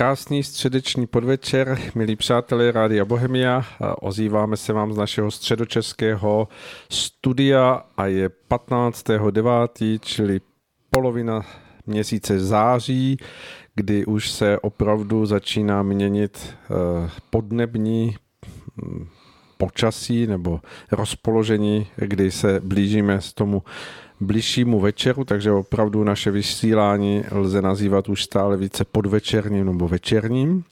Krásný 0.00 0.42
středeční 0.42 1.06
podvečer, 1.06 1.78
milí 1.94 2.16
přátelé 2.16 2.72
Rádia 2.72 3.04
Bohemia. 3.04 3.64
Ozýváme 4.00 4.56
se 4.56 4.72
vám 4.72 4.92
z 4.92 4.96
našeho 4.96 5.30
středočeského 5.30 6.48
studia 6.90 7.82
a 7.96 8.06
je 8.06 8.28
15.9., 8.28 10.00
čili 10.02 10.40
polovina 10.90 11.46
měsíce 11.86 12.40
září, 12.40 13.16
kdy 13.74 14.06
už 14.06 14.30
se 14.30 14.58
opravdu 14.58 15.26
začíná 15.26 15.82
měnit 15.82 16.54
eh, 16.54 17.10
podnební 17.30 18.16
hm, 18.82 19.08
počasí 19.58 20.26
nebo 20.26 20.60
rozpoložení, 20.92 21.86
kdy 21.96 22.30
se 22.30 22.60
blížíme 22.60 23.20
s 23.20 23.32
tomu 23.32 23.62
bližšímu 24.20 24.80
večeru, 24.80 25.24
takže 25.24 25.52
opravdu 25.52 26.04
naše 26.04 26.30
vysílání 26.30 27.24
lze 27.30 27.62
nazývat 27.62 28.08
už 28.08 28.24
stále 28.24 28.56
více 28.56 28.84
podvečerním 28.84 29.66
nebo 29.66 29.88
večerním. 29.88 30.64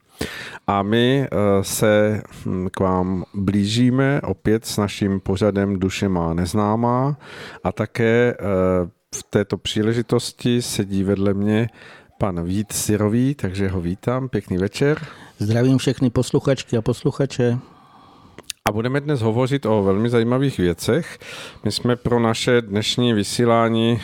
A 0.66 0.82
my 0.82 1.28
eh, 1.30 1.64
se 1.64 2.22
hm, 2.46 2.68
k 2.70 2.80
vám 2.80 3.24
blížíme 3.34 4.20
opět 4.20 4.66
s 4.66 4.77
naším 4.77 5.20
pořadem 5.20 5.78
Duše 5.78 6.08
má 6.08 6.34
neznámá 6.34 7.16
a 7.64 7.72
také 7.72 8.34
eh, 8.34 8.44
v 9.14 9.22
této 9.30 9.56
příležitosti 9.56 10.62
sedí 10.62 11.05
vedle 11.05 11.34
mě 11.34 11.68
pan 12.18 12.44
Vít 12.44 12.72
Sirový, 12.72 13.34
takže 13.34 13.68
ho 13.68 13.80
vítám. 13.80 14.28
Pěkný 14.28 14.58
večer. 14.58 15.06
Zdravím 15.38 15.78
všechny 15.78 16.10
posluchačky 16.10 16.77
a 16.77 16.83
posluchače. 16.83 17.58
A 18.69 18.72
budeme 18.72 19.00
dnes 19.00 19.20
hovořit 19.20 19.66
o 19.66 19.83
velmi 19.83 20.11
zajímavých 20.11 20.58
věcech. 20.58 21.19
My 21.64 21.72
jsme 21.72 21.97
pro 21.97 22.20
naše 22.20 22.62
dnešní 22.62 23.12
vysílání 23.12 24.00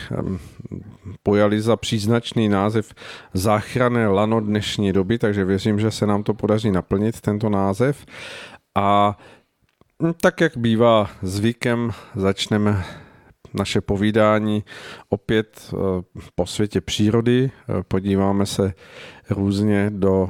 pojali 1.23 1.61
za 1.61 1.75
příznačný 1.75 2.49
název 2.49 2.93
Záchranné 3.33 4.07
lano 4.07 4.39
dnešní 4.39 4.93
doby, 4.93 5.17
takže 5.17 5.45
věřím, 5.45 5.79
že 5.79 5.91
se 5.91 6.07
nám 6.07 6.23
to 6.23 6.33
podaří 6.33 6.71
naplnit, 6.71 7.21
tento 7.21 7.49
název. 7.49 8.05
A 8.75 9.17
tak, 10.21 10.41
jak 10.41 10.57
bývá 10.57 11.09
zvykem, 11.21 11.91
začneme 12.15 12.85
naše 13.53 13.81
povídání 13.81 14.63
opět 15.09 15.73
e, 15.73 15.77
po 16.35 16.45
světě 16.45 16.81
přírody. 16.81 17.51
E, 17.79 17.83
podíváme 17.83 18.45
se 18.45 18.73
různě 19.29 19.89
do 19.89 20.29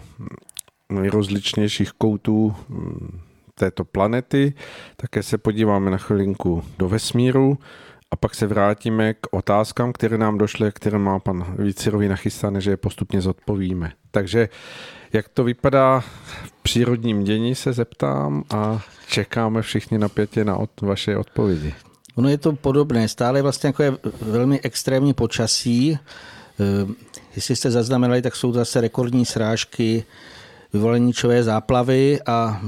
nejrozličnějších 0.89 1.91
koutů 1.91 2.55
této 3.55 3.85
planety, 3.85 4.53
také 4.95 5.23
se 5.23 5.37
podíváme 5.37 5.91
na 5.91 5.97
chvilinku 5.97 6.63
do 6.79 6.89
vesmíru 6.89 7.57
a 8.11 8.15
pak 8.15 8.35
se 8.35 8.47
vrátíme 8.47 9.13
k 9.13 9.27
otázkám, 9.31 9.93
které 9.93 10.17
nám 10.17 10.37
došly, 10.37 10.71
které 10.71 10.97
má 10.97 11.19
pan 11.19 11.55
Vícirový 11.59 12.07
nachystané, 12.07 12.61
že 12.61 12.71
je 12.71 12.77
postupně 12.77 13.21
zodpovíme. 13.21 13.91
Takže 14.11 14.49
jak 15.13 15.29
to 15.29 15.43
vypadá 15.43 15.99
v 15.99 16.51
přírodním 16.63 17.23
dění, 17.23 17.55
se 17.55 17.73
zeptám 17.73 18.43
a 18.49 18.81
čekáme 19.07 19.61
všichni 19.61 19.97
napětě 19.97 20.43
na 20.43 20.57
od, 20.57 20.81
vaše 20.81 21.17
odpovědi. 21.17 21.73
Ono 22.15 22.29
je 22.29 22.37
to 22.37 22.53
podobné, 22.53 23.07
stále 23.07 23.41
vlastně 23.41 23.67
jako 23.67 23.83
je 23.83 23.93
velmi 24.21 24.61
extrémní 24.61 25.13
počasí. 25.13 25.99
Eh, 26.59 26.93
jestli 27.35 27.55
jste 27.55 27.71
zaznamenali, 27.71 28.21
tak 28.21 28.35
jsou 28.35 28.53
zase 28.53 28.81
rekordní 28.81 29.25
srážky, 29.25 30.03
vyvoleničové 30.73 31.43
záplavy 31.43 32.19
a 32.25 32.61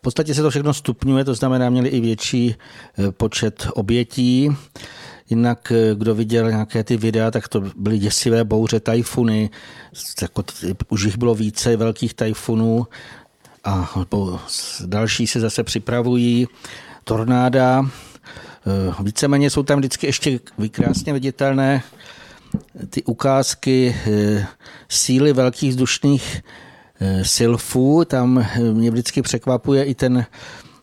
podstatě 0.00 0.34
se 0.34 0.42
to 0.42 0.50
všechno 0.50 0.74
stupňuje, 0.74 1.24
to 1.24 1.34
znamená, 1.34 1.70
měli 1.70 1.88
i 1.88 2.00
větší 2.00 2.54
e, 2.98 3.12
počet 3.12 3.68
obětí. 3.74 4.50
Jinak, 5.30 5.72
e, 5.72 5.94
kdo 5.94 6.14
viděl 6.14 6.50
nějaké 6.50 6.84
ty 6.84 6.96
videa, 6.96 7.30
tak 7.30 7.48
to 7.48 7.62
byly 7.76 7.98
děsivé 7.98 8.44
bouře, 8.44 8.80
tajfuny, 8.80 9.50
jako, 10.22 10.44
už 10.88 11.02
jich 11.02 11.18
bylo 11.18 11.34
více 11.34 11.76
velkých 11.76 12.14
tajfunů 12.14 12.86
a 13.64 13.90
další 14.86 15.26
se 15.26 15.40
zase 15.40 15.62
připravují. 15.62 16.48
Tornáda, 17.04 17.82
e, 17.82 19.02
víceméně 19.02 19.50
jsou 19.50 19.62
tam 19.62 19.78
vždycky 19.78 20.06
ještě 20.06 20.40
krásně 20.70 21.12
viditelné 21.12 21.82
ty 22.90 23.02
ukázky 23.02 23.96
síly 24.88 25.32
velkých 25.32 25.70
vzdušných 25.70 26.42
Silfu, 27.22 28.04
tam 28.04 28.38
eh, 28.38 28.60
mě 28.60 28.90
vždycky 28.90 29.22
překvapuje 29.22 29.84
i 29.84 29.94
ten 29.94 30.26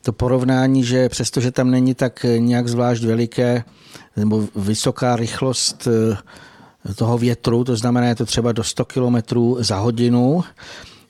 to 0.02 0.14
porovnání, 0.14 0.84
že 0.84 1.10
přestože 1.10 1.52
tam 1.52 1.72
není 1.72 1.96
tak 1.96 2.26
eh, 2.26 2.40
nějak 2.40 2.68
zvlášť 2.68 3.04
veliké 3.04 3.64
nebo 4.16 4.48
vysoká 4.56 5.16
rychlost 5.16 5.88
toho 6.96 7.18
větru, 7.18 7.64
to 7.64 7.76
znamená, 7.76 8.08
je 8.08 8.16
to 8.16 8.26
třeba 8.26 8.52
do 8.52 8.64
100 8.64 8.86
km 8.86 9.16
za 9.58 9.78
hodinu, 9.78 10.44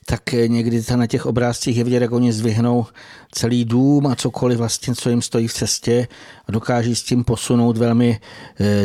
tak 0.06 0.32
někdy 0.32 0.82
na 0.96 1.06
těch 1.06 1.26
obrázcích 1.26 1.76
je 1.76 1.84
vidět, 1.84 2.02
jak 2.02 2.12
oni 2.12 2.32
zvihnou 2.32 2.86
celý 3.32 3.64
dům 3.64 4.06
a 4.06 4.14
cokoliv 4.14 4.58
vlastně, 4.58 4.94
co 4.94 5.10
jim 5.10 5.22
stojí 5.22 5.48
v 5.48 5.52
cestě 5.52 6.08
a 6.48 6.52
dokáží 6.52 6.94
s 6.94 7.02
tím 7.02 7.24
posunout 7.24 7.76
velmi 7.76 8.20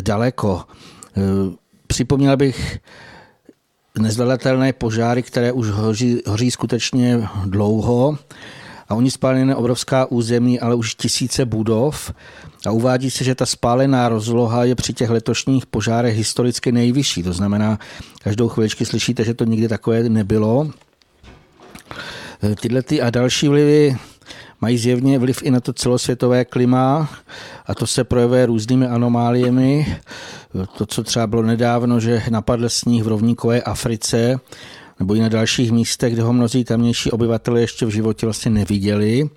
daleko. 0.01 0.63
Připomněl 1.88 2.38
bych 2.38 2.80
nezvladatelné 4.01 4.73
požáry, 4.73 5.23
které 5.23 5.51
už 5.51 5.69
hoří, 5.69 6.21
hoří 6.27 6.51
skutečně 6.51 7.29
dlouho 7.45 8.17
a 8.89 8.95
oni 8.95 9.11
spálili 9.11 9.45
na 9.45 9.57
obrovská 9.57 10.05
území, 10.05 10.59
ale 10.59 10.75
už 10.75 10.95
tisíce 10.95 11.45
budov 11.45 12.13
a 12.65 12.71
uvádí 12.71 13.11
se, 13.11 13.23
že 13.23 13.35
ta 13.35 13.45
spálená 13.45 14.09
rozloha 14.09 14.63
je 14.63 14.75
při 14.75 14.93
těch 14.93 15.09
letošních 15.09 15.65
požárech 15.65 16.17
historicky 16.17 16.71
nejvyšší. 16.71 17.23
To 17.23 17.33
znamená, 17.33 17.79
každou 18.23 18.47
chviličky 18.47 18.85
slyšíte, 18.85 19.23
že 19.23 19.33
to 19.33 19.43
nikdy 19.43 19.67
takové 19.67 20.09
nebylo. 20.09 20.71
Tyhle 22.61 22.81
ty 22.81 23.01
a 23.01 23.09
další 23.09 23.47
vlivy 23.47 23.97
mají 24.61 24.77
zjevně 24.77 25.19
vliv 25.19 25.43
i 25.43 25.51
na 25.51 25.59
to 25.59 25.73
celosvětové 25.73 26.45
klima 26.45 27.09
a 27.65 27.75
to 27.75 27.87
se 27.87 28.03
projevuje 28.03 28.45
různými 28.45 28.87
anomáliemi. 28.87 29.97
To, 30.77 30.85
co 30.85 31.03
třeba 31.03 31.27
bylo 31.27 31.41
nedávno, 31.41 31.99
že 31.99 32.23
napadl 32.29 32.69
sníh 32.69 33.03
v 33.03 33.07
rovníkové 33.07 33.61
Africe 33.61 34.39
nebo 34.99 35.15
i 35.15 35.19
na 35.19 35.29
dalších 35.29 35.71
místech, 35.71 36.13
kde 36.13 36.23
ho 36.23 36.33
mnozí 36.33 36.63
tamnější 36.63 37.11
obyvatele 37.11 37.61
ještě 37.61 37.85
v 37.85 37.89
životě 37.89 38.25
vlastně 38.25 38.51
neviděli. 38.51 39.29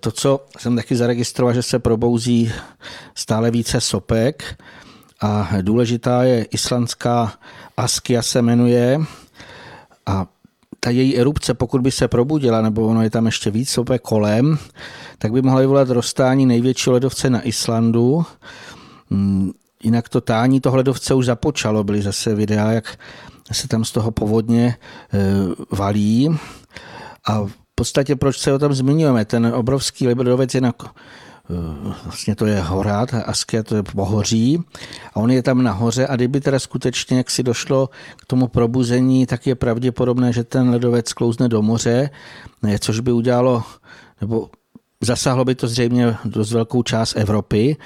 To, 0.00 0.10
co 0.10 0.46
jsem 0.58 0.76
taky 0.76 0.96
zaregistroval, 0.96 1.54
že 1.54 1.62
se 1.62 1.78
probouzí 1.78 2.52
stále 3.14 3.50
více 3.50 3.80
sopek 3.80 4.62
a 5.20 5.50
důležitá 5.62 6.22
je 6.22 6.44
islandská 6.44 7.32
Askia 7.76 8.22
se 8.22 8.42
jmenuje 8.42 9.00
a 10.06 10.26
ta 10.80 10.90
její 10.90 11.18
erupce, 11.18 11.54
pokud 11.54 11.80
by 11.80 11.90
se 11.90 12.08
probudila, 12.08 12.62
nebo 12.62 12.86
ono 12.86 13.02
je 13.02 13.10
tam 13.10 13.26
ještě 13.26 13.50
víc 13.50 13.70
sopek 13.70 14.02
kolem, 14.02 14.58
tak 15.18 15.32
by 15.32 15.42
mohla 15.42 15.60
vyvolat 15.60 15.90
roztání 15.90 16.46
největší 16.46 16.90
ledovce 16.90 17.30
na 17.30 17.42
Islandu. 17.42 18.24
Hmm, 19.10 19.52
jinak 19.82 20.08
to 20.08 20.20
tání 20.20 20.60
toho 20.60 20.76
ledovce 20.76 21.14
už 21.14 21.26
započalo, 21.26 21.84
byly 21.84 22.02
zase 22.02 22.34
videa, 22.34 22.72
jak 22.72 22.98
se 23.52 23.68
tam 23.68 23.84
z 23.84 23.92
toho 23.92 24.10
povodně 24.10 24.66
e, 24.66 24.76
valí. 25.76 26.38
A 27.24 27.40
v 27.40 27.52
podstatě 27.74 28.16
proč 28.16 28.38
se 28.38 28.52
o 28.52 28.58
tom 28.58 28.74
zmiňujeme? 28.74 29.24
Ten 29.24 29.46
obrovský 29.46 30.08
ledovec 30.08 30.54
je 30.54 30.60
na 30.60 30.72
Eh, 30.72 31.27
vlastně 32.04 32.34
to 32.34 32.46
je 32.46 32.60
to 33.62 33.76
je 33.76 33.82
pohoří 33.82 34.62
a 35.14 35.16
on 35.16 35.30
je 35.30 35.42
tam 35.42 35.62
nahoře 35.62 36.06
a 36.06 36.16
kdyby 36.16 36.40
teda 36.40 36.58
skutečně 36.58 37.16
jak 37.16 37.30
si 37.30 37.42
došlo 37.42 37.90
k 38.16 38.26
tomu 38.26 38.48
probuzení, 38.48 39.26
tak 39.26 39.46
je 39.46 39.54
pravděpodobné, 39.54 40.32
že 40.32 40.44
ten 40.44 40.70
ledovec 40.70 41.12
klouzne 41.12 41.48
do 41.48 41.62
moře, 41.62 42.10
což 42.78 43.00
by 43.00 43.12
udělalo, 43.12 43.62
nebo 44.20 44.50
zasáhlo 45.00 45.44
by 45.44 45.54
to 45.54 45.68
zřejmě 45.68 46.16
dost 46.24 46.52
velkou 46.52 46.82
část 46.82 47.16
Evropy, 47.16 47.76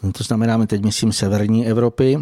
to 0.00 0.24
znamená, 0.24 0.56
my 0.56 0.66
teď 0.66 0.82
myslím 0.84 1.12
severní 1.12 1.66
Evropy. 1.66 2.18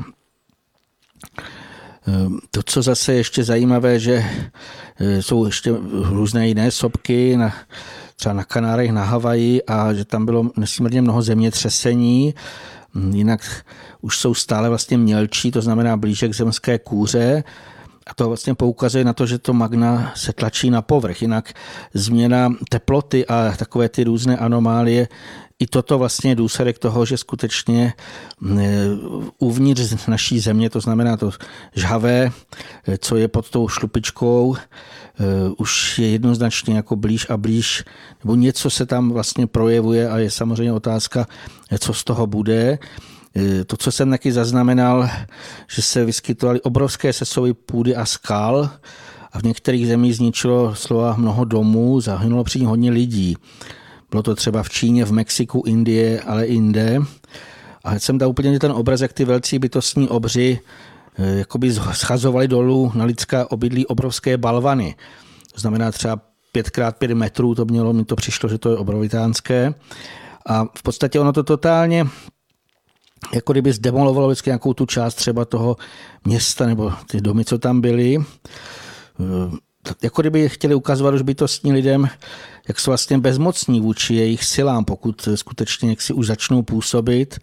Eh, 2.09 2.29
to, 2.51 2.63
co 2.63 2.83
zase 2.83 3.15
ještě 3.15 3.45
zajímavé, 3.45 3.99
že 3.99 4.25
eh, 5.01 5.23
jsou 5.23 5.47
ještě 5.47 5.75
různé 5.93 6.49
jiné 6.49 6.71
sopky, 6.71 7.37
na, 7.37 7.55
třeba 8.19 8.33
na 8.33 8.45
Kanárech, 8.45 8.93
na 8.93 9.05
Havaji 9.05 9.63
a 9.63 9.95
že 9.95 10.05
tam 10.05 10.25
bylo 10.25 10.51
nesmírně 10.57 11.03
mnoho 11.03 11.23
zemětřesení, 11.23 12.35
jinak 13.11 13.65
už 14.01 14.19
jsou 14.19 14.35
stále 14.35 14.69
vlastně 14.69 14.99
mělčí, 14.99 15.51
to 15.51 15.63
znamená 15.63 15.97
blíže 15.97 16.29
k 16.29 16.35
zemské 16.35 16.79
kůře, 16.79 17.45
a 18.07 18.15
to 18.15 18.27
vlastně 18.29 18.55
poukazuje 18.55 19.05
na 19.05 19.13
to, 19.13 19.27
že 19.27 19.39
to 19.39 19.53
magna 19.53 20.13
se 20.15 20.33
tlačí 20.33 20.71
na 20.71 20.83
povrch. 20.83 21.23
Jinak 21.23 21.53
změna 21.95 22.53
teploty 22.71 23.27
a 23.27 23.53
takové 23.57 23.89
ty 23.89 24.05
různé 24.05 24.37
anomálie 24.37 25.09
i 25.59 25.67
toto 25.67 25.99
vlastně 25.99 26.31
je 26.31 26.35
důsledek 26.35 26.79
toho, 26.79 27.05
že 27.05 27.17
skutečně 27.17 27.93
mm, 28.41 28.61
uvnitř 29.39 30.07
naší 30.07 30.41
země, 30.41 30.71
to 30.71 30.81
znamená 30.81 31.17
to 31.17 31.31
žhavé, 31.75 32.31
co 32.99 33.17
je 33.17 33.29
pod 33.29 33.51
tou 33.51 33.69
šlupičkou, 33.69 34.57
už 35.57 35.99
je 35.99 36.09
jednoznačně 36.09 36.77
jako 36.77 36.97
blíž 36.97 37.31
a 37.31 37.37
blíž, 37.37 37.85
nebo 38.25 38.35
něco 38.35 38.71
se 38.71 38.87
tam 38.87 39.11
vlastně 39.11 39.47
projevuje 39.47 40.09
a 40.09 40.19
je 40.19 40.31
samozřejmě 40.31 40.73
otázka, 40.73 41.27
co 41.79 41.95
z 41.95 42.05
toho 42.05 42.27
bude. 42.27 42.79
To, 43.67 43.77
co 43.77 43.93
jsem 43.93 44.11
taky 44.11 44.33
zaznamenal, 44.33 45.09
že 45.71 45.83
se 45.83 46.05
vyskytovaly 46.05 46.61
obrovské 46.61 47.13
sesovy 47.13 47.55
půdy 47.55 47.97
a 47.97 48.07
skal 48.07 48.71
a 49.33 49.39
v 49.39 49.43
některých 49.43 49.87
zemích 49.87 50.17
zničilo 50.17 50.75
slova 50.75 51.17
mnoho 51.17 51.45
domů, 51.45 52.01
zahynulo 52.01 52.45
při 52.45 52.61
ní 52.61 52.67
hodně 52.67 52.91
lidí. 52.91 53.37
Bylo 54.11 54.23
to 54.23 54.35
třeba 54.35 54.63
v 54.63 54.71
Číně, 54.71 55.05
v 55.05 55.13
Mexiku, 55.13 55.63
Indie, 55.67 56.21
ale 56.21 56.47
jinde. 56.47 56.99
A 57.85 57.99
jsem 57.99 58.19
dal 58.19 58.29
úplně 58.29 58.59
ten 58.59 58.73
obraz, 58.73 59.01
jak 59.01 59.13
ty 59.13 59.25
velcí 59.25 59.59
bytostní 59.59 60.09
obři 60.09 60.61
eh, 60.61 60.65
jakoby 61.19 61.73
schazovali 61.73 62.49
dolů 62.49 62.93
na 62.95 63.05
lidská 63.05 63.51
obydlí 63.51 63.87
obrovské 63.87 64.37
balvany. 64.37 64.97
To 65.55 65.61
znamená 65.61 65.93
třeba 65.93 66.21
5x5 66.55 67.15
metrů, 67.15 67.55
to 67.55 67.65
mělo, 67.65 67.93
mi 67.93 68.05
to 68.05 68.17
přišlo, 68.17 68.49
že 68.49 68.59
to 68.59 68.71
je 68.71 68.77
obrovitánské. 68.77 69.75
A 70.47 70.65
v 70.79 70.83
podstatě 70.83 71.21
ono 71.21 71.33
to 71.33 71.43
totálně 71.43 72.07
jako 73.35 73.53
kdyby 73.53 73.73
zdemolovalo 73.73 74.29
vždycky 74.29 74.51
nějakou 74.51 74.75
tu 74.75 74.87
část 74.87 75.15
třeba 75.15 75.45
toho 75.45 75.77
města 76.25 76.67
nebo 76.67 76.93
ty 77.11 77.21
domy, 77.21 77.45
co 77.45 77.59
tam 77.59 77.81
byly. 77.81 78.17
Eh, 78.19 79.57
jako 80.03 80.23
kdyby 80.23 80.49
chtěli 80.49 80.75
ukazovat 80.75 81.15
už 81.15 81.23
bytostní 81.23 81.73
lidem, 81.73 82.09
jak 82.69 82.81
jsou 82.81 82.91
vlastně 82.91 83.19
bezmocní 83.19 83.81
vůči 83.81 84.15
jejich 84.15 84.45
silám, 84.45 84.85
pokud 84.85 85.29
skutečně 85.35 85.91
jak 85.91 86.03
si 86.03 86.13
už 86.13 86.27
začnou 86.27 86.63
působit. 86.63 87.39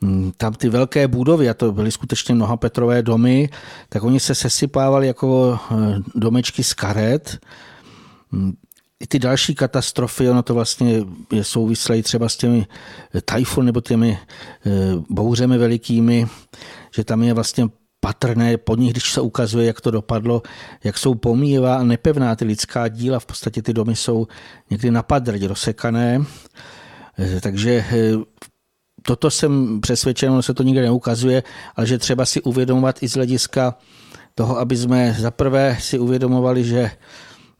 Mm, 0.00 0.32
tam 0.36 0.54
ty 0.54 0.68
velké 0.68 1.08
budovy, 1.08 1.48
a 1.48 1.54
to 1.54 1.72
byly 1.72 1.92
skutečně 1.92 2.34
mnoha 2.34 2.56
Petrové 2.56 3.02
domy, 3.02 3.48
tak 3.88 4.02
oni 4.02 4.20
se 4.20 4.34
sesypávali 4.34 5.06
jako 5.06 5.58
eh, 5.70 5.74
domečky 6.14 6.64
z 6.64 6.74
karet. 6.74 7.38
Mm, 8.32 8.52
I 9.00 9.06
ty 9.06 9.18
další 9.18 9.54
katastrofy, 9.54 10.30
ono 10.30 10.42
to 10.42 10.54
vlastně 10.54 11.00
je 11.32 11.44
souvislé 11.44 12.02
třeba 12.02 12.28
s 12.28 12.36
těmi 12.36 12.66
tajfun 13.24 13.64
nebo 13.64 13.80
těmi 13.80 14.18
eh, 14.18 14.70
bouřemi 15.10 15.58
velikými, 15.58 16.26
že 16.94 17.04
tam 17.04 17.22
je 17.22 17.34
vlastně 17.34 17.68
patrné 18.00 18.56
po 18.56 18.76
nich, 18.76 18.92
když 18.92 19.12
se 19.12 19.20
ukazuje, 19.20 19.66
jak 19.66 19.80
to 19.80 19.90
dopadlo, 19.90 20.42
jak 20.84 20.98
jsou 20.98 21.14
pomíjivá 21.14 21.76
a 21.76 21.82
nepevná 21.82 22.36
ty 22.36 22.44
lidská 22.44 22.88
díla. 22.88 23.18
V 23.18 23.26
podstatě 23.26 23.62
ty 23.62 23.72
domy 23.72 23.96
jsou 23.96 24.26
někdy 24.70 24.90
na 24.90 25.02
padrť 25.02 25.42
rozsekané. 25.42 26.24
Eh, 27.18 27.40
takže 27.40 27.84
eh, 27.90 28.12
toto 29.06 29.30
jsem 29.30 29.80
přesvědčen, 29.80 30.42
se 30.42 30.54
to 30.54 30.62
nikde 30.62 30.82
neukazuje, 30.82 31.42
ale 31.76 31.86
že 31.86 31.98
třeba 31.98 32.26
si 32.26 32.42
uvědomovat 32.42 33.02
i 33.02 33.08
z 33.08 33.14
hlediska 33.14 33.74
toho, 34.34 34.58
aby 34.58 34.76
jsme 34.76 35.16
zaprvé 35.18 35.76
si 35.80 35.98
uvědomovali, 35.98 36.64
že 36.64 36.90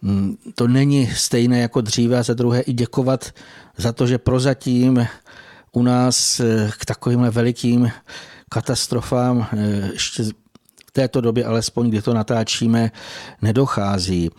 hm, 0.02 0.36
to 0.54 0.68
není 0.68 1.06
stejné 1.06 1.58
jako 1.60 1.80
dříve 1.80 2.18
a 2.18 2.22
za 2.22 2.34
druhé 2.34 2.60
i 2.60 2.72
děkovat 2.72 3.32
za 3.76 3.92
to, 3.92 4.06
že 4.06 4.18
prozatím 4.18 5.06
u 5.72 5.82
nás 5.82 6.40
eh, 6.40 6.70
k 6.78 6.84
takovým 6.84 7.20
velikým 7.30 7.90
katastrofám 8.48 9.46
eh, 9.52 9.90
ještě 9.92 10.22
v 10.86 10.90
této 10.92 11.20
době, 11.20 11.44
alespoň 11.44 11.88
kdy 11.88 12.02
to 12.02 12.14
natáčíme, 12.14 12.90
nedochází. 13.42 14.30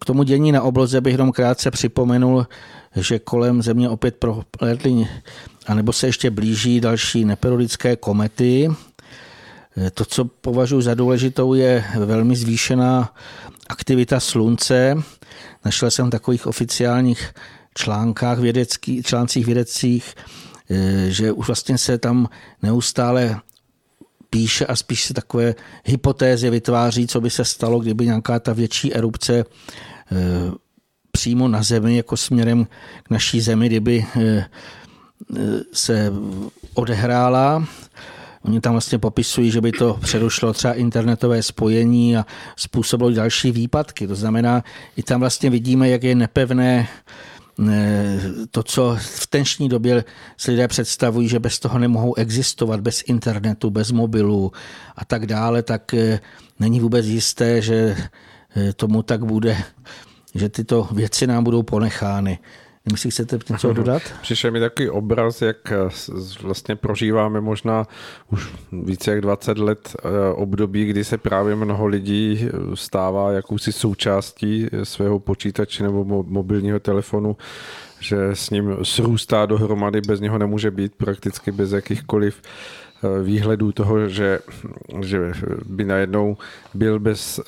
K 0.00 0.04
tomu 0.04 0.22
dění 0.22 0.52
na 0.52 0.62
obloze 0.62 1.00
bych 1.00 1.12
jenom 1.12 1.32
krátce 1.32 1.70
připomenul, 1.70 2.46
že 2.96 3.18
kolem 3.18 3.62
Země 3.62 3.88
opět 3.88 4.24
proletly, 4.50 5.08
anebo 5.66 5.92
se 5.92 6.06
ještě 6.06 6.30
blíží 6.30 6.80
další 6.80 7.24
neperiodické 7.24 7.96
komety. 7.96 8.68
To, 9.94 10.04
co 10.04 10.24
považuji 10.24 10.80
za 10.80 10.94
důležitou, 10.94 11.54
je 11.54 11.84
velmi 11.98 12.36
zvýšená 12.36 13.14
aktivita 13.68 14.20
Slunce. 14.20 14.94
Našel 15.64 15.90
jsem 15.90 16.10
takových 16.10 16.46
oficiálních 16.46 17.32
článkách 17.74 18.38
vědecký, 18.38 19.02
článcích 19.02 19.46
vědeckých, 19.46 20.14
Eh, 20.70 21.10
že 21.10 21.32
už 21.32 21.46
vlastně 21.46 21.78
se 21.78 21.98
tam 21.98 22.28
neustále 22.62 23.40
píše 24.30 24.66
a 24.66 24.76
spíš 24.76 25.04
se 25.04 25.14
takové 25.14 25.54
hypotézy 25.84 26.50
vytváří, 26.50 27.06
co 27.06 27.20
by 27.20 27.30
se 27.30 27.44
stalo, 27.44 27.80
kdyby 27.80 28.06
nějaká 28.06 28.38
ta 28.38 28.52
větší 28.52 28.94
erupce 28.94 29.38
eh, 29.38 30.16
přímo 31.12 31.48
na 31.48 31.62
Zemi, 31.62 31.96
jako 31.96 32.16
směrem 32.16 32.66
k 33.02 33.10
naší 33.10 33.40
Zemi, 33.40 33.66
kdyby 33.66 34.06
eh, 34.20 34.46
se 35.72 36.12
odehrála. 36.74 37.64
Oni 38.44 38.60
tam 38.60 38.72
vlastně 38.72 38.98
popisují, 38.98 39.50
že 39.50 39.60
by 39.60 39.72
to 39.72 39.98
přerušilo 40.00 40.52
třeba 40.52 40.74
internetové 40.74 41.42
spojení 41.42 42.16
a 42.16 42.26
způsobilo 42.56 43.10
další 43.10 43.50
výpadky. 43.50 44.06
To 44.06 44.14
znamená, 44.14 44.64
i 44.96 45.02
tam 45.02 45.20
vlastně 45.20 45.50
vidíme, 45.50 45.88
jak 45.88 46.02
je 46.02 46.14
nepevné 46.14 46.88
to, 48.50 48.62
co 48.62 48.96
v 49.00 49.28
dnešní 49.32 49.68
době 49.68 50.04
si 50.36 50.50
lidé 50.50 50.68
představují, 50.68 51.28
že 51.28 51.38
bez 51.38 51.58
toho 51.58 51.78
nemohou 51.78 52.14
existovat, 52.14 52.80
bez 52.80 53.02
internetu, 53.06 53.70
bez 53.70 53.90
mobilu 53.90 54.52
a 54.96 55.04
tak 55.04 55.26
dále, 55.26 55.62
tak 55.62 55.94
eh, 55.94 56.20
není 56.60 56.80
vůbec 56.80 57.06
jisté, 57.06 57.62
že 57.62 57.96
eh, 58.56 58.72
tomu 58.72 59.02
tak 59.02 59.24
bude, 59.24 59.56
že 60.34 60.48
tyto 60.48 60.88
věci 60.92 61.26
nám 61.26 61.44
budou 61.44 61.62
ponechány. 61.62 62.38
Nemyslíš, 62.90 63.14
chcete 63.14 63.38
něco 63.50 63.72
dodat? 63.72 64.02
Přišel 64.22 64.50
mi 64.50 64.60
takový 64.60 64.90
obraz, 64.90 65.42
jak 65.42 65.72
eh, 65.72 65.76
vlastně 66.42 66.76
prožíváme 66.76 67.40
možná 67.40 67.86
už 68.30 68.50
více 68.72 69.10
jak 69.10 69.20
20 69.20 69.58
let 69.58 69.96
eh, 69.96 70.08
období, 70.34 70.84
kdy 70.84 71.04
se 71.04 71.18
právě 71.18 71.56
mnoho 71.56 71.86
lidí 71.86 72.40
eh, 72.42 72.76
stává 72.76 73.32
jakousi 73.32 73.72
součástí 73.72 74.66
svého 74.82 75.18
počítače 75.18 75.82
nebo 75.82 76.24
mobilního 76.24 76.80
telefonu, 76.80 77.36
že 78.00 78.30
s 78.32 78.50
ním 78.50 78.76
srůstá 78.82 79.46
dohromady, 79.46 80.00
bez 80.00 80.20
něho 80.20 80.38
nemůže 80.38 80.70
být 80.70 80.94
prakticky 80.94 81.52
bez 81.52 81.72
jakýchkoliv 81.72 82.42
výhledů 83.22 83.72
toho, 83.72 84.08
že, 84.08 84.38
že 85.02 85.32
by 85.66 85.84
najednou 85.84 86.36
byl 86.74 86.98
bez 86.98 87.40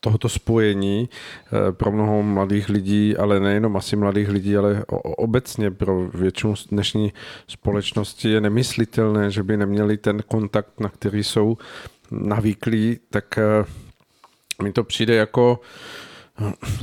tohoto 0.00 0.28
spojení 0.28 1.08
eh, 1.08 1.72
pro 1.72 1.92
mnoho 1.92 2.22
mladých 2.22 2.68
lidí, 2.68 3.16
ale 3.16 3.40
nejenom 3.40 3.76
asi 3.76 3.96
mladých 3.96 4.28
lidí, 4.28 4.56
ale 4.56 4.84
obecně 5.02 5.70
pro 5.70 6.08
většinu 6.08 6.54
dnešní 6.70 7.12
společnosti 7.48 8.28
je 8.28 8.40
nemyslitelné, 8.40 9.30
že 9.30 9.42
by 9.42 9.56
neměli 9.56 9.96
ten 9.96 10.22
kontakt, 10.28 10.80
na 10.80 10.88
který 10.88 11.24
jsou 11.24 11.56
navyklí, 12.10 12.98
tak 13.10 13.38
eh, 13.38 13.64
mi 14.62 14.72
to 14.72 14.84
přijde 14.84 15.14
jako 15.14 15.60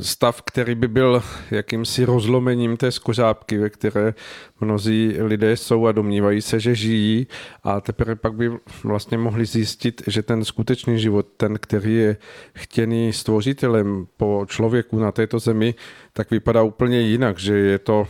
stav, 0.01 0.41
který 0.41 0.75
by 0.75 0.87
byl 0.87 1.23
jakýmsi 1.51 2.05
rozlomením 2.05 2.77
té 2.77 2.91
skořápky, 2.91 3.57
ve 3.57 3.69
které 3.69 4.13
mnozí 4.61 5.15
lidé 5.19 5.57
jsou 5.57 5.87
a 5.87 5.91
domnívají 5.91 6.41
se, 6.41 6.59
že 6.59 6.75
žijí 6.75 7.27
a 7.63 7.81
teprve 7.81 8.15
pak 8.15 8.33
by 8.33 8.51
vlastně 8.83 9.17
mohli 9.17 9.45
zjistit, 9.45 10.01
že 10.07 10.23
ten 10.23 10.45
skutečný 10.45 10.99
život, 10.99 11.27
ten, 11.37 11.57
který 11.61 11.95
je 11.95 12.17
chtěný 12.53 13.13
stvořitelem 13.13 14.07
po 14.17 14.45
člověku 14.49 14.99
na 14.99 15.11
této 15.11 15.39
zemi, 15.39 15.75
tak 16.13 16.31
vypadá 16.31 16.63
úplně 16.63 17.01
jinak, 17.01 17.39
že 17.39 17.57
je 17.57 17.79
to 17.79 18.07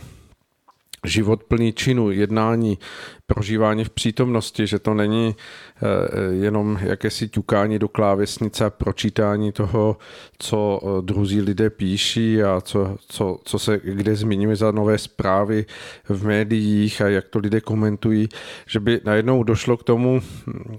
život 1.04 1.44
plný 1.44 1.72
činu, 1.72 2.10
jednání, 2.10 2.78
prožívání 3.26 3.84
v 3.84 3.90
přítomnosti, 3.90 4.66
že 4.66 4.78
to 4.78 4.94
není 4.94 5.36
jenom 6.30 6.78
jakési 6.82 7.28
ťukání 7.28 7.78
do 7.78 7.88
klávesnice 7.88 8.64
a 8.64 8.70
pročítání 8.70 9.52
toho, 9.52 9.96
co 10.38 10.80
eh, 10.82 11.02
druzí 11.02 11.40
lidé 11.40 11.70
píší 11.70 12.42
a 12.42 12.60
co, 12.60 12.96
co, 13.08 13.38
co 13.44 13.58
se 13.58 13.80
kde 13.84 14.16
zmiňuje 14.16 14.56
za 14.56 14.70
nové 14.70 14.98
zprávy 14.98 15.66
v 16.08 16.26
médiích 16.26 17.00
a 17.00 17.08
jak 17.08 17.28
to 17.28 17.38
lidé 17.38 17.60
komentují, 17.60 18.28
že 18.66 18.80
by 18.80 19.00
najednou 19.04 19.42
došlo 19.42 19.76
k 19.76 19.84
tomu 19.84 20.20
hm, 20.20 20.78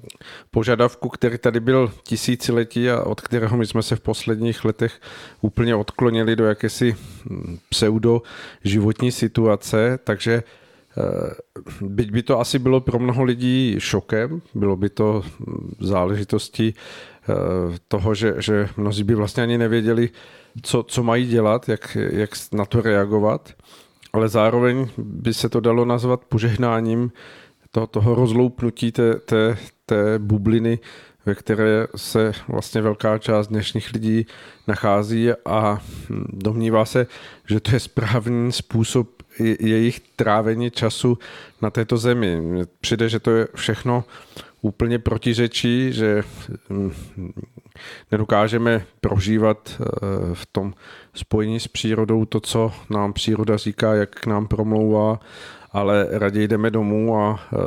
požadavku, 0.52 1.10
který 1.10 1.38
tady 1.38 1.60
byl 1.60 1.92
tisíciletí 2.04 2.90
a 2.90 3.04
od 3.04 3.22
kterého 3.22 3.58
my 3.58 3.66
jsme 3.66 3.84
se 3.84 3.96
v 3.96 4.00
posledních 4.00 4.66
letech 4.66 5.00
úplně 5.42 5.76
odklonili 5.76 6.36
do 6.36 6.46
jakési 6.46 6.96
hm, 7.26 7.58
pseudo 7.70 8.22
životní 8.64 9.12
situace, 9.12 10.00
takže 10.04 10.44
Eh, 10.44 10.67
byť 11.82 12.12
by 12.12 12.24
to 12.24 12.40
asi 12.40 12.60
bylo 12.60 12.82
pro 12.82 13.00
mnoho 13.00 13.24
lidí 13.24 13.76
šokem, 13.80 14.42
bylo 14.56 14.76
by 14.76 14.90
to 14.90 15.24
záležitostí 15.80 16.74
eh, 16.74 17.34
toho, 17.88 18.16
že, 18.16 18.34
že 18.38 18.70
mnozí 18.78 19.04
by 19.04 19.16
vlastně 19.16 19.44
ani 19.44 19.58
nevěděli, 19.58 20.10
co, 20.62 20.84
co 20.84 21.04
mají 21.04 21.28
dělat, 21.28 21.70
jak, 21.70 21.98
jak 22.12 22.30
na 22.52 22.66
to 22.66 22.82
reagovat, 22.82 23.54
ale 24.14 24.30
zároveň 24.30 24.88
by 24.98 25.34
se 25.34 25.50
to 25.50 25.60
dalo 25.60 25.86
nazvat 25.86 26.26
požehnáním 26.26 27.12
toho, 27.72 27.88
toho 27.88 28.16
rozloupnutí 28.16 28.92
té, 28.92 29.14
té, 29.14 29.58
té 29.86 30.20
bubliny, 30.20 30.80
ve 31.28 31.36
které 31.36 31.88
se 31.96 32.32
vlastně 32.48 32.82
velká 32.82 33.18
část 33.18 33.48
dnešních 33.48 33.94
lidí 33.94 34.26
nachází 34.68 35.30
a 35.46 35.82
domnívá 36.30 36.86
se, 36.86 37.08
že 37.50 37.60
to 37.60 37.72
je 37.72 37.80
správný 37.80 38.52
způsob 38.52 39.10
jejich 39.60 40.00
trávení 40.00 40.72
času 40.72 41.18
na 41.62 41.70
této 41.70 41.98
zemi. 41.98 42.42
Přijde, 42.82 43.10
že 43.10 43.20
to 43.20 43.32
je 43.32 43.48
všechno 43.56 44.04
úplně 44.62 45.00
protiřečí, 45.00 45.94
že 45.94 46.24
mm, 46.70 46.92
nedokážeme 48.12 48.86
prožívat 49.02 49.82
eh, 49.82 49.86
v 50.34 50.46
tom 50.46 50.74
spojení 51.14 51.60
s 51.60 51.68
přírodou 51.68 52.26
to, 52.26 52.40
co 52.40 52.72
nám 52.90 53.14
příroda 53.14 53.58
říká, 53.58 53.94
jak 53.94 54.10
k 54.10 54.26
nám 54.26 54.48
promlouvá, 54.48 55.20
ale 55.72 56.08
raději 56.12 56.48
jdeme 56.48 56.72
domů 56.72 57.18
a 57.18 57.40
eh, 57.54 57.58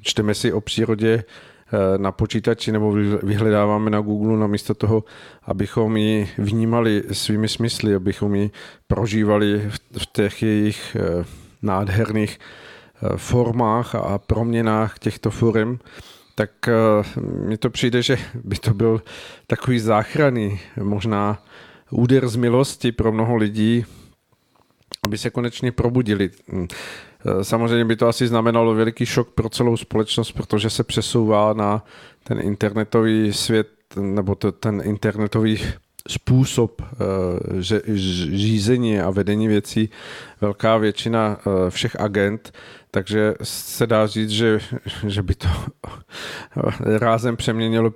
čteme 0.00 0.34
si 0.34 0.52
o 0.52 0.60
přírodě 0.60 1.24
na 1.96 2.12
počítači 2.12 2.72
nebo 2.72 2.92
vyhledáváme 3.22 3.90
na 3.90 4.00
Google 4.00 4.38
namísto 4.38 4.74
toho, 4.74 5.04
abychom 5.42 5.96
ji 5.96 6.28
vnímali 6.38 7.02
svými 7.12 7.48
smysly, 7.48 7.94
abychom 7.94 8.34
ji 8.34 8.50
prožívali 8.86 9.70
v 9.98 10.06
těch 10.12 10.42
jejich 10.42 10.96
nádherných 11.62 12.38
formách 13.16 13.94
a 13.94 14.18
proměnách 14.18 14.98
těchto 14.98 15.30
forem, 15.30 15.78
tak 16.34 16.50
mi 17.46 17.56
to 17.56 17.70
přijde, 17.70 18.02
že 18.02 18.18
by 18.44 18.56
to 18.56 18.74
byl 18.74 19.02
takový 19.46 19.78
záchranný 19.78 20.60
možná 20.82 21.42
úder 21.90 22.28
z 22.28 22.36
milosti 22.36 22.92
pro 22.92 23.12
mnoho 23.12 23.36
lidí, 23.36 23.84
aby 25.06 25.18
se 25.18 25.30
konečně 25.30 25.72
probudili. 25.72 26.30
Hm. 27.18 27.44
Samozřejmě 27.44 27.84
by 27.84 27.96
to 27.96 28.08
asi 28.08 28.28
znamenalo 28.28 28.74
veliký 28.74 29.06
šok 29.06 29.30
pro 29.30 29.48
celou 29.48 29.76
společnost, 29.76 30.32
protože 30.32 30.70
se 30.70 30.84
přesouvá 30.84 31.52
na 31.52 31.84
ten 32.24 32.40
internetový 32.40 33.32
svět 33.32 33.68
nebo 34.00 34.34
to, 34.34 34.52
ten 34.52 34.82
internetový 34.84 35.58
způsob 36.08 36.82
eh, 36.82 37.62
že, 37.62 37.82
řízení 38.34 39.00
a 39.00 39.10
vedení 39.10 39.48
věcí 39.48 39.90
velká 40.40 40.76
většina 40.76 41.38
eh, 41.38 41.70
všech 41.70 42.00
agent, 42.00 42.52
takže 42.90 43.34
se 43.42 43.86
dá 43.86 44.06
říct, 44.06 44.30
že, 44.30 44.58
že 45.06 45.22
by 45.22 45.34
to 45.34 45.48
rázem 46.98 47.36
přeměnilo 47.36 47.92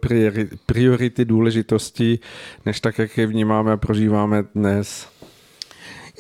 priority 0.67 1.25
důležitosti, 1.25 2.19
než 2.67 2.81
tak, 2.81 2.99
jak 2.99 3.19
je 3.19 3.27
vnímáme 3.27 3.73
a 3.73 3.77
prožíváme 3.77 4.45
dnes. 4.55 5.09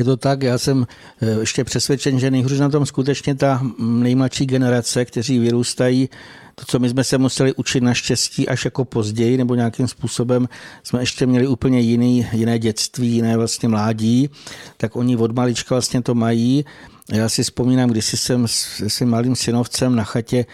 Je 0.01 0.05
to 0.05 0.17
tak, 0.17 0.43
já 0.43 0.59
jsem 0.59 0.87
eh, 1.23 1.41
ještě 1.41 1.65
přesvědčen, 1.65 2.19
že 2.19 2.31
nejhůř 2.31 2.53
na 2.59 2.69
tom 2.69 2.87
skutečně 2.87 3.35
ta 3.35 3.63
nejmladší 3.79 4.47
generace, 4.47 5.05
kteří 5.05 5.39
vyrůstají, 5.39 6.09
to, 6.55 6.65
co 6.67 6.79
my 6.79 6.89
jsme 6.89 7.05
se 7.05 7.19
museli 7.19 7.55
učit 7.55 7.83
naštěstí 7.83 8.49
až 8.49 8.65
jako 8.65 8.85
později, 8.85 9.37
nebo 9.37 9.55
nějakým 9.55 9.89
způsobem 9.89 10.49
jsme 10.83 11.03
ještě 11.03 11.27
měli 11.27 11.47
úplně 11.47 11.81
jiný, 11.81 12.27
jiné 12.33 12.59
dětství, 12.59 13.09
jiné 13.09 13.37
vlastně 13.37 13.69
mládí, 13.69 14.31
tak 14.77 14.97
oni 14.97 15.17
od 15.17 15.33
malička 15.33 15.75
vlastně 15.75 16.03
to 16.03 16.15
mají. 16.15 16.65
Já 17.13 17.29
si 17.29 17.43
vzpomínám, 17.43 17.91
když 17.91 18.05
jsem 18.05 18.49
s 18.49 18.89
svým 18.89 19.09
malým 19.09 19.37
synovcem 19.37 19.97
na 19.97 20.05
chatě 20.05 20.47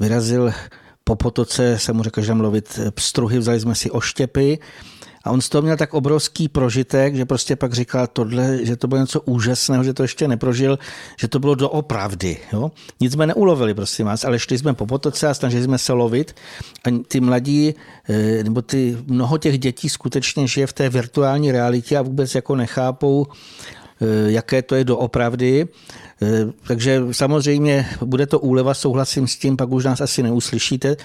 vyrazil 0.00 0.52
po 1.04 1.16
potoce, 1.16 1.78
jsem 1.78 1.96
mu 1.96 2.02
řekl, 2.02 2.22
že 2.22 2.34
mluvit 2.34 2.78
pstruhy, 2.90 3.38
vzali 3.38 3.60
jsme 3.60 3.74
si 3.74 3.90
oštěpy 3.90 4.58
a 5.24 5.30
on 5.30 5.40
z 5.40 5.48
toho 5.48 5.62
měl 5.62 5.76
tak 5.76 5.94
obrovský 5.94 6.48
prožitek, 6.48 7.16
že 7.16 7.24
prostě 7.24 7.56
pak 7.56 7.72
říkal 7.72 8.06
tohle, 8.06 8.64
že 8.64 8.76
to 8.76 8.88
bylo 8.88 9.00
něco 9.00 9.20
úžasného, 9.20 9.84
že 9.84 9.94
to 9.94 10.02
ještě 10.02 10.28
neprožil, 10.28 10.78
že 11.18 11.28
to 11.28 11.38
bylo 11.38 11.54
doopravdy. 11.54 12.36
Jo? 12.52 12.72
Nic 13.00 13.12
jsme 13.12 13.26
neulovili, 13.26 13.74
prosím 13.74 14.06
vás, 14.06 14.24
ale 14.24 14.38
šli 14.38 14.58
jsme 14.58 14.74
po 14.74 14.86
potoce 14.86 15.28
a 15.28 15.34
snažili 15.34 15.62
jsme 15.62 15.78
se 15.78 15.92
lovit. 15.92 16.36
A 16.84 17.04
ty 17.08 17.20
mladí, 17.20 17.74
eh, 18.08 18.44
nebo 18.44 18.62
ty 18.62 18.96
mnoho 19.06 19.38
těch 19.38 19.58
dětí 19.58 19.88
skutečně 19.88 20.46
žije 20.46 20.66
v 20.66 20.72
té 20.72 20.88
virtuální 20.88 21.52
realitě 21.52 21.98
a 21.98 22.02
vůbec 22.02 22.34
jako 22.34 22.56
nechápou, 22.56 23.26
jaké 24.26 24.62
to 24.62 24.74
je 24.74 24.84
doopravdy. 24.84 25.68
Eh, 26.22 26.52
takže 26.66 27.02
samozřejmě 27.12 27.88
bude 28.04 28.26
to 28.26 28.40
úleva, 28.40 28.74
souhlasím 28.74 29.28
s 29.28 29.36
tím, 29.36 29.56
pak 29.56 29.70
už 29.70 29.84
nás 29.84 30.00
asi 30.00 30.22
neuslyšíte 30.22 30.96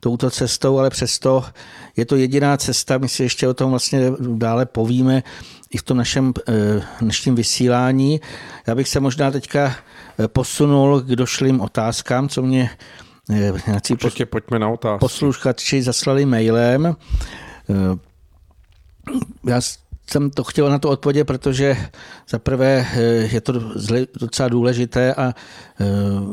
touto 0.00 0.30
cestou, 0.30 0.78
ale 0.78 0.90
přesto 0.90 1.44
je 1.96 2.04
to 2.04 2.16
jediná 2.16 2.56
cesta, 2.56 2.98
my 2.98 3.08
si 3.08 3.22
ještě 3.22 3.48
o 3.48 3.54
tom 3.54 3.70
vlastně 3.70 4.12
dále 4.20 4.66
povíme 4.66 5.22
i 5.70 5.78
v 5.78 5.82
tom 5.82 5.96
našem 5.96 6.32
eh, 6.48 6.52
dnešním 7.00 7.34
vysílání. 7.34 8.20
Já 8.66 8.74
bych 8.74 8.88
se 8.88 9.00
možná 9.00 9.30
teďka 9.30 9.74
eh, 10.18 10.28
posunul 10.28 11.00
k 11.00 11.06
došlým 11.06 11.60
otázkám, 11.60 12.28
co 12.28 12.42
mě 12.42 12.70
nějací 13.66 13.96
pojďme 14.24 14.58
na 14.58 14.68
otázky. 14.68 15.00
posluchači 15.00 15.82
zaslali 15.82 16.26
mailem. 16.26 16.96
Já 19.46 19.60
jsem 20.10 20.30
to 20.30 20.44
chtěl 20.44 20.70
na 20.70 20.78
to 20.78 20.90
odpovědět, 20.90 21.24
protože 21.24 21.76
za 22.28 22.38
prvé 22.38 22.86
eh, 22.92 23.00
je 23.32 23.40
to 23.40 23.52
docela 24.20 24.48
důležité 24.48 25.14
a 25.14 25.34
eh, 25.80 25.84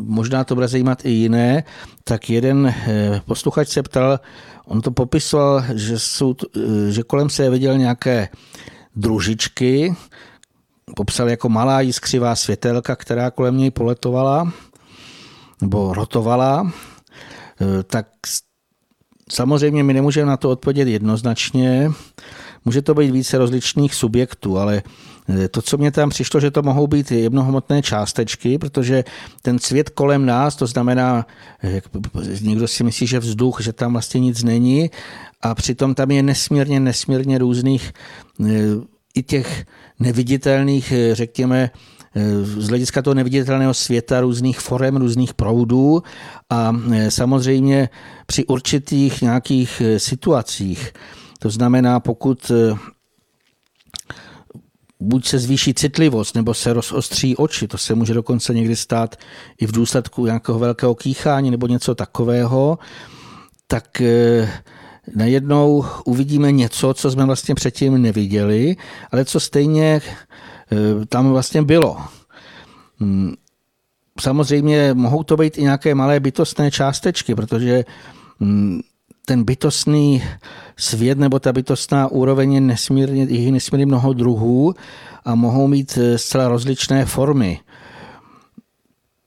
možná 0.01 0.43
to 0.43 0.55
bude 0.55 0.67
zajímat 0.67 1.05
i 1.05 1.09
jiné. 1.09 1.63
Tak 2.03 2.29
jeden 2.29 2.67
eh, 2.67 3.21
posluchač 3.25 3.67
se 3.67 3.83
ptal, 3.83 4.19
on 4.65 4.81
to 4.81 4.91
popisoval, 4.91 5.63
že, 5.73 5.99
jsou, 5.99 6.35
že 6.89 7.03
kolem 7.03 7.29
se 7.29 7.49
viděl 7.49 7.77
nějaké 7.77 8.29
družičky, 8.95 9.95
popsal 10.95 11.29
jako 11.29 11.49
malá 11.49 11.81
jiskřivá 11.81 12.35
světelka, 12.35 12.95
která 12.95 13.31
kolem 13.31 13.57
něj 13.57 13.71
poletovala 13.71 14.51
nebo 15.61 15.93
rotovala, 15.93 16.71
tak 17.87 18.07
samozřejmě 19.31 19.83
my 19.83 19.93
nemůžeme 19.93 20.29
na 20.29 20.37
to 20.37 20.49
odpovědět 20.49 20.87
jednoznačně. 20.87 21.91
Může 22.65 22.81
to 22.81 22.93
být 22.93 23.11
více 23.11 23.37
rozličných 23.37 23.95
subjektů, 23.95 24.57
ale 24.57 24.83
eh, 25.29 25.47
to, 25.47 25.61
co 25.61 25.77
mě 25.77 25.91
tam 25.91 26.09
přišlo, 26.09 26.39
že 26.39 26.51
to 26.51 26.61
mohou 26.61 26.87
být 26.87 27.11
jednohmotné 27.11 27.81
částečky, 27.81 28.57
protože 28.57 29.03
ten 29.41 29.59
svět 29.59 29.89
kolem 29.89 30.25
nás, 30.25 30.55
to 30.55 30.67
znamená, 30.67 31.25
eh, 31.63 31.81
někdo 32.41 32.67
si 32.67 32.83
myslí, 32.83 33.07
že 33.07 33.19
vzduch, 33.19 33.61
že 33.61 33.73
tam 33.73 33.91
vlastně 33.91 34.19
nic 34.19 34.43
není 34.43 34.89
a 35.41 35.55
přitom 35.55 35.95
tam 35.95 36.11
je 36.11 36.23
nesmírně, 36.23 36.79
nesmírně 36.79 37.37
různých 37.37 37.93
eh, 38.45 38.45
i 39.15 39.23
těch 39.23 39.65
neviditelných, 39.99 40.93
řekněme, 41.11 41.69
z 42.43 42.67
hlediska 42.67 43.01
toho 43.01 43.13
neviditelného 43.13 43.73
světa 43.73 44.21
různých 44.21 44.59
forem, 44.59 44.95
různých 44.95 45.33
proudů. 45.33 46.03
A 46.49 46.75
samozřejmě 47.09 47.89
při 48.25 48.45
určitých 48.45 49.21
nějakých 49.21 49.81
situacích 49.97 50.93
to 51.45 51.49
znamená, 51.49 51.99
pokud 51.99 52.51
eh, 52.51 52.77
buď 54.99 55.27
se 55.27 55.39
zvýší 55.39 55.73
citlivost, 55.73 56.35
nebo 56.35 56.53
se 56.53 56.73
rozostří 56.73 57.37
oči, 57.37 57.67
to 57.67 57.77
se 57.77 57.95
může 57.95 58.13
dokonce 58.13 58.53
někdy 58.53 58.75
stát 58.75 59.15
i 59.57 59.65
v 59.67 59.71
důsledku 59.71 60.25
nějakého 60.25 60.59
velkého 60.59 60.95
kýchání 60.95 61.51
nebo 61.51 61.67
něco 61.67 61.95
takového, 61.95 62.79
tak 63.67 64.01
eh, 64.01 64.49
najednou 65.15 65.85
uvidíme 66.05 66.51
něco, 66.51 66.93
co 66.93 67.11
jsme 67.11 67.25
vlastně 67.25 67.55
předtím 67.55 68.01
neviděli, 68.01 68.75
ale 69.11 69.25
co 69.25 69.39
stejně 69.39 70.01
eh, 70.01 71.05
tam 71.05 71.29
vlastně 71.29 71.61
bylo. 71.61 71.97
Hmm, 72.97 73.33
samozřejmě 74.21 74.93
mohou 74.93 75.23
to 75.23 75.37
být 75.37 75.57
i 75.57 75.61
nějaké 75.61 75.95
malé 75.95 76.19
bytostné 76.19 76.71
částečky, 76.71 77.35
protože 77.35 77.85
hmm, 78.39 78.81
ten 79.25 79.43
bytostný 79.43 80.23
svět 80.77 81.17
nebo 81.17 81.39
ta 81.39 81.53
bytostná 81.53 82.07
úroveň 82.07 82.53
je 82.53 82.61
nesmírně, 82.61 83.23
je 83.23 83.51
nesmírně 83.51 83.85
mnoho 83.85 84.13
druhů 84.13 84.73
a 85.25 85.35
mohou 85.35 85.67
mít 85.67 85.97
eh, 86.01 86.17
zcela 86.17 86.47
rozličné 86.47 87.05
formy. 87.05 87.59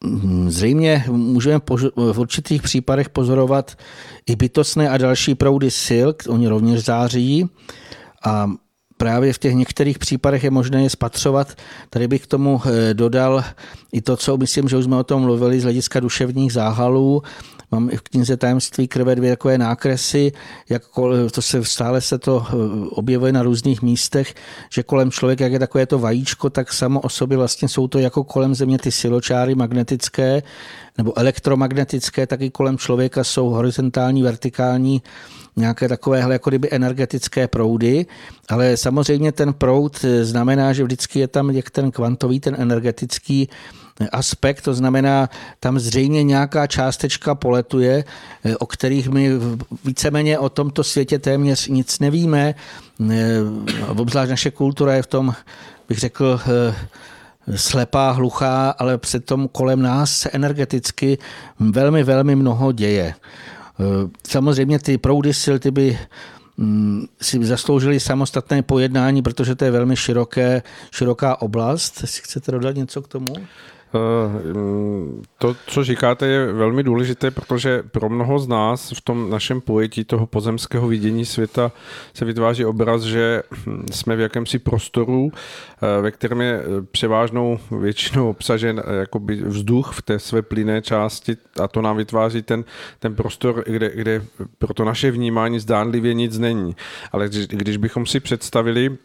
Mm, 0.05 0.51
zřejmě 0.51 1.05
můžeme 1.09 1.61
v 1.97 2.19
určitých 2.19 2.63
případech 2.63 3.09
pozorovat 3.09 3.77
i 4.27 4.37
bytostné 4.37 4.89
a 4.89 4.97
další 4.97 5.35
proudy 5.35 5.71
sil, 5.85 6.09
oni 6.29 6.49
rovněž 6.49 6.85
září 6.85 7.49
a 8.25 8.51
právě 8.97 9.33
v 9.33 9.39
těch 9.39 9.55
některých 9.55 9.99
případech 9.99 10.45
je 10.45 10.51
možné 10.51 10.83
je 10.83 10.91
spatřovat. 10.91 11.55
Tady 11.91 12.09
bych 12.09 12.23
k 12.23 12.27
tomu 12.27 12.61
eh, 12.65 12.95
dodal 12.95 13.45
i 13.93 14.01
to, 14.01 14.17
co 14.17 14.37
myslím, 14.37 14.69
že 14.69 14.77
už 14.77 14.85
jsme 14.85 14.97
o 14.97 15.05
tom 15.05 15.23
mluvili 15.23 15.61
z 15.61 15.63
hlediska 15.63 16.01
duševních 16.01 16.53
záhalů 16.53 17.23
Mám 17.71 17.89
v 17.89 18.01
knize 18.01 18.37
Tajemství 18.37 18.89
krve 18.89 19.15
dvě 19.15 19.31
takové 19.31 19.59
nákresy, 19.59 20.33
jak 20.69 20.83
to 21.33 21.43
se 21.43 21.65
stále 21.65 22.01
se 22.01 22.19
to 22.19 22.47
eh, 22.49 22.55
objevuje 22.91 23.33
na 23.33 23.43
různých 23.43 23.83
místech, 23.83 24.35
že 24.73 24.83
kolem 24.83 25.11
člověka, 25.11 25.45
jak 25.45 25.53
je 25.53 25.59
takové 25.59 25.87
to 25.87 25.99
vajíčko, 25.99 26.51
tak 26.51 26.73
samo 26.73 27.01
o 27.01 27.09
sobě 27.09 27.37
vlastně 27.37 27.69
jsou 27.69 27.89
to 27.89 27.99
jako 27.99 28.25
kolem 28.25 28.55
země 28.55 28.79
ty 28.79 28.93
siločáry 28.93 29.55
magnetické 29.55 30.43
nebo 30.99 31.19
elektromagnetické, 31.19 32.27
tak 32.27 32.41
i 32.41 32.51
kolem 32.51 32.79
člověka 32.79 33.25
jsou 33.25 33.49
horizontální, 33.49 34.23
vertikální 34.23 35.03
nějaké 35.57 35.89
takovéhle 35.89 36.35
jako 36.35 36.51
kdyby 36.51 36.69
energetické 36.71 37.49
proudy, 37.49 38.07
ale 38.49 38.77
samozřejmě 38.77 39.33
ten 39.33 39.53
proud 39.53 40.05
eh, 40.05 40.25
znamená, 40.25 40.73
že 40.73 40.85
vždycky 40.85 41.19
je 41.19 41.29
tam 41.29 41.51
jak 41.51 41.71
ten 41.71 41.91
kvantový, 41.91 42.41
ten 42.41 42.57
energetický 42.59 43.49
aspekt, 44.13 44.63
to 44.63 44.75
znamená, 44.75 45.31
tam 45.61 45.79
zřejmě 45.79 46.23
nějaká 46.23 46.67
částečka 46.67 47.35
poletuje, 47.35 48.05
eh, 48.45 48.57
o 48.57 48.67
kterých 48.67 49.09
my 49.09 49.31
víceméně 49.85 50.39
o 50.39 50.49
tomto 50.49 50.85
světě 50.85 51.19
téměř 51.19 51.69
nic 51.69 51.99
nevíme. 51.99 52.55
Eh, 53.11 53.41
obzvlášť 53.87 54.31
naše 54.31 54.51
kultura 54.51 54.95
je 54.95 55.03
v 55.03 55.07
tom, 55.07 55.35
bych 55.89 55.99
řekl, 55.99 56.41
eh, 56.47 56.75
slepá, 57.57 58.11
hluchá, 58.11 58.71
ale 58.71 58.99
tom 59.25 59.49
kolem 59.49 59.83
nás 59.83 60.19
se 60.19 60.31
energeticky 60.31 61.19
velmi, 61.61 62.05
velmi 62.05 62.37
mnoho 62.37 62.73
děje. 62.73 63.15
Samozřejmě 64.29 64.79
ty 64.79 64.99
proudy 64.99 65.35
sil, 65.43 65.57
ty 65.59 65.71
by 65.71 65.99
mm, 66.57 67.07
si 67.21 67.45
zasloužili 67.45 68.01
samostatné 68.01 68.63
pojednání, 68.63 69.23
protože 69.23 69.55
to 69.55 69.65
je 69.65 69.71
velmi 69.71 69.97
široké, 69.97 70.63
široká 70.91 71.43
oblast. 71.43 71.99
Jestli 72.03 72.23
chcete 72.23 72.53
dodat 72.53 72.77
něco 72.77 73.03
k 73.03 73.09
tomu? 73.09 73.33
Eh, 73.95 75.23
to, 75.39 75.57
co 75.67 75.85
říkáte, 75.85 76.27
je 76.27 76.53
velmi 76.53 76.83
důležité, 76.83 77.31
protože 77.31 77.83
pro 77.83 78.09
mnoho 78.09 78.39
z 78.39 78.49
nás 78.49 78.93
v 78.97 79.01
tom 79.01 79.31
našem 79.31 79.61
pojetí 79.61 80.05
toho 80.05 80.27
pozemského 80.27 80.89
vidění 80.89 81.25
světa 81.25 81.73
se 82.15 82.25
vytváří 82.25 82.65
obraz, 82.65 83.03
že 83.03 83.43
jsme 83.93 84.17
v 84.17 84.21
jakémsi 84.21 84.59
prostoru, 84.59 85.31
eh, 85.33 86.03
ve 86.03 86.11
kterém 86.11 86.41
je 86.41 86.63
převážnou 86.91 87.59
většinou 87.81 88.31
obsažen 88.31 88.83
eh, 88.87 88.95
jakoby 88.95 89.37
vzduch 89.37 89.93
v 89.93 90.03
té 90.03 90.19
své 90.19 90.43
plynné 90.43 90.83
části 90.83 91.37
a 91.63 91.69
to 91.69 91.83
nám 91.83 91.97
vytváří 91.97 92.43
ten, 92.43 92.65
ten 92.99 93.15
prostor, 93.15 93.65
kde, 93.67 93.91
kde 93.95 94.23
pro 94.59 94.75
to 94.75 94.85
naše 94.85 95.11
vnímání 95.11 95.59
zdánlivě 95.61 96.15
nic 96.15 96.39
není. 96.39 96.77
Ale 97.13 97.29
když, 97.29 97.47
když 97.47 97.77
bychom 97.77 98.07
si 98.07 98.21
představili, 98.21 98.97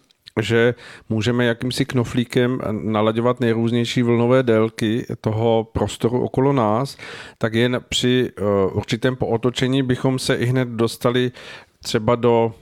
že 0.41 0.75
můžeme 1.09 1.45
jakýmsi 1.45 1.85
knoflíkem 1.85 2.59
nalaďovat 2.71 3.39
nejrůznější 3.39 4.03
vlnové 4.03 4.43
délky 4.43 5.05
toho 5.21 5.67
prostoru 5.73 6.21
okolo 6.21 6.53
nás, 6.53 6.97
tak 7.37 7.53
jen 7.53 7.81
při 7.89 8.31
eh, 8.37 8.41
určitém 8.71 9.15
pootočení 9.15 9.83
bychom 9.83 10.19
se 10.19 10.35
i 10.35 10.45
hned 10.45 10.67
dostali 10.67 11.31
třeba 11.83 12.15
do 12.15 12.53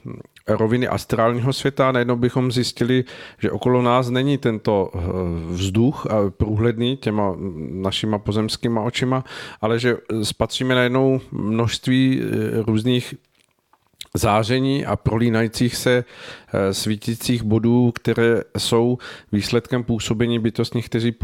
roviny 0.48 0.88
astrálního 0.88 1.54
světa. 1.54 1.90
A 1.90 1.92
najednou 1.92 2.16
bychom 2.16 2.52
zjistili, 2.52 3.04
že 3.38 3.52
okolo 3.52 3.82
nás 3.82 4.10
není 4.10 4.38
tento 4.38 4.92
eh, 4.94 5.00
vzduch 5.48 6.08
průhledný 6.30 6.98
těma 6.98 7.36
našima 7.72 8.20
pozemskýma 8.20 8.82
očima, 8.82 9.24
ale 9.62 9.80
že 9.80 9.98
spatříme 10.24 10.76
najednou 10.76 11.22
množství 11.32 12.22
eh, 12.22 12.64
různých 12.68 13.16
záření 14.16 14.86
a 14.86 14.96
prolínajících 14.96 15.76
se 15.76 16.04
eh, 16.54 16.74
svítících 16.74 17.44
bodů, 17.44 17.92
které 17.92 18.42
jsou 18.58 18.98
výsledkem 19.32 19.84
působení 19.84 20.40
bytostních, 20.40 20.86
kteří 20.86 21.16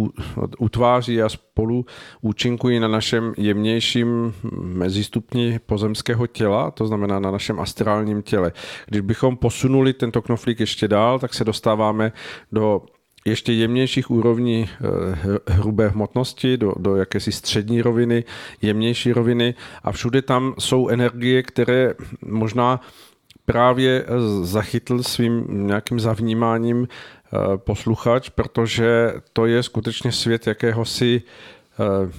utváří 0.58 1.22
a 1.22 1.29
spolu 1.29 1.86
účinkují 2.22 2.79
na 2.79 2.88
našem 2.88 3.34
jemnějším 3.38 4.34
mezistupni 4.62 5.60
pozemského 5.65 6.27
těla, 6.27 6.72
to 6.72 6.88
znamená 6.88 7.20
na 7.20 7.32
našem 7.32 7.60
astrálním 7.60 8.22
těle. 8.22 8.51
Když 8.86 9.01
bychom 9.01 9.38
posunuli 9.38 9.94
tento 9.94 10.22
knoflík 10.22 10.60
ještě 10.60 10.88
dál, 10.88 11.20
tak 11.20 11.34
se 11.34 11.44
dostáváme 11.44 12.12
do 12.51 12.82
ještě 13.29 13.53
jemnějších 13.53 14.12
úrovní 14.12 14.69
eh, 14.69 15.53
hrubé 15.53 15.88
hmotnosti, 15.88 16.57
do, 16.57 16.74
do 16.79 16.96
jakési 16.96 17.31
střední 17.31 17.81
roviny, 17.81 18.24
jemnější 18.62 19.13
roviny 19.13 19.55
a 19.84 19.91
všude 19.91 20.22
tam 20.22 20.53
jsou 20.60 20.88
energie, 20.88 21.43
které 21.43 21.93
možná 22.25 22.81
právě 23.46 24.05
zachytl 24.41 25.03
svým 25.03 25.46
nějakým 25.67 26.00
zavnímáním 26.00 26.87
eh, 26.87 27.57
posluchač, 27.57 28.29
protože 28.29 29.13
to 29.33 29.46
je 29.46 29.63
skutečně 29.63 30.11
svět 30.11 30.48
jakéhosi 30.48 31.22
eh, 31.22 32.11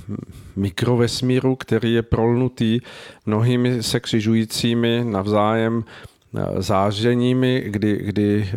mikrovesmíru, 0.56 1.56
který 1.56 1.94
je 1.94 2.02
prolnutý 2.02 2.80
mnohými 3.26 3.82
se 3.82 4.00
křižujícími 4.00 5.04
navzájem 5.04 5.84
zářeními, 6.58 7.64
kdy, 7.66 7.96
kdy 7.96 8.48
eh, 8.52 8.56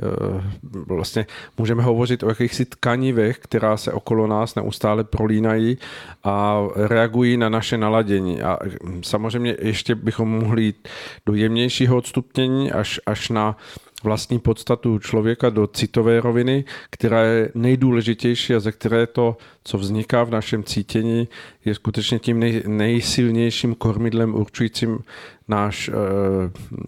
vlastně 0.87 1.25
můžeme 1.57 1.83
hovořit 1.83 2.23
o 2.23 2.29
jakýchsi 2.29 2.65
tkanivech, 2.65 3.39
která 3.39 3.77
se 3.77 3.91
okolo 3.91 4.27
nás 4.27 4.55
neustále 4.55 5.03
prolínají 5.03 5.77
a 6.23 6.61
reagují 6.75 7.37
na 7.37 7.49
naše 7.49 7.77
naladění. 7.77 8.41
A 8.41 8.57
samozřejmě 9.01 9.55
ještě 9.61 9.95
bychom 9.95 10.29
mohli 10.29 10.63
jít 10.63 10.87
do 11.25 11.33
jemnějšího 11.33 11.97
odstupnění 11.97 12.71
až, 12.71 12.99
až 13.05 13.29
na 13.29 13.57
vlastní 14.03 14.39
podstatu 14.39 14.99
člověka 14.99 15.49
do 15.49 15.67
citové 15.67 16.21
roviny, 16.21 16.63
která 16.89 17.21
je 17.21 17.51
nejdůležitější 17.55 18.55
a 18.55 18.59
ze 18.59 18.71
které 18.71 19.07
to, 19.07 19.37
co 19.63 19.77
vzniká 19.77 20.23
v 20.23 20.29
našem 20.29 20.63
cítění, 20.63 21.27
je 21.65 21.75
skutečně 21.75 22.19
tím 22.19 22.39
nej, 22.39 22.63
nejsilnějším 22.67 23.75
kormidlem 23.75 24.35
určujícím 24.35 24.99
náš 25.47 25.89
e, 25.89 25.93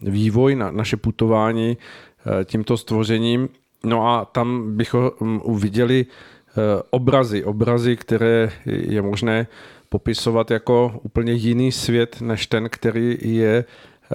vývoj, 0.02 0.56
na, 0.56 0.72
naše 0.72 0.98
putování 0.98 1.78
e, 1.78 2.46
tímto 2.46 2.78
stvořením. 2.78 3.50
No 3.84 4.08
a 4.08 4.26
tam 4.26 4.78
bychom 4.78 5.12
uviděli 5.44 6.06
e, 6.06 6.84
obrazy, 6.90 7.44
obrazy, 7.44 7.96
které 7.96 8.52
je 8.66 9.02
možné 9.02 9.48
popisovat 9.90 10.52
jako 10.52 11.00
úplně 11.04 11.34
jiný 11.34 11.72
svět, 11.72 12.22
než 12.22 12.48
ten, 12.48 12.70
který 12.70 13.18
je 13.22 13.66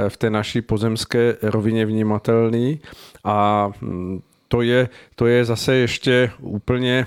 v 0.08 0.16
té 0.16 0.30
naší 0.30 0.62
pozemské 0.62 1.36
rovině 1.42 1.86
vnímatelný. 1.86 2.80
A 3.24 3.68
mm, 3.80 4.22
to 4.48 4.62
je, 4.62 4.88
to 5.14 5.26
je 5.26 5.44
zase 5.44 5.74
ještě 5.74 6.30
úplně 6.40 7.06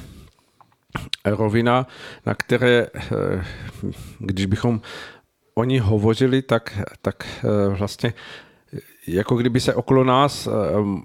rovina, 1.25 1.87
na 2.25 2.35
které, 2.35 2.87
eh, 2.95 3.45
když 4.19 4.45
bychom 4.45 4.81
o 5.53 5.63
ní 5.63 5.79
hovořili, 5.79 6.41
tak, 6.41 6.79
tak 7.01 7.23
eh, 7.23 7.75
vlastně 7.75 8.13
jako 9.07 9.35
kdyby 9.35 9.59
se 9.59 9.73
okolo 9.73 10.03
nás 10.03 10.47
eh, 10.47 10.51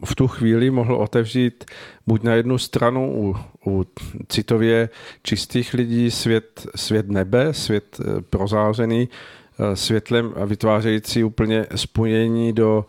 v 0.05 0.15
tu 0.15 0.29
chvíli 0.29 0.71
mohl 0.71 0.95
otevřít 0.95 1.65
buď 2.07 2.23
na 2.23 2.35
jednu 2.35 2.59
stranu 2.59 3.13
u, 3.17 3.37
u 3.67 3.87
citově 4.29 4.89
čistých 5.23 5.75
lidí 5.75 6.11
svět, 6.11 6.67
svět 6.75 7.09
nebe, 7.09 7.55
svět 7.55 8.01
prozářený 8.31 9.09
Eh, 9.09 9.46
světlem 9.75 10.33
a 10.37 10.45
vytvářející 10.45 11.25
úplně 11.25 11.67
spojení 11.75 12.53
do 12.53 12.87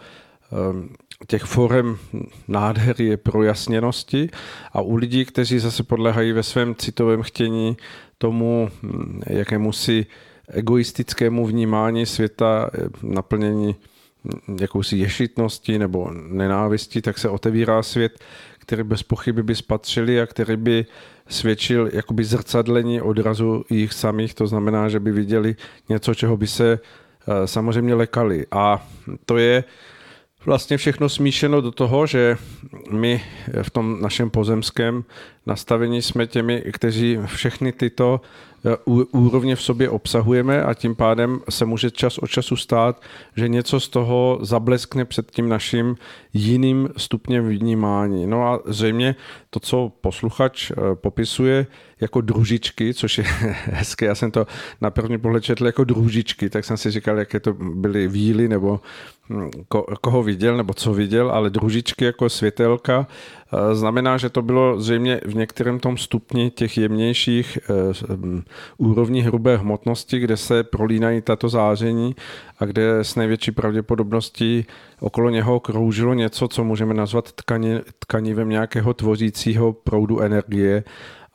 ehm, 0.52 0.90
těch 1.28 1.44
forem 1.44 1.98
nádhery 2.48 3.18
projasněnosti 3.18 4.30
a 4.74 4.82
u 4.82 4.96
lidí, 4.96 5.26
kteří 5.26 5.60
zase 5.60 5.84
podléhají 5.84 6.32
ve 6.32 6.44
svém 6.44 6.76
citovém 6.76 7.22
chtění 7.22 7.78
tomu 8.18 8.70
hm, 8.84 9.22
jakému 9.28 9.72
si 9.72 10.06
egoistickému 10.48 11.46
vnímání 11.46 12.06
světa, 12.06 12.70
eh, 12.74 12.90
naplnění 13.04 13.76
hm, 14.26 14.58
jakousi 14.62 14.98
ješitnosti 14.98 15.80
nebo 15.80 16.12
nenávisti, 16.28 17.02
tak 17.02 17.18
se 17.18 17.30
otevírá 17.30 17.84
svět, 17.84 18.20
který 18.60 18.84
bez 18.84 19.04
pochyby 19.04 19.44
by 19.44 19.56
spatřili 19.56 20.22
a 20.22 20.26
který 20.26 20.58
by 20.58 20.86
svědčil 21.30 21.90
jakoby 21.94 22.24
zrcadlení 22.24 23.02
odrazu 23.02 23.66
jich 23.70 23.94
samých, 23.94 24.34
to 24.34 24.48
znamená, 24.48 24.90
že 24.90 25.00
by 25.00 25.12
viděli 25.12 25.56
něco, 25.90 26.14
čeho 26.14 26.38
by 26.38 26.48
se 26.48 26.80
eh, 26.80 27.48
samozřejmě 27.48 27.94
lekali. 27.94 28.46
A 28.52 28.88
to 29.26 29.38
je 29.38 29.64
vlastně 30.46 30.78
všechno 30.78 31.10
smíšeno 31.10 31.62
do 31.62 31.72
toho, 31.72 32.08
že 32.08 32.38
my 32.92 33.24
v 33.62 33.70
tom 33.70 34.02
našem 34.02 34.30
pozemském 34.30 35.04
nastavení 35.46 36.02
jsme 36.02 36.28
těmi, 36.28 36.64
kteří 36.72 37.20
všechny 37.26 37.72
tyto 37.72 38.22
Eh, 38.66 38.78
úrovně 39.12 39.56
v 39.56 39.62
sobě 39.62 39.90
obsahujeme 39.90 40.64
a 40.64 40.74
tím 40.74 40.96
pádem 40.96 41.40
se 41.50 41.66
může 41.66 41.92
čas 41.92 42.18
od 42.18 42.28
času 42.28 42.56
stát, 42.56 43.02
že 43.36 43.48
něco 43.48 43.80
z 43.80 43.90
toho 43.90 44.40
zableskne 44.42 45.06
před 45.06 45.32
tím 45.32 45.50
naším 45.50 45.96
jiným 46.34 46.90
stupněm 46.98 47.50
vnímání. 47.50 48.28
No 48.28 48.48
a 48.48 48.60
zřejmě 48.66 49.16
to, 49.60 49.68
co 49.68 49.92
posluchač 50.02 50.72
eh, 50.72 50.76
popisuje 50.96 51.68
jako 52.02 52.22
družičky, 52.22 52.94
což 52.94 53.18
je 53.18 53.24
hezké, 53.66 54.06
já 54.06 54.16
jsem 54.16 54.32
to 54.32 54.48
na 54.82 54.90
první 54.90 55.18
pohled 55.18 55.44
četl 55.44 55.66
jako 55.66 55.84
družičky, 55.84 56.50
tak 56.50 56.66
jsem 56.66 56.78
si 56.78 56.92
říkal, 56.92 57.18
jaké 57.18 57.40
to 57.40 57.54
byly 57.54 58.08
víly 58.08 58.48
nebo 58.48 58.80
hm, 59.30 59.50
ko, 59.68 59.86
koho 60.02 60.24
viděl 60.24 60.58
nebo 60.58 60.74
co 60.74 60.94
viděl, 60.94 61.32
ale 61.32 61.50
družičky 61.50 62.06
jako 62.06 62.30
světelka 62.30 63.08
eh, 63.54 63.76
znamená, 63.76 64.18
že 64.18 64.30
to 64.30 64.42
bylo 64.42 64.82
zřejmě 64.82 65.22
v 65.26 65.36
některém 65.36 65.80
tom 65.80 65.98
stupni 65.98 66.52
těch 66.52 66.78
jemnějších 66.78 67.60
hm, 68.16 68.44
úrovní 68.78 69.22
hrubé 69.22 69.58
hmotnosti, 69.58 70.20
kde 70.20 70.38
se 70.38 70.64
prolínají 70.64 71.22
tato 71.22 71.50
záření 71.50 72.16
a 72.60 72.66
kde 72.66 72.98
s 73.00 73.16
největší 73.16 73.52
pravděpodobností 73.52 74.66
okolo 75.00 75.30
něho 75.30 75.60
kroužilo 75.60 76.14
něco, 76.14 76.48
co 76.48 76.64
můžeme 76.64 76.94
nazvat 76.94 77.32
tkani, 77.32 77.80
tkanivem 78.00 78.50
nějakého 78.50 78.94
tvořícího 78.94 79.74
proudu 79.74 80.20
energie. 80.20 80.84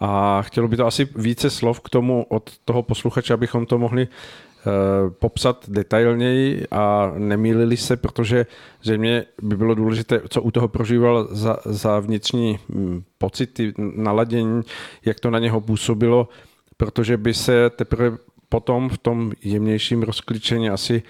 A 0.00 0.42
chtělo 0.42 0.68
by 0.68 0.76
to 0.76 0.86
asi 0.86 1.08
více 1.16 1.50
slov 1.50 1.80
k 1.80 1.88
tomu 1.88 2.26
od 2.28 2.50
toho 2.64 2.82
posluchače, 2.82 3.34
abychom 3.34 3.66
to 3.66 3.78
mohli 3.78 4.02
eh, 4.02 4.70
popsat 5.10 5.64
detailněji 5.68 6.66
a 6.70 7.12
nemýlili 7.18 7.76
se, 7.76 7.96
protože 7.96 8.46
zřejmě 8.82 9.24
by 9.42 9.56
bylo 9.56 9.74
důležité, 9.74 10.20
co 10.28 10.42
u 10.42 10.50
toho 10.50 10.68
prožíval 10.68 11.28
za, 11.30 11.56
za 11.64 12.00
vnitřní 12.00 12.58
hm, 12.68 13.02
pocity, 13.18 13.72
naladění, 13.78 14.62
jak 15.04 15.20
to 15.20 15.30
na 15.30 15.38
něho 15.38 15.60
působilo, 15.60 16.28
protože 16.76 17.16
by 17.16 17.34
se 17.34 17.70
teprve 17.70 18.18
potom 18.48 18.88
v 18.88 18.98
tom 18.98 19.32
jemnějším 19.44 20.02
rozklíčení 20.02 20.70
asi 20.70 21.02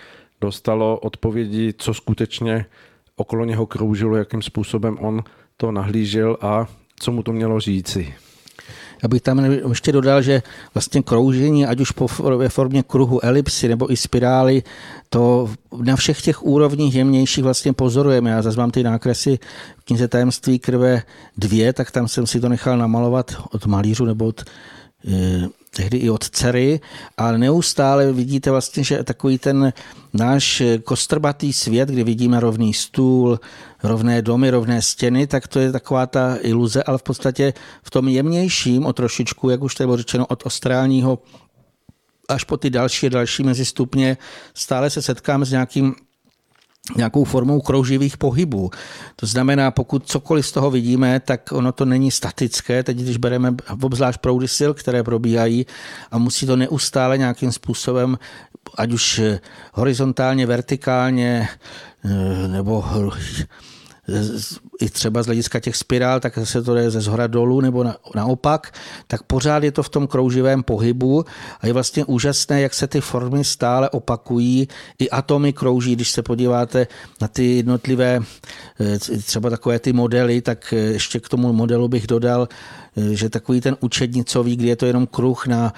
dostalo 0.43 0.99
odpovědi, 0.99 1.75
co 1.79 1.95
skutečně 1.95 2.67
okolo 3.17 3.45
něho 3.45 3.67
kroužilo, 3.67 4.17
jakým 4.17 4.43
způsobem 4.43 4.99
on 5.01 5.23
to 5.57 5.73
nahlížel 5.73 6.37
a 6.41 6.67
co 7.01 7.13
mu 7.13 7.23
to 7.23 7.33
mělo 7.33 7.61
říci. 7.61 8.15
Já 9.03 9.09
bych 9.09 9.23
tam 9.23 9.45
ještě 9.69 9.93
dodal, 9.93 10.23
že 10.23 10.43
vlastně 10.75 11.03
kroužení, 11.03 11.67
ať 11.67 11.81
už 11.81 11.93
ve 12.37 12.49
formě 12.49 12.83
kruhu, 12.83 13.25
elipsy 13.25 13.69
nebo 13.69 13.93
i 13.93 13.97
spirály, 13.97 14.63
to 15.09 15.51
na 15.83 15.97
všech 15.97 16.23
těch 16.23 16.43
úrovních 16.43 16.95
jemnějších 16.95 17.45
vlastně 17.45 17.73
pozorujeme. 17.73 18.31
Já 18.31 18.43
zase 18.43 18.59
mám 18.59 18.71
ty 18.71 18.83
nákresy 18.83 19.39
v 19.79 19.85
knize 19.85 20.09
Tajemství 20.09 20.59
krve 20.59 21.03
dvě, 21.37 21.73
tak 21.73 21.91
tam 21.91 22.09
jsem 22.09 22.27
si 22.27 22.41
to 22.41 22.49
nechal 22.49 22.79
namalovat 22.79 23.35
od 23.51 23.67
malířů 23.67 24.05
nebo 24.05 24.27
od 24.27 24.45
Eh, 25.09 25.49
tehdy 25.77 25.99
i 25.99 26.11
od 26.11 26.29
dcery, 26.29 26.81
a 27.17 27.33
neustále 27.33 28.13
vidíte 28.13 28.51
vlastně, 28.51 28.85
že 28.85 29.05
takový 29.05 29.39
ten 29.39 29.73
náš 30.13 30.63
kostrbatý 30.85 31.53
svět, 31.53 31.89
kdy 31.89 32.05
vidíme 32.05 32.41
rovný 32.41 32.75
stůl, 32.75 33.41
rovné 33.83 34.23
domy, 34.23 34.51
rovné 34.51 34.83
stěny, 34.83 35.27
tak 35.27 35.49
to 35.49 35.59
je 35.59 35.73
taková 35.73 36.07
ta 36.07 36.37
iluze, 36.41 36.83
ale 36.83 36.99
v 36.99 37.03
podstatě 37.03 37.53
v 37.83 37.91
tom 37.91 38.09
jemnějším, 38.09 38.87
o 38.87 38.93
trošičku, 38.93 39.51
jak 39.51 39.63
už 39.63 39.75
to 39.75 39.85
bylo 39.85 39.97
řečeno, 39.97 40.27
od 40.27 40.47
ostrálního 40.47 41.19
až 42.29 42.45
po 42.45 42.57
ty 42.57 42.71
další 42.71 43.07
a 43.07 43.11
další 43.11 43.43
mezistupně, 43.43 44.17
stále 44.55 44.91
se 44.91 45.03
setkáme 45.03 45.45
s 45.45 45.51
nějakým 45.51 45.95
nějakou 46.97 47.25
formou 47.25 47.61
krouživých 47.61 48.16
pohybů. 48.16 48.71
To 49.16 49.27
znamená, 49.27 49.71
pokud 49.71 50.07
cokoliv 50.07 50.47
z 50.47 50.53
toho 50.53 50.71
vidíme, 50.71 51.21
tak 51.21 51.53
ono 51.53 51.73
to 51.73 51.85
není 51.85 52.11
statické. 52.11 52.83
Teď, 52.83 52.97
když 52.97 53.16
bereme 53.16 53.55
obzvlášť 53.83 54.21
proudy 54.21 54.49
sil, 54.59 54.71
které 54.75 55.03
probíhají 55.03 55.66
a 56.11 56.18
musí 56.18 56.47
to 56.47 56.57
neustále 56.57 57.18
nějakým 57.18 57.53
způsobem, 57.53 58.18
ať 58.79 58.92
už 58.92 59.21
horizontálně, 59.73 60.47
vertikálně, 60.47 61.49
eh, 62.05 62.49
nebo 62.49 62.85
i 64.81 64.91
třeba 64.91 65.23
z 65.23 65.27
hlediska 65.27 65.61
těch 65.61 65.77
spirál, 65.77 66.21
tak 66.21 66.38
se 66.45 66.62
to 66.62 66.75
jde 66.75 66.91
ze 66.91 67.01
zhora 67.01 67.27
dolů 67.27 67.61
nebo 67.61 67.85
na, 67.85 67.97
naopak, 68.15 68.75
tak 69.07 69.23
pořád 69.23 69.62
je 69.62 69.73
to 69.73 69.83
v 69.83 69.88
tom 69.88 70.07
krouživém 70.07 70.62
pohybu 70.62 71.25
a 71.61 71.67
je 71.67 71.73
vlastně 71.73 72.05
úžasné, 72.05 72.61
jak 72.61 72.75
se 72.75 72.87
ty 72.87 73.01
formy 73.01 73.45
stále 73.45 73.91
opakují. 73.91 74.69
I 74.99 75.11
atomy 75.11 75.53
krouží, 75.53 75.97
když 75.97 76.11
se 76.11 76.23
podíváte 76.23 76.87
na 77.21 77.29
ty 77.29 77.57
jednotlivé 77.57 78.21
eh, 78.81 78.99
třeba 78.99 79.51
takové 79.51 79.79
ty 79.79 79.93
modely, 79.93 80.41
tak 80.41 80.73
eh, 80.73 80.77
ještě 80.77 81.21
k 81.21 81.29
tomu 81.29 81.53
modelu 81.53 81.88
bych 81.88 82.07
dodal, 82.07 82.49
eh, 82.97 83.15
že 83.15 83.29
takový 83.29 83.61
ten 83.61 83.77
učednicový, 83.81 84.57
kdy 84.57 84.69
je 84.69 84.77
to 84.77 84.87
jenom 84.87 85.07
kruh 85.07 85.47
na 85.47 85.73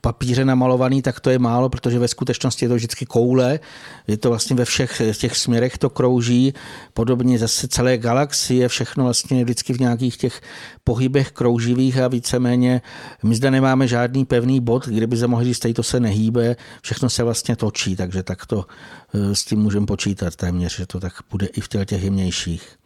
papíře 0.00 0.44
namalovaný, 0.44 1.02
tak 1.02 1.20
to 1.20 1.30
je 1.30 1.38
málo, 1.38 1.68
protože 1.68 1.98
ve 1.98 2.08
skutečnosti 2.08 2.64
je 2.64 2.68
to 2.68 2.74
vždycky 2.74 3.06
koule. 3.06 3.60
Je 4.06 4.16
to 4.16 4.28
vlastně 4.28 4.56
ve 4.56 4.64
všech 4.64 5.02
těch 5.18 5.36
směrech 5.36 5.78
to 5.78 5.90
krouží. 5.90 6.54
Podobně 6.94 7.38
zase 7.38 7.68
celé 7.68 7.98
galaxie, 7.98 8.68
všechno 8.68 9.04
vlastně 9.04 9.44
vždycky 9.44 9.72
v 9.72 9.80
nějakých 9.80 10.16
těch 10.16 10.40
pohybech 10.84 11.30
krouživých 11.30 11.98
a 11.98 12.08
víceméně 12.08 12.82
my 13.22 13.34
zde 13.34 13.50
nemáme 13.50 13.88
žádný 13.88 14.24
pevný 14.24 14.60
bod, 14.60 14.88
kde 14.88 15.06
by 15.06 15.16
se 15.16 15.26
mohli 15.26 15.44
říct, 15.44 15.66
to 15.74 15.82
se 15.82 16.00
nehýbe, 16.00 16.56
všechno 16.82 17.10
se 17.10 17.22
vlastně 17.22 17.56
točí, 17.56 17.96
takže 17.96 18.22
tak 18.22 18.46
to 18.46 18.66
eh, 19.14 19.34
s 19.34 19.44
tím 19.44 19.58
můžeme 19.58 19.86
počítat 19.86 20.36
téměř, 20.36 20.76
že 20.76 20.86
to 20.86 21.00
tak 21.00 21.12
bude 21.30 21.46
i 21.46 21.60
v 21.60 21.68
těch 21.68 22.02
jemnějších. 22.02 22.81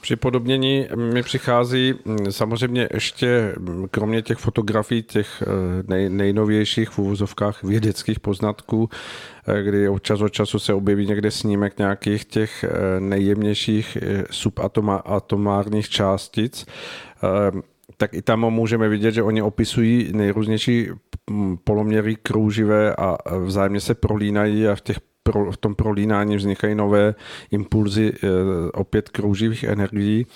Při 0.00 0.16
podobnění 0.16 0.86
mi 0.96 1.22
přichází 1.22 1.94
mm, 2.04 2.32
samozřejmě 2.32 2.88
ještě, 2.94 3.54
mm, 3.58 3.88
kromě 3.90 4.22
těch 4.22 4.38
fotografií, 4.38 5.02
těch 5.02 5.42
eh, 5.42 5.46
nej, 5.88 6.08
nejnovějších 6.08 6.88
v 6.88 6.98
úvozovkách 6.98 7.62
vědeckých 7.62 8.20
poznatků, 8.20 8.88
eh, 9.48 9.62
kdy 9.62 9.88
od 9.88 10.02
času 10.02 10.24
od 10.24 10.32
času 10.32 10.58
se 10.58 10.74
objeví 10.74 11.06
někde 11.06 11.30
snímek 11.30 11.78
nějakých 11.78 12.24
těch 12.24 12.64
eh, 12.64 13.00
nejjemnějších 13.00 13.98
subatomárních 14.30 15.88
částic, 15.88 16.66
tak 17.96 18.14
i 18.14 18.22
tam 18.22 18.40
můžeme 18.40 18.88
vidět, 18.88 19.12
že 19.12 19.22
oni 19.22 19.42
opisují 19.42 20.12
nejrůznější 20.12 20.88
mm, 21.30 21.56
poloměry 21.56 22.16
krouživé 22.16 22.94
a 22.96 23.18
vzájemně 23.38 23.80
se 23.80 23.94
prolínají 23.94 24.68
a 24.68 24.74
v 24.74 24.80
těch 24.80 25.00
pro, 25.22 25.52
v 25.52 25.56
tom 25.56 25.74
prolínání 25.74 26.36
vznikají 26.36 26.74
nové 26.74 27.14
impulzy 27.50 28.12
eh, 28.14 28.28
opět 28.72 29.08
krouživých 29.08 29.64
energií, 29.64 30.26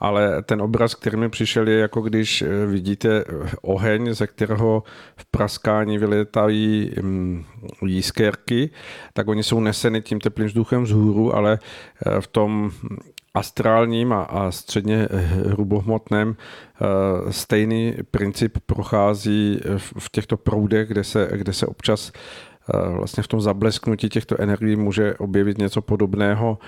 ale 0.00 0.42
ten 0.42 0.62
obraz, 0.62 0.94
který 0.94 1.16
mi 1.16 1.28
přišel, 1.28 1.68
je 1.68 1.78
jako 1.78 2.00
když 2.00 2.42
eh, 2.42 2.66
vidíte 2.66 3.24
oheň, 3.62 4.14
ze 4.14 4.26
kterého 4.26 4.82
v 5.16 5.24
praskání 5.30 5.98
vylétají 5.98 6.92
mm, 7.02 7.44
jískerky, 7.86 8.70
tak 9.12 9.28
oni 9.28 9.42
jsou 9.42 9.60
neseny 9.60 10.02
tím 10.02 10.20
teplým 10.20 10.46
vzduchem 10.46 10.82
vzhůru, 10.82 11.36
ale 11.36 11.58
eh, 12.06 12.20
v 12.20 12.26
tom 12.26 12.70
astrálním 13.34 14.12
a, 14.12 14.22
a 14.22 14.50
středně 14.50 15.08
hrubohmotném 15.48 16.36
stejný 17.30 17.94
princip 18.10 18.58
prochází 18.66 19.60
v 19.76 20.10
těchto 20.10 20.36
proudech, 20.36 20.88
kde 20.88 21.04
se, 21.04 21.28
kde 21.32 21.52
se 21.52 21.66
občas 21.66 22.12
vlastně 22.96 23.22
v 23.22 23.28
tom 23.28 23.40
zablesknutí 23.40 24.08
těchto 24.08 24.40
energií 24.40 24.76
může 24.76 25.14
objevit 25.14 25.58
něco 25.58 25.82
podobného, 25.82 26.58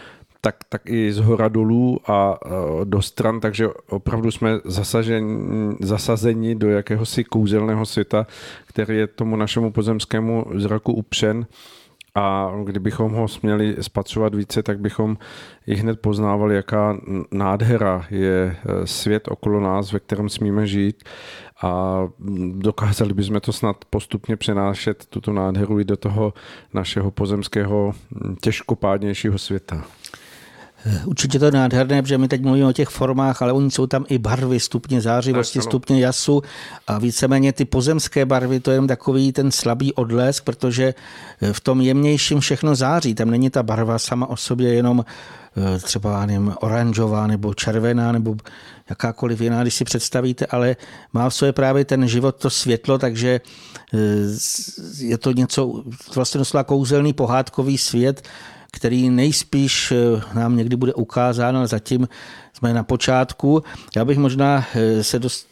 tak, 0.40 0.56
tak 0.68 0.82
i 0.84 1.12
z 1.12 1.18
hora 1.18 1.48
dolů 1.48 1.98
a 2.06 2.38
do 2.84 3.02
stran, 3.02 3.40
takže 3.40 3.68
opravdu 3.88 4.30
jsme 4.30 4.58
zasaženi, 4.64 5.74
zasazeni 5.80 6.54
do 6.54 6.70
jakéhosi 6.70 7.24
kouzelného 7.24 7.86
světa, 7.86 8.26
který 8.66 8.96
je 8.96 9.06
tomu 9.06 9.36
našemu 9.36 9.72
pozemskému 9.72 10.44
zraku 10.54 10.92
upřen. 10.92 11.46
A 12.16 12.52
kdybychom 12.64 13.12
ho 13.12 13.28
směli 13.28 13.76
spatřovat 13.80 14.34
více, 14.34 14.62
tak 14.62 14.80
bychom 14.80 15.16
i 15.66 15.74
hned 15.74 16.00
poznávali, 16.00 16.54
jaká 16.54 16.98
nádhera 17.32 18.06
je 18.10 18.56
e, 18.56 18.86
svět 18.86 19.28
okolo 19.28 19.60
nás, 19.60 19.92
ve 19.92 20.00
kterém 20.00 20.28
smíme 20.28 20.66
žít 20.66 21.04
a 21.64 22.08
dokázali 22.58 23.14
bychom 23.14 23.40
to 23.40 23.52
snad 23.52 23.76
postupně 23.90 24.36
přenášet, 24.36 25.06
tuto 25.08 25.32
nádheru 25.32 25.80
i 25.80 25.84
do 25.84 25.96
toho 25.96 26.34
našeho 26.74 27.10
pozemského 27.10 27.92
těžkopádnějšího 28.40 29.38
světa. 29.38 29.84
Určitě 31.04 31.38
to 31.38 31.44
je 31.44 31.50
nádherné, 31.50 32.02
protože 32.02 32.18
my 32.18 32.28
teď 32.28 32.42
mluvíme 32.42 32.66
o 32.66 32.72
těch 32.72 32.88
formách, 32.88 33.42
ale 33.42 33.52
oni 33.52 33.70
jsou 33.70 33.86
tam 33.86 34.04
i 34.08 34.18
barvy, 34.18 34.60
stupně 34.60 35.00
zářivosti, 35.00 35.58
tak, 35.58 35.64
stupně 35.64 36.00
jasu 36.00 36.42
a 36.86 36.98
víceméně 36.98 37.52
ty 37.52 37.64
pozemské 37.64 38.26
barvy, 38.26 38.60
to 38.60 38.70
je 38.70 38.76
jen 38.76 38.86
takový 38.86 39.32
ten 39.32 39.50
slabý 39.50 39.92
odlesk, 39.92 40.44
protože 40.44 40.94
v 41.52 41.60
tom 41.60 41.80
jemnějším 41.80 42.40
všechno 42.40 42.74
září. 42.74 43.14
Tam 43.14 43.30
není 43.30 43.50
ta 43.50 43.62
barva 43.62 43.98
sama 43.98 44.26
o 44.26 44.36
sobě 44.36 44.74
jenom 44.74 45.04
eh, 45.56 45.78
třeba 45.78 46.26
nevím, 46.26 46.54
oranžová 46.60 47.26
nebo 47.26 47.54
červená 47.54 48.12
nebo 48.12 48.36
jakákoliv 48.90 49.40
jiná, 49.40 49.62
když 49.62 49.74
si 49.74 49.84
představíte, 49.84 50.46
ale 50.46 50.76
má 51.12 51.28
v 51.28 51.34
sobě 51.34 51.52
právě 51.52 51.84
ten 51.84 52.08
život, 52.08 52.36
to 52.36 52.50
světlo, 52.50 52.98
takže 52.98 53.40
eh, 53.94 53.98
je 54.98 55.18
to 55.18 55.32
něco 55.32 55.82
vlastně 56.14 56.38
doslova 56.38 56.64
kouzelný 56.64 57.12
pohádkový 57.12 57.78
svět, 57.78 58.28
který 58.72 59.10
nejspíš 59.10 59.92
eh, 59.92 60.22
nám 60.34 60.56
někdy 60.56 60.76
bude 60.76 60.94
ukázán, 60.94 61.56
ale 61.56 61.66
zatím 61.66 62.08
jsme 62.52 62.74
na 62.74 62.82
počátku. 62.82 63.62
Já 63.96 64.04
bych 64.04 64.18
možná 64.18 64.66
eh, 64.74 65.04
se 65.04 65.18
dost 65.18 65.46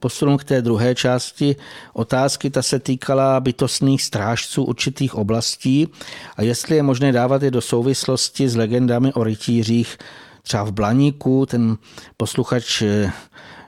posunul 0.00 0.38
k 0.38 0.44
té 0.44 0.62
druhé 0.62 0.94
části 0.94 1.56
otázky. 1.92 2.50
Ta 2.50 2.62
se 2.62 2.78
týkala 2.78 3.40
bytostných 3.40 4.02
strážců 4.02 4.64
určitých 4.64 5.14
oblastí 5.14 5.88
a 6.36 6.42
jestli 6.42 6.76
je 6.76 6.82
možné 6.82 7.12
dávat 7.12 7.42
je 7.42 7.50
do 7.50 7.60
souvislosti 7.60 8.48
s 8.48 8.56
legendami 8.56 9.12
o 9.12 9.24
rytířích 9.24 9.98
třeba 10.46 10.64
v 10.64 10.72
Blaníku. 10.72 11.46
Ten 11.46 11.76
posluchač 12.16 12.82
eh, 12.82 13.12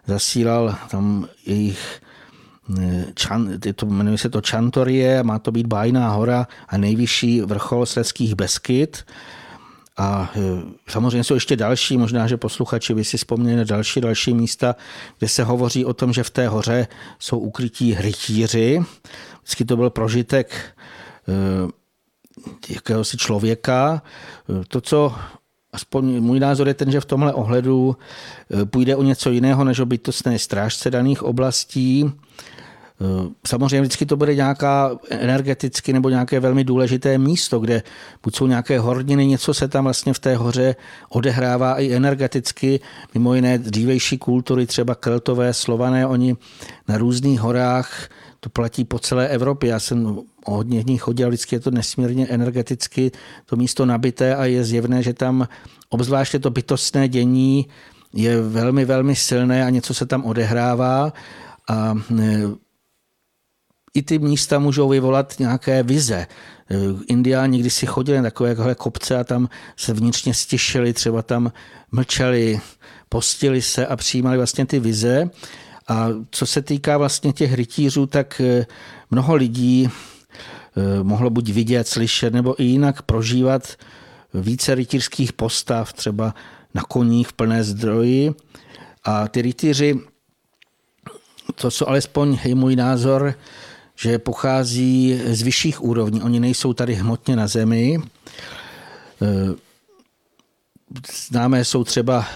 zasílal 0.07 0.75
tam 0.91 1.29
jejich 1.47 2.01
Čan, 3.14 3.51
to, 3.75 3.87
jmenuje 3.87 4.19
se 4.19 4.31
to 4.31 4.41
Čantorie, 4.41 5.23
má 5.23 5.38
to 5.38 5.53
být 5.53 5.67
Bájná 5.67 6.09
hora 6.09 6.47
a 6.69 6.77
nejvyšší 6.77 7.41
vrchol 7.41 7.87
Sleských 7.87 8.35
Beskyt. 8.35 9.07
A 9.97 10.31
e, 10.37 10.41
samozřejmě 10.88 11.25
jsou 11.25 11.35
ještě 11.35 11.57
další, 11.57 11.97
možná, 11.97 12.27
že 12.27 12.37
posluchači 12.37 12.95
by 12.95 13.05
si 13.05 13.17
vzpomněli 13.17 13.57
na 13.57 13.64
další, 13.64 14.01
další 14.01 14.35
místa, 14.35 14.77
kde 15.19 15.29
se 15.29 15.45
hovoří 15.45 15.85
o 15.85 15.95
tom, 15.95 16.12
že 16.12 16.23
v 16.23 16.31
té 16.31 16.49
hoře 16.49 16.87
jsou 17.19 17.38
ukrytí 17.38 17.97
rytíři. 17.99 18.81
Vždycky 19.43 19.64
to 19.64 19.77
byl 19.77 19.91
prožitek 19.91 20.77
jakéhosi 22.69 23.17
člověka. 23.17 24.03
To, 24.69 24.81
co 24.81 25.14
aspoň 25.72 26.20
můj 26.20 26.40
názor 26.40 26.68
je 26.68 26.74
ten, 26.74 26.90
že 26.90 27.00
v 27.00 27.04
tomhle 27.04 27.33
ohledu 27.33 27.96
půjde 28.64 28.96
o 28.96 29.02
něco 29.02 29.31
jiného 29.31 29.64
než 29.64 29.78
o 29.78 29.87
bytostné 29.87 30.38
strážce 30.38 30.90
daných 30.90 31.22
oblastí. 31.22 32.12
Eh, 33.00 33.31
samozřejmě 33.46 33.81
vždycky 33.81 34.07
to 34.07 34.16
bude 34.16 34.35
nějaká 34.35 34.90
energeticky 35.11 35.92
nebo 35.92 36.09
nějaké 36.09 36.40
velmi 36.40 36.64
důležité 36.64 37.18
místo, 37.18 37.59
kde 37.59 37.83
buď 38.22 38.37
jsou 38.37 38.46
nějaké 38.46 38.78
horniny, 38.78 39.26
něco 39.26 39.54
se 39.54 39.68
tam 39.68 39.85
vlastně 39.85 40.12
v 40.12 40.18
té 40.18 40.37
hoře 40.37 40.76
odehrává 41.09 41.81
i 41.81 41.92
energeticky. 41.92 42.81
Mimo 43.14 43.35
jiné 43.35 43.59
dřívejší 43.59 44.18
kultury, 44.18 44.66
třeba 44.66 44.94
keltové, 44.94 45.52
slované, 45.52 46.07
oni 46.07 46.37
na 46.88 46.98
různých 46.98 47.40
horách 47.40 48.09
to 48.40 48.51
platí 48.51 48.85
po 48.85 48.98
celé 48.98 49.29
Evropě. 49.29 49.70
Já 49.70 49.81
jsem 49.81 50.18
hodně 50.46 50.83
nich 50.83 51.03
chodil, 51.03 51.29
vždycky 51.29 51.57
je 51.57 51.61
to 51.61 51.70
nesmírně 51.70 52.27
energeticky 52.27 53.11
to 53.46 53.57
místo 53.57 53.87
nabité 53.87 54.37
a 54.37 54.44
je 54.44 54.64
zjevné, 54.64 55.03
že 55.03 55.12
tam 55.12 55.48
obzvláště 55.88 56.38
to 56.38 56.51
bytostné 56.51 57.09
dění 57.09 57.66
je 58.12 58.42
velmi, 58.42 58.85
velmi 58.85 59.16
silné 59.16 59.64
a 59.64 59.70
něco 59.70 59.94
se 59.94 60.07
tam 60.07 60.24
odehrává. 60.24 61.12
A 61.68 61.94
eh, 62.20 62.42
i 63.94 64.03
ty 64.03 64.18
místa 64.18 64.59
můžou 64.59 64.88
vyvolat 64.88 65.35
nějaké 65.38 65.83
vize. 65.83 66.27
Indiáni 67.09 67.59
když 67.59 67.74
si 67.74 67.87
chodili 67.87 68.18
na 68.18 68.24
takovéhle 68.24 68.74
kopce 68.74 69.18
a 69.18 69.24
tam 69.24 69.48
se 69.77 69.92
vnitřně 69.92 70.35
stišili, 70.35 70.92
třeba 70.92 71.22
tam 71.22 71.53
mlčeli, 71.92 72.61
postili 73.09 73.62
se 73.62 73.87
a 73.87 73.96
přijímali 73.96 74.37
vlastně 74.37 74.66
ty 74.66 74.81
vize. 74.81 75.31
A 75.88 76.09
co 76.31 76.46
se 76.46 76.62
týká 76.62 76.98
vlastně 76.98 77.33
těch 77.33 77.55
rytířů, 77.55 78.07
tak 78.07 78.42
mnoho 79.11 79.35
lidí 79.35 79.88
mohlo 81.03 81.31
buď 81.31 81.51
vidět, 81.51 81.88
slyšet 81.88 82.33
nebo 82.33 82.62
i 82.62 82.64
jinak 82.64 83.03
prožívat 83.03 83.77
více 84.35 84.74
rytířských 84.74 85.33
postav, 85.33 85.92
třeba 85.92 86.35
na 86.74 86.83
koních 86.83 87.29
v 87.29 87.33
plné 87.33 87.64
zdroji. 87.64 88.35
A 89.05 89.29
ty 89.29 89.42
rytíři, 89.42 90.01
to, 91.55 91.70
co 91.70 91.88
alespoň 91.88 92.38
je 92.44 92.55
můj 92.55 92.77
názor, 92.77 93.35
že 93.96 94.18
pochází 94.18 95.20
z 95.27 95.42
vyšších 95.42 95.83
úrovní. 95.83 96.22
Oni 96.22 96.40
nejsou 96.40 96.72
tady 96.72 96.94
hmotně 96.94 97.37
na 97.37 97.46
zemi. 97.46 97.98
Známé 101.29 101.64
jsou 101.64 101.85
třeba 101.85 102.27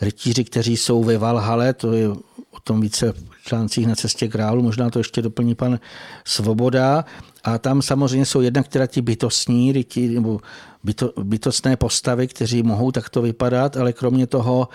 rytíři, 0.00 0.44
kteří 0.44 0.76
jsou 0.76 1.04
ve 1.04 1.18
Valhale, 1.18 1.74
to 1.74 1.92
je 1.92 2.08
o 2.50 2.60
tom 2.64 2.80
více 2.80 3.12
v 3.12 3.44
článcích 3.44 3.86
na 3.86 3.94
cestě 3.94 4.28
králu, 4.28 4.62
možná 4.62 4.90
to 4.90 4.98
ještě 4.98 5.22
doplní 5.22 5.54
pan 5.54 5.80
Svoboda. 6.24 7.04
A 7.44 7.58
tam 7.58 7.82
samozřejmě 7.82 8.26
jsou 8.26 8.40
jednak 8.40 8.68
teda 8.68 8.86
ti 8.86 9.02
bytostní, 9.02 9.72
ryti, 9.72 10.08
nebo 10.08 10.40
byto, 10.84 11.12
bytostné 11.22 11.76
postavy, 11.76 12.28
kteří 12.28 12.62
mohou 12.62 12.92
takto 12.92 13.22
vypadat, 13.22 13.76
ale 13.76 13.92
kromě 13.92 14.26
toho 14.26 14.68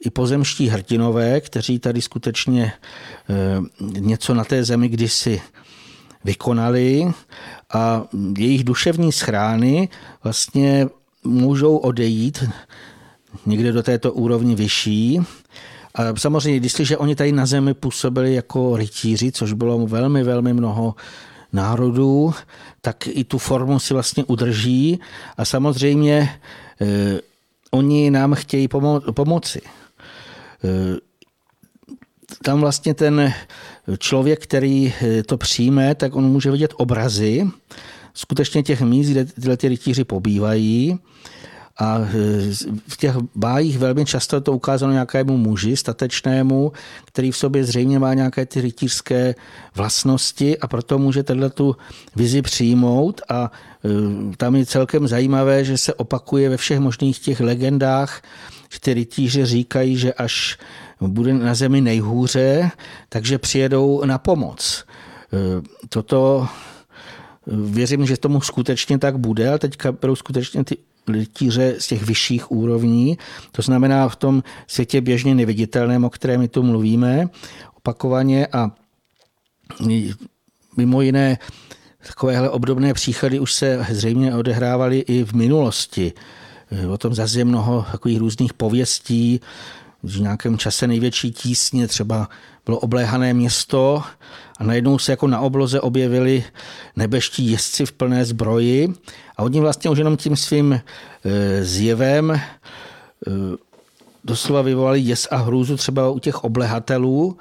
i 0.00 0.10
pozemští 0.10 0.68
hrdinové, 0.68 1.40
kteří 1.40 1.78
tady 1.78 2.02
skutečně 2.02 2.64
e, 2.64 4.00
něco 4.00 4.34
na 4.34 4.44
té 4.44 4.64
zemi 4.64 4.88
kdysi 4.88 5.40
vykonali 6.24 7.12
a 7.72 8.04
jejich 8.38 8.64
duševní 8.64 9.12
schrány 9.12 9.88
vlastně 10.24 10.86
můžou 11.24 11.76
odejít 11.76 12.44
někde 13.46 13.72
do 13.72 13.82
této 13.82 14.12
úrovni 14.12 14.54
vyšší. 14.54 15.20
A 15.94 16.16
samozřejmě, 16.16 16.60
když 16.60 16.92
oni 16.98 17.16
tady 17.16 17.32
na 17.32 17.46
zemi 17.46 17.74
působili 17.74 18.34
jako 18.34 18.76
rytíři, 18.76 19.32
což 19.32 19.52
bylo 19.52 19.86
velmi, 19.86 20.22
velmi 20.22 20.52
mnoho 20.52 20.94
národů, 21.52 22.34
tak 22.80 23.06
i 23.06 23.24
tu 23.24 23.38
formu 23.38 23.78
si 23.78 23.94
vlastně 23.94 24.24
udrží 24.24 25.00
a 25.36 25.44
samozřejmě 25.44 26.40
eh, 26.80 27.20
oni 27.70 28.10
nám 28.10 28.34
chtějí 28.34 28.68
pomo- 28.68 29.12
pomoci. 29.12 29.60
Eh, 30.64 30.98
tam 32.42 32.60
vlastně 32.60 32.94
ten 32.94 33.34
člověk, 33.98 34.42
který 34.42 34.92
eh, 35.02 35.22
to 35.22 35.36
přijme, 35.36 35.94
tak 35.94 36.16
on 36.16 36.24
může 36.24 36.50
vidět 36.50 36.74
obrazy 36.76 37.50
skutečně 38.14 38.62
těch 38.62 38.80
míst, 38.80 39.08
kde 39.08 39.24
tyhle 39.24 39.56
ty 39.56 39.68
rytíři 39.68 40.04
pobývají 40.04 40.98
a 41.78 41.98
e, 41.98 42.06
v 42.88 42.96
těch 42.96 43.16
bájích 43.34 43.78
velmi 43.78 44.04
často 44.04 44.36
je 44.36 44.40
to 44.40 44.52
ukázáno 44.52 44.92
nějakému 44.92 45.36
muži 45.36 45.76
statečnému, 45.76 46.72
který 47.04 47.30
v 47.30 47.36
sobě 47.36 47.64
zřejmě 47.64 47.98
má 47.98 48.14
nějaké 48.14 48.46
ty 48.46 48.60
rytířské 48.60 49.34
vlastnosti 49.74 50.58
a 50.58 50.68
proto 50.68 50.98
může 50.98 51.22
tenhle 51.22 51.50
tu 51.50 51.76
vizi 52.16 52.42
přijmout 52.42 53.20
a 53.28 53.50
e, 54.32 54.36
tam 54.36 54.56
je 54.56 54.66
celkem 54.66 55.08
zajímavé, 55.08 55.64
že 55.64 55.78
se 55.78 55.94
opakuje 55.94 56.48
ve 56.48 56.56
všech 56.56 56.80
možných 56.80 57.18
těch 57.18 57.40
legendách, 57.40 58.22
že 58.72 58.80
ty 58.80 58.94
rytíři 58.94 59.46
říkají, 59.46 59.96
že 59.96 60.12
až 60.12 60.58
bude 61.00 61.34
na 61.34 61.54
zemi 61.54 61.80
nejhůře, 61.80 62.70
takže 63.08 63.38
přijedou 63.38 64.04
na 64.04 64.18
pomoc. 64.18 64.84
E, 65.32 65.62
toto 65.88 66.48
věřím, 67.46 68.06
že 68.06 68.16
tomu 68.16 68.40
skutečně 68.40 68.98
tak 68.98 69.18
bude, 69.18 69.48
ale 69.48 69.58
teďka 69.58 69.92
budou 69.92 70.16
skutečně 70.16 70.64
ty 70.64 70.76
rytíře 71.08 71.74
z 71.78 71.86
těch 71.86 72.02
vyšších 72.02 72.52
úrovní, 72.52 73.18
to 73.52 73.62
znamená 73.62 74.08
v 74.08 74.16
tom 74.16 74.42
světě 74.66 75.00
běžně 75.00 75.34
neviditelném, 75.34 76.04
o 76.04 76.10
kterém 76.10 76.40
my 76.40 76.48
tu 76.48 76.62
mluvíme 76.62 77.28
opakovaně 77.76 78.46
a 78.46 78.70
mimo 80.76 81.02
jiné 81.02 81.38
takovéhle 82.06 82.50
obdobné 82.50 82.94
příchody 82.94 83.40
už 83.40 83.52
se 83.52 83.86
zřejmě 83.90 84.34
odehrávaly 84.34 84.98
i 84.98 85.24
v 85.24 85.32
minulosti. 85.32 86.12
O 86.90 86.98
tom 86.98 87.14
zase 87.14 87.44
mnoho 87.44 87.86
takových 87.92 88.18
různých 88.18 88.54
pověstí, 88.54 89.40
v 90.02 90.20
nějakém 90.20 90.58
čase 90.58 90.86
největší 90.86 91.32
tísně 91.32 91.88
třeba 91.88 92.28
bylo 92.66 92.78
obléhané 92.78 93.34
město 93.34 94.02
a 94.62 94.64
najednou 94.64 94.98
se 94.98 95.12
jako 95.12 95.26
na 95.26 95.40
obloze 95.40 95.80
objevili 95.80 96.44
nebeští 96.96 97.50
jezdci 97.50 97.86
v 97.86 97.92
plné 97.92 98.24
zbroji 98.24 98.94
a 99.36 99.42
oni 99.42 99.60
vlastně 99.60 99.90
už 99.90 99.98
jenom 99.98 100.16
tím 100.16 100.36
svým 100.36 100.72
e, 100.72 100.80
zjevem 101.64 102.30
e, 102.30 102.40
doslova 104.24 104.62
vyvolali 104.62 105.00
jes 105.00 105.28
a 105.30 105.36
hrůzu 105.36 105.76
třeba 105.76 106.10
u 106.10 106.18
těch 106.18 106.44
oblehatelů 106.44 107.36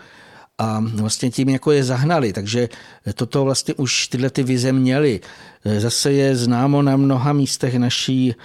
a 0.58 0.84
vlastně 0.94 1.32
tím 1.32 1.50
jako 1.50 1.72
je 1.72 1.84
zahnali. 1.84 2.34
Takže 2.34 2.70
toto 3.14 3.44
vlastně 3.44 3.74
už 3.74 4.08
tyhle 4.08 4.30
ty 4.30 4.44
vize 4.44 4.72
měly. 4.72 5.20
E, 5.66 5.80
zase 5.80 6.12
je 6.14 6.36
známo 6.36 6.82
na 6.82 6.98
mnoha 6.98 7.34
místech 7.34 7.76
naší, 7.76 8.36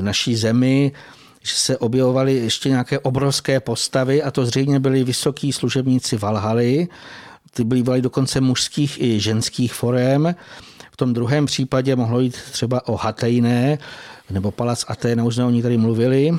naší 0.00 0.36
zemi, 0.36 0.92
že 1.42 1.54
se 1.54 1.78
objevovaly 1.78 2.34
ještě 2.34 2.68
nějaké 2.68 2.98
obrovské 2.98 3.60
postavy 3.60 4.22
a 4.22 4.30
to 4.30 4.46
zřejmě 4.46 4.80
byli 4.80 5.04
vysoký 5.04 5.52
služebníci 5.52 6.16
Valhaly, 6.16 6.88
ty 7.50 7.64
byly 7.64 8.02
dokonce 8.02 8.40
mužských 8.40 9.02
i 9.02 9.20
ženských 9.20 9.74
forem. 9.74 10.34
V 10.90 10.96
tom 10.96 11.12
druhém 11.12 11.46
případě 11.46 11.96
mohlo 11.96 12.20
jít 12.20 12.36
třeba 12.52 12.88
o 12.88 12.96
Hatejné 12.96 13.78
nebo 14.30 14.50
Palac 14.50 14.84
Aténa, 14.88 15.24
už 15.24 15.34
jsme 15.34 15.44
o 15.44 15.50
ní 15.50 15.62
tady 15.62 15.78
mluvili. 15.78 16.30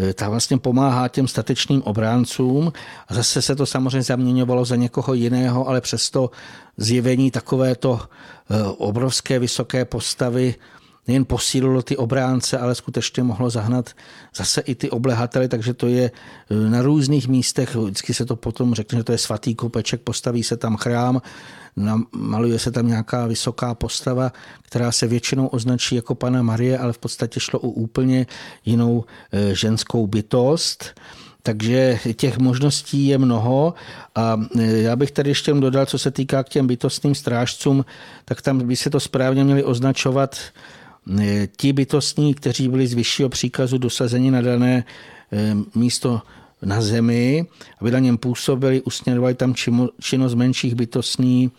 E, 0.00 0.14
ta 0.14 0.28
vlastně 0.28 0.58
pomáhá 0.58 1.08
těm 1.08 1.28
statečným 1.28 1.82
obráncům 1.82 2.72
a 3.08 3.14
zase 3.14 3.42
se 3.42 3.56
to 3.56 3.66
samozřejmě 3.66 4.02
zaměňovalo 4.02 4.64
za 4.64 4.76
někoho 4.76 5.14
jiného, 5.14 5.68
ale 5.68 5.80
přesto 5.80 6.30
zjevení 6.76 7.30
takovéto 7.30 8.00
e, 8.00 8.62
obrovské 8.62 9.38
vysoké 9.38 9.84
postavy 9.84 10.54
nejen 11.08 11.24
posílilo 11.24 11.82
ty 11.82 11.96
obránce, 11.96 12.58
ale 12.58 12.74
skutečně 12.74 13.22
mohlo 13.22 13.50
zahnat 13.50 13.90
zase 14.36 14.60
i 14.60 14.74
ty 14.74 14.90
oblehatele, 14.90 15.48
takže 15.48 15.74
to 15.74 15.86
je 15.86 16.04
e, 16.04 16.54
na 16.54 16.82
různých 16.82 17.28
místech, 17.28 17.74
vždycky 17.74 18.14
se 18.14 18.26
to 18.26 18.36
potom 18.36 18.74
řekne, 18.74 18.98
že 18.98 19.04
to 19.04 19.12
je 19.12 19.18
svatý 19.18 19.54
kopeček, 19.54 20.00
postaví 20.00 20.42
se 20.42 20.56
tam 20.56 20.76
chrám, 20.76 21.22
maluje 22.12 22.58
se 22.58 22.70
tam 22.70 22.86
nějaká 22.86 23.26
vysoká 23.26 23.74
postava, 23.74 24.32
která 24.62 24.92
se 24.92 25.06
většinou 25.06 25.46
označí 25.46 25.94
jako 25.94 26.14
Pana 26.14 26.42
Marie, 26.42 26.78
ale 26.78 26.92
v 26.92 26.98
podstatě 26.98 27.40
šlo 27.40 27.58
o 27.58 27.68
úplně 27.68 28.26
jinou 28.64 29.04
e, 29.32 29.54
ženskou 29.54 30.06
bytost. 30.06 31.00
Takže 31.44 31.98
těch 32.16 32.38
možností 32.38 33.06
je 33.06 33.18
mnoho 33.18 33.74
a 34.14 34.40
e, 34.58 34.62
já 34.62 34.96
bych 34.96 35.10
tady 35.10 35.30
ještě 35.30 35.54
dodal, 35.54 35.86
co 35.86 35.98
se 35.98 36.10
týká 36.10 36.42
k 36.42 36.48
těm 36.48 36.66
bytostným 36.66 37.14
strážcům, 37.14 37.84
tak 38.24 38.42
tam 38.42 38.58
by 38.58 38.76
se 38.76 38.90
to 38.90 39.00
správně 39.00 39.44
měli 39.44 39.64
označovat 39.64 40.36
ti 41.56 41.72
bytostní, 41.72 42.34
kteří 42.34 42.68
byli 42.68 42.86
z 42.86 42.94
vyššího 42.94 43.28
příkazu 43.28 43.78
dosazeni 43.78 44.30
na 44.30 44.40
dané 44.40 44.84
eh, 45.32 45.54
místo 45.74 46.22
na 46.62 46.80
zemi, 46.80 47.46
aby 47.80 47.90
na 47.90 47.98
něm 47.98 48.18
působili, 48.18 48.82
usměrovali 48.82 49.34
tam 49.34 49.54
činnost 50.00 50.34
menších 50.34 50.74
bytostní 50.74 51.50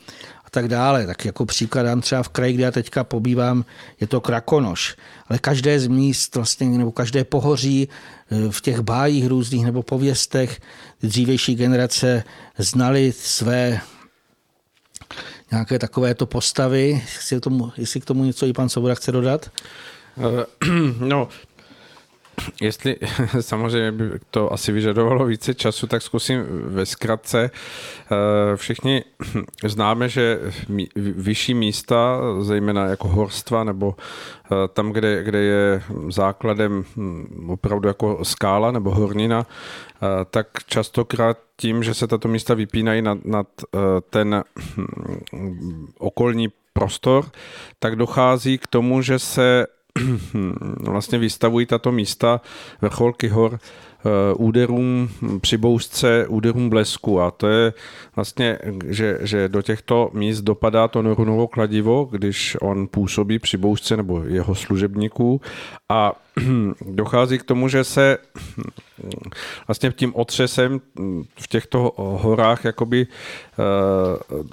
a 0.46 0.50
tak 0.50 0.68
dále. 0.68 1.08
Tak 1.08 1.26
jako 1.26 1.46
příklad 1.46 1.84
dám 1.84 2.02
třeba 2.02 2.24
v 2.24 2.30
kraji, 2.30 2.54
kde 2.54 2.64
já 2.64 2.72
teďka 2.72 3.04
pobývám, 3.04 3.66
je 4.02 4.08
to 4.08 4.22
Krakonoš. 4.22 4.96
Ale 5.28 5.40
každé 5.40 5.80
z 5.80 5.88
míst, 5.88 6.36
vlastně, 6.36 6.70
nebo 6.70 6.92
každé 6.92 7.24
pohoří 7.24 7.88
eh, 7.88 8.52
v 8.52 8.62
těch 8.62 8.80
bájích 8.80 9.28
různých 9.28 9.66
nebo 9.66 9.84
pověstech 9.84 10.62
dřívější 11.02 11.56
generace 11.56 12.24
znali 12.58 13.14
své 13.18 13.82
nějaké 15.54 15.80
takovéto 15.80 16.26
postavy, 16.26 17.02
jestli, 17.16 17.40
tomu, 17.40 17.72
jestli 17.78 18.00
k 18.00 18.06
tomu 18.06 18.24
něco 18.24 18.46
i 18.46 18.54
pan 18.54 18.70
Svoboda 18.70 18.96
chce 18.96 19.12
dodat? 19.12 19.52
Eh, 20.18 20.46
no, 21.00 21.28
Jestli 22.62 22.96
samozřejmě 23.40 23.92
by 23.92 24.20
to 24.32 24.54
asi 24.54 24.72
vyžadovalo 24.72 25.26
více 25.26 25.54
času, 25.54 25.88
tak 25.88 26.02
zkusím 26.02 26.44
ve 26.50 26.86
zkratce. 26.86 27.52
Eh, 28.12 28.58
všichni 28.58 29.04
známe, 29.66 30.10
že 30.10 30.40
vyšší 30.98 31.54
místa, 31.54 32.22
zejména 32.42 32.86
jako 32.86 33.08
horstva 33.08 33.64
nebo 33.64 33.96
eh, 33.98 34.56
tam, 34.74 34.92
kde, 34.92 35.24
kde 35.24 35.40
je 35.40 35.84
základem 36.10 36.84
hm, 36.96 37.48
opravdu 37.50 37.88
jako 37.88 38.20
skála 38.26 38.72
nebo 38.72 38.96
hornina, 38.96 39.46
eh, 39.46 40.08
tak 40.30 40.48
častokrát 40.66 41.38
tím, 41.58 41.84
že 41.84 41.94
se 41.94 42.08
tato 42.08 42.28
místa 42.28 42.54
vypínají 42.54 43.02
nad, 43.02 43.26
nad 43.26 43.48
ten 44.10 44.44
hm, 44.78 45.88
okolní 45.98 46.48
prostor, 46.74 47.26
tak 47.80 47.96
dochází 47.96 48.58
k 48.58 48.68
tomu, 48.68 49.02
že 49.02 49.20
se 49.20 49.66
vlastně 50.80 51.18
vystavují 51.18 51.66
tato 51.66 51.92
místa, 51.92 52.42
vrcholky 52.82 53.28
hor, 53.28 53.60
Eh, 54.06 54.34
úderům 54.34 55.10
při 55.42 55.58
bouřce, 55.58 56.28
úderům 56.28 56.70
blesku. 56.70 57.22
A 57.22 57.32
to 57.32 57.48
je 57.48 57.74
vlastně, 58.16 58.60
že, 58.90 59.18
že 59.22 59.50
do 59.50 59.62
těchto 59.62 60.10
míst 60.14 60.42
dopadá 60.42 60.88
to 60.88 61.02
Norunovo 61.02 61.48
kladivo, 61.48 62.08
když 62.12 62.58
on 62.62 62.88
působí 62.88 63.40
při 63.40 63.58
bouřce 63.58 63.98
nebo 63.98 64.24
jeho 64.24 64.56
služebníků. 64.56 65.42
A 65.90 66.14
dochází 66.82 67.38
k 67.38 67.44
tomu, 67.44 67.68
že 67.68 67.84
se 67.84 68.18
vlastně 69.68 69.92
tím 69.92 70.16
otřesem 70.16 70.82
v 71.40 71.48
těchto 71.48 71.94
horách 71.98 72.66
jakoby 72.66 73.08
eh, 73.08 74.44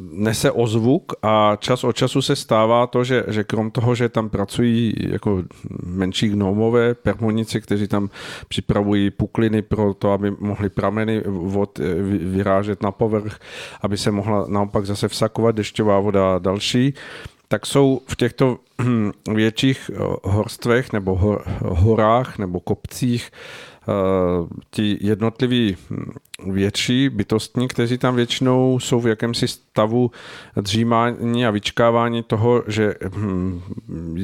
nese 0.00 0.50
ozvuk 0.50 1.12
a 1.22 1.56
čas 1.60 1.84
od 1.84 1.96
času 1.96 2.22
se 2.22 2.36
stává 2.36 2.86
to, 2.86 3.04
že, 3.04 3.24
že 3.28 3.44
krom 3.44 3.70
toho, 3.70 3.94
že 3.94 4.08
tam 4.08 4.28
pracují 4.28 4.94
jako 4.98 5.42
menší 5.84 6.28
gnomové, 6.28 6.94
permonici, 6.94 7.60
kteří 7.60 7.88
tam 7.88 8.10
připravují 8.48 9.10
pukliny 9.10 9.62
pro 9.62 9.94
to, 9.94 10.12
aby 10.12 10.30
mohli 10.30 10.68
prameny 10.68 11.22
vod 11.26 11.78
vyrážet 12.08 12.82
na 12.82 12.92
povrch, 12.92 13.38
aby 13.80 13.96
se 13.96 14.10
mohla 14.10 14.46
naopak 14.48 14.86
zase 14.86 15.08
vsakovat 15.08 15.56
dešťová 15.56 16.00
voda 16.00 16.34
a 16.34 16.38
další, 16.38 16.94
tak 17.48 17.66
jsou 17.66 18.00
v 18.06 18.16
těchto 18.16 18.58
větších 19.34 19.90
horstvech 20.24 20.92
nebo 20.92 21.40
horách 21.60 22.38
nebo 22.38 22.60
kopcích 22.60 23.30
Eh, 23.30 23.75
ti 24.70 24.98
jednotliví 25.00 25.76
hm, 25.90 26.12
větší 26.52 27.08
bytostní, 27.08 27.68
kteří 27.68 27.98
tam 27.98 28.16
většinou 28.16 28.80
jsou 28.80 29.00
v 29.00 29.06
jakémsi 29.06 29.48
stavu 29.48 30.10
dřímání 30.60 31.46
a 31.46 31.50
vyčkávání 31.50 32.22
toho, 32.22 32.62
že 32.66 32.94
hm, 33.16 33.60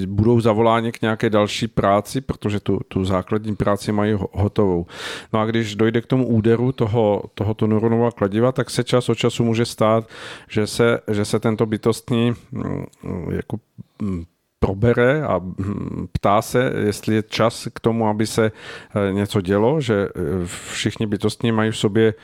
budou 0.07 0.40
zavoláni 0.40 0.92
k 0.92 1.03
nějaké 1.03 1.31
další 1.31 1.68
práci, 1.68 2.20
protože 2.20 2.61
tu, 2.61 2.81
tu 2.88 3.05
základní 3.05 3.57
práci 3.57 3.92
mají 3.92 4.18
hotovou. 4.33 4.87
No 5.33 5.40
a 5.40 5.46
když 5.46 5.75
dojde 5.75 6.01
k 6.01 6.07
tomu 6.07 6.27
úderu 6.27 6.72
toho, 6.72 7.22
tohoto 7.35 7.66
neuronova 7.66 8.11
kladiva, 8.11 8.53
tak 8.53 8.70
se 8.70 8.85
čas 8.85 9.09
od 9.09 9.14
času 9.14 9.44
může 9.44 9.64
stát, 9.64 10.09
že 10.48 10.66
se, 10.66 11.01
že 11.11 11.25
se 11.25 11.40
tento 11.40 11.66
bytostní 11.66 12.33
hm, 12.53 12.85
jako 13.31 13.57
probere 14.62 15.22
a 15.27 15.38
hm, 15.38 16.07
ptá 16.12 16.42
se, 16.42 16.72
jestli 16.87 17.14
je 17.14 17.22
čas 17.22 17.68
k 17.75 17.81
tomu, 17.81 18.09
aby 18.09 18.27
se 18.27 18.53
eh, 18.55 19.12
něco 19.12 19.40
dělo, 19.40 19.81
že 19.81 20.09
eh, 20.09 20.46
všichni 20.72 21.07
bytostní 21.07 21.53
mají 21.53 21.70
v 21.70 21.77
sobě 21.77 22.14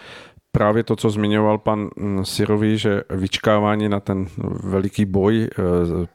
právě 0.58 0.82
to, 0.82 0.96
co 0.96 1.10
zmiňoval 1.10 1.58
pan 1.58 1.88
mm, 1.96 2.24
Sirový, 2.24 2.78
že 2.78 3.02
vyčkávání 3.10 3.88
na 3.88 4.00
ten 4.00 4.26
veliký 4.64 5.04
boj 5.04 5.42
e, 5.42 5.48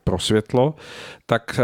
pro 0.04 0.20
světlo, 0.20 0.76
tak 1.26 1.60
e, 1.60 1.64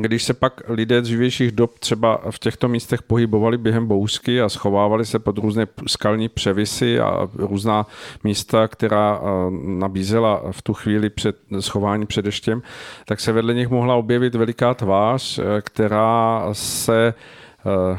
když 0.00 0.24
se 0.24 0.34
pak 0.34 0.60
lidé 0.68 1.00
dřívějších 1.00 1.52
dob 1.52 1.78
třeba 1.78 2.20
v 2.30 2.38
těchto 2.38 2.68
místech 2.68 3.02
pohybovali 3.02 3.58
během 3.58 3.86
bouřky 3.86 4.40
a 4.40 4.48
schovávali 4.48 5.06
se 5.06 5.18
pod 5.18 5.38
různé 5.38 5.66
skalní 5.86 6.28
převisy 6.28 7.00
a 7.00 7.28
různá 7.34 7.86
místa, 8.24 8.68
která 8.68 9.16
e, 9.16 9.28
nabízela 9.64 10.42
v 10.50 10.62
tu 10.62 10.74
chvíli 10.74 11.10
před 11.10 11.36
schování 11.60 12.06
před 12.06 12.24
deštěm, 12.24 12.62
tak 13.06 13.20
se 13.20 13.32
vedle 13.32 13.54
nich 13.54 13.68
mohla 13.68 13.94
objevit 13.94 14.34
veliká 14.34 14.74
tvář, 14.74 15.40
která 15.60 16.48
se 16.52 17.14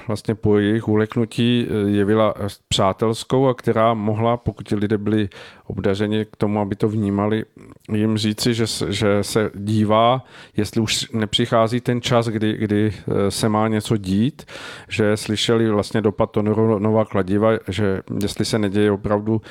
vlastně 0.08 0.36
po 0.36 0.58
jejich 0.58 0.88
uleknutí 0.88 1.68
eh, 1.70 1.90
jevila 1.90 2.34
přátelskou 2.68 3.48
a 3.48 3.54
která 3.54 3.94
mohla, 3.94 4.38
pokud 4.38 4.68
ti 4.68 4.76
lidé 4.76 4.98
byli 4.98 5.30
obdařeni 5.68 6.26
k 6.26 6.36
tomu, 6.36 6.60
aby 6.60 6.76
to 6.76 6.90
vnímali, 6.90 7.46
jim 7.92 8.18
říci, 8.18 8.54
že, 8.54 8.66
že 8.90 9.24
se 9.24 9.52
dívá, 9.56 10.24
jestli 10.58 10.82
už 10.82 11.12
nepřichází 11.12 11.82
ten 11.82 12.02
čas, 12.02 12.28
kdy, 12.28 12.54
kdy 12.58 12.94
eh, 12.94 13.32
se 13.32 13.50
má 13.50 13.68
něco 13.68 13.98
dít, 13.98 14.46
že 14.90 15.18
slyšeli 15.18 15.70
vlastně 15.70 16.02
dopad 16.02 16.32
to 16.32 16.42
nová 16.80 17.06
kladiva, 17.06 17.52
že 17.68 18.02
jestli 18.22 18.46
se 18.46 18.60
neděje 18.60 18.92
opravdu 18.92 19.42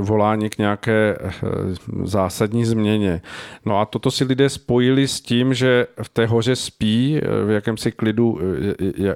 volání 0.00 0.50
k 0.50 0.58
nějaké 0.58 1.18
zásadní 2.02 2.64
změně. 2.64 3.20
No 3.64 3.80
a 3.80 3.84
toto 3.84 4.10
si 4.10 4.24
lidé 4.24 4.48
spojili 4.48 5.08
s 5.08 5.20
tím, 5.20 5.54
že 5.54 5.86
v 6.02 6.08
té 6.08 6.26
hoře 6.26 6.56
spí 6.56 7.20
v 7.46 7.50
jakémsi 7.50 7.92
klidu 7.92 8.38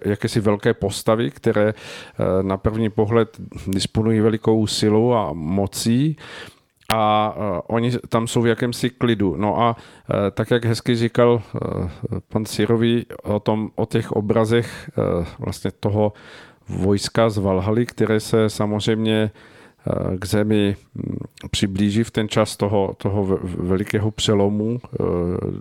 jakési 0.04 0.40
velké 0.40 0.74
postavy, 0.74 1.30
které 1.30 1.68
eh, 1.68 2.42
na 2.42 2.56
první 2.56 2.90
pohled 2.90 3.36
disponují 3.66 4.20
velikou 4.20 4.66
silou 4.66 5.12
a 5.12 5.32
mocí 5.32 6.16
a 6.94 7.34
uh, 7.36 7.60
oni 7.66 7.92
tam 8.08 8.26
jsou 8.26 8.42
v 8.42 8.46
jakémsi 8.46 8.90
klidu. 8.90 9.36
No 9.36 9.60
a 9.60 9.76
uh, 9.76 10.16
tak, 10.30 10.50
jak 10.50 10.64
hezky 10.64 10.96
říkal 10.96 11.42
pan 12.28 12.44
Sirový 12.44 13.06
o, 13.22 13.40
tom, 13.40 13.70
o 13.74 13.86
těch 13.86 14.12
obrazech 14.12 14.90
vlastně 15.38 15.70
toho 15.70 16.12
vojska 16.68 17.30
z 17.30 17.38
Valhaly, 17.38 17.86
které 17.86 18.20
se 18.20 18.50
samozřejmě 18.50 19.30
k 20.18 20.24
zemi 20.24 20.76
hm, 20.94 21.16
přiblíží 21.50 22.04
v 22.04 22.10
ten 22.10 22.28
čas 22.28 22.56
toho, 22.56 22.94
toho 22.98 23.38
velikého 23.42 24.10
přelomu 24.10 24.80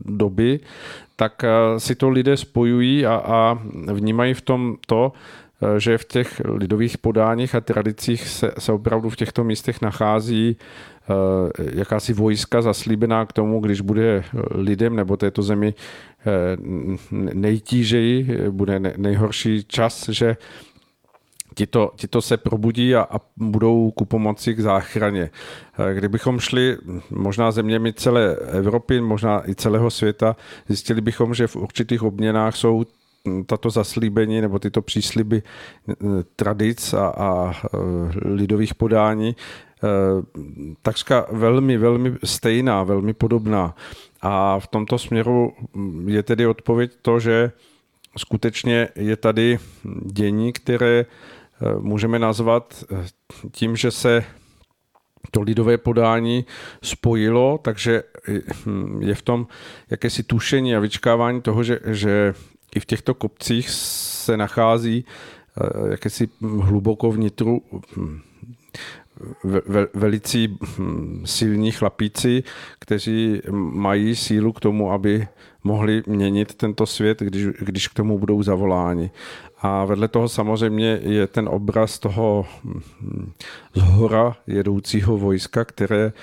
doby, 0.06 0.60
tak 1.22 1.44
eh, 1.44 1.80
si 1.80 1.96
to 1.96 2.10
lidé 2.10 2.38
spojují 2.38 3.06
a, 3.06 3.14
a 3.14 3.60
vnímají 3.94 4.34
v 4.34 4.42
tom 4.42 4.76
to, 4.88 5.12
eh, 5.62 5.80
že 5.80 5.98
v 5.98 6.06
těch 6.06 6.42
lidových 6.46 6.98
podáních 6.98 7.56
a 7.56 7.62
tradicích 7.62 8.28
se, 8.28 8.52
se 8.60 8.72
opravdu 8.72 9.10
v 9.10 9.16
těchto 9.16 9.44
místech 9.44 9.82
nachází 9.82 10.58
eh, 10.58 11.14
jakási 11.74 12.14
vojska 12.14 12.62
zaslíbená 12.62 13.26
k 13.26 13.34
tomu, 13.34 13.60
když 13.60 13.82
bude 13.82 14.24
lidem 14.52 14.96
nebo 14.96 15.18
této 15.18 15.42
zemi 15.42 15.74
nejtížeji, 17.34 18.28
bude 18.50 18.80
nejhorší 18.80 19.64
čas, 19.64 20.10
že 20.10 20.38
tito, 21.56 21.92
tito 21.96 22.22
se 22.22 22.38
probudí 22.38 22.96
a, 22.96 23.02
a 23.12 23.20
budou 23.38 23.92
ku 23.92 24.06
pomoci 24.06 24.54
k 24.54 24.60
záchraně. 24.60 25.30
Eh, 25.80 25.94
kdybychom 25.94 26.40
šli 26.40 26.78
možná 27.10 27.52
zeměmi 27.52 27.94
celé 27.94 28.36
Evropy, 28.36 29.02
možná 29.02 29.50
i 29.50 29.56
celého 29.56 29.92
světa, 29.92 30.36
zjistili 30.68 31.02
bychom, 31.02 31.34
že 31.34 31.48
v 31.48 31.56
určitých 31.56 32.04
obměnách 32.04 32.56
jsou 32.56 32.84
tato 33.46 33.70
zaslíbení 33.70 34.42
nebo 34.42 34.60
tyto 34.60 34.82
přísliby 34.82 35.44
eh, 35.90 35.94
tradic 36.36 36.94
a, 36.94 37.08
a 37.08 37.52
eh, 37.54 37.78
lidových 38.26 38.76
podání 38.76 39.36
takřka 40.82 41.26
velmi, 41.32 41.78
velmi 41.78 42.14
stejná, 42.24 42.84
velmi 42.84 43.14
podobná. 43.14 43.76
A 44.22 44.60
v 44.60 44.68
tomto 44.68 44.98
směru 44.98 45.54
je 46.06 46.24
tedy 46.24 46.48
odpověď 46.48 46.92
to, 47.02 47.20
že 47.20 47.52
skutečně 48.18 48.90
je 48.96 49.16
tady 49.16 49.60
dění, 50.06 50.54
které 50.54 51.06
Eh, 51.06 51.06
můžeme 51.80 52.20
nazvat 52.20 52.84
eh, 52.92 53.06
tím, 53.52 53.76
že 53.76 53.92
se 53.92 54.24
to 55.32 55.42
lidové 55.42 55.78
podání 55.78 56.46
spojilo, 56.84 57.60
takže 57.62 58.04
hm, 58.66 59.00
je 59.02 59.16
v 59.16 59.22
tom 59.22 59.48
jakési 59.90 60.24
tušení 60.24 60.76
a 60.76 60.80
vyčkávání 60.80 61.42
toho, 61.42 61.64
že, 61.64 61.80
že 61.86 62.34
i 62.76 62.80
v 62.80 62.86
těchto 62.86 63.14
kopcích 63.14 63.70
se 63.70 64.38
nachází 64.38 65.06
eh, 65.06 65.92
jakési 65.92 66.30
hluboko 66.42 67.12
vnitru 67.12 67.62
hm, 67.98 68.20
velicí 69.94 70.58
hm, 70.78 71.24
silní 71.26 71.72
chlapíci, 71.72 72.44
kteří 72.80 73.42
mají 73.52 74.16
sílu 74.16 74.54
k 74.54 74.60
tomu, 74.60 74.92
aby 74.92 75.28
mohli 75.64 76.04
měnit 76.08 76.56
tento 76.56 76.86
svět, 76.86 77.20
když, 77.20 77.46
když 77.46 77.88
k 77.88 77.94
tomu 77.94 78.20
budou 78.20 78.44
zavoláni. 78.44 79.12
A 79.62 79.86
vedle 79.86 80.08
toho 80.08 80.30
samozřejmě 80.30 81.00
je 81.02 81.28
ten 81.28 81.50
obraz 81.50 82.00
toho 82.00 82.46
hm, 82.64 83.32
z 83.74 83.82
hora 83.82 84.36
jedoucího 84.48 85.18
vojska, 85.18 85.66
které 85.66 86.06
eh, 86.06 86.14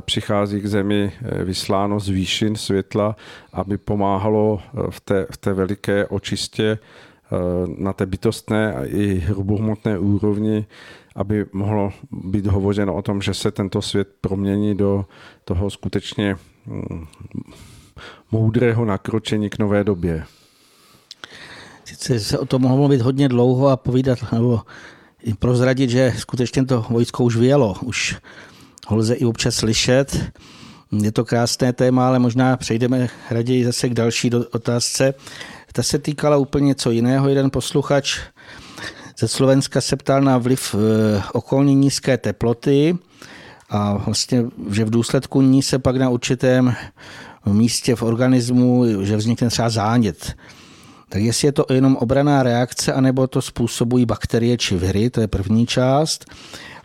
přichází 0.00 0.60
k 0.60 0.66
zemi 0.66 1.12
eh, 1.22 1.44
vysláno 1.44 2.00
z 2.00 2.08
výšin 2.08 2.56
světla, 2.56 3.16
aby 3.52 3.78
pomáhalo 3.78 4.60
eh, 4.60 4.90
v 4.90 5.00
té, 5.00 5.26
v 5.30 5.36
té 5.36 5.52
veliké 5.52 6.06
očistě 6.06 6.78
na 7.78 7.92
té 7.92 8.06
bytostné 8.06 8.74
a 8.74 8.84
i 8.84 9.14
hrubohmotné 9.14 9.98
úrovni, 9.98 10.66
aby 11.16 11.46
mohlo 11.52 11.92
být 12.10 12.46
hovořeno 12.46 12.94
o 12.94 13.02
tom, 13.02 13.22
že 13.22 13.34
se 13.34 13.50
tento 13.50 13.82
svět 13.82 14.08
promění 14.20 14.74
do 14.74 15.04
toho 15.44 15.70
skutečně 15.70 16.36
hm, 16.66 17.06
moudrého 18.32 18.84
nakročení 18.84 19.50
k 19.50 19.58
nové 19.58 19.84
době. 19.84 20.24
Sice 21.88 22.20
se 22.20 22.38
o 22.38 22.46
tom 22.46 22.62
mohlo 22.62 22.76
mluvit 22.76 23.00
hodně 23.00 23.28
dlouho 23.28 23.68
a 23.68 23.76
povídat, 23.76 24.18
nebo 24.32 24.60
i 25.22 25.34
prozradit, 25.34 25.90
že 25.90 26.14
skutečně 26.18 26.64
to 26.64 26.86
vojsko 26.90 27.24
už 27.24 27.36
vyjelo, 27.36 27.76
už 27.82 28.16
ho 28.86 28.96
lze 28.96 29.14
i 29.14 29.24
občas 29.24 29.54
slyšet. 29.54 30.32
Je 31.02 31.12
to 31.12 31.24
krásné 31.24 31.72
téma, 31.72 32.08
ale 32.08 32.18
možná 32.18 32.56
přejdeme 32.56 33.08
raději 33.30 33.64
zase 33.64 33.88
k 33.88 33.94
další 33.94 34.30
otázce. 34.34 35.14
Ta 35.72 35.82
se 35.82 35.98
týkala 35.98 36.36
úplně 36.36 36.66
něco 36.66 36.90
jiného. 36.90 37.28
Jeden 37.28 37.50
posluchač 37.50 38.18
ze 39.18 39.28
Slovenska 39.28 39.80
se 39.80 39.96
ptal 39.96 40.22
na 40.22 40.38
vliv 40.38 40.74
eh, 40.74 41.22
okolní 41.32 41.74
nízké 41.74 42.18
teploty 42.18 42.98
a 43.70 43.96
vlastně, 43.96 44.44
že 44.70 44.84
v 44.84 44.90
důsledku 44.90 45.42
ní 45.42 45.62
se 45.62 45.78
pak 45.78 45.96
na 45.96 46.08
určitém 46.08 46.74
místě 47.46 47.96
v 47.96 48.02
organismu, 48.02 48.84
že 49.04 49.16
vznikne 49.16 49.48
třeba 49.48 49.70
zánět. 49.70 50.36
Tak 51.08 51.22
jestli 51.22 51.48
je 51.48 51.52
to 51.52 51.64
jenom 51.70 51.96
obraná 51.96 52.42
reakce, 52.42 52.92
anebo 52.92 53.26
to 53.26 53.42
způsobují 53.42 54.06
bakterie 54.06 54.56
či 54.56 54.76
viry, 54.76 55.10
to 55.10 55.20
je 55.20 55.28
první 55.28 55.66
část. 55.66 56.24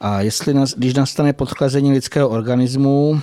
A 0.01 0.21
jestli, 0.21 0.55
když 0.77 0.93
nastane 0.93 1.33
podchlazení 1.33 1.91
lidského 1.91 2.29
organismu, 2.29 3.21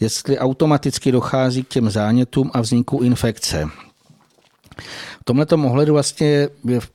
jestli 0.00 0.38
automaticky 0.38 1.12
dochází 1.12 1.64
k 1.64 1.68
těm 1.68 1.90
zánětům 1.90 2.50
a 2.54 2.60
vzniku 2.60 3.02
infekce. 3.02 3.66
V 5.20 5.24
tomto 5.24 5.56
ohledu 5.56 5.92
vlastně 5.92 6.48
je 6.64 6.80
v 6.80 6.90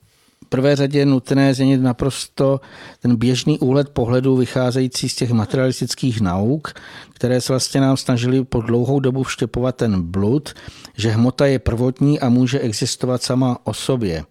prvé 0.48 0.76
řadě 0.76 0.98
je 0.98 1.06
nutné 1.06 1.54
změnit 1.54 1.80
naprosto 1.80 2.60
ten 3.00 3.16
běžný 3.16 3.58
úhled 3.58 3.88
pohledu 3.88 4.36
vycházející 4.36 5.08
z 5.08 5.14
těch 5.14 5.30
materialistických 5.30 6.20
nauk, 6.20 6.72
které 7.12 7.40
se 7.40 7.52
vlastně 7.52 7.80
nám 7.80 7.96
snažili 7.96 8.44
po 8.44 8.60
dlouhou 8.60 9.00
dobu 9.00 9.22
vštěpovat 9.22 9.76
ten 9.76 10.02
blud, 10.02 10.54
že 10.96 11.10
hmota 11.10 11.46
je 11.46 11.58
prvotní 11.58 12.20
a 12.20 12.28
může 12.28 12.58
existovat 12.58 13.22
sama 13.22 13.58
o 13.64 13.74
sobě. 13.74 14.24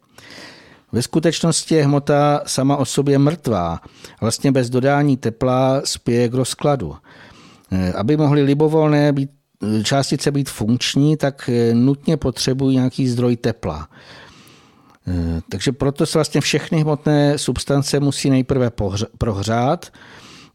Ve 0.91 1.01
skutečnosti 1.01 1.75
je 1.75 1.83
hmota 1.83 2.41
sama 2.45 2.77
o 2.77 2.85
sobě 2.85 3.17
mrtvá. 3.17 3.81
Vlastně 4.21 4.51
bez 4.51 4.69
dodání 4.69 5.17
tepla 5.17 5.81
spěje 5.85 6.29
k 6.29 6.33
rozkladu. 6.33 6.95
Aby 7.95 8.17
mohly 8.17 8.41
libovolné 8.41 9.13
být, 9.13 9.29
částice 9.83 10.31
být 10.31 10.49
funkční, 10.49 11.17
tak 11.17 11.49
nutně 11.73 12.17
potřebují 12.17 12.75
nějaký 12.75 13.07
zdroj 13.07 13.35
tepla. 13.35 13.87
Eh, 15.07 15.41
takže 15.49 15.71
proto 15.71 16.05
se 16.05 16.17
vlastně 16.17 16.41
všechny 16.41 16.81
hmotné 16.81 17.37
substance 17.37 17.99
musí 17.99 18.29
nejprve 18.29 18.71
prohřát, 19.17 19.93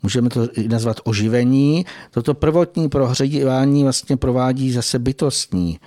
můžeme 0.03 0.28
to 0.28 0.49
nazvat 0.68 1.01
oživení. 1.05 1.86
Toto 2.11 2.34
prvotní 2.34 2.88
prohřívání 2.88 3.82
vlastně 3.82 4.16
provádí 4.16 4.72
zase 4.72 4.99
bytostní. 4.99 5.78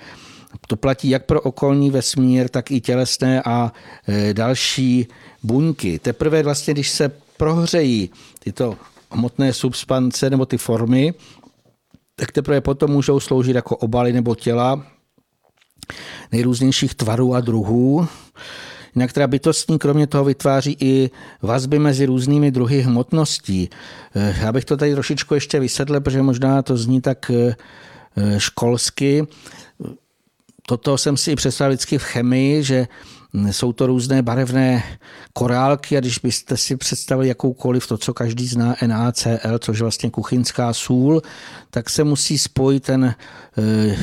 To 0.68 0.76
platí 0.76 1.10
jak 1.10 1.26
pro 1.26 1.42
okolní 1.42 1.92
vesmír, 1.92 2.50
tak 2.50 2.72
i 2.72 2.82
tělesné 2.82 3.42
a 3.42 3.74
eh, 4.08 4.34
další 4.34 5.08
buňky. 5.44 6.00
Teprve 6.00 6.44
vlastně, 6.44 6.74
když 6.74 6.90
se 6.90 7.12
prohřejí 7.38 8.10
tyto 8.40 8.78
hmotné 9.12 9.54
substance 9.54 10.30
nebo 10.30 10.46
ty 10.46 10.58
formy, 10.58 11.14
tak 12.16 12.32
teprve 12.32 12.62
potom 12.62 12.92
můžou 12.92 13.20
sloužit 13.20 13.56
jako 13.56 13.78
obaly 13.78 14.14
nebo 14.14 14.36
těla 14.36 14.86
nejrůznějších 16.32 16.96
tvarů 16.96 17.36
a 17.36 17.42
druhů. 17.42 18.08
Jinak 18.96 19.14
teda 19.14 19.28
bytostní 19.28 19.80
kromě 19.80 20.08
toho 20.08 20.24
vytváří 20.24 20.78
i 20.80 21.10
vazby 21.42 21.80
mezi 21.80 22.06
různými 22.06 22.52
druhy 22.52 22.82
hmotností. 22.82 23.70
Eh, 24.16 24.36
já 24.42 24.52
bych 24.52 24.66
to 24.66 24.78
tady 24.78 24.94
trošičku 24.94 25.34
ještě 25.34 25.60
vysedl, 25.60 26.00
protože 26.00 26.22
možná 26.22 26.62
to 26.62 26.78
zní 26.78 27.02
tak 27.02 27.32
eh, 27.32 27.56
eh, 28.18 28.40
školsky. 28.40 29.28
Toto 30.68 30.98
jsem 30.98 31.18
si 31.18 31.36
představil 31.36 31.72
vždycky 31.72 31.98
v 31.98 32.04
chemii, 32.04 32.64
že 32.64 32.88
jsou 33.52 33.74
to 33.74 33.88
různé 33.88 34.22
barevné 34.22 34.84
korálky 35.34 35.98
a 35.98 36.00
když 36.00 36.20
byste 36.20 36.58
si 36.58 36.78
představili 36.78 37.28
jakoukoliv 37.28 37.88
to, 37.88 37.98
co 37.98 38.14
každý 38.14 38.48
zná, 38.48 38.76
NaCl, 38.86 39.60
což 39.60 39.78
je 39.78 39.84
vlastně 39.84 40.10
kuchyňská 40.10 40.74
sůl, 40.74 41.22
tak 41.70 41.90
se 41.90 42.04
musí 42.04 42.38
spojit 42.38 42.84
ten 42.84 43.16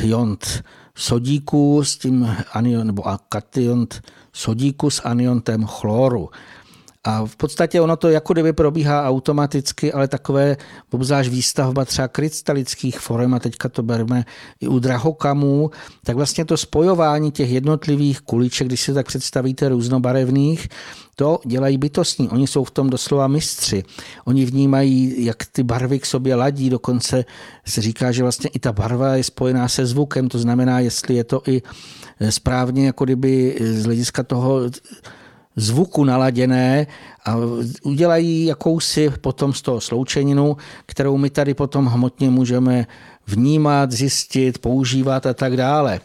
jont 0.02 0.62
sodíku 0.98 1.84
s 1.84 1.98
tím 1.98 2.36
anion, 2.52 2.86
nebo 2.86 3.02
kationt 3.28 4.02
sodíku 4.32 4.90
s 4.90 5.02
aniontem 5.04 5.64
chloru. 5.64 6.30
A 7.04 7.26
v 7.26 7.36
podstatě 7.36 7.80
ono 7.80 7.96
to 7.96 8.08
jako 8.08 8.32
kdyby 8.32 8.52
probíhá 8.52 9.08
automaticky, 9.08 9.92
ale 9.92 10.08
takové, 10.08 10.56
obzvlášť 10.90 11.30
výstavba 11.30 11.84
třeba 11.84 12.08
krystalických 12.08 13.00
forem, 13.00 13.34
a 13.34 13.38
teďka 13.38 13.68
to 13.68 13.82
bereme 13.82 14.24
i 14.60 14.68
u 14.68 14.78
drahokamů, 14.78 15.70
tak 16.04 16.16
vlastně 16.16 16.44
to 16.44 16.56
spojování 16.56 17.30
těch 17.30 17.50
jednotlivých 17.50 18.20
kuliček, 18.20 18.66
když 18.66 18.80
si 18.80 18.94
tak 18.94 19.06
představíte 19.06 19.68
různobarevných, 19.68 20.68
to 21.18 21.40
dělají 21.46 21.78
bytostní. 21.78 22.28
Oni 22.28 22.46
jsou 22.46 22.64
v 22.64 22.70
tom 22.70 22.90
doslova 22.90 23.26
mistři. 23.26 23.84
Oni 24.24 24.44
vnímají, 24.44 25.24
jak 25.24 25.36
ty 25.52 25.62
barvy 25.62 25.98
k 25.98 26.06
sobě 26.06 26.34
ladí. 26.34 26.70
Dokonce 26.70 27.24
se 27.66 27.82
říká, 27.82 28.12
že 28.12 28.22
vlastně 28.22 28.50
i 28.54 28.58
ta 28.58 28.72
barva 28.72 29.16
je 29.16 29.24
spojená 29.24 29.68
se 29.68 29.86
zvukem. 29.86 30.28
To 30.28 30.38
znamená, 30.38 30.80
jestli 30.80 31.14
je 31.14 31.24
to 31.24 31.42
i 31.46 31.62
správně, 32.30 32.86
jako 32.86 33.04
kdyby 33.04 33.58
z 33.60 33.84
hlediska 33.84 34.22
toho 34.22 34.60
zvuku 35.56 36.04
naladěné 36.04 36.86
a 37.26 37.36
udělají 37.82 38.44
jakousi 38.44 39.10
potom 39.10 39.52
z 39.52 39.62
toho 39.62 39.80
sloučeninu, 39.80 40.56
kterou 40.86 41.16
my 41.16 41.30
tady 41.30 41.54
potom 41.54 41.86
hmotně 41.86 42.30
můžeme 42.30 42.86
vnímat, 43.28 43.92
zjistit, 43.92 44.58
používat 44.58 45.26
a 45.26 45.34
tak 45.34 45.56
dále. 45.56 46.00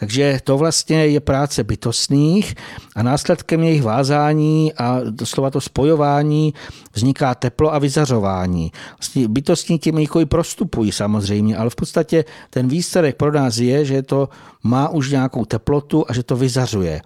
Takže 0.00 0.38
to 0.44 0.58
vlastně 0.58 1.06
je 1.06 1.20
práce 1.20 1.64
bytostných 1.64 2.54
a 2.96 3.02
následkem 3.02 3.62
jejich 3.62 3.82
vázání 3.82 4.72
a 4.74 5.00
doslova 5.10 5.50
to 5.50 5.60
spojování 5.60 6.54
vzniká 6.92 7.34
teplo 7.34 7.74
a 7.74 7.78
vyzařování. 7.78 8.72
Vlastně 8.98 9.28
bytostní 9.28 9.78
tím 9.78 9.98
jako 9.98 10.20
i 10.20 10.26
prostupují 10.26 10.92
samozřejmě, 10.92 11.56
ale 11.56 11.70
v 11.70 11.74
podstatě 11.74 12.24
ten 12.50 12.68
výsledek 12.68 13.16
pro 13.16 13.32
nás 13.32 13.58
je, 13.58 13.84
že 13.84 14.02
to 14.02 14.28
má 14.62 14.88
už 14.88 15.10
nějakou 15.10 15.44
teplotu 15.44 16.04
a 16.08 16.12
že 16.12 16.22
to 16.22 16.36
vyzařuje. 16.36 17.00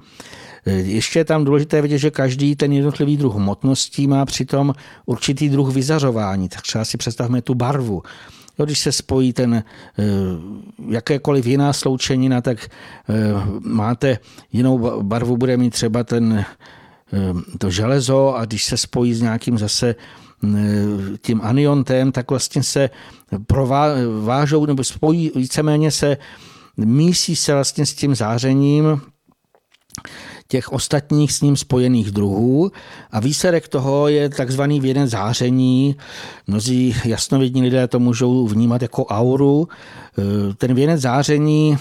Ještě 0.67 1.19
je 1.19 1.25
tam 1.25 1.45
důležité 1.45 1.83
vidět, 1.83 1.99
že 1.99 2.11
každý 2.11 2.57
ten 2.57 2.73
jednotlivý 2.73 3.17
druh 3.17 3.35
hmotností 3.35 4.07
má 4.07 4.25
přitom 4.25 4.75
určitý 5.07 5.49
druh 5.49 5.75
vyzařování. 5.75 6.49
Tak 6.49 6.63
třeba 6.63 6.85
si 6.85 6.97
představme 6.97 7.43
tu 7.43 7.55
barvu. 7.55 8.03
Jo, 8.61 8.65
když 8.65 8.79
se 8.79 8.93
spojí 8.93 9.33
ten 9.33 9.55
eh, 9.55 9.65
jakékoliv 10.89 11.47
jiná 11.47 11.73
sloučenina, 11.73 12.41
tak 12.41 12.59
eh, 12.61 13.15
máte 13.61 14.19
jinou 14.53 15.03
barvu, 15.03 15.37
bude 15.37 15.57
mít 15.57 15.71
třeba 15.71 16.05
ten, 16.05 16.45
eh, 17.13 17.35
to 17.59 17.71
železo 17.71 18.35
a 18.35 18.45
když 18.45 18.65
se 18.65 18.77
spojí 18.77 19.15
s 19.15 19.23
nějakým 19.23 19.59
zase 19.59 19.95
tím 21.23 21.41
aniontem, 21.45 22.13
tak 22.13 22.31
vlastně 22.31 22.63
se 22.63 22.91
provážou 23.47 24.67
nebo 24.67 24.85
spojí, 24.85 25.33
víceméně 25.35 25.91
se 25.91 26.17
mísí 26.77 27.37
se 27.37 27.55
vlastně 27.55 27.87
s 27.87 27.95
tím 27.95 28.15
zářením 28.15 29.01
těch 30.51 30.73
ostatních 30.73 31.33
s 31.33 31.41
ním 31.41 31.57
spojených 31.57 32.11
druhů 32.11 32.71
a 33.11 33.21
výsledek 33.21 33.69
toho 33.69 34.09
je 34.09 34.29
takzvaný 34.29 34.81
věden 34.81 35.09
záření. 35.09 35.97
Mnozí 36.47 36.95
jasnovidní 37.05 37.63
lidé 37.63 37.89
to 37.89 37.99
můžou 37.99 38.47
vnímat 38.47 38.83
jako 38.83 39.07
auru. 39.07 39.69
E, 39.69 40.55
ten 40.55 40.75
věnec 40.75 41.01
záření 41.01 41.79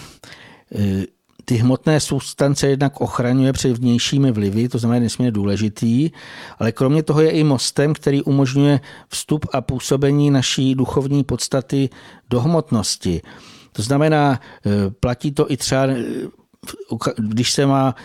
e, 0.75 1.03
ty 1.45 1.55
hmotné 1.55 1.99
substance 1.99 2.67
jednak 2.67 3.01
ochraňuje 3.01 3.53
před 3.53 3.77
vnějšími 3.77 4.31
vlivy, 4.31 4.69
to 4.69 4.77
znamená 4.77 4.99
nesmírně 4.99 5.31
důležitý, 5.31 6.11
ale 6.59 6.71
kromě 6.71 7.03
toho 7.03 7.21
je 7.21 7.31
i 7.31 7.43
mostem, 7.43 7.93
který 7.93 8.21
umožňuje 8.21 8.79
vstup 9.09 9.45
a 9.53 9.61
působení 9.61 10.31
naší 10.31 10.75
duchovní 10.75 11.23
podstaty 11.23 11.89
do 12.29 12.41
hmotnosti. 12.41 13.21
To 13.73 13.81
znamená, 13.81 14.39
e, 14.65 14.91
platí 14.91 15.31
to 15.31 15.51
i 15.51 15.57
třeba 15.57 15.87
když 17.17 17.51
se 17.51 17.65
má 17.65 17.95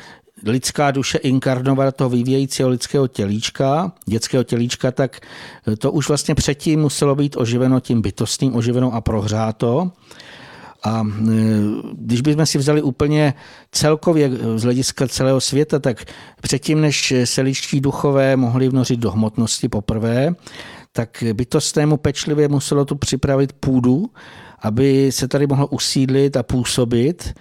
lidská 0.42 0.90
duše 0.90 1.18
inkarnovat 1.18 1.86
do 1.86 1.92
toho 1.92 2.10
vyvíjejícího 2.10 2.68
lidského 2.68 3.08
tělíčka, 3.08 3.92
dětského 4.06 4.44
tělíčka, 4.44 4.90
tak 4.90 5.20
to 5.78 5.92
už 5.92 6.08
vlastně 6.08 6.34
předtím 6.34 6.80
muselo 6.80 7.14
být 7.14 7.36
oživeno 7.36 7.80
tím 7.80 8.02
bytostným, 8.02 8.56
oživeno 8.56 8.94
a 8.94 9.00
prohřáto. 9.00 9.90
A 10.84 11.02
e, 11.02 11.34
když 11.92 12.20
bychom 12.20 12.46
si 12.46 12.58
vzali 12.58 12.82
úplně 12.82 13.34
celkově 13.72 14.30
z 14.56 14.62
hlediska 14.62 15.08
celého 15.08 15.40
světa, 15.40 15.78
tak 15.78 16.04
předtím, 16.42 16.80
než 16.80 17.14
se 17.24 17.42
ličtí 17.42 17.80
duchové 17.80 18.36
mohli 18.36 18.68
vnořit 18.68 19.00
do 19.00 19.10
hmotnosti 19.10 19.68
poprvé, 19.68 20.34
tak 20.92 21.24
bytostnému 21.32 21.96
pečlivě 21.96 22.48
muselo 22.48 22.84
tu 22.84 22.96
připravit 22.96 23.52
půdu, 23.52 24.10
aby 24.62 25.12
se 25.12 25.28
tady 25.28 25.46
mohlo 25.46 25.66
usídlit 25.66 26.36
a 26.36 26.42
působit. 26.42 27.34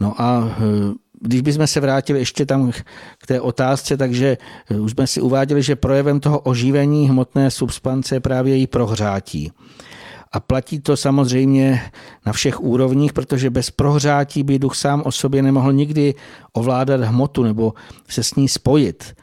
No 0.00 0.20
a 0.20 0.56
e, 0.58 1.07
když 1.20 1.40
bychom 1.40 1.66
se 1.66 1.80
vrátili 1.80 2.18
ještě 2.18 2.46
tam 2.46 2.72
k 3.18 3.26
té 3.26 3.40
otázce, 3.40 3.96
takže 3.96 4.36
už 4.80 4.92
jsme 4.92 5.06
si 5.06 5.20
uváděli, 5.20 5.62
že 5.62 5.76
projevem 5.76 6.20
toho 6.20 6.40
oživení 6.40 7.08
hmotné 7.08 7.50
substance 7.50 8.14
je 8.14 8.20
právě 8.20 8.56
její 8.56 8.66
prohřátí. 8.66 9.52
A 10.32 10.40
platí 10.40 10.80
to 10.80 10.96
samozřejmě 10.96 11.82
na 12.26 12.32
všech 12.32 12.60
úrovních, 12.60 13.12
protože 13.12 13.50
bez 13.50 13.70
prohřátí 13.70 14.42
by 14.42 14.58
duch 14.58 14.76
sám 14.76 15.02
o 15.04 15.12
sobě 15.12 15.42
nemohl 15.42 15.72
nikdy 15.72 16.14
ovládat 16.52 17.00
hmotu 17.00 17.42
nebo 17.42 17.74
se 18.08 18.22
s 18.22 18.34
ní 18.34 18.48
spojit. 18.48 19.16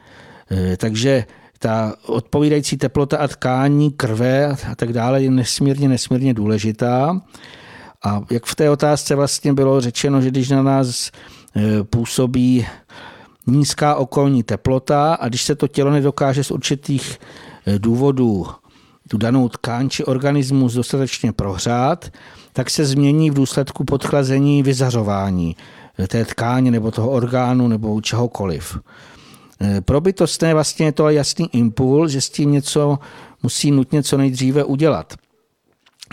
E, 0.50 0.76
takže 0.76 1.24
ta 1.58 1.94
odpovídající 2.06 2.76
teplota 2.76 3.16
a 3.16 3.28
tkání 3.28 3.90
krve 3.90 4.46
a 4.46 4.74
tak 4.76 4.92
dále 4.92 5.22
je 5.22 5.30
nesmírně, 5.30 5.88
nesmírně 5.88 6.34
důležitá. 6.34 7.20
A 8.04 8.22
jak 8.30 8.44
v 8.44 8.54
té 8.54 8.70
otázce 8.70 9.14
vlastně 9.14 9.52
bylo 9.52 9.80
řečeno, 9.80 10.20
že 10.20 10.30
když 10.30 10.50
na 10.50 10.62
nás 10.62 11.10
Eh, 11.10 11.35
působí 11.82 12.66
nízká 13.46 13.94
okolní 13.94 14.42
teplota 14.42 15.14
a 15.14 15.28
když 15.28 15.42
se 15.42 15.54
to 15.54 15.68
tělo 15.68 15.90
nedokáže 15.90 16.44
z 16.44 16.50
určitých 16.50 17.18
eh, 17.66 17.78
důvodů 17.78 18.46
tu 19.08 19.18
danou 19.18 19.48
tkáň 19.48 19.88
či 19.88 20.04
organismus 20.04 20.74
dostatečně 20.74 21.32
prohřát, 21.32 22.10
tak 22.52 22.70
se 22.70 22.84
změní 22.84 23.30
v 23.30 23.34
důsledku 23.34 23.84
podchlazení 23.84 24.62
vyzařování 24.62 25.56
té 26.08 26.24
tkáně 26.24 26.70
nebo 26.70 26.90
toho 26.90 27.10
orgánu 27.10 27.68
nebo 27.68 28.00
čehokoliv. 28.00 28.78
Pro 29.84 30.00
bytostné 30.00 30.54
vlastně 30.54 30.86
je 30.86 30.92
to 30.92 31.08
jasný 31.08 31.48
impuls, 31.52 32.12
že 32.12 32.20
s 32.20 32.30
tím 32.30 32.52
něco 32.52 32.98
musí 33.42 33.70
nutně 33.70 34.02
co 34.02 34.16
nejdříve 34.16 34.64
udělat. 34.64 35.14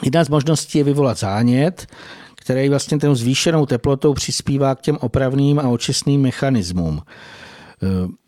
Jedna 0.04 0.24
z 0.24 0.30
možností 0.30 0.78
je 0.78 0.84
vyvolat 0.84 1.18
zánět, 1.18 1.88
který 2.44 2.70
vlastně 2.70 3.00
ten 3.00 3.16
zvýšenou 3.16 3.66
teplotou 3.66 4.14
přispívá 4.14 4.76
k 4.76 4.82
těm 4.82 4.98
opravným 5.02 5.60
a 5.60 5.64
očistným 5.64 6.22
mechanismům. 6.22 7.02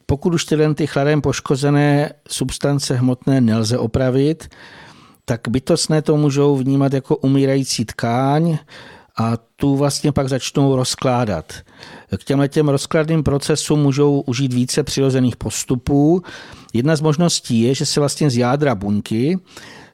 Pokud 0.06 0.34
už 0.34 0.46
tyhle 0.46 0.74
ty 0.74 0.88
chladem 0.88 1.22
poškozené 1.22 2.14
substance 2.28 2.96
hmotné 2.96 3.42
nelze 3.42 3.78
opravit, 3.78 4.48
tak 5.26 5.42
bytostné 5.50 6.02
to 6.02 6.18
můžou 6.18 6.56
vnímat 6.56 6.94
jako 6.94 7.18
umírající 7.18 7.86
tkáň 7.86 8.58
a 9.18 9.38
tu 9.56 9.76
vlastně 9.76 10.12
pak 10.12 10.30
začnou 10.30 10.76
rozkládat. 10.76 11.54
K 12.18 12.24
těmhle 12.24 12.50
těm 12.50 12.70
rozkladným 12.70 13.24
procesům 13.24 13.80
můžou 13.80 14.22
užít 14.22 14.54
více 14.54 14.84
přirozených 14.84 15.36
postupů. 15.36 16.24
Jedna 16.74 16.96
z 16.96 17.02
možností 17.02 17.62
je, 17.62 17.76
že 17.76 17.86
se 17.86 18.00
vlastně 18.00 18.30
z 18.30 18.38
jádra 18.38 18.76
buňky 18.76 19.40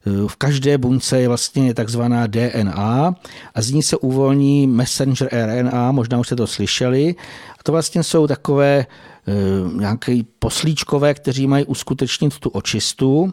v 0.05 0.35
každé 0.35 0.77
buňce 0.77 1.21
je 1.21 1.27
vlastně 1.27 1.73
takzvaná 1.73 2.27
DNA 2.27 3.15
a 3.55 3.61
z 3.61 3.71
ní 3.71 3.83
se 3.83 3.97
uvolní 3.97 4.67
messenger 4.67 5.29
RNA, 5.31 5.91
možná 5.91 6.19
už 6.19 6.27
jste 6.27 6.35
to 6.35 6.47
slyšeli. 6.47 7.15
A 7.59 7.63
to 7.63 7.71
vlastně 7.71 8.03
jsou 8.03 8.27
takové 8.27 8.85
eh, 8.85 9.33
nějaké 9.79 10.17
poslíčkové, 10.39 11.13
kteří 11.13 11.47
mají 11.47 11.65
uskutečnit 11.65 12.39
tu 12.39 12.49
očistu. 12.49 13.31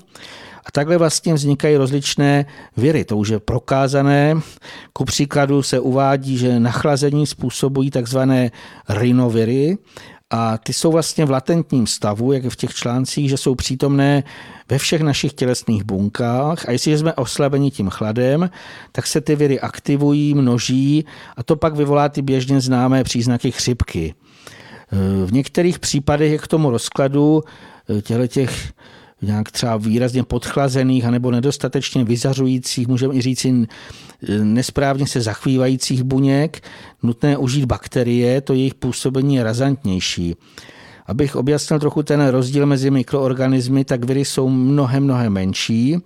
A 0.65 0.71
takhle 0.71 0.97
vlastně 0.97 1.35
vznikají 1.35 1.77
rozličné 1.77 2.47
viry. 2.77 3.05
To 3.05 3.17
už 3.17 3.29
je 3.29 3.39
prokázané. 3.39 4.35
Ku 4.93 5.05
příkladu 5.05 5.63
se 5.63 5.81
uvádí, 5.81 6.39
že 6.39 6.61
nachlazení 6.61 7.27
způsobují 7.27 7.91
takzvané 7.91 8.51
rinoviry 8.89 9.79
a 10.31 10.59
ty 10.59 10.73
jsou 10.73 10.93
vlastně 10.93 11.25
v 11.25 11.31
latentním 11.31 11.87
stavu, 11.87 12.33
jak 12.33 12.45
v 12.45 12.57
těch 12.57 12.75
článcích, 12.75 13.29
že 13.29 13.37
jsou 13.37 13.55
přítomné 13.55 14.25
ve 14.71 14.79
všech 14.79 15.01
našich 15.01 15.33
tělesných 15.33 15.85
bunkách 15.85 16.69
a 16.69 16.73
jestliže 16.73 16.99
jsme 16.99 17.15
oslabeni 17.15 17.71
tím 17.71 17.89
chladem, 17.89 18.51
tak 18.93 19.07
se 19.07 19.21
ty 19.21 19.37
viry 19.37 19.61
aktivují, 19.61 20.35
množí 20.35 21.05
a 21.37 21.43
to 21.43 21.57
pak 21.57 21.75
vyvolá 21.75 22.09
ty 22.09 22.23
běžně 22.23 22.61
známé 22.61 23.05
příznaky 23.05 23.51
chřipky. 23.51 24.15
V 25.25 25.33
některých 25.33 25.79
případech 25.79 26.33
je 26.33 26.39
k 26.39 26.47
tomu 26.47 26.71
rozkladu 26.71 27.43
těchto 28.03 28.27
těch 28.27 28.73
nějak 29.23 29.51
třeba 29.51 29.77
výrazně 29.77 30.23
podchlazených 30.23 31.05
anebo 31.05 31.31
nedostatečně 31.31 32.05
vyzařujících, 32.05 32.89
můžeme 32.89 33.15
i 33.15 33.21
říct 33.21 33.47
nesprávně 34.43 35.07
se 35.07 35.21
zachvívajících 35.21 36.03
buněk, 36.03 36.63
nutné 37.03 37.37
užít 37.37 37.65
bakterie, 37.65 38.41
to 38.41 38.53
jejich 38.53 38.75
působení 38.75 39.37
je 39.37 39.43
razantnější. 39.43 40.35
Abych 41.07 41.37
objasnil 41.37 41.79
trochu 41.79 42.03
ten 42.03 42.27
rozdíl 42.27 42.67
mezi 42.67 42.91
mikroorganismy, 42.91 43.85
tak 43.85 44.05
viry 44.05 44.25
jsou 44.25 44.49
mnohem, 44.49 45.05
mnohem 45.05 45.33
menší 45.33 45.97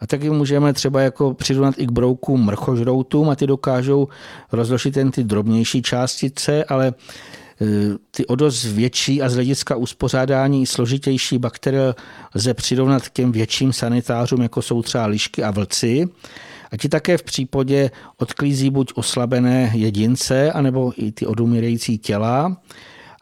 a 0.00 0.06
taky 0.06 0.30
můžeme 0.30 0.72
třeba 0.72 1.00
jako 1.00 1.34
přirovnat 1.34 1.74
i 1.78 1.86
k 1.86 1.90
broukům 1.90 2.46
mrchožroutům 2.46 3.30
a 3.30 3.36
ty 3.36 3.46
dokážou 3.46 4.08
rozložit 4.52 4.96
jen 4.96 5.10
ty 5.10 5.24
drobnější 5.24 5.82
částice, 5.82 6.64
ale 6.64 6.94
ty 8.10 8.26
o 8.26 8.34
dost 8.34 8.64
větší 8.64 9.22
a 9.22 9.28
z 9.28 9.34
hlediska 9.34 9.76
uspořádání 9.76 10.66
složitější 10.66 11.38
bakterie 11.38 11.94
lze 12.34 12.54
přirovnat 12.54 13.08
k 13.08 13.12
těm 13.12 13.32
větším 13.32 13.72
sanitářům, 13.72 14.42
jako 14.42 14.62
jsou 14.62 14.82
třeba 14.82 15.06
lišky 15.06 15.42
a 15.42 15.50
vlci. 15.50 16.08
A 16.72 16.76
ti 16.76 16.88
také 16.88 17.18
v 17.18 17.22
případě 17.22 17.90
odklízí 18.16 18.70
buď 18.70 18.92
oslabené 18.94 19.72
jedince, 19.74 20.52
anebo 20.52 20.92
i 20.96 21.12
ty 21.12 21.26
odumírající 21.26 21.98
těla. 21.98 22.56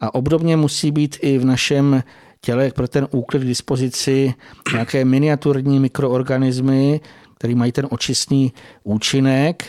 A 0.01 0.15
obdobně 0.15 0.57
musí 0.57 0.91
být 0.91 1.17
i 1.21 1.37
v 1.37 1.45
našem 1.45 2.03
těle 2.41 2.71
pro 2.75 2.87
ten 2.87 3.07
úklid 3.11 3.39
k 3.39 3.45
dispozici 3.45 4.33
nějaké 4.73 5.05
miniaturní 5.05 5.79
mikroorganismy, 5.79 7.01
které 7.37 7.55
mají 7.55 7.71
ten 7.71 7.87
očistný 7.89 8.53
účinek. 8.83 9.65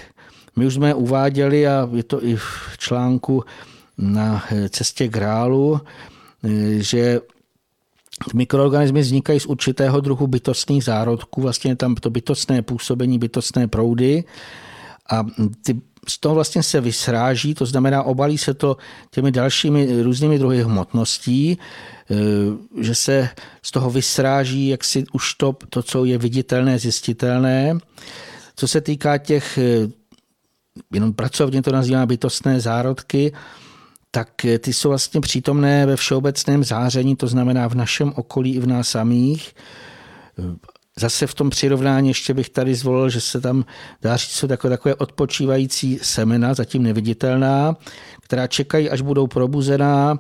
My 0.56 0.66
už 0.66 0.74
jsme 0.74 0.94
uváděli, 0.94 1.66
a 1.66 1.88
je 1.94 2.02
to 2.02 2.24
i 2.24 2.36
v 2.36 2.78
článku 2.78 3.44
na 3.99 4.45
cestě 4.70 5.09
grálu, 5.09 5.80
že 6.78 7.20
mikroorganismy 8.34 9.01
vznikají 9.01 9.40
z 9.40 9.47
určitého 9.47 10.01
druhu 10.01 10.26
bytostných 10.26 10.84
zárodků, 10.84 11.43
vlastně 11.43 11.76
tam 11.76 11.95
to 11.95 12.11
bytostné 12.11 12.62
působení, 12.62 13.18
bytostné 13.18 13.68
proudy 13.68 14.24
a 15.11 15.26
ty 15.64 15.80
z 16.09 16.18
toho 16.18 16.34
vlastně 16.34 16.62
se 16.62 16.80
vysráží, 16.80 17.55
to 17.55 17.66
znamená 17.66 18.03
obalí 18.03 18.38
se 18.38 18.55
to 18.55 18.76
těmi 19.11 19.32
dalšími 19.32 20.03
různými 20.03 20.38
druhy 20.38 20.62
hmotností, 20.62 21.59
že 22.80 22.95
se 22.95 23.28
z 23.62 23.70
toho 23.70 23.90
vysráží 23.90 24.68
jaksi 24.68 25.05
už 25.12 25.34
to, 25.34 25.57
to, 25.70 25.82
co 25.82 26.05
je 26.05 26.18
viditelné, 26.18 26.78
zjistitelné. 26.78 27.78
Co 28.57 28.68
se 28.68 28.80
týká 28.80 29.18
těch, 29.18 29.59
jenom 30.93 31.12
pracovně 31.12 31.62
to 31.62 31.72
nazývá 31.72 32.07
bytostné 32.07 32.61
zárodky, 32.61 33.32
tak 34.14 34.44
eh, 34.44 34.58
ty 34.58 34.72
jsou 34.72 34.88
vlastně 34.88 35.20
přítomné 35.20 35.86
ve 35.86 35.96
všeobecném 35.96 36.64
záření, 36.64 37.16
to 37.16 37.26
znamená 37.26 37.68
v 37.68 37.74
našem 37.74 38.12
okolí 38.16 38.54
i 38.54 38.60
v 38.60 38.66
nás 38.66 38.88
samých. 38.88 39.54
Eh, 40.38 40.42
zase 40.96 41.26
v 41.26 41.34
tom 41.34 41.50
přirovnání 41.50 42.08
ještě 42.08 42.34
bych 42.34 42.48
tady 42.48 42.74
zvolil, 42.74 43.10
že 43.10 43.20
se 43.20 43.40
tam 43.40 43.64
dá 44.02 44.16
říct, 44.16 44.30
jsou 44.30 44.46
takové, 44.46 44.70
takové 44.70 44.94
odpočívající 44.94 45.98
semena, 46.02 46.54
zatím 46.54 46.82
neviditelná, 46.82 47.76
která 48.22 48.46
čekají, 48.46 48.90
až 48.90 49.00
budou 49.00 49.26
probuzená 49.26 50.18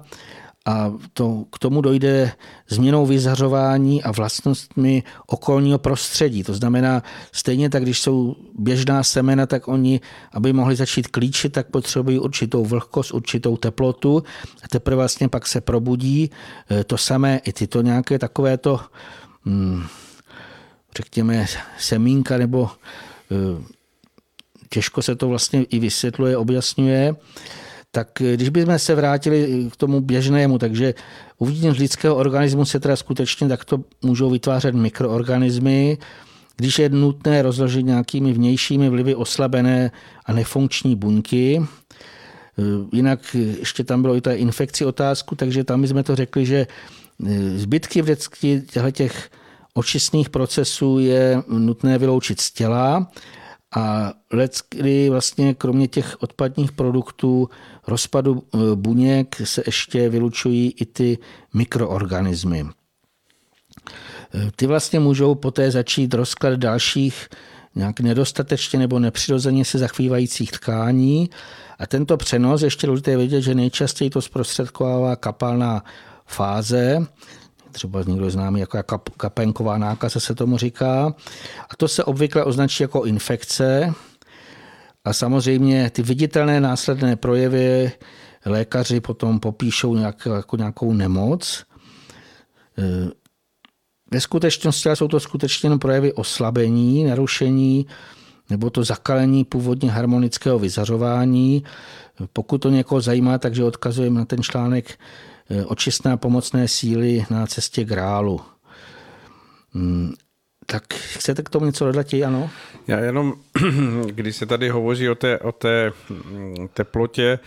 a 0.64 0.92
to, 1.12 1.44
k 1.52 1.58
tomu 1.58 1.80
dojde 1.80 2.32
změnou 2.68 3.06
vyzařování 3.06 4.02
a 4.02 4.12
vlastnostmi 4.12 5.02
okolního 5.26 5.78
prostředí. 5.78 6.42
To 6.42 6.54
znamená, 6.54 7.02
stejně 7.32 7.70
tak, 7.70 7.82
když 7.82 8.00
jsou 8.00 8.36
běžná 8.58 9.02
semena, 9.02 9.46
tak 9.46 9.68
oni, 9.68 10.00
aby 10.32 10.52
mohli 10.52 10.76
začít 10.76 11.06
klíčit, 11.06 11.52
tak 11.52 11.66
potřebují 11.66 12.18
určitou 12.18 12.64
vlhkost, 12.64 13.14
určitou 13.14 13.56
teplotu 13.56 14.22
a 14.64 14.68
teprve 14.68 14.96
vlastně 14.96 15.28
pak 15.28 15.46
se 15.46 15.60
probudí. 15.60 16.30
E, 16.70 16.84
to 16.84 16.98
samé 16.98 17.40
i 17.44 17.52
tyto 17.52 17.82
nějaké 17.82 18.18
takovéto, 18.18 18.80
hmm, 19.44 19.86
řekněme, 20.96 21.46
semínka 21.78 22.38
nebo 22.38 22.70
e, 23.30 23.62
těžko 24.68 25.02
se 25.02 25.16
to 25.16 25.28
vlastně 25.28 25.64
i 25.64 25.78
vysvětluje, 25.78 26.36
objasňuje 26.36 27.16
tak 27.94 28.08
když 28.34 28.48
bychom 28.48 28.78
se 28.78 28.94
vrátili 28.94 29.68
k 29.72 29.76
tomu 29.76 30.00
běžnému, 30.00 30.58
takže 30.58 30.94
uvnitř 31.38 31.78
lidského 31.78 32.16
organismu 32.16 32.64
se 32.64 32.80
teda 32.80 32.96
skutečně 32.96 33.48
takto 33.48 33.84
můžou 34.02 34.30
vytvářet 34.30 34.74
mikroorganismy, 34.74 35.98
když 36.56 36.78
je 36.78 36.88
nutné 36.88 37.42
rozložit 37.42 37.86
nějakými 37.86 38.32
vnějšími 38.32 38.88
vlivy 38.88 39.14
oslabené 39.14 39.90
a 40.26 40.32
nefunkční 40.32 40.96
buňky. 40.96 41.62
Eh, 42.58 42.62
jinak 42.92 43.36
ještě 43.58 43.84
tam 43.84 44.02
bylo 44.02 44.16
i 44.16 44.20
ta 44.20 44.32
infekci 44.32 44.84
otázku, 44.84 45.34
takže 45.34 45.64
tam 45.64 45.86
jsme 45.86 46.02
to 46.02 46.16
řekli, 46.16 46.46
že 46.46 46.66
eh, 47.26 47.58
zbytky 47.58 48.02
vždycky 48.02 48.62
těch 48.92 49.30
očistných 49.74 50.30
procesů 50.30 50.98
je 50.98 51.42
nutné 51.48 51.98
vyloučit 51.98 52.40
z 52.40 52.50
těla 52.50 53.10
a 53.76 54.12
lecky 54.32 55.10
vlastně 55.10 55.54
kromě 55.54 55.88
těch 55.88 56.22
odpadních 56.22 56.72
produktů 56.72 57.48
rozpadu 57.86 58.42
e, 58.42 58.76
buněk 58.76 59.36
se 59.44 59.62
ještě 59.66 60.08
vylučují 60.08 60.74
i 60.80 60.86
ty 60.86 61.18
mikroorganismy. 61.54 62.60
E, 62.60 64.50
ty 64.56 64.66
vlastně 64.66 65.00
můžou 65.00 65.34
poté 65.34 65.70
začít 65.70 66.14
rozklad 66.14 66.54
dalších 66.54 67.28
nějak 67.74 68.00
nedostatečně 68.00 68.78
nebo 68.78 68.98
nepřirozeně 68.98 69.64
se 69.64 69.78
zachvívajících 69.78 70.52
tkání. 70.52 71.30
A 71.78 71.86
tento 71.86 72.16
přenos, 72.16 72.62
ještě 72.62 72.86
důležité 72.86 73.16
vědět, 73.16 73.40
že 73.42 73.54
nejčastěji 73.54 74.10
to 74.10 74.22
zprostředkovává 74.22 75.16
kapalná 75.16 75.84
fáze, 76.26 77.06
třeba 77.72 78.02
někdo 78.02 78.30
známý 78.30 78.60
jako 78.60 78.82
kapenková 79.16 79.78
nákaza 79.78 80.20
se 80.20 80.34
tomu 80.34 80.58
říká. 80.58 81.14
A 81.70 81.76
to 81.76 81.88
se 81.88 82.04
obvykle 82.04 82.44
označí 82.44 82.82
jako 82.82 83.04
infekce. 83.04 83.92
A 85.04 85.12
samozřejmě 85.12 85.90
ty 85.90 86.02
viditelné 86.02 86.60
následné 86.60 87.16
projevy 87.16 87.92
lékaři 88.46 89.00
potom 89.00 89.40
popíšou 89.40 89.94
nějak, 89.94 90.28
jako 90.36 90.56
nějakou 90.56 90.92
nemoc. 90.92 91.64
E, 92.78 93.10
ve 94.10 94.20
skutečnosti 94.20 94.88
jsou 94.94 95.08
to 95.08 95.20
skutečně 95.20 95.68
jen 95.68 95.78
projevy 95.78 96.12
oslabení, 96.12 97.04
narušení 97.04 97.86
nebo 98.50 98.70
to 98.70 98.84
zakalení 98.84 99.44
původně 99.44 99.90
harmonického 99.90 100.58
vyzařování. 100.58 101.64
Pokud 102.32 102.58
to 102.58 102.70
někoho 102.70 103.00
zajímá, 103.00 103.38
takže 103.38 103.64
odkazujeme 103.64 104.18
na 104.18 104.24
ten 104.24 104.42
článek 104.42 104.98
Eh, 105.50 105.64
očistné 105.64 106.16
pomocné 106.16 106.68
síly 106.68 107.24
na 107.30 107.46
cestě 107.46 107.84
grálu. 107.84 108.40
Hmm. 109.74 110.12
tak 110.66 110.94
chcete 110.94 111.42
k 111.42 111.48
tomu 111.48 111.66
něco 111.66 111.84
dodat, 111.84 112.06
ano? 112.26 112.50
Já 112.86 112.98
jenom, 112.98 113.34
když 114.06 114.36
se 114.36 114.46
tady 114.46 114.68
hovoří 114.68 115.08
o 115.08 115.14
té, 115.14 115.38
o 115.38 115.52
té 115.52 115.92
mm, 116.10 116.68
teplotě, 116.74 117.38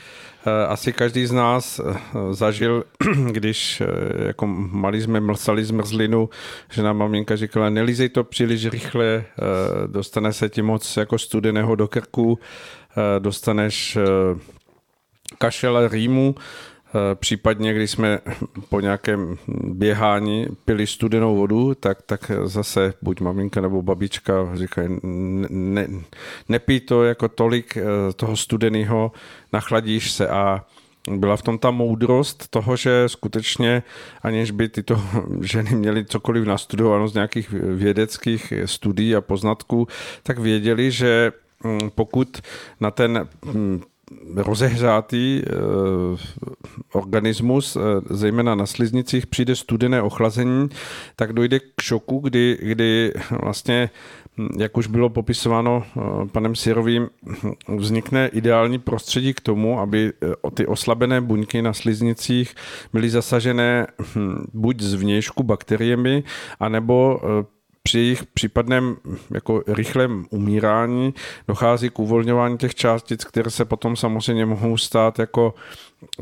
eh, 0.45 0.65
asi 0.67 0.93
každý 0.93 1.25
z 1.25 1.31
nás 1.31 1.79
eh, 1.79 1.99
zažil, 2.31 2.83
když 3.31 3.83
jako 4.27 4.47
malí 4.47 5.01
jsme 5.01 5.19
mlsali 5.19 5.65
zmrzlinu, 5.65 6.29
že 6.71 6.83
nám 6.83 6.97
maminka 6.97 7.35
říkala, 7.35 7.69
nelízej 7.69 8.09
to 8.09 8.23
příliš 8.23 8.65
rychle, 8.65 9.25
dostane 9.87 10.33
se 10.33 10.49
ti 10.49 10.61
moc 10.61 10.97
jako 10.97 11.17
studeného 11.17 11.75
do 11.75 11.87
krku, 11.87 12.39
dostaneš 13.19 13.97
kašel 15.37 15.87
rýmu, 15.87 16.35
případně, 17.15 17.73
když 17.73 17.91
jsme 17.91 18.19
po 18.69 18.79
nějakém 18.79 19.37
běhání 19.63 20.47
pili 20.65 20.87
studenou 20.87 21.35
vodu, 21.35 21.75
tak, 21.75 22.01
tak 22.01 22.31
zase 22.43 22.93
buď 23.01 23.21
maminka 23.21 23.61
nebo 23.61 23.81
babička 23.81 24.33
říkají, 24.53 24.89
ne, 25.03 25.47
ne, 25.49 25.87
nepij 26.49 26.79
to 26.79 27.03
jako 27.03 27.29
tolik 27.29 27.77
eh, 27.77 27.83
toho 28.15 28.37
studeného, 28.37 29.11
nachladíš 29.53 30.11
se. 30.11 30.27
A 30.27 30.65
byla 31.11 31.37
v 31.37 31.41
tom 31.41 31.57
ta 31.57 31.71
moudrost 31.71 32.47
toho, 32.47 32.75
že 32.75 33.03
skutečně, 33.07 33.83
aniž 34.21 34.51
by 34.51 34.69
tyto 34.69 35.01
ženy 35.41 35.75
měly 35.75 36.05
cokoliv 36.05 36.45
nastudováno 36.45 37.07
z 37.07 37.13
nějakých 37.13 37.49
vědeckých 37.51 38.53
studií 38.65 39.15
a 39.15 39.21
poznatků, 39.21 39.87
tak 40.23 40.39
věděli, 40.39 40.91
že 40.91 41.31
hm, 41.63 41.89
pokud 41.95 42.41
na 42.79 42.91
ten 42.91 43.27
hm, 43.45 43.81
rozehřátý 44.35 45.41
eh, 45.45 45.51
organismus, 46.93 47.75
eh, 47.75 47.79
zejména 48.09 48.55
na 48.55 48.65
sliznicích, 48.65 49.27
přijde 49.27 49.55
studené 49.55 50.01
ochlazení, 50.01 50.69
tak 51.15 51.33
dojde 51.33 51.59
k 51.59 51.81
šoku, 51.81 52.19
kdy, 52.19 52.57
kdy 52.61 53.13
vlastně 53.41 53.89
hm, 54.37 54.47
jak 54.57 54.77
už 54.77 54.87
bylo 54.87 55.09
popisováno 55.09 55.83
eh, 55.85 56.01
panem 56.31 56.55
Sirovým, 56.55 57.09
vznikne 57.77 58.27
ideální 58.27 58.79
prostředí 58.79 59.33
k 59.33 59.41
tomu, 59.41 59.79
aby 59.79 60.13
ty 60.53 60.67
oslabené 60.67 61.21
buňky 61.21 61.61
na 61.61 61.73
sliznicích 61.73 62.55
byly 62.93 63.09
zasažené 63.09 63.87
hm, 64.15 64.45
buď 64.53 64.81
zvnějšku 64.81 65.43
bakteriemi, 65.43 66.23
anebo 66.59 67.21
při 67.85 67.99
jejich 67.99 68.25
případném 68.25 68.97
jako 69.33 69.63
rychlém 69.67 70.25
umírání 70.29 71.13
dochází 71.47 71.89
k 71.89 71.99
uvolňování 71.99 72.57
těch 72.57 72.75
částic, 72.75 73.23
které 73.23 73.51
se 73.51 73.65
potom 73.65 73.95
samozřejmě 73.95 74.45
mohou 74.45 74.77
stát 74.77 75.19
jako 75.19 75.53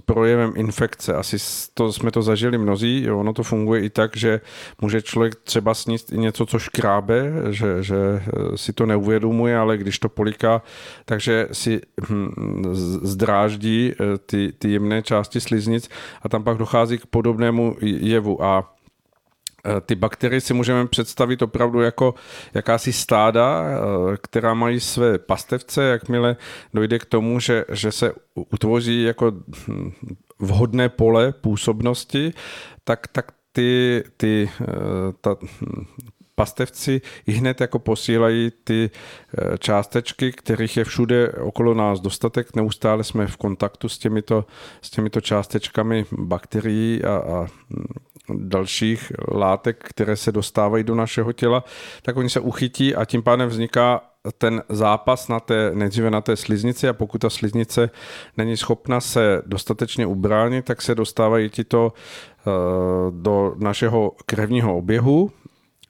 projevem 0.06 0.54
infekce. 0.56 1.16
Asi 1.16 1.38
to, 1.74 1.94
jsme 1.94 2.12
to 2.12 2.22
zažili 2.22 2.58
mnozí, 2.58 3.04
jo, 3.04 3.20
ono 3.20 3.34
to 3.34 3.44
funguje 3.44 3.82
i 3.82 3.90
tak, 3.90 4.18
že 4.18 4.42
může 4.82 5.02
člověk 5.02 5.36
třeba 5.36 5.74
sníst 5.74 6.12
i 6.12 6.18
něco, 6.18 6.46
co 6.46 6.60
škrábe, 6.60 7.32
že, 7.50 7.84
že 7.84 7.96
eh, 7.96 8.58
si 8.58 8.74
to 8.74 8.86
neuvědomuje, 8.86 9.58
ale 9.58 9.78
když 9.78 10.00
to 10.00 10.10
poliká, 10.10 10.62
takže 11.06 11.48
si 11.52 11.82
hm, 12.10 12.32
zdráždí 13.02 13.92
eh, 13.92 14.18
ty, 14.18 14.54
ty 14.60 14.72
jemné 14.72 15.02
části 15.02 15.42
sliznic 15.42 15.90
a 16.22 16.30
tam 16.30 16.44
pak 16.44 16.58
dochází 16.58 16.98
k 16.98 17.06
podobnému 17.06 17.76
jevu. 17.82 18.44
A 18.44 18.74
ty 19.86 19.96
bakterie 19.96 20.42
si 20.42 20.54
můžeme 20.54 20.88
představit 20.88 21.42
opravdu 21.42 21.82
jako 21.82 22.14
jakási 22.54 22.94
stáda, 22.94 23.64
eh, 23.64 24.18
která 24.22 24.54
mají 24.54 24.80
své 24.80 25.20
pastevce, 25.20 25.84
jakmile 25.84 26.36
dojde 26.74 27.00
k 27.00 27.06
tomu, 27.06 27.40
že, 27.40 27.66
že 27.72 27.92
se 27.92 28.14
utvoří 28.36 29.04
jako 29.04 29.32
hm, 29.68 29.92
vhodné 30.40 30.90
pole 30.90 31.32
působnosti, 31.32 32.34
tak, 32.84 33.08
tak 33.08 33.32
ty, 33.52 34.04
ty 34.18 34.50
eh, 34.62 34.66
ta, 35.22 35.36
hm, 35.62 35.86
pastevci 36.36 37.02
i 37.28 37.32
hned 37.32 37.62
jako 37.62 37.80
posílají 37.80 38.52
ty 38.64 38.90
částečky, 39.60 40.32
kterých 40.32 40.78
je 40.78 40.84
všude 40.84 41.32
okolo 41.32 41.74
nás 41.74 42.00
dostatek. 42.00 42.56
Neustále 42.56 43.04
jsme 43.04 43.28
v 43.28 43.38
kontaktu 43.38 43.90
s 43.90 43.98
těmito, 43.98 44.46
s 44.82 44.90
těmito 44.90 45.22
částečkami 45.22 46.06
bakterií 46.12 47.04
a, 47.04 47.16
a 47.16 47.48
hm, 47.70 47.86
dalších 48.30 49.12
látek, 49.32 49.84
které 49.90 50.16
se 50.16 50.32
dostávají 50.32 50.84
do 50.84 50.96
našeho 50.96 51.34
těla, 51.34 51.64
tak 52.02 52.18
oni 52.18 52.30
se 52.30 52.40
uchytí 52.40 52.96
a 52.96 53.06
tím 53.06 53.24
pádem 53.24 53.50
vzniká 53.50 54.02
ten 54.38 54.64
zápas 54.70 55.28
na 55.28 55.40
té, 55.40 55.72
nejdříve 55.74 56.12
na 56.12 56.22
té 56.22 56.36
sliznici 56.36 56.90
a 56.90 56.94
pokud 56.94 57.18
ta 57.18 57.30
sliznice 57.30 57.90
není 58.38 58.58
schopna 58.58 59.00
se 59.00 59.42
dostatečně 59.46 60.06
ubránit, 60.06 60.66
tak 60.66 60.82
se 60.82 60.96
dostávají 60.96 61.50
tito 61.50 61.94
eh, 61.94 62.52
do 63.12 63.56
našeho 63.58 64.12
krevního 64.26 64.78
oběhu, 64.78 65.32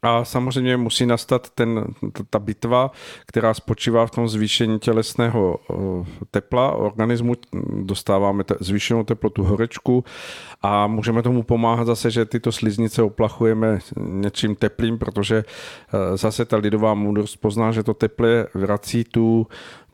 a 0.04 0.26
samozřejmě 0.26 0.78
musí 0.78 1.06
nastat 1.06 1.50
ten, 1.50 1.86
ta 2.30 2.40
bitva, 2.40 2.92
která 3.28 3.54
spočívá 3.54 4.06
v 4.06 4.12
tom 4.12 4.28
zvýšení 4.28 4.80
tělesného 4.80 5.60
eh, 5.60 5.76
tepla 6.32 6.72
organismu. 6.72 7.34
Dostáváme 7.84 8.44
te, 8.44 8.56
zvýšenou 8.60 9.04
teplotu 9.04 9.44
horečku 9.44 10.04
a 10.62 10.88
můžeme 10.88 11.22
tomu 11.22 11.44
pomáhat 11.44 11.86
zase, 11.86 12.12
že 12.12 12.26
tyto 12.26 12.52
sliznice 12.52 13.04
oplachujeme 13.04 13.80
něčím 13.98 14.56
teplým, 14.56 14.98
protože 14.98 15.44
eh, 15.44 16.18
zase 16.18 16.46
ta 16.46 16.58
lidová 16.58 16.94
moudrost 16.94 17.38
pozná, 17.38 17.72
že 17.72 17.84
to 17.84 17.94
teple 17.94 18.48
vrací 18.54 19.04
tu 19.04 19.48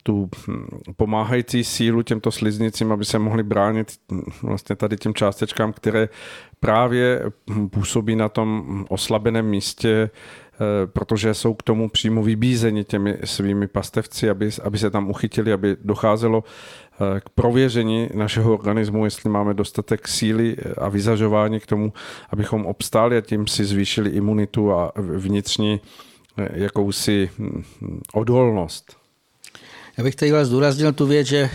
tu 0.10 0.30
hm, 0.48 0.68
pomáhající 0.98 1.64
sílu 1.64 2.02
těmto 2.02 2.32
sliznicím, 2.32 2.92
aby 2.92 3.06
se 3.06 3.20
mohli 3.20 3.44
bránit 3.44 3.94
hm, 4.12 4.22
vlastně 4.44 4.76
tady 4.76 4.98
těm 4.98 5.14
částečkám, 5.14 5.74
které 5.74 6.10
právě 6.60 7.24
hm, 7.50 7.70
působí 7.70 8.16
na 8.16 8.30
tom 8.30 8.86
oslabeném 8.90 9.46
místě, 9.46 10.10
eh, 10.10 10.88
protože 10.88 11.34
jsou 11.34 11.54
k 11.54 11.64
tomu 11.64 11.90
přímo 11.90 12.24
vybízeni 12.24 12.84
těmi 12.84 13.18
svými 13.24 13.68
pastevci, 13.68 14.30
aby, 14.30 14.50
aby 14.64 14.78
se 14.78 14.90
tam 14.90 15.10
uchytili, 15.10 15.54
aby 15.54 15.78
docházelo 15.84 16.44
eh, 16.44 17.20
k 17.20 17.30
prověření 17.30 18.10
našeho 18.14 18.54
organismu, 18.54 19.06
jestli 19.06 19.30
máme 19.30 19.54
dostatek 19.54 20.08
síly 20.08 20.58
a 20.78 20.90
vyzažování 20.90 21.60
k 21.60 21.66
tomu, 21.66 21.94
abychom 22.30 22.66
obstáli 22.66 23.18
a 23.18 23.22
tím 23.22 23.48
si 23.48 23.66
zvýšili 23.66 24.10
imunitu 24.10 24.74
a 24.74 24.92
vnitřní 24.98 25.82
eh, 26.38 26.50
jakousi 26.54 27.30
odolnost. 28.14 28.99
Já 30.00 30.04
bych 30.04 30.16
tady 30.16 30.32
zdůraznil 30.44 30.94
tu 30.94 31.06
věc, 31.06 31.28
že 31.28 31.38
e, 31.38 31.50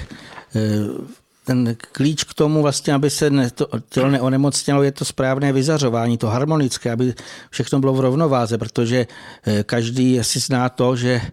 ten 1.45 1.76
klíč 1.92 2.24
k 2.24 2.34
tomu, 2.34 2.62
vlastně, 2.62 2.95
aby 2.95 3.11
se 3.11 3.30
to, 3.55 3.68
tělo 3.88 4.11
neonemocnělo, 4.11 4.82
je 4.82 4.92
to 4.92 5.05
správné 5.05 5.53
vyzařování, 5.53 6.18
to 6.18 6.26
harmonické, 6.26 6.92
aby 6.92 7.14
všechno 7.51 7.80
bylo 7.80 7.95
v 7.95 8.01
rovnováze, 8.01 8.59
protože 8.59 9.07
e, 9.47 9.62
každý 9.62 10.20
asi 10.20 10.40
zná 10.40 10.68
to, 10.68 10.97
že 10.97 11.12
e, 11.12 11.30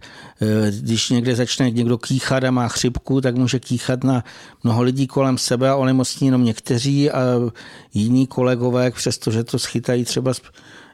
když 0.70 1.10
někde 1.10 1.36
začne 1.36 1.70
někdo 1.70 1.98
kýchat 1.98 2.44
a 2.44 2.50
má 2.50 2.68
chřipku, 2.68 3.20
tak 3.20 3.36
může 3.36 3.60
kýchat 3.60 4.04
na 4.04 4.24
mnoho 4.64 4.82
lidí 4.82 5.06
kolem 5.06 5.38
sebe 5.38 5.68
a 5.68 5.76
onemocní 5.76 6.26
jenom 6.26 6.44
někteří 6.44 7.10
a 7.10 7.20
jiní 7.94 8.26
kolegové, 8.26 8.90
přestože 8.90 9.44
to 9.44 9.58
schytají 9.58 10.04
třeba 10.04 10.32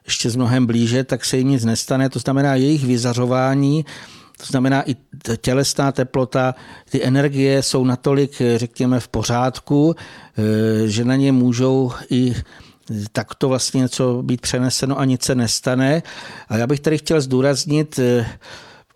ještě 0.04 0.30
z 0.30 0.36
mnohem 0.36 0.66
blíže, 0.66 1.04
tak 1.04 1.24
se 1.24 1.36
jim 1.38 1.48
nic 1.48 1.64
nestane. 1.64 2.10
To 2.10 2.18
znamená, 2.18 2.54
jejich 2.54 2.84
vyzařování 2.84 3.84
to 4.38 4.46
znamená 4.46 4.90
i 4.90 4.96
tělesná 5.40 5.92
teplota, 5.92 6.54
ty 6.90 7.04
energie 7.04 7.62
jsou 7.62 7.84
natolik, 7.84 8.42
řekněme, 8.56 9.00
v 9.00 9.08
pořádku, 9.08 9.94
eh, 9.94 10.88
že 10.88 11.04
na 11.04 11.16
ně 11.16 11.32
můžou 11.32 11.92
i 12.10 12.34
takto 13.12 13.48
vlastně 13.48 13.80
něco 13.80 14.22
být 14.22 14.40
přeneseno 14.40 14.98
a 14.98 15.04
nic 15.04 15.22
se 15.22 15.34
nestane. 15.34 16.02
A 16.48 16.56
já 16.56 16.66
bych 16.66 16.80
tady 16.80 16.98
chtěl 16.98 17.20
zdůraznit, 17.20 17.98
eh, 17.98 18.26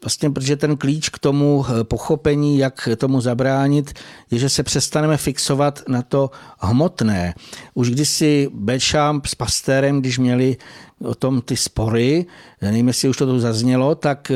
Vlastně, 0.05 0.31
protože 0.31 0.57
ten 0.57 0.77
klíč 0.77 1.09
k 1.09 1.19
tomu 1.19 1.65
eh, 1.69 1.85
pochopení, 1.85 2.59
jak 2.59 2.89
tomu 2.97 3.21
zabránit, 3.21 3.93
je, 4.31 4.39
že 4.39 4.49
se 4.49 4.63
přestaneme 4.63 5.17
fixovat 5.17 5.83
na 5.89 6.03
to 6.03 6.31
hmotné. 6.59 7.35
Už 7.75 7.91
když 7.91 8.09
si 8.09 8.49
Bechamp 8.55 9.27
s 9.27 9.35
Pastérem, 9.35 10.01
když 10.01 10.19
měli 10.19 10.57
o 11.05 11.15
tom 11.15 11.41
ty 11.41 11.57
spory, 11.57 12.27
nevím, 12.63 12.89
jestli 12.89 13.09
už 13.09 13.17
to 13.17 13.27
tu 13.27 13.41
zaznělo, 13.41 13.95
tak 13.95 14.33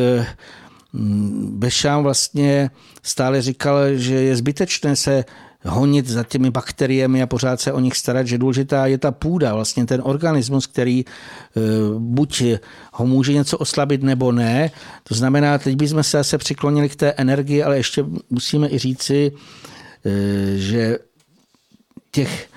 Bešám 1.51 2.03
vlastně 2.03 2.71
stále 3.03 3.43
říkal, 3.43 3.95
že 3.95 4.15
je 4.15 4.37
zbytečné 4.37 4.97
se 4.97 5.25
honit 5.65 6.09
za 6.09 6.25
těmi 6.25 6.51
bakteriemi 6.51 7.23
a 7.23 7.27
pořád 7.27 7.61
se 7.61 7.73
o 7.73 7.81
nich 7.81 7.97
starat, 7.97 8.27
že 8.27 8.39
důležitá 8.39 8.87
je 8.87 8.99
ta 8.99 9.11
půda, 9.11 9.55
vlastně 9.55 9.87
ten 9.87 10.01
organismus, 10.05 10.67
který 10.67 11.05
eh, 11.05 11.61
buď 11.99 12.43
ho 12.93 13.07
může 13.07 13.33
něco 13.33 13.59
oslabit 13.59 14.03
nebo 14.03 14.33
ne. 14.33 14.71
To 15.03 15.15
znamená, 15.15 15.59
teď 15.59 15.77
bychom 15.77 16.03
se 16.03 16.17
zase 16.17 16.39
přiklonili 16.39 16.89
k 16.89 16.97
té 16.97 17.13
energii, 17.13 17.63
ale 17.63 17.77
ještě 17.77 18.05
musíme 18.31 18.69
i 18.71 18.79
říci, 18.79 19.33
eh, 20.07 20.57
že 20.57 20.99
těch 22.11 22.49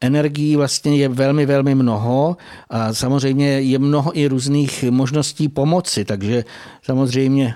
energií 0.00 0.56
vlastně 0.56 0.96
je 0.96 1.08
velmi, 1.08 1.46
velmi 1.46 1.74
mnoho 1.74 2.36
a 2.70 2.94
samozřejmě 2.94 3.60
je 3.60 3.78
mnoho 3.78 4.18
i 4.18 4.26
různých 4.26 4.84
možností 4.90 5.48
pomoci, 5.48 6.04
takže 6.04 6.44
samozřejmě 6.82 7.54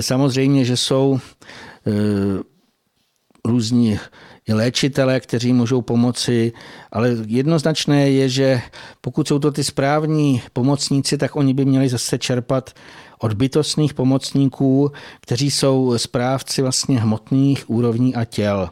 samozřejmě, 0.00 0.64
že 0.64 0.76
jsou 0.76 1.20
eh, 1.86 1.92
různí 3.44 3.98
léčitelé, 4.48 5.20
kteří 5.20 5.52
můžou 5.52 5.82
pomoci, 5.82 6.52
ale 6.92 7.16
jednoznačné 7.26 8.10
je, 8.10 8.28
že 8.28 8.62
pokud 9.00 9.28
jsou 9.28 9.38
to 9.38 9.52
ty 9.52 9.64
správní 9.64 10.42
pomocníci, 10.52 11.18
tak 11.18 11.36
oni 11.36 11.54
by 11.54 11.64
měli 11.64 11.88
zase 11.88 12.18
čerpat 12.18 12.70
od 13.18 13.32
bytostných 13.32 13.94
pomocníků, 13.94 14.92
kteří 15.20 15.50
jsou 15.50 15.98
správci 15.98 16.62
vlastně 16.62 17.00
hmotných 17.00 17.70
úrovní 17.70 18.14
a 18.14 18.24
těl. 18.24 18.70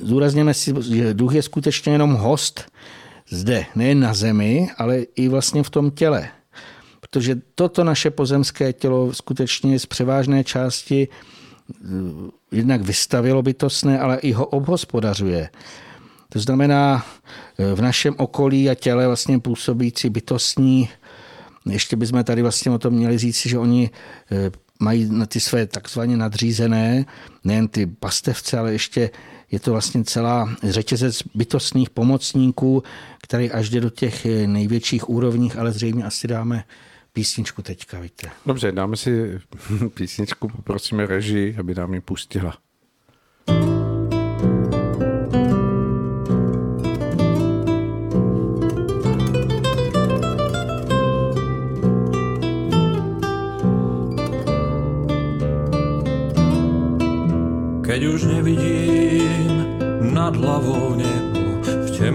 Zúrazněme 0.00 0.54
si, 0.54 0.74
že 0.90 1.14
duch 1.14 1.34
je 1.34 1.42
skutečně 1.42 1.92
jenom 1.92 2.14
host 2.14 2.72
zde, 3.30 3.66
nejen 3.74 4.00
na 4.00 4.14
zemi, 4.14 4.68
ale 4.78 4.98
i 4.98 5.28
vlastně 5.28 5.62
v 5.62 5.70
tom 5.70 5.90
těle. 5.90 6.28
Protože 7.12 7.36
toto 7.54 7.84
naše 7.84 8.10
pozemské 8.10 8.72
tělo 8.72 9.14
skutečně 9.14 9.78
z 9.78 9.86
převážné 9.86 10.44
části 10.44 11.08
eh, 11.08 11.76
jednak 12.52 12.82
vystavilo 12.82 13.42
bytostné, 13.42 13.98
ale 14.00 14.18
i 14.18 14.32
ho 14.32 14.46
obhospodařuje. 14.46 15.50
To 16.28 16.38
znamená, 16.38 17.06
eh, 17.58 17.74
v 17.74 17.80
našem 17.80 18.14
okolí 18.18 18.70
a 18.70 18.74
těle 18.74 19.06
vlastně 19.06 19.38
působící 19.38 20.10
bytostní, 20.10 20.88
ještě 21.66 21.96
bychom 21.96 22.24
tady 22.24 22.42
vlastně 22.42 22.72
o 22.72 22.78
tom 22.78 22.94
měli 22.94 23.18
říct, 23.18 23.46
že 23.46 23.58
oni 23.58 23.90
eh, 24.30 24.50
mají 24.80 25.08
na 25.10 25.26
ty 25.26 25.40
své 25.40 25.66
takzvaně 25.66 26.16
nadřízené, 26.16 27.04
nejen 27.44 27.68
ty 27.68 27.86
pastevce, 27.86 28.58
ale 28.58 28.72
ještě 28.72 29.10
je 29.50 29.60
to 29.60 29.72
vlastně 29.72 30.04
celá 30.04 30.56
řetězec 30.62 31.22
bytostných 31.34 31.90
pomocníků, 31.90 32.82
který 33.22 33.50
až 33.50 33.70
jde 33.70 33.80
do 33.80 33.90
těch 33.90 34.26
největších 34.46 35.08
úrovních, 35.08 35.58
ale 35.58 35.72
zřejmě 35.72 36.04
asi 36.04 36.28
dáme 36.28 36.64
písničku 37.12 37.62
teďka, 37.62 38.00
víte. 38.00 38.30
Dobře, 38.46 38.72
dáme 38.72 38.96
si 38.96 39.40
písničku, 39.94 40.48
poprosíme 40.48 41.06
režii, 41.06 41.56
aby 41.58 41.74
nám 41.74 41.94
ji 41.94 42.00
pustila. 42.00 42.54
Keď 57.86 58.04
už 58.06 58.22
nevidím 58.24 59.78
nad 60.14 60.36
hlavou 60.36 60.90
v 60.90 60.96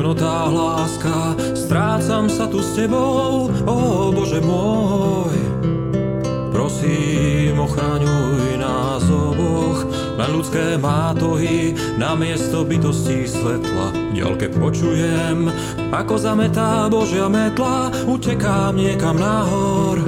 temnotách 0.08 0.54
láska, 0.56 1.36
strácam 1.52 2.32
sa 2.32 2.48
tu 2.48 2.64
s 2.64 2.80
tebou, 2.80 3.52
ó 3.68 4.08
Bože 4.16 4.40
môj. 4.40 5.36
Prosím, 6.56 7.60
ochraňuj 7.60 8.56
nás 8.56 9.04
oboch, 9.04 9.84
len 10.16 10.30
ľudské 10.32 10.80
mátohy 10.80 11.76
na 12.00 12.16
miesto 12.16 12.64
bytosti 12.64 13.28
svetla. 13.28 14.16
Ďalke 14.16 14.48
počujem, 14.56 15.52
ako 15.92 16.16
zametá 16.16 16.88
Božia 16.88 17.28
metla, 17.28 17.92
utekám 18.08 18.80
niekam 18.80 19.20
nahor. 19.20 20.00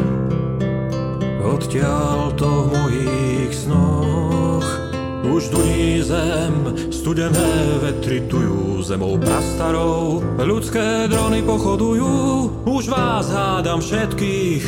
Studené 7.20 7.84
vetry 7.84 8.24
tujú 8.32 8.80
zemou 8.80 9.20
prastarou. 9.20 10.24
Ľudské 10.40 11.12
drony 11.12 11.44
pochodujú, 11.44 12.16
už 12.64 12.88
vás 12.88 13.28
hádam 13.28 13.84
všetkých, 13.84 14.64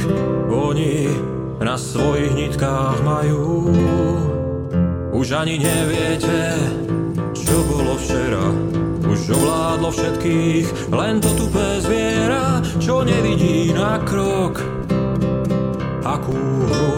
oni 0.51 1.07
na 1.63 1.79
svojich 1.79 2.35
nitkách 2.35 3.07
majú. 3.07 3.71
Už 5.15 5.31
ani 5.31 5.63
neviete, 5.63 6.59
čo 7.31 7.55
bolo 7.71 7.95
včera, 7.95 8.43
už 9.07 9.31
ovládlo 9.31 9.87
všetkých, 9.87 10.91
len 10.91 11.23
to 11.23 11.31
tupé 11.39 11.79
zviera, 11.79 12.59
čo 12.83 13.07
nevidí 13.07 13.71
na 13.71 13.95
krok. 14.03 14.59
Akú 16.03 16.35
hru 16.67 16.90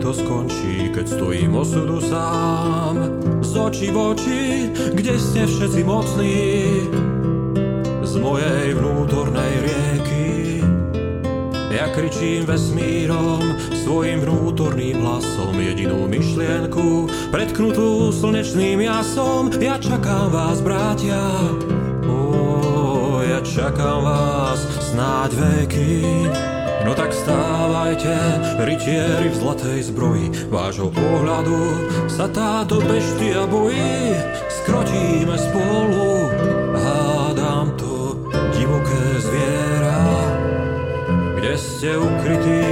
to 0.00 0.16
skončí, 0.16 0.88
keď 0.96 1.06
stojím 1.06 1.60
osudu 1.60 2.00
sám. 2.00 2.96
Z 3.44 3.52
očí 3.56 3.88
v 3.92 3.98
oči, 4.00 4.42
kde 4.96 5.14
ste 5.20 5.44
všetci 5.44 5.80
mocní, 5.84 6.40
z 8.00 8.14
mojej 8.16 8.72
vnútornej 8.72 9.52
rieky. 9.60 10.28
Ja 11.70 11.92
kričím 11.92 12.48
vesmírom 12.48 13.44
svojim 13.76 14.24
vnútorným 14.24 15.04
hlasom 15.04 15.54
jedinú 15.60 16.08
myšlienku, 16.08 17.06
pretknutú 17.28 18.08
slnečným 18.10 18.80
jasom. 18.80 19.52
Ja 19.60 19.76
čakám 19.76 20.32
vás, 20.32 20.64
bratia, 20.64 21.20
oh, 22.08 23.20
ja 23.20 23.44
čakám 23.44 24.00
vás 24.02 24.64
snáď 24.80 25.30
veky. 25.36 26.49
No 26.80 26.96
tak 26.96 27.12
stávajte, 27.12 28.16
rytieri 28.64 29.28
v 29.28 29.36
zlatej 29.36 29.80
zbroji, 29.92 30.26
vášho 30.48 30.88
pohľadu 30.88 31.60
sa 32.08 32.24
táto 32.24 32.80
beštia 32.80 33.44
bojí. 33.44 34.16
Skrotíme 34.48 35.36
spolu, 35.36 36.32
hádám 36.72 37.76
to 37.76 38.16
divoké 38.56 39.04
zviera. 39.20 40.02
Kde 41.36 41.52
ste 41.60 41.90
ukrytí, 42.00 42.64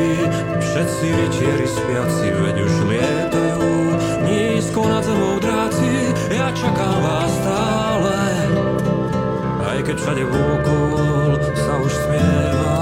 všetci 0.57 1.07
rytieri 1.13 1.69
spiaci, 1.69 2.27
veď 2.33 2.57
už 2.65 2.75
lietajú 2.89 3.73
nízko 4.25 4.89
nad 4.89 5.05
zemou 5.05 5.37
dráci. 5.37 6.17
Ja 6.33 6.49
čakám 6.57 6.97
vás 7.05 7.33
stále, 7.45 8.17
aj 9.69 9.79
keď 9.85 9.97
všade 10.01 10.25
vôkol 10.33 11.37
sa 11.61 11.73
už 11.77 11.93
smieva. 11.93 12.78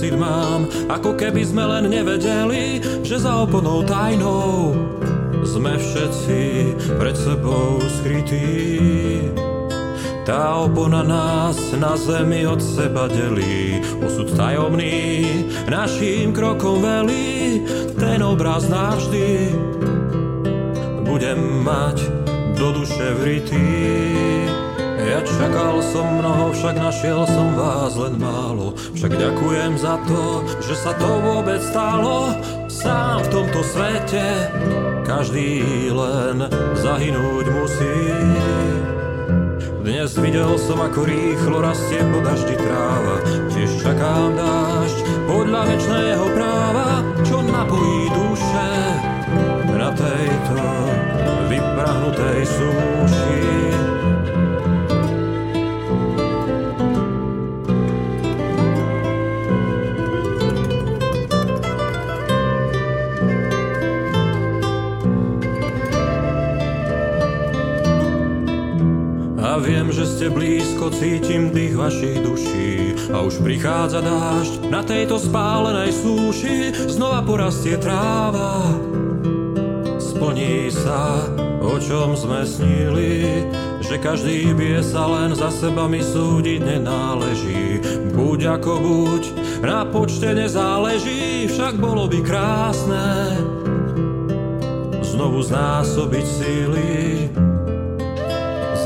Pocit 0.00 0.16
mám, 0.16 0.64
ako 0.88 1.12
keby 1.12 1.44
sme 1.44 1.60
len 1.60 1.92
nevedeli, 1.92 2.80
že 3.04 3.20
za 3.20 3.44
oponou 3.44 3.84
tajnou 3.84 4.72
sme 5.44 5.76
všetci 5.76 6.40
pred 6.96 7.12
sebou 7.12 7.76
skrytí. 8.00 8.48
Tá 10.24 10.56
opona 10.56 11.04
nás 11.04 11.76
na 11.76 12.00
zemi 12.00 12.48
od 12.48 12.64
seba 12.64 13.12
delí, 13.12 13.84
osud 14.00 14.32
tajomný 14.32 15.28
našim 15.68 16.32
krokom 16.32 16.80
velí, 16.80 17.60
ten 18.00 18.24
obraz 18.24 18.72
navždy 18.72 19.52
budem 21.04 21.60
mať 21.60 22.08
do 22.56 22.72
duše 22.72 23.20
vrytý. 23.20 24.29
Ja 25.10 25.18
čakal 25.26 25.82
som 25.82 26.06
mnoho, 26.22 26.54
však 26.54 26.78
našiel 26.78 27.26
som 27.26 27.58
vás 27.58 27.98
len 27.98 28.14
málo. 28.22 28.78
Však 28.94 29.10
ďakujem 29.18 29.74
za 29.74 29.98
to, 30.06 30.46
že 30.62 30.78
sa 30.78 30.94
to 30.94 31.18
vôbec 31.18 31.58
stalo. 31.58 32.30
Sám 32.70 33.26
v 33.26 33.28
tomto 33.34 33.58
svete 33.66 34.54
každý 35.02 35.90
len 35.90 36.46
zahynúť 36.78 37.42
musí. 37.50 37.98
Dnes 39.82 40.14
videl 40.14 40.54
som, 40.62 40.78
ako 40.78 41.02
rýchlo 41.02 41.58
rastie 41.58 41.98
po 42.06 42.22
daždi 42.22 42.54
tráva. 42.54 43.18
Tiež 43.50 43.82
čakám 43.82 44.38
dážď 44.38 44.98
podľa 45.26 45.74
večného 45.74 46.26
práva, 46.38 47.02
čo 47.26 47.42
napojí 47.42 48.06
duše 48.14 48.70
na 49.74 49.90
tejto 49.90 50.62
vyprahnutej 51.50 52.46
súši. 52.46 53.99
Viem, 69.60 69.92
že 69.92 70.08
ste 70.08 70.26
blízko, 70.32 70.90
cítim 70.90 71.52
dých 71.52 71.76
vašich 71.76 72.18
duší 72.24 72.70
a 73.12 73.20
už 73.20 73.44
prichádza 73.44 74.00
dážď 74.00 74.52
na 74.72 74.80
tejto 74.80 75.20
spálenej 75.20 75.92
súši, 75.92 76.72
znova 76.88 77.20
porastie 77.22 77.76
tráva. 77.76 78.64
Splní 80.00 80.72
sa, 80.72 81.28
o 81.60 81.76
čom 81.76 82.16
sme 82.16 82.44
snili, 82.48 83.44
že 83.84 84.00
každý 84.00 84.52
bie 84.56 84.80
sa 84.80 85.08
len 85.08 85.36
za 85.36 85.52
seba 85.52 85.88
mi 85.90 86.00
súdiť 86.00 86.60
nenáleží. 86.62 87.82
Buď 88.16 88.60
ako 88.60 88.72
buď, 88.80 89.22
na 89.64 89.84
počte 89.88 90.32
nezáleží, 90.32 91.48
však 91.48 91.76
bolo 91.76 92.06
by 92.08 92.18
krásne 92.22 93.36
znovu 95.02 95.44
znásobiť 95.44 96.26
síly. 96.26 96.90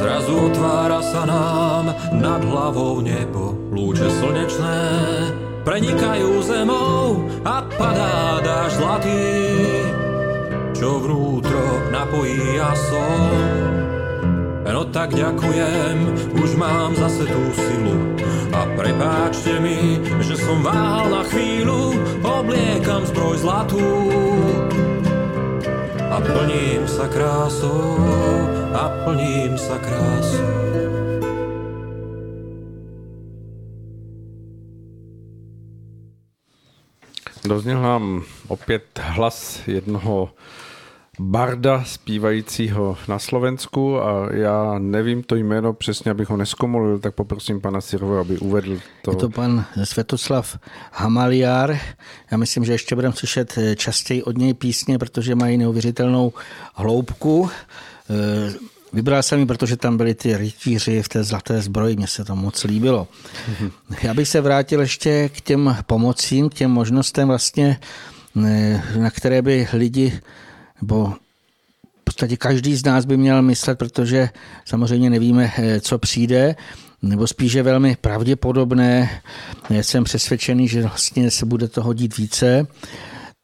Zrazu 0.04 0.36
otvára 0.52 1.00
sa 1.00 1.24
nám 1.24 1.88
nad 2.20 2.44
hlavou 2.44 3.00
nebo, 3.00 3.56
lúče 3.72 4.04
slnečné. 4.04 4.80
Prenikajú 5.64 6.44
zemou 6.44 7.24
a 7.40 7.64
padá 7.72 8.36
dáž 8.44 8.84
zlatý, 8.84 9.24
čo 10.76 11.00
vnútro 11.00 11.88
napojí 11.88 12.60
a 12.60 12.76
som. 12.76 13.32
No 14.68 14.84
tak 14.92 15.16
ďakujem, 15.16 15.96
už 16.36 16.52
mám 16.60 16.92
zase 17.00 17.24
tú 17.24 17.40
silu. 17.56 17.96
A 18.52 18.68
prepáčte 18.76 19.56
mi, 19.56 20.04
že 20.20 20.36
som 20.36 20.60
váhal 20.60 21.16
na 21.16 21.24
chvíľu, 21.32 21.96
obliekam 22.20 23.08
zbroj 23.08 23.40
zlatú 23.40 23.88
a 26.14 26.22
plním 26.22 26.86
sa 26.86 27.10
krásou 27.10 27.98
a 28.70 28.86
plním 29.02 29.58
sa 29.58 29.74
krásou. 29.82 30.54
Dozněl 37.44 37.82
nám 37.82 38.22
opět 38.48 38.86
hlas 39.02 39.66
jednoho 39.66 40.30
barda 41.18 41.84
zpívajícího 41.84 42.96
na 43.08 43.18
Slovensku 43.18 44.00
a 44.00 44.28
já 44.32 44.78
nevím 44.78 45.22
to 45.22 45.36
jméno 45.36 45.72
přesně, 45.72 46.10
abych 46.10 46.28
ho 46.28 46.36
neskomolil, 46.36 46.98
tak 46.98 47.14
poprosím 47.14 47.60
pana 47.60 47.80
Sirvo, 47.80 48.18
aby 48.18 48.38
uvedl 48.38 48.78
to. 49.02 49.10
Je 49.10 49.16
to 49.16 49.28
pan 49.28 49.64
Svetoslav 49.84 50.58
Hamaliár. 50.92 51.78
Já 52.30 52.36
myslím, 52.36 52.64
že 52.64 52.72
ještě 52.72 52.94
budeme 52.94 53.14
slyšet 53.14 53.58
častěji 53.76 54.22
od 54.22 54.38
něj 54.38 54.54
písně, 54.54 54.98
protože 54.98 55.34
mají 55.34 55.56
neuvěřitelnou 55.56 56.32
hloubku. 56.74 57.50
E, 58.10 58.52
vybral 58.92 59.22
jsem 59.22 59.40
ji, 59.40 59.46
protože 59.46 59.76
tam 59.76 59.96
byli 59.96 60.14
ty 60.14 60.36
rytíři 60.36 61.02
v 61.02 61.08
té 61.08 61.24
zlaté 61.24 61.62
zbroji, 61.62 61.96
mně 61.96 62.06
se 62.06 62.24
to 62.24 62.36
moc 62.36 62.64
líbilo. 62.64 63.08
Já 64.02 64.14
bych 64.14 64.28
se 64.28 64.40
vrátil 64.40 64.80
ještě 64.80 65.28
k 65.28 65.40
těm 65.40 65.76
pomocím, 65.86 66.48
k 66.48 66.54
těm 66.54 66.70
možnostem 66.70 67.28
vlastně, 67.28 67.80
e, 68.44 68.82
na 68.98 69.10
které 69.10 69.42
by 69.42 69.68
lidi 69.72 70.20
nebo 70.84 71.12
v 72.00 72.04
podstatě 72.04 72.36
každý 72.36 72.76
z 72.76 72.84
nás 72.84 73.04
by 73.04 73.16
měl 73.16 73.42
myslet, 73.42 73.78
protože 73.78 74.28
samozřejmě 74.64 75.10
nevíme, 75.10 75.52
eh, 75.58 75.80
co 75.80 75.98
přijde, 75.98 76.56
nebo 77.02 77.26
spíše 77.26 77.62
velmi 77.62 77.96
pravděpodobné, 78.00 79.20
jsem 79.70 80.04
přesvědčený, 80.04 80.68
že 80.68 80.82
vlastně 80.82 81.30
se 81.30 81.46
bude 81.46 81.68
toho 81.68 81.92
dít 81.92 82.16
více, 82.16 82.66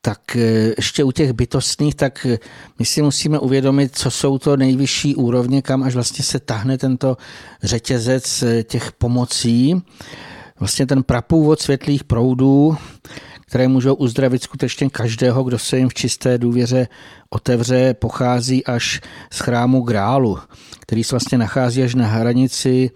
tak 0.03 0.37
eh, 0.37 0.75
ještě 0.77 1.05
u 1.05 1.13
těch 1.13 1.33
bytostných, 1.33 1.95
tak 1.95 2.27
eh, 2.27 2.39
my 2.79 2.85
si 2.85 3.03
musíme 3.03 3.39
uvědomit, 3.39 3.97
co 3.97 4.11
jsou 4.11 4.39
to 4.39 4.57
nejvyšší 4.57 5.17
úrovně, 5.17 5.63
kam 5.63 5.83
až 5.83 5.95
vlastně 5.95 6.25
se 6.25 6.41
tahne 6.41 6.79
tento 6.79 7.17
řetězec 7.63 8.45
těch 8.65 8.93
pomocí. 8.93 9.83
Vlastně 10.61 10.87
ten 10.87 11.03
prapůvod 11.03 11.61
světlých 11.61 12.05
proudů, 12.05 12.77
které 13.51 13.69
můžou 13.69 13.95
uzdravit 13.95 14.43
skutečně 14.43 14.91
každého, 14.91 15.43
kdo 15.43 15.59
se 15.59 15.79
jim 15.79 15.89
v 15.89 15.95
čisté 15.95 16.39
důvěře 16.39 16.89
otevře, 17.31 17.95
pochází 17.95 18.65
až 18.67 19.01
z 19.33 19.39
chrámu 19.39 19.81
Grálu, 19.81 20.39
který 20.81 21.05
se 21.05 21.15
vlastně 21.15 21.39
nachází 21.39 21.83
až 21.83 21.95
na 21.95 22.07
hranici 22.07 22.91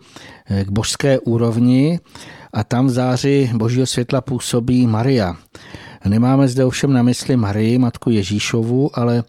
eh, 0.47 0.65
k 0.65 0.71
božské 0.71 1.19
úrovni 1.19 2.01
a 2.53 2.65
tam 2.65 2.87
v 2.87 2.91
záři 2.91 3.51
božího 3.55 3.87
světla 3.87 4.21
působí 4.21 4.87
Maria. 4.87 5.37
Nemáme 6.05 6.49
zde 6.49 6.65
ovšem 6.65 6.93
na 6.93 7.03
mysli 7.03 7.37
Marii, 7.37 7.79
matku 7.79 8.11
Ježíšovu, 8.11 8.99
ale 8.99 9.25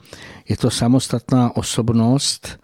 je 0.49 0.57
to 0.57 0.69
samostatná 0.69 1.55
osobnost 1.55 2.59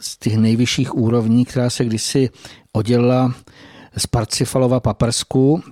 z 0.00 0.18
těch 0.18 0.36
nejvyšších 0.36 0.94
úrovní, 0.94 1.44
která 1.44 1.70
se 1.70 1.84
kdysi 1.84 2.30
oddělila 2.72 3.34
z 3.96 4.06
Parcifalova 4.06 4.80
paprsku 4.80 5.62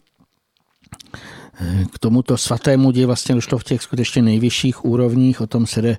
k 1.93 1.99
tomuto 1.99 2.37
svatému 2.37 2.91
ději 2.91 3.07
vlastně 3.07 3.35
došlo 3.35 3.59
v 3.59 3.65
těch 3.65 3.83
skutečně 3.83 4.23
nejvyšších 4.23 4.85
úrovních, 4.85 5.41
o 5.41 5.47
tom 5.47 5.67
se 5.67 5.83
jde 5.83 5.99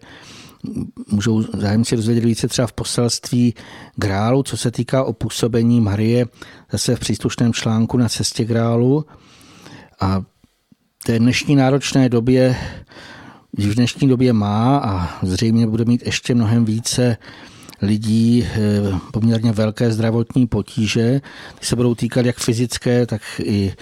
můžou 1.11 1.41
zájemci 1.41 1.95
rozvědět 1.95 2.25
více 2.25 2.47
třeba 2.47 2.67
v 2.67 2.73
poselství 2.73 3.53
Grálu, 3.95 4.43
co 4.43 4.57
se 4.57 4.71
týká 4.71 5.03
o 5.03 5.13
působení 5.13 5.81
Marie, 5.81 6.25
zase 6.71 6.95
v 6.95 6.99
příslušném 6.99 7.53
článku 7.53 7.97
na 7.97 8.09
cestě 8.09 8.45
Grálu. 8.45 9.05
A 10.01 10.23
té 11.05 11.19
dnešní 11.19 11.55
náročné 11.55 12.09
době, 12.09 12.55
v 13.57 13.75
dnešní 13.75 14.07
době 14.07 14.33
má 14.33 14.77
a 14.77 15.19
zřejmě 15.25 15.67
bude 15.67 15.85
mít 15.85 16.05
ještě 16.05 16.35
mnohem 16.35 16.65
více 16.65 17.17
lidí 17.81 18.43
eh, 18.45 18.99
poměrně 19.13 19.51
velké 19.51 19.91
zdravotní 19.91 20.47
potíže, 20.47 21.21
ty 21.59 21.65
se 21.65 21.75
budou 21.75 21.95
týkat 21.95 22.25
jak 22.25 22.37
fyzické, 22.37 23.05
tak 23.05 23.21
i 23.43 23.73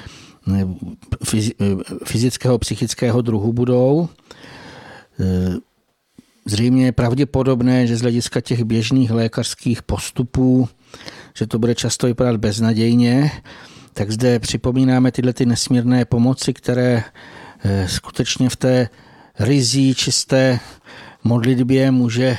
fyzického, 2.06 2.58
psychického 2.58 3.22
druhu 3.22 3.54
budou. 3.54 4.10
E, 5.20 5.54
zřejmě 6.46 6.86
je 6.86 6.92
pravděpodobné, 6.92 7.88
že 7.88 7.98
z 7.98 8.02
hlediska 8.02 8.42
těch 8.42 8.64
běžných 8.64 9.12
lékařských 9.12 9.84
postupů, 9.84 10.70
že 11.38 11.48
to 11.48 11.60
bude 11.60 11.76
často 11.76 12.08
vypadat 12.08 12.38
beznadějně, 12.38 13.32
tak 13.94 14.12
zde 14.12 14.40
připomínáme 14.40 15.12
tyhle 15.12 15.34
ty 15.34 15.46
nesmírné 15.46 16.06
pomoci, 16.06 16.54
které 16.54 17.04
e, 17.64 17.88
skutečně 17.88 18.50
v 18.50 18.56
té 18.56 18.90
rizí 19.40 19.96
čisté 19.96 20.60
modlitbě 21.24 21.92
může 21.92 22.38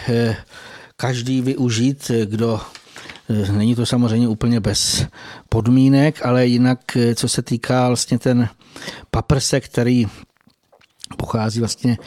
každý 0.96 1.40
využít, 1.40 2.10
kdo 2.24 2.60
Eh, 2.60 2.83
není 3.28 3.74
to 3.74 3.86
samozřejmě 3.86 4.28
úplně 4.28 4.60
bez 4.60 5.06
podmínek, 5.48 6.26
ale 6.26 6.46
jinak, 6.46 6.96
eh, 6.96 7.14
co 7.14 7.28
se 7.28 7.42
týká 7.42 7.88
vlastně 7.88 8.18
ten 8.18 8.48
paprsek, 9.10 9.64
který 9.64 10.06
pochází 11.16 11.60
vlastně 11.60 11.98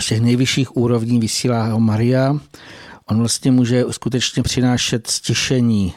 z 0.00 0.06
těch 0.06 0.20
nejvyšších 0.20 0.76
úrovní, 0.76 1.20
vysílá 1.20 1.66
ho 1.66 1.80
Maria. 1.80 2.38
On 3.06 3.18
vlastně 3.18 3.50
může 3.50 3.84
skutečně 3.90 4.42
přinášet 4.42 5.06
stišení 5.06 5.94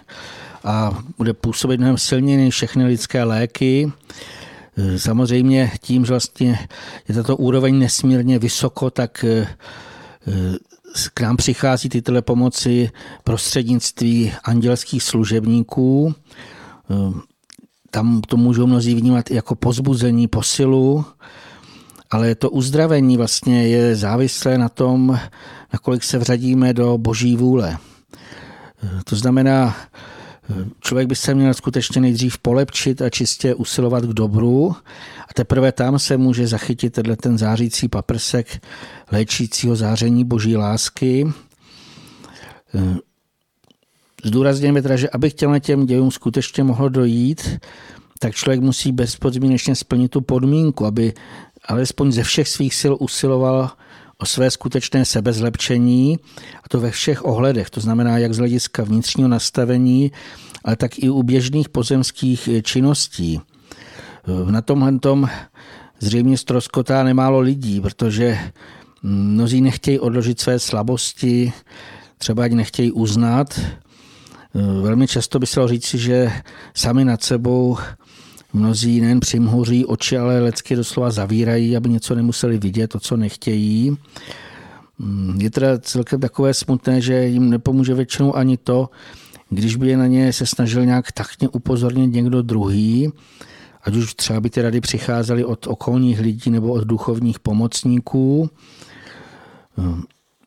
a 0.63 1.03
bude 1.17 1.33
působit 1.33 1.77
mnohem 1.77 1.97
silněji 1.97 2.37
než 2.37 2.53
všechny 2.55 2.85
lidské 2.85 3.23
léky. 3.23 3.91
Eh, 4.77 4.99
samozřejmě 4.99 5.71
tím, 5.81 6.05
že 6.05 6.09
vlastně 6.09 6.67
je 7.07 7.15
tato 7.15 7.37
úroveň 7.37 7.79
nesmírně 7.79 8.39
vysoko, 8.39 8.89
tak 8.89 9.25
k 11.13 11.21
nám 11.21 11.37
přichází 11.37 11.89
tyto 11.89 12.21
pomoci 12.21 12.89
prostřednictví 13.23 14.33
andělských 14.43 15.03
služebníků. 15.03 16.15
Ehm, 16.89 17.21
tam 17.91 18.21
to 18.21 18.37
můžou 18.37 18.67
mnozí 18.67 18.95
vnímat 18.95 19.31
jako 19.31 19.55
pozbuzení, 19.55 20.27
posilu, 20.27 21.05
ale 22.11 22.35
to 22.35 22.49
uzdravení 22.49 23.17
vlastně 23.17 23.67
je 23.67 23.95
závislé 23.95 24.57
na 24.57 24.69
tom, 24.69 25.19
nakolik 25.73 26.03
se 26.03 26.17
vřadíme 26.17 26.73
do 26.73 26.97
boží 26.97 27.35
vůle. 27.35 27.77
Ehm, 28.83 29.01
to 29.03 29.15
znamená, 29.15 29.75
Člověk 30.81 31.07
by 31.07 31.15
se 31.15 31.33
měl 31.33 31.53
skutečně 31.53 32.01
nejdřív 32.01 32.37
polepčit 32.37 33.01
a 33.01 33.09
čistě 33.09 33.55
usilovat 33.55 34.03
k 34.03 34.13
dobru 34.13 34.75
a 35.29 35.33
teprve 35.33 35.71
tam 35.71 35.99
se 35.99 36.17
může 36.17 36.47
zachytit 36.47 36.93
tenhle 36.93 37.15
ten 37.15 37.37
zářící 37.37 37.87
paprsek 37.87 38.61
léčícího 39.11 39.75
záření 39.75 40.25
boží 40.25 40.57
lásky. 40.57 41.27
Zdůrazněme 44.23 44.81
teda, 44.81 44.95
že 44.95 45.09
aby 45.09 45.31
těmhle 45.31 45.59
těm 45.59 45.85
dějům 45.85 46.11
skutečně 46.11 46.63
mohlo 46.63 46.89
dojít, 46.89 47.59
tak 48.19 48.35
člověk 48.35 48.61
musí 48.61 48.91
bezpodmínečně 48.91 49.75
splnit 49.75 50.11
tu 50.11 50.21
podmínku, 50.21 50.85
aby 50.85 51.13
alespoň 51.65 52.11
ze 52.11 52.23
všech 52.23 52.47
svých 52.47 52.75
sil 52.81 52.93
usiloval 52.99 53.69
o 54.17 54.25
své 54.25 54.51
skutečné 54.51 55.05
sebezlepšení, 55.05 56.19
a 56.63 56.69
to 56.69 56.79
ve 56.79 56.91
všech 56.91 57.25
ohledech, 57.25 57.69
to 57.69 57.81
znamená 57.81 58.17
jak 58.17 58.33
z 58.33 58.37
hlediska 58.37 58.83
vnitřního 58.83 59.29
nastavení, 59.29 60.11
ale 60.63 60.75
tak 60.75 60.99
i 60.99 61.09
u 61.09 61.23
běžných 61.23 61.69
pozemských 61.69 62.49
činností. 62.63 63.39
Na 64.49 64.61
tomhle 64.61 64.99
tom 64.99 65.29
zřejmě 65.99 66.37
stroskotá 66.37 67.03
nemálo 67.03 67.39
lidí, 67.39 67.81
protože 67.81 68.39
mnozí 69.03 69.61
nechtějí 69.61 69.99
odložit 69.99 70.39
své 70.39 70.59
slabosti, 70.59 71.53
třeba 72.17 72.43
ani 72.43 72.55
nechtějí 72.55 72.91
uznat, 72.91 73.59
velmi 74.81 75.07
často 75.07 75.39
by 75.39 75.47
se 75.47 75.67
říci, 75.67 75.97
že 75.97 76.31
sami 76.73 77.05
nad 77.05 77.23
sebou 77.23 77.77
mnozí 78.53 79.01
nejen 79.01 79.19
přimhoří 79.19 79.85
oči, 79.85 80.17
ale 80.17 80.41
lecky 80.41 80.75
doslova 80.75 81.11
zavírají, 81.11 81.77
aby 81.77 81.89
něco 81.89 82.15
nemuseli 82.15 82.57
vidět, 82.57 82.87
to, 82.87 82.99
co 82.99 83.17
nechtějí. 83.17 83.97
Mm, 84.99 85.37
je 85.41 85.49
teda 85.49 85.79
celkem 85.79 86.19
takové 86.19 86.53
smutné, 86.53 87.01
že 87.01 87.25
jim 87.25 87.49
nepomůže 87.49 87.93
většinou 87.93 88.35
ani 88.35 88.57
to, 88.57 88.89
když 89.49 89.75
by 89.75 89.87
je 89.89 89.97
na 89.97 90.07
ně 90.07 90.33
se 90.33 90.45
snažil 90.45 90.85
nějak 90.85 91.11
taktně 91.11 91.49
upozornit 91.49 92.07
někdo 92.07 92.41
druhý, 92.41 93.11
ať 93.83 93.95
už 93.95 94.13
třeba 94.13 94.41
by 94.41 94.49
ty 94.49 94.61
rady 94.61 94.81
přicházely 94.81 95.45
od 95.45 95.67
okolních 95.67 96.19
lidí 96.19 96.51
nebo 96.51 96.73
od 96.73 96.83
duchovních 96.83 97.39
pomocníků. 97.39 98.49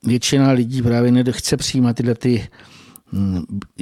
Většina 0.07 0.51
lidí 0.51 0.82
právě 0.82 1.12
nechce 1.12 1.57
přijímat 1.57 1.96
tyhle 1.96 2.14
ty 2.14 2.38
mm, 2.38 2.48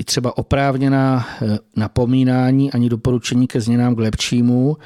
třeba 0.05 0.39
oprávněná 0.39 1.27
eh, 1.43 1.59
napomínání 1.77 2.73
ani 2.73 2.89
doporučení 2.89 3.47
ke 3.47 3.61
změnám 3.61 3.95
k 3.95 3.99
lepšímu. 3.99 4.77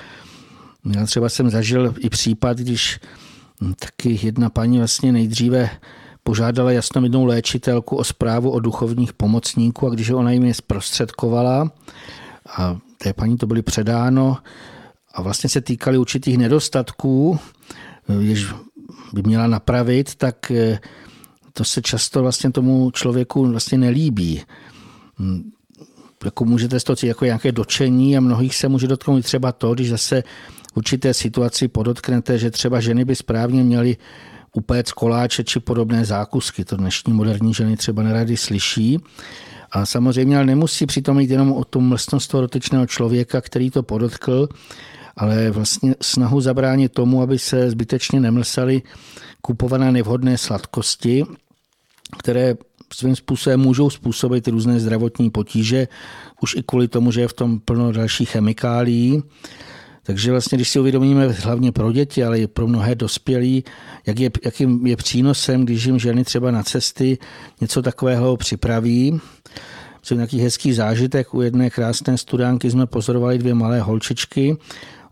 Já 0.97 1.07
třeba 1.07 1.29
jsem 1.29 1.51
zažil 1.51 1.95
i 1.99 2.11
případ, 2.11 2.59
když 2.59 3.01
hm, 3.61 3.75
taky 3.79 4.19
jedna 4.23 4.51
paní 4.51 4.79
vlastně 4.79 5.13
nejdříve 5.13 5.71
požádala 6.25 6.73
jasnovidnou 6.73 7.25
léčitelku 7.25 7.97
o 7.97 8.05
zprávu 8.05 8.51
o 8.51 8.61
duchovních 8.61 9.13
pomocníků 9.13 9.87
a 9.87 9.91
když 9.91 10.11
ona 10.11 10.31
jim 10.31 10.45
je 10.45 10.55
zprostředkovala, 10.55 11.71
a 12.57 12.79
té 12.99 13.13
paní 13.13 13.37
to 13.37 13.47
byly 13.47 13.63
předáno 13.63 14.37
a 15.15 15.23
vlastně 15.23 15.51
se 15.51 15.61
týkaly 15.61 15.99
určitých 15.99 16.39
nedostatků, 16.39 17.39
jež 18.21 18.55
by 19.13 19.23
měla 19.23 19.47
napravit, 19.47 20.15
tak 20.15 20.51
eh, 20.51 20.79
to 21.53 21.65
se 21.65 21.83
často 21.83 22.23
vlastně 22.23 22.51
tomu 22.51 22.91
člověku 22.91 23.47
vlastně 23.47 23.79
nelíbí. 23.79 24.43
Hm, 25.19 25.51
jako 26.25 26.45
můžete 26.45 26.81
z 26.81 26.85
toho 26.85 26.97
cítit 26.97 27.07
jako 27.07 27.25
nějaké 27.25 27.53
dočení 27.53 28.17
a 28.17 28.21
mnohých 28.21 28.55
se 28.55 28.69
může 28.69 28.87
dotknout 28.87 29.25
třeba 29.25 29.53
to, 29.53 29.75
když 29.75 29.91
zase 29.91 30.23
v 30.73 30.77
určité 30.77 31.15
situaci 31.15 31.69
podotknete, 31.69 32.39
že 32.39 32.51
třeba 32.51 32.81
ženy 32.81 33.05
by 33.05 33.17
správně 33.17 33.63
měly 33.63 33.97
upéct 34.53 34.93
koláče 34.93 35.45
či 35.45 35.61
podobné 35.61 36.05
zákusky. 36.05 36.65
To 36.65 36.77
dnešní 36.77 37.13
moderní 37.13 37.55
ženy 37.55 37.77
třeba 37.77 38.03
nerady 38.03 38.37
slyší. 38.37 38.99
A 39.73 39.87
samozřejmě 39.87 40.37
ale 40.37 40.47
nemusí 40.47 40.87
přitom 40.87 41.21
jít 41.21 41.31
jenom 41.31 41.53
o 41.53 41.65
tu 41.65 41.81
mlsnost 41.81 42.31
toho 42.31 42.41
dotyčného 42.41 42.87
člověka, 42.87 43.41
který 43.41 43.71
to 43.71 43.83
podotkl, 43.83 44.49
ale 45.17 45.51
vlastně 45.51 45.95
snahu 46.03 46.41
zabránit 46.41 46.93
tomu, 46.93 47.23
aby 47.23 47.39
se 47.39 47.71
zbytečně 47.71 48.21
nemlsali 48.21 48.83
kupované 49.41 49.93
nevhodné 49.93 50.39
sladkosti, 50.39 51.25
které 52.19 52.55
svým 52.95 53.17
způsobem 53.17 53.61
můžou 53.61 53.91
způsobit 53.91 54.49
různé 54.49 54.81
zdravotní 54.81 55.31
potíže, 55.31 55.89
už 56.43 56.55
i 56.55 56.63
kvůli 56.63 56.89
tomu, 56.89 57.13
že 57.13 57.21
je 57.21 57.29
v 57.29 57.33
tom 57.33 57.61
plno 57.61 57.93
dalších 57.93 58.31
chemikálií. 58.31 59.23
Takže 60.03 60.31
vlastně, 60.31 60.57
když 60.57 60.69
si 60.69 60.81
uvědomíme 60.81 61.29
hlavně 61.29 61.73
pro 61.73 61.93
děti, 61.93 62.25
ale 62.25 62.39
i 62.39 62.47
pro 62.47 62.69
mnohé 62.69 62.95
dospělí, 62.95 63.65
jak 64.07 64.19
je, 64.19 64.31
jakým 64.45 64.87
je 64.87 64.97
přínosem, 64.97 65.65
když 65.65 65.85
jim 65.85 65.99
ženy 65.99 66.25
třeba 66.25 66.51
na 66.51 66.63
cesty 66.63 67.19
něco 67.61 67.83
takového 67.83 68.37
připraví. 68.37 69.21
Jsem 70.03 70.17
nějaký 70.17 70.41
hezký 70.41 70.73
zážitek. 70.73 71.35
U 71.35 71.43
jedné 71.43 71.71
krásné 71.71 72.19
studánky 72.19 72.71
jsme 72.71 72.87
pozorovali 72.87 73.39
dvě 73.39 73.55
malé 73.55 73.81
holčičky, 73.81 74.57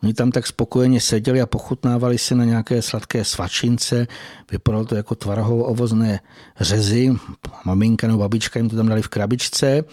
Oni 0.02 0.14
tam 0.14 0.30
tak 0.30 0.46
spokojeně 0.46 1.00
seděli 1.00 1.40
a 1.40 1.46
pochutnávali 1.46 2.18
si 2.18 2.34
na 2.34 2.44
nějaké 2.44 2.82
sladké 2.82 3.24
svačince. 3.24 4.06
Vypadalo 4.52 4.84
to 4.84 4.94
jako 4.94 5.14
tvarohovo 5.14 5.64
ovozné 5.64 6.20
řezy. 6.60 7.12
Maminka 7.64 8.06
nebo 8.06 8.18
babička 8.18 8.58
jim 8.58 8.68
to 8.68 8.76
tam 8.76 8.88
dali 8.88 9.02
v 9.02 9.08
krabičce. 9.08 9.84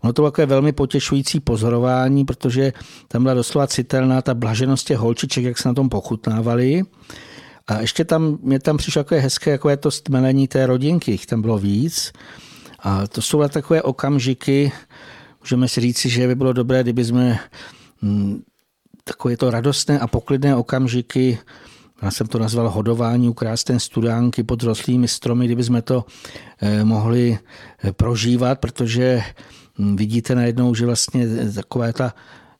Ono 0.00 0.12
to 0.12 0.22
bylo 0.22 0.30
takové 0.30 0.46
velmi 0.46 0.72
potěšující 0.72 1.40
pozorování, 1.40 2.24
protože 2.24 2.72
tam 3.08 3.22
byla 3.22 3.34
doslova 3.34 3.66
citelná 3.66 4.22
ta 4.22 4.34
blaženost 4.34 4.86
těch 4.86 4.98
holčiček, 4.98 5.44
jak 5.44 5.58
se 5.58 5.68
na 5.68 5.74
tom 5.74 5.88
pochutnávali. 5.88 6.82
A 7.66 7.80
ještě 7.80 8.04
tam, 8.04 8.38
mě 8.42 8.60
tam 8.60 8.76
přišlo 8.76 9.04
takové 9.04 9.20
hezké, 9.20 9.50
jako 9.50 9.76
to 9.76 9.90
stmelení 9.90 10.48
té 10.48 10.66
rodinky, 10.66 11.10
jich 11.10 11.26
tam 11.26 11.42
bylo 11.42 11.58
víc. 11.58 12.12
A 12.78 13.06
to 13.06 13.22
jsou 13.22 13.48
takové 13.48 13.82
okamžiky, 13.82 14.72
můžeme 15.40 15.68
si 15.68 15.80
říci, 15.80 16.08
že 16.08 16.26
by 16.26 16.34
bylo 16.34 16.52
dobré, 16.52 16.82
kdyby 16.82 17.04
jsme 17.04 17.38
hm, 18.02 18.42
takové 19.08 19.36
to 19.36 19.50
radostné 19.50 19.98
a 19.98 20.06
poklidné 20.06 20.56
okamžiky, 20.56 21.38
já 22.02 22.10
jsem 22.10 22.26
to 22.26 22.38
nazval 22.38 22.70
hodování 22.70 23.28
u 23.28 23.32
krásné 23.32 23.80
studánky 23.80 24.42
pod 24.42 24.62
rostlými 24.62 25.08
stromy, 25.08 25.46
kdyby 25.46 25.64
jsme 25.64 25.82
to 25.82 26.04
eh, 26.60 26.84
mohli 26.84 27.38
eh, 27.84 27.92
prožívat, 27.92 28.58
protože 28.58 29.22
hm, 29.78 29.96
vidíte 29.96 30.34
najednou, 30.34 30.74
že 30.74 30.86
vlastně 30.86 31.26
taková 31.54 31.92
ta 31.92 32.14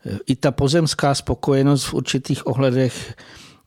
eh, 0.06 0.18
i 0.26 0.36
ta 0.36 0.50
pozemská 0.50 1.14
spokojenost 1.14 1.84
v 1.84 1.94
určitých 1.94 2.46
ohledech 2.46 3.14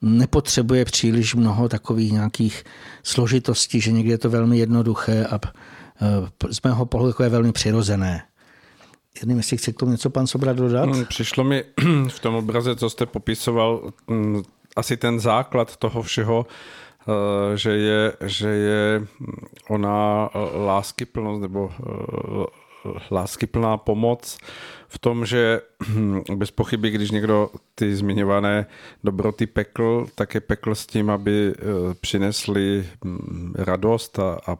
nepotřebuje 0.01 0.85
příliš 0.85 1.35
mnoho 1.35 1.69
takových 1.69 2.11
nějakých 2.11 2.63
složitostí, 3.03 3.81
že 3.81 3.91
někdy 3.91 4.11
je 4.11 4.17
to 4.17 4.29
velmi 4.29 4.57
jednoduché 4.57 5.25
a 5.25 5.39
z 6.51 6.61
mého 6.63 6.85
pohledu 6.85 7.13
takové 7.13 7.29
velmi 7.29 7.51
přirozené. 7.51 8.28
Nevím, 9.25 9.37
jestli 9.37 9.57
chce 9.57 9.71
k 9.71 9.77
tomu 9.77 9.91
něco 9.91 10.09
pan 10.09 10.27
Sobra 10.27 10.53
dodat. 10.53 10.89
Hmm, 10.89 11.05
přišlo 11.05 11.43
mi 11.43 11.63
v 12.07 12.19
tom 12.19 12.35
obraze, 12.35 12.75
co 12.75 12.89
jste 12.89 13.05
popisoval, 13.05 13.91
hmm, 14.07 14.43
asi 14.75 14.97
ten 14.97 15.19
základ 15.19 15.77
toho 15.77 16.01
všeho, 16.01 16.45
eh, 17.01 17.57
že 17.57 17.71
je, 17.71 18.13
že 18.25 18.49
je 18.49 19.07
ona 19.69 20.29
láskyplnost 20.65 21.41
nebo 21.41 21.71
eh, 21.79 22.45
láskyplná 23.11 23.77
pomoc 23.77 24.37
v 24.87 24.99
tom, 24.99 25.25
že 25.25 25.61
bez 26.35 26.51
pochyby, 26.51 26.89
když 26.89 27.11
někdo 27.11 27.49
ty 27.75 27.95
zmiňované 27.95 28.65
dobroty 29.03 29.47
pekl, 29.47 30.07
tak 30.15 30.35
je 30.35 30.41
pekl 30.41 30.75
s 30.75 30.85
tím, 30.85 31.09
aby 31.09 31.53
eh, 31.53 31.63
přinesli 32.01 32.87
radost 33.55 34.19
a, 34.19 34.37
a 34.47 34.57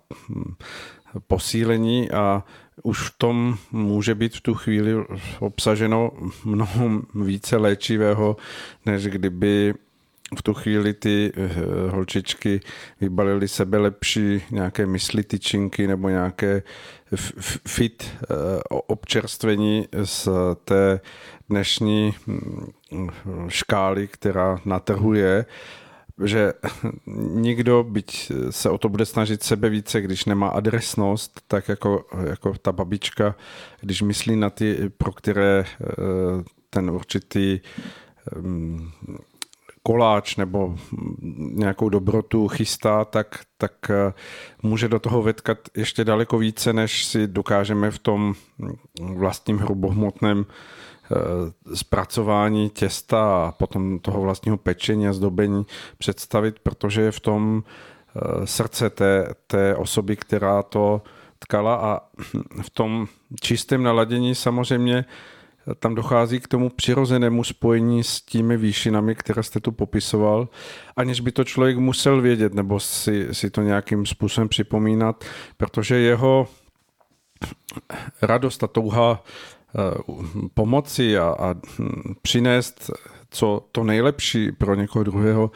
posílení 1.28 2.12
a 2.12 2.44
už 2.84 3.10
v 3.10 3.18
tom 3.18 3.58
může 3.72 4.16
být 4.16 4.36
v 4.36 4.42
tu 4.42 4.54
chvíli 4.54 5.06
obsaženo 5.40 6.12
mnoho 6.46 7.02
více 7.16 7.58
léčivého, 7.58 8.38
než 8.86 9.08
kdyby 9.08 9.74
v 10.38 10.42
tu 10.42 10.54
chvíli 10.54 10.94
ty 10.94 11.32
eh, 11.36 11.50
holčičky 11.90 12.62
vybalily 13.02 13.48
sebe 13.48 13.78
lepší 13.78 14.42
nějaké 14.52 14.86
mysli 14.86 15.24
tyčinky 15.24 15.88
nebo 15.88 16.10
nějaké 16.10 16.64
fit 17.68 18.04
eh, 18.04 18.26
občerstvení 18.70 19.88
z 20.04 20.28
té 20.66 21.00
dnešní 21.50 22.14
hm, 22.28 22.70
škály, 23.48 24.08
která 24.08 24.60
natrhuje 24.66 25.46
že 26.24 26.54
nikdo, 27.34 27.84
byť 27.84 28.32
se 28.50 28.70
o 28.70 28.78
to 28.78 28.90
bude 28.90 29.06
snažit 29.06 29.44
sebe 29.44 29.70
více, 29.70 30.02
když 30.02 30.26
nemá 30.26 30.48
adresnost, 30.48 31.42
tak 31.48 31.70
jako, 31.70 32.06
jako 32.30 32.54
ta 32.62 32.72
babička, 32.72 33.36
když 33.82 34.02
myslí 34.02 34.36
na 34.36 34.50
ty, 34.50 34.90
pro 34.98 35.12
které 35.12 35.66
eh, 35.66 35.86
ten 36.70 36.90
určitý 36.90 37.60
mm, 38.36 38.90
koláč 39.84 40.36
nebo 40.36 40.76
nějakou 41.38 41.90
dobrotu 41.90 42.48
chystá, 42.48 43.06
tak, 43.06 43.40
tak 43.58 43.90
eh, 43.90 44.14
může 44.64 44.88
do 44.88 45.00
toho 45.00 45.24
vetkat 45.24 45.58
ještě 45.78 46.06
daleko 46.06 46.38
více, 46.38 46.74
než 46.74 47.06
si 47.06 47.28
dokážeme 47.28 47.92
v 47.92 48.00
tom 48.00 48.34
vlastním 49.02 49.58
hrubohmotném 49.58 50.46
zpracování 51.74 52.70
těsta 52.70 53.46
a 53.46 53.52
potom 53.52 54.00
toho 54.00 54.22
vlastního 54.22 54.58
pečení 54.58 55.08
a 55.08 55.14
zdobení 55.14 55.66
představit, 55.98 56.60
protože 56.60 57.02
je 57.02 57.12
v 57.12 57.20
tom 57.20 57.64
eh, 57.64 58.48
srdce 58.48 58.90
té, 58.90 59.34
té 59.48 59.76
osoby, 59.76 60.16
která 60.16 60.64
to 60.64 61.02
tkala 61.40 61.76
a 61.76 62.00
v 62.62 62.70
tom 62.70 63.08
čistém 63.42 63.84
naladění 63.84 64.36
samozřejmě 64.36 65.06
tam 65.80 65.96
dochází 65.96 66.40
k 66.40 66.48
tomu 66.48 66.70
přirozenému 66.70 67.44
spojení 67.44 68.04
s 68.04 68.22
těmi 68.22 68.58
výšinami, 68.58 69.16
které 69.16 69.44
jste 69.44 69.60
tu 69.60 69.72
popisoval, 69.72 70.48
aniž 70.96 71.20
by 71.20 71.32
to 71.32 71.44
člověk 71.44 71.78
musel 71.78 72.22
vědět 72.22 72.54
nebo 72.54 72.80
si, 72.80 73.28
si 73.32 73.50
to 73.50 73.62
nějakým 73.62 74.06
způsobem 74.06 74.50
připomínat, 74.50 75.26
protože 75.58 75.96
jeho 75.96 76.48
radost 78.22 78.64
a 78.64 78.68
touha 78.68 79.24
Eh, 79.24 79.59
pomoci 80.54 81.18
a, 81.18 81.36
a 81.40 81.56
přinést 82.22 82.92
co 83.30 83.66
to 83.72 83.84
nejlepší 83.84 84.52
pro 84.52 84.76
někoho 84.76 85.04
druhého 85.04 85.52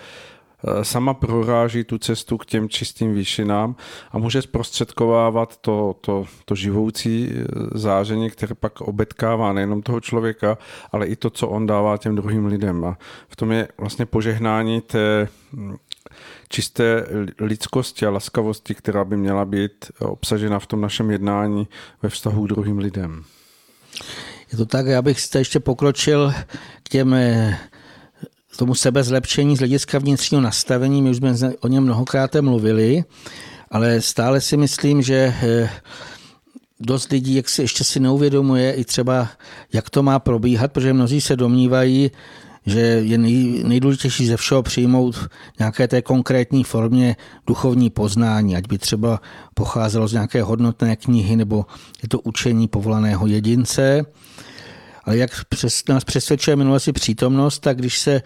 eh, 0.68 0.86
sama 0.86 1.14
proráží 1.14 1.84
tu 1.84 1.97
cestu 1.97 2.38
k 2.38 2.45
těm 2.45 2.70
čistým 2.70 3.14
výšinám 3.14 3.76
a 4.11 4.18
může 4.18 4.41
zprostředkovávat 4.41 5.57
to, 5.57 5.95
to, 6.01 6.26
to 6.45 6.55
živoucí 6.55 7.32
eh, 7.32 7.43
záření, 7.74 8.30
které 8.30 8.55
pak 8.55 8.82
obetkává 8.82 9.53
nejenom 9.53 9.82
toho 9.82 9.99
člověka, 9.99 10.57
ale 10.91 11.07
i 11.07 11.16
to, 11.16 11.30
co 11.30 11.47
on 11.47 11.68
dává 11.68 11.97
těm 11.97 12.16
druhým 12.16 12.45
lidem. 12.45 12.86
A 12.86 12.97
v 13.28 13.36
tom 13.36 13.51
je 13.51 13.68
vlastně 13.78 14.05
požehnání 14.05 14.82
té 14.82 15.28
hm, 15.53 15.76
čisté 16.49 17.05
lidskosti 17.39 18.05
a 18.05 18.09
laskavosti, 18.09 18.76
která 18.76 19.03
by 19.03 19.18
měla 19.18 19.45
být 19.45 19.91
obsažena 19.99 20.59
v 20.59 20.68
tom 20.68 20.82
našem 20.82 21.11
jednání 21.11 21.68
ve 22.01 22.09
vztahu 22.09 22.45
k 22.45 22.47
druhým 22.47 22.78
lidem. 22.78 23.24
Je 24.52 24.58
to 24.58 24.66
tak, 24.66 24.86
já 24.86 25.02
bych 25.02 25.22
se 25.22 25.39
ještě 25.39 25.60
pokročil 25.60 26.34
k 26.84 26.89
těm 26.89 27.14
eh, 27.14 27.58
tomu 28.58 28.76
sebezlepšení 28.76 29.56
z 29.56 29.60
hlediska 29.60 30.00
vnitřního 30.00 30.41
nastavení. 30.41 31.02
My 31.02 31.10
už 31.10 31.18
jsme 31.18 31.54
o 31.60 31.68
něm 31.68 31.84
mnohokrát 31.84 32.36
mluvili, 32.36 33.04
ale 33.72 34.02
stále 34.02 34.41
si 34.41 34.58
myslím, 34.58 35.02
že 35.02 35.34
eh, 35.44 35.70
dost 36.80 37.12
lidí 37.12 37.36
jak 37.36 37.50
si 37.50 37.62
ještě 37.62 37.84
si 37.84 38.00
neuvědomuje 38.00 38.74
i 38.74 38.84
třeba, 38.86 39.28
jak 39.74 39.89
to 39.89 40.04
má 40.04 40.20
probíhat, 40.20 40.72
protože 40.72 40.94
mnozí 40.94 41.22
se 41.22 41.36
domnívají, 41.36 42.12
že 42.66 42.80
je 42.80 43.18
nej, 43.18 43.64
nejdůležitější 43.64 44.28
ze 44.28 44.38
všeho 44.38 44.64
přijmout 44.64 45.30
nějaké 45.59 45.88
té 45.88 46.01
konkrétní 46.01 46.64
formě 46.64 47.16
duchovní 47.47 47.89
poznání, 47.89 48.55
ať 48.55 48.68
by 48.68 48.78
třeba 48.78 49.22
pocházelo 49.53 50.07
z 50.07 50.14
nějaké 50.14 50.43
hodnotné 50.43 50.95
knihy 50.95 51.36
nebo 51.36 51.66
je 52.03 52.09
to 52.09 52.20
učení 52.20 52.68
povolaného 52.68 53.28
jedince. 53.28 54.05
Ale 55.03 55.18
jak 55.18 55.45
přes, 55.45 55.88
nás 55.89 56.03
přesvědčuje 56.03 56.55
minulosti 56.55 56.91
přítomnost, 56.91 57.59
tak 57.59 57.78
když 57.78 57.99
se 57.99 58.22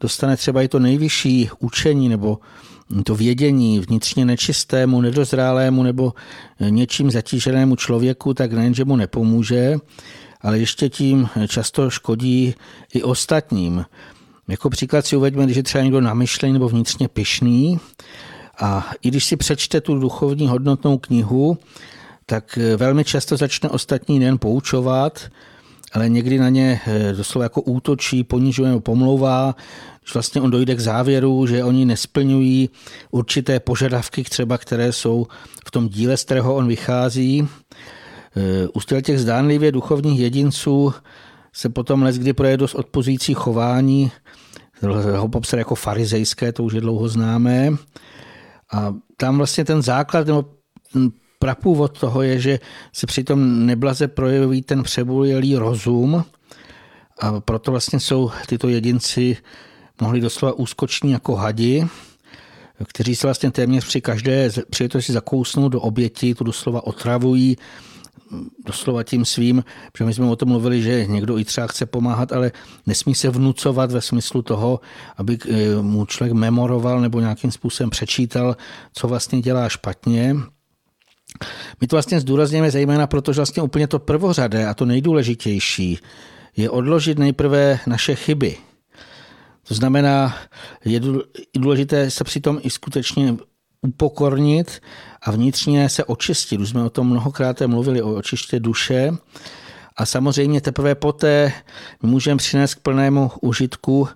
dostane 0.00 0.36
třeba 0.36 0.62
i 0.62 0.68
to 0.68 0.78
nejvyšší 0.78 1.50
učení 1.58 2.08
nebo 2.08 2.38
to 3.04 3.14
vědění 3.14 3.80
vnitřně 3.80 4.24
nečistému, 4.24 5.00
nedozrálému 5.00 5.82
nebo 5.82 6.12
něčím 6.60 7.10
zatíženému 7.10 7.76
člověku, 7.76 8.34
tak 8.34 8.52
nejenže 8.52 8.84
mu 8.84 8.96
nepomůže, 8.96 9.76
ale 10.42 10.58
ještě 10.58 10.88
tím 10.88 11.28
často 11.48 11.90
škodí 11.90 12.54
i 12.94 13.02
ostatním. 13.02 13.84
Jako 14.48 14.70
příklad 14.70 15.06
si 15.06 15.16
uveďme, 15.16 15.44
když 15.44 15.56
je 15.56 15.62
třeba 15.62 15.84
někdo 15.84 16.00
namyšlený 16.00 16.52
nebo 16.52 16.68
vnitřně 16.68 17.08
pyšný 17.08 17.80
a 18.60 18.90
i 19.02 19.08
když 19.08 19.24
si 19.24 19.36
přečte 19.36 19.80
tu 19.80 19.98
duchovní 19.98 20.48
hodnotnou 20.48 20.98
knihu, 20.98 21.58
tak 22.26 22.58
velmi 22.76 23.04
často 23.04 23.36
začne 23.36 23.68
ostatní 23.68 24.18
nejen 24.18 24.38
poučovat, 24.38 25.28
ale 25.92 26.08
někdy 26.08 26.38
na 26.38 26.48
ně 26.48 26.80
eh, 26.86 27.12
doslova 27.12 27.42
jako 27.42 27.62
útočí, 27.62 28.24
ponižuje 28.24 28.68
nebo 28.68 28.80
pomlouvá, 28.80 29.54
že 30.06 30.10
vlastně 30.14 30.40
on 30.40 30.50
dojde 30.50 30.74
k 30.74 30.80
závěru, 30.80 31.46
že 31.46 31.64
oni 31.64 31.84
nesplňují 31.84 32.70
určité 33.10 33.60
požadavky, 33.60 34.22
třeba 34.22 34.58
které 34.58 34.92
jsou 34.92 35.26
v 35.66 35.70
tom 35.70 35.88
díle, 35.88 36.16
z 36.16 36.24
kterého 36.24 36.54
on 36.54 36.68
vychází. 36.68 37.48
Eh, 38.36 38.68
u 38.68 39.00
těch 39.02 39.18
zdánlivě 39.18 39.72
duchovních 39.72 40.20
jedinců 40.20 40.94
se 41.52 41.68
potom 41.68 42.02
les 42.02 42.18
kdy 42.18 42.32
proje 42.32 42.56
dost 42.56 42.74
odpozující 42.74 43.34
chování, 43.34 44.12
ho 45.16 45.28
popsat 45.28 45.56
jako 45.56 45.74
farizejské, 45.74 46.52
to 46.52 46.64
už 46.64 46.72
je 46.72 46.80
dlouho 46.80 47.08
známé. 47.08 47.70
A 48.72 48.94
tam 49.16 49.36
vlastně 49.36 49.64
ten 49.64 49.82
základ 49.82 50.26
nebo 50.26 50.44
prapůvod 51.38 52.00
toho 52.00 52.22
je, 52.22 52.40
že 52.40 52.58
se 52.92 53.06
přitom 53.06 53.66
neblaze 53.66 54.08
projeví 54.08 54.62
ten 54.62 54.82
přebujelý 54.82 55.56
rozum 55.56 56.24
a 57.20 57.40
proto 57.40 57.70
vlastně 57.70 58.00
jsou 58.00 58.30
tyto 58.46 58.68
jedinci 58.68 59.36
mohli 60.00 60.20
doslova 60.20 60.58
úskoční 60.58 61.12
jako 61.12 61.34
hadi, 61.34 61.86
kteří 62.88 63.16
se 63.16 63.26
vlastně 63.26 63.50
téměř 63.50 63.86
při 63.86 64.00
každé 64.00 64.50
příležitosti 64.70 65.12
zakousnou 65.12 65.68
do 65.68 65.80
oběti, 65.80 66.34
tu 66.34 66.44
doslova 66.44 66.86
otravují, 66.86 67.56
doslova 68.66 69.02
tím 69.02 69.24
svým, 69.24 69.64
protože 69.92 70.04
my 70.04 70.14
jsme 70.14 70.26
o 70.26 70.36
tom 70.36 70.48
mluvili, 70.48 70.82
že 70.82 71.06
někdo 71.06 71.38
i 71.38 71.44
třeba 71.44 71.66
chce 71.66 71.86
pomáhat, 71.86 72.32
ale 72.32 72.52
nesmí 72.86 73.14
se 73.14 73.30
vnucovat 73.30 73.92
ve 73.92 74.00
smyslu 74.00 74.42
toho, 74.42 74.80
aby 75.16 75.38
eh, 75.48 75.82
mu 75.82 76.06
člověk 76.06 76.32
memoroval 76.32 77.00
nebo 77.00 77.20
nějakým 77.20 77.50
způsobem 77.50 77.90
přečítal, 77.90 78.56
co 78.94 79.08
vlastně 79.08 79.40
dělá 79.40 79.68
špatně. 79.68 80.36
My 81.80 81.86
to 81.86 81.96
vlastně 81.96 82.20
zdůrazněme 82.20 82.70
zejména 82.70 83.06
proto, 83.06 83.32
že 83.32 83.40
vlastně 83.40 83.62
úplně 83.62 83.86
to 83.86 83.98
prvořadé 83.98 84.66
a 84.66 84.74
to 84.74 84.84
nejdůležitější 84.84 85.98
je 86.56 86.70
odložit 86.70 87.18
nejprve 87.18 87.78
naše 87.86 88.14
chyby. 88.14 88.56
To 89.68 89.74
znamená, 89.74 90.36
je 90.84 91.00
důležité 91.56 92.10
se 92.10 92.24
přitom 92.24 92.58
i 92.62 92.70
skutečně 92.70 93.36
upokornit 93.82 94.82
a 95.22 95.30
vnitřně 95.30 95.88
se 95.88 96.04
očistit. 96.04 96.60
Už 96.60 96.68
jsme 96.68 96.84
o 96.84 96.90
tom 96.90 97.10
mnohokrát 97.10 97.60
mluvili, 97.60 98.02
o 98.02 98.14
očiště 98.14 98.60
duše. 98.60 99.10
A 99.96 100.06
samozřejmě 100.06 100.60
teprve 100.60 100.94
poté 100.94 101.52
můžeme 102.02 102.36
přinést 102.36 102.74
k 102.74 102.80
plnému 102.80 103.30
užitku 103.40 104.08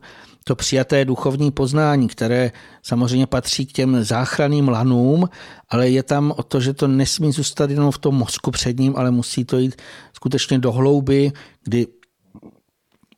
to 0.49 0.57
přijaté 0.57 1.05
duchovní 1.05 1.51
poznání, 1.51 2.09
které 2.09 2.53
samozřejmě 2.83 3.27
patří 3.27 3.67
k 3.67 3.73
těm 3.73 4.05
záchranným 4.05 4.69
lanům, 4.69 5.29
ale 5.69 5.89
je 5.89 6.03
tam 6.03 6.33
o 6.37 6.43
to, 6.43 6.61
že 6.61 6.73
to 6.73 6.89
nesmí 6.89 7.33
zůstat 7.33 7.71
jenom 7.71 7.91
v 7.91 7.99
tom 7.99 8.15
mozku 8.15 8.51
před 8.51 8.79
ním, 8.79 8.97
ale 8.97 9.11
musí 9.11 9.45
to 9.45 9.59
jít 9.59 9.83
skutečně 10.13 10.59
do 10.59 10.73
hlouby, 10.73 11.33
kdy 11.65 11.87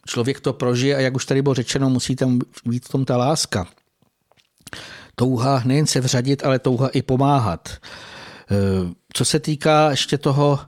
člověk 0.06 0.40
to 0.40 0.52
prožije 0.52 0.96
a 0.96 1.00
jak 1.00 1.14
už 1.14 1.26
tady 1.26 1.42
bylo 1.42 1.54
řečeno, 1.54 1.90
musí 1.90 2.16
tam 2.16 2.38
být 2.64 2.84
v 2.84 2.88
tom 2.88 3.04
ta 3.04 3.16
láska 3.16 3.66
touha 5.18 5.62
nejen 5.64 5.86
se 5.86 6.00
vřadit, 6.00 6.44
ale 6.44 6.58
touha 6.58 6.88
i 6.88 7.02
pomáhat. 7.02 7.68
Eh, 8.50 8.54
co 9.12 9.24
se 9.24 9.40
týká 9.40 9.90
ještě 9.90 10.18
toho 10.18 10.58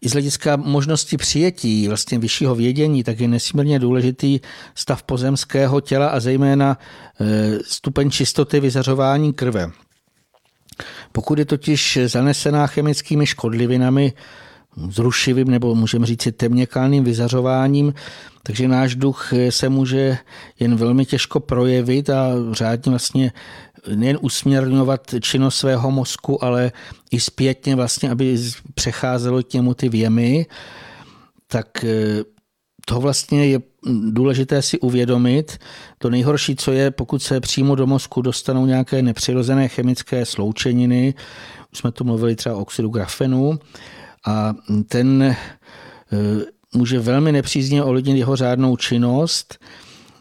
i 0.00 0.08
z 0.08 0.12
hlediska 0.12 0.56
možnosti 0.56 1.16
přijetí 1.16 1.88
vlastně 1.88 2.18
vyššího 2.18 2.54
vědění, 2.54 3.04
tak 3.04 3.20
je 3.20 3.28
nesmírně 3.28 3.78
důležitý 3.78 4.40
stav 4.74 5.02
pozemského 5.02 5.80
těla 5.80 6.08
a 6.08 6.20
zejména 6.20 6.78
eh, 7.20 7.58
stupeň 7.64 8.10
čistoty 8.10 8.60
vyzařování 8.60 9.32
krve. 9.32 9.70
Pokud 11.12 11.38
je 11.38 11.44
totiž 11.44 11.98
zanesená 12.06 12.66
chemickými 12.66 13.26
škodlivinami, 13.26 14.12
zrušivým 14.76 15.50
nebo 15.50 15.74
můžeme 15.74 16.06
říct 16.06 16.28
temněkálným 16.36 17.04
vyzařováním, 17.04 17.94
takže 18.42 18.68
náš 18.68 18.94
duch 18.94 19.32
se 19.50 19.68
může 19.68 20.18
jen 20.60 20.76
velmi 20.76 21.04
těžko 21.04 21.40
projevit 21.40 22.10
a 22.10 22.28
řádně 22.52 22.90
vlastně 22.90 23.32
nejen 23.94 24.18
usměrňovat 24.20 25.14
činnost 25.20 25.56
svého 25.56 25.90
mozku, 25.90 26.44
ale 26.44 26.72
i 27.10 27.20
zpětně 27.20 27.76
vlastně, 27.76 28.10
aby 28.10 28.38
přecházelo 28.74 29.42
k 29.42 29.52
němu 29.52 29.74
ty 29.74 29.88
věmy, 29.88 30.46
tak 31.46 31.84
eh, 31.84 32.24
to 32.86 33.00
vlastně 33.00 33.46
je 33.46 33.60
důležité 34.10 34.62
si 34.62 34.78
uvědomit. 34.78 35.58
To 35.98 36.10
nejhorší, 36.10 36.56
co 36.56 36.72
je, 36.72 36.90
pokud 36.90 37.22
se 37.22 37.40
přímo 37.40 37.74
do 37.74 37.86
mozku 37.86 38.22
dostanou 38.22 38.66
nějaké 38.66 39.02
nepřirozené 39.02 39.68
chemické 39.68 40.26
sloučeniny, 40.26 41.14
už 41.72 41.78
jsme 41.78 41.92
tu 41.92 42.04
mluvili 42.04 42.36
třeba 42.36 42.56
o 42.56 42.60
oxidu 42.60 42.88
grafenu, 42.88 43.58
a 44.26 44.54
ten 44.88 45.22
eh, 45.22 45.36
může 46.74 46.98
velmi 46.98 47.32
nepříznivě 47.32 47.84
ovlivnit 47.84 48.16
jeho 48.16 48.36
řádnou 48.36 48.76
činnost, 48.76 49.58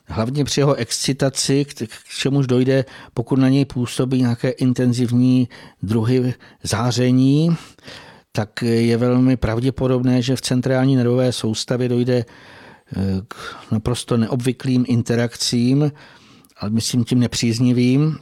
hlavně 0.10 0.44
při 0.44 0.60
jeho 0.60 0.76
excitaci, 0.76 1.66
k 1.66 1.88
čemuž 2.18 2.48
dojde, 2.48 2.86
pokud 3.14 3.40
na 3.40 3.50
něj 3.50 3.66
působí 3.66 4.18
nějaké 4.22 4.50
intenzivní 4.50 5.50
druhy 5.84 6.34
záření, 6.64 7.56
tak 8.32 8.62
je 8.62 8.98
velmi 8.98 9.38
pravděpodobné, 9.38 10.22
že 10.22 10.36
v 10.36 10.42
centrální 10.42 10.96
nervové 10.96 11.32
soustavě 11.32 11.90
dojde 11.90 12.18
eh, 12.18 12.96
k 13.28 13.36
naprosto 13.72 14.18
neobvyklým 14.18 14.86
interakcím, 14.88 15.92
ale 16.60 16.70
myslím 16.72 17.04
tím 17.04 17.20
nepříznivým, 17.20 18.18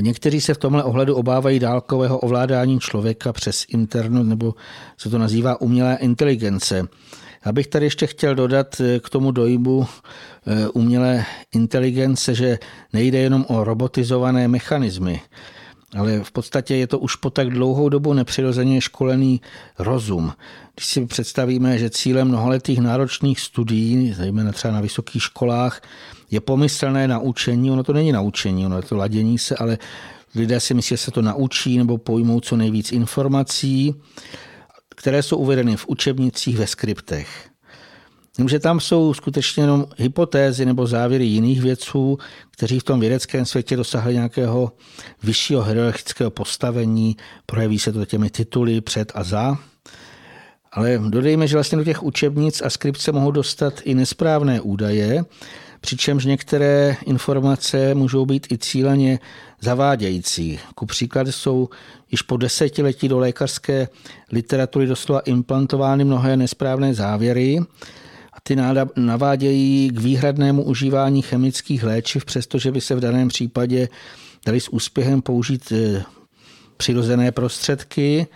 Někteří 0.00 0.40
se 0.40 0.54
v 0.54 0.58
tomhle 0.58 0.84
ohledu 0.84 1.16
obávají 1.16 1.58
dálkového 1.58 2.18
ovládání 2.18 2.80
člověka 2.80 3.32
přes 3.32 3.64
internet, 3.68 4.24
nebo 4.24 4.54
se 4.96 5.10
to 5.10 5.18
nazývá 5.18 5.60
umělá 5.60 5.94
inteligence. 5.94 6.82
Já 7.46 7.52
bych 7.52 7.66
tady 7.66 7.86
ještě 7.86 8.06
chtěl 8.06 8.34
dodat 8.34 8.80
eh, 8.80 9.00
k 9.00 9.08
tomu 9.10 9.30
dojmu 9.30 9.86
eh, 10.46 10.68
umělé 10.68 11.24
inteligence, 11.52 12.34
že 12.34 12.58
nejde 12.92 13.18
jenom 13.18 13.44
o 13.48 13.64
robotizované 13.64 14.48
mechanismy, 14.48 15.20
ale 15.96 16.20
v 16.20 16.32
podstatě 16.32 16.76
je 16.76 16.86
to 16.86 16.98
už 16.98 17.16
po 17.16 17.30
tak 17.30 17.50
dlouhou 17.50 17.88
dobu 17.88 18.12
nepřirozeně 18.12 18.80
školený 18.80 19.40
rozum. 19.78 20.32
Když 20.74 20.86
si 20.86 21.06
představíme, 21.06 21.78
že 21.78 21.90
cílem 21.90 22.28
mnohaletých 22.28 22.80
náročných 22.80 23.40
studií, 23.40 24.12
zejména 24.12 24.52
třeba 24.52 24.74
na 24.74 24.80
vysokých 24.80 25.22
školách, 25.22 25.82
je 26.30 26.40
pomyslné 26.40 27.08
naučení, 27.08 27.70
ono 27.70 27.84
to 27.84 27.92
není 27.92 28.12
naučení, 28.12 28.66
ono 28.66 28.76
je 28.76 28.82
to 28.82 28.96
ladění 28.96 29.38
se, 29.38 29.56
ale 29.56 29.78
lidé 30.34 30.60
si 30.60 30.74
myslí, 30.74 30.88
že 30.88 30.96
se 30.96 31.10
to 31.10 31.22
naučí 31.22 31.78
nebo 31.78 31.98
pojmou 31.98 32.40
co 32.40 32.56
nejvíc 32.56 32.92
informací, 32.92 33.94
které 34.96 35.22
jsou 35.22 35.36
uvedeny 35.36 35.76
v 35.76 35.88
učebnicích 35.88 36.58
ve 36.58 36.66
skriptech. 36.66 37.48
že 38.46 38.58
tam 38.58 38.80
jsou 38.80 39.14
skutečně 39.14 39.62
jenom 39.62 39.86
hypotézy 39.96 40.66
nebo 40.66 40.86
závěry 40.86 41.24
jiných 41.24 41.62
vědců, 41.62 42.18
kteří 42.50 42.80
v 42.80 42.84
tom 42.84 43.00
vědeckém 43.00 43.46
světě 43.46 43.76
dosahli 43.76 44.14
nějakého 44.14 44.72
vyššího 45.22 45.62
hierarchického 45.62 46.30
postavení, 46.30 47.16
projeví 47.46 47.78
se 47.78 47.92
to 47.92 48.04
těmi 48.04 48.30
tituly 48.30 48.80
před 48.80 49.12
a 49.14 49.24
za. 49.24 49.58
Ale 50.72 50.98
dodejme, 51.08 51.46
že 51.48 51.56
vlastně 51.56 51.78
do 51.78 51.84
těch 51.84 52.02
učebnic 52.02 52.62
a 52.62 52.70
skript 52.70 53.00
se 53.00 53.12
mohou 53.12 53.30
dostat 53.30 53.80
i 53.84 53.94
nesprávné 53.94 54.60
údaje, 54.60 55.24
přičemž 55.80 56.24
některé 56.24 56.96
informace 57.06 57.94
můžou 57.94 58.26
být 58.26 58.52
i 58.52 58.58
cíleně 58.58 59.18
zavádějící. 59.60 60.58
Ku 60.74 60.86
příkladu 60.86 61.32
jsou 61.32 61.68
již 62.12 62.22
po 62.22 62.36
desetiletí 62.36 63.08
do 63.08 63.18
lékařské 63.18 63.88
literatury 64.32 64.86
doslova 64.86 65.20
implantovány 65.20 66.04
mnohé 66.04 66.36
nesprávné 66.36 66.94
závěry, 66.94 67.60
a 68.32 68.36
ty 68.42 68.56
navádějí 68.96 69.90
k 69.90 70.00
výhradnému 70.00 70.62
užívání 70.62 71.22
chemických 71.22 71.84
léčiv, 71.84 72.24
přestože 72.24 72.72
by 72.72 72.80
se 72.80 72.94
v 72.94 73.00
daném 73.00 73.28
případě 73.28 73.88
dali 74.46 74.60
s 74.60 74.68
úspěchem 74.68 75.22
použít 75.22 75.72
e, 75.72 76.04
přirozené 76.76 77.32
prostředky, 77.32 78.26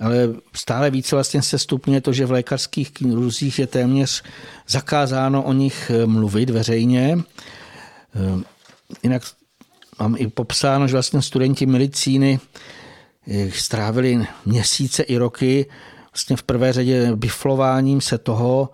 ale 0.00 0.28
stále 0.54 0.90
více 0.90 1.16
vlastně 1.16 1.42
se 1.42 1.58
stupňuje 1.58 2.00
to, 2.00 2.12
že 2.12 2.26
v 2.26 2.30
lékařských 2.30 2.90
kruzích 2.90 3.58
je 3.58 3.66
téměř 3.66 4.22
zakázáno 4.68 5.42
o 5.42 5.52
nich 5.52 5.90
e, 5.90 6.06
mluvit 6.06 6.50
veřejně. 6.50 7.18
E, 7.18 7.20
jinak 9.02 9.22
mám 9.98 10.14
i 10.18 10.26
popsáno, 10.26 10.88
že 10.88 10.92
vlastně 10.92 11.22
studenti 11.22 11.66
medicíny 11.66 12.40
strávili 13.50 14.26
měsíce 14.46 15.02
i 15.02 15.16
roky 15.16 15.66
vlastně 16.14 16.36
v 16.36 16.42
prvé 16.42 16.72
řadě 16.72 17.16
biflováním 17.16 18.00
se 18.00 18.18
toho, 18.18 18.68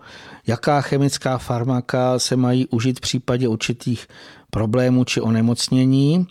jaká 0.47 0.81
chemická 0.81 1.37
farmaka 1.37 2.19
se 2.19 2.35
mají 2.35 2.67
užít 2.67 2.97
v 2.97 3.01
případě 3.01 3.47
určitých 3.47 4.07
problémů 4.49 5.03
či 5.03 5.21
onemocnění. 5.21 6.27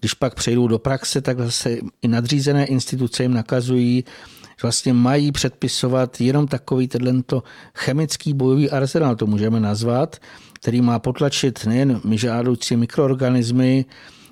Když 0.00 0.14
pak 0.14 0.34
přejdou 0.34 0.68
do 0.68 0.78
praxe, 0.78 1.20
tak 1.20 1.38
zase 1.38 1.78
i 2.02 2.08
nadřízené 2.08 2.66
instituce 2.66 3.22
jim 3.22 3.34
nakazují, 3.34 4.04
že 4.42 4.62
vlastně 4.62 4.92
mají 4.92 5.32
předpisovat 5.32 6.20
jenom 6.20 6.48
takový 6.48 6.88
tento 6.88 7.42
chemický 7.74 8.34
bojový 8.34 8.70
arzenál, 8.70 9.16
to 9.16 9.26
můžeme 9.26 9.60
nazvat, 9.60 10.16
který 10.52 10.80
má 10.80 10.98
potlačit 10.98 11.66
nejen 11.66 12.00
žádoucí 12.12 12.76
mikroorganismy, 12.76 13.84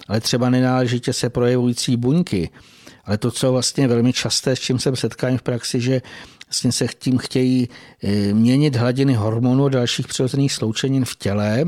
ale 0.08 0.20
třeba 0.20 0.50
nenáležitě 0.50 1.12
se 1.12 1.30
projevující 1.30 1.96
buňky. 1.96 2.50
Ale 3.06 3.18
to, 3.18 3.30
co 3.30 3.52
vlastně 3.52 3.88
velmi 3.88 4.12
časté, 4.12 4.56
s 4.56 4.60
čím 4.60 4.78
jsem 4.78 4.96
setkám 4.96 5.38
v 5.38 5.42
praxi, 5.42 5.80
že 5.80 6.02
vlastně 6.46 6.72
se 6.72 6.86
tím 6.98 7.18
chtějí 7.18 7.68
e, 8.02 8.34
měnit 8.34 8.76
hladiny 8.76 9.14
hormonů 9.14 9.64
a 9.64 9.68
dalších 9.68 10.06
přirozených 10.06 10.52
sloučenin 10.52 11.04
v 11.04 11.16
těle, 11.16 11.64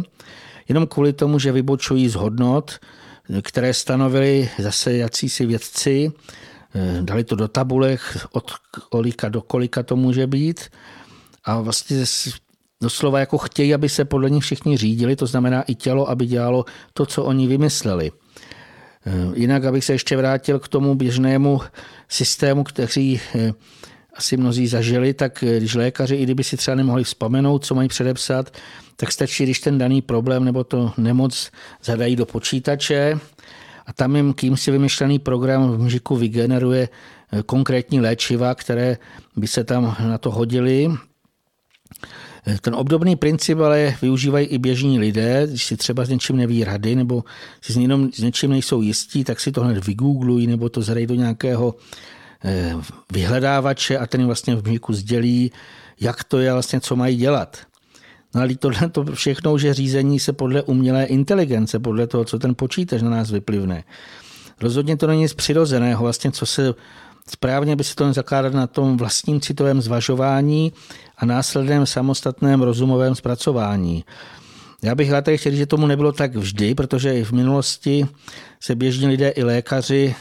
jenom 0.69 0.87
kvůli 0.87 1.13
tomu, 1.13 1.39
že 1.39 1.53
vybočují 1.53 2.09
z 2.09 2.15
hodnot, 2.15 2.79
které 3.43 3.75
stanovili 3.75 4.51
zase 4.59 4.93
jacísi 4.93 5.47
vědci, 5.47 6.13
e, 6.75 7.03
dali 7.03 7.25
to 7.25 7.37
do 7.37 7.49
tabulek, 7.49 8.01
od 8.33 8.51
kolika 8.91 9.29
do 9.29 9.43
kolika 9.43 9.83
to 9.83 9.97
může 9.97 10.27
být 10.27 10.61
a 11.45 11.61
vlastně 11.61 12.05
doslova 12.81 13.21
jako 13.21 13.39
chtějí, 13.39 13.75
aby 13.75 13.89
se 13.89 14.05
podle 14.05 14.31
nich 14.31 14.45
všichni 14.45 14.77
řídili, 14.77 15.17
to 15.17 15.27
znamená 15.27 15.63
i 15.63 15.75
tělo, 15.75 16.11
aby 16.11 16.27
dělalo 16.27 16.65
to, 16.93 17.07
co 17.07 17.25
oni 17.25 17.47
vymysleli. 17.47 18.13
E, 19.07 19.41
jinak, 19.41 19.65
abych 19.65 19.85
se 19.85 19.93
ještě 19.93 20.17
vrátil 20.17 20.59
k 20.59 20.69
tomu 20.69 20.95
běžnému 20.95 21.61
systému, 22.09 22.65
který 22.65 23.21
asi 24.15 24.37
mnozí 24.37 24.67
zažili, 24.67 25.15
tak 25.15 25.45
když 25.59 25.75
lékaři, 25.75 26.17
i 26.17 26.23
kdyby 26.23 26.45
si 26.45 26.57
třeba 26.57 26.75
nemohli 26.75 27.05
vzpomenout, 27.05 27.65
co 27.65 27.75
mají 27.75 27.89
předepsat, 27.89 28.57
tak 28.97 29.13
stačí, 29.13 29.45
když 29.45 29.61
ten 29.61 29.79
daný 29.79 30.03
problém 30.03 30.45
nebo 30.45 30.65
to 30.65 30.93
nemoc 30.97 31.51
zadají 31.85 32.17
do 32.17 32.27
počítače 32.27 33.19
a 33.87 33.93
tam 33.93 34.17
jim 34.17 34.35
kýmsi 34.35 34.71
vymyšlený 34.71 35.19
program 35.19 35.73
v 35.73 35.83
mžiku 35.83 36.17
vygeneruje 36.17 36.89
eh, 36.89 37.43
konkrétní 37.43 38.01
léčiva, 38.01 38.55
které 38.55 38.97
by 39.37 39.47
se 39.47 39.65
tam 39.65 39.97
na 40.09 40.19
to 40.19 40.31
hodily. 40.31 40.89
Ten 42.61 42.75
obdobný 42.75 43.17
princip 43.17 43.59
ale 43.59 43.97
využívají 44.03 44.47
i 44.47 44.59
běžní 44.59 44.99
lidé, 44.99 45.47
když 45.47 45.67
si 45.67 45.77
třeba 45.77 46.05
s 46.05 46.09
něčím 46.09 46.37
neví 46.37 46.65
rady 46.65 46.97
nebo 46.97 47.25
si 47.63 47.73
s, 47.73 47.77
jenom, 47.77 48.13
s 48.13 48.19
něčím 48.19 48.51
nejsou 48.51 48.83
jistí, 48.83 49.25
tak 49.25 49.41
si 49.41 49.53
to 49.53 49.61
hned 49.61 49.87
vygooglují 49.87 50.47
nebo 50.47 50.69
to 50.69 50.83
zadají 50.83 51.07
do 51.07 51.15
nějakého 51.15 51.75
Eh, 52.45 52.75
vyhledávače 53.13 53.99
a 53.99 54.07
ten 54.07 54.21
jim 54.21 54.27
vlastně 54.27 54.57
v 54.57 54.69
mžiku 54.69 54.93
sdělí, 54.93 55.53
jak 56.01 56.25
to 56.25 56.39
je 56.39 56.53
vlastně, 56.53 56.81
co 56.81 56.97
mají 56.97 57.17
dělat. 57.17 57.57
No 58.35 58.41
ale 58.41 58.55
tohle 58.55 58.89
to 58.89 59.05
všechno 59.05 59.59
že 59.59 59.75
řízení 59.75 60.21
se 60.21 60.33
podle 60.33 60.63
umělé 60.63 61.05
inteligence, 61.05 61.79
podle 61.79 62.07
toho, 62.07 62.25
co 62.25 62.39
ten 62.39 62.55
počítač 62.55 63.03
na 63.03 63.11
nás 63.11 63.31
vyplivne. 63.31 63.85
Rozhodně 64.61 64.97
to 64.97 65.07
není 65.07 65.23
nic 65.23 65.35
přirozeného, 65.35 66.03
vlastně, 66.03 66.33
co 66.33 66.47
se 66.47 66.75
správně 67.29 67.77
by 67.77 67.85
se 67.85 67.95
to 67.95 68.13
zakládat 68.13 68.53
na 68.53 68.67
tom 68.67 68.97
vlastním 68.97 69.41
citovém 69.41 69.81
zvažování 69.81 70.73
a 71.19 71.27
následném 71.27 71.87
samostatném 71.87 72.63
rozumovém 72.63 73.15
zpracování. 73.15 74.05
Já 74.83 74.95
bych 74.95 75.11
rád 75.11 75.25
chtěl, 75.37 75.53
že 75.53 75.67
tomu 75.67 75.87
nebylo 75.87 76.13
tak 76.13 76.37
vždy, 76.37 76.75
protože 76.75 77.15
i 77.15 77.25
v 77.25 77.33
minulosti 77.33 78.07
se 78.61 78.75
běžní 78.75 79.07
lidé 79.07 79.29
i 79.29 79.43
lékaři 79.43 80.15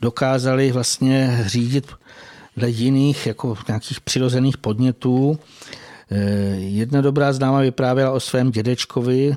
dokázali 0.00 0.72
vlastně 0.72 1.42
řídit 1.46 1.86
dle 2.56 2.70
jiných, 2.70 3.26
jako 3.26 3.56
nějakých 3.68 4.00
přirozených 4.00 4.58
podnětů. 4.58 5.38
Eh, 6.10 6.18
jedna 6.56 7.00
dobrá 7.00 7.32
známa 7.32 7.60
vyprávěla 7.60 8.10
o 8.10 8.20
svém 8.20 8.50
dědečkovi, 8.50 9.36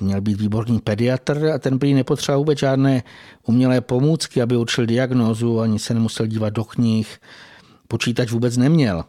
měl 0.00 0.20
být 0.20 0.40
výborný 0.40 0.80
pediatr 0.80 1.50
a 1.54 1.58
ten 1.58 1.78
prý 1.78 1.94
nepotřeboval 1.94 2.38
vůbec 2.38 2.58
žádné 2.58 3.02
umělé 3.46 3.80
pomůcky, 3.80 4.42
aby 4.42 4.56
určil 4.56 4.86
diagnózu, 4.86 5.60
ani 5.60 5.78
se 5.78 5.94
nemusel 5.94 6.26
dívat 6.26 6.52
do 6.52 6.64
knih. 6.64 7.18
Počítač 7.88 8.30
vůbec 8.30 8.56
neměl. 8.56 9.04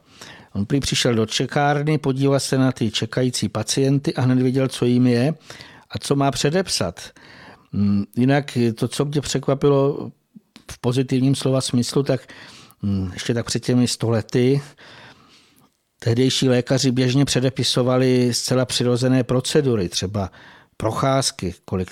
On 0.53 0.65
prý 0.65 0.79
přišel 0.79 1.15
do 1.15 1.25
čekárny, 1.25 1.97
podíval 1.97 2.39
se 2.39 2.57
na 2.57 2.71
ty 2.71 2.91
čekající 2.91 3.49
pacienty 3.49 4.13
a 4.13 4.21
hned 4.21 4.41
věděl, 4.41 4.67
co 4.67 4.85
jim 4.85 5.07
je 5.07 5.33
a 5.89 5.97
co 5.99 6.15
má 6.15 6.31
předepsat. 6.31 7.09
Hmm, 7.73 8.05
jinak 8.17 8.57
to, 8.75 8.87
co 8.87 9.05
mě 9.05 9.21
překvapilo 9.21 10.11
v 10.71 10.79
pozitivním 10.81 11.35
slova 11.35 11.61
smyslu, 11.61 12.03
tak 12.03 12.27
hm, 12.83 13.09
ještě 13.13 13.33
tak 13.33 13.45
před 13.45 13.65
těmi 13.65 13.87
stolety 13.87 14.61
tehdejší 16.03 16.49
lékaři 16.49 16.91
běžně 16.91 17.25
předepisovali 17.25 18.33
zcela 18.33 18.65
přirozené 18.65 19.23
procedury, 19.23 19.89
třeba 19.89 20.31
procházky, 20.77 21.53
kolik 21.65 21.89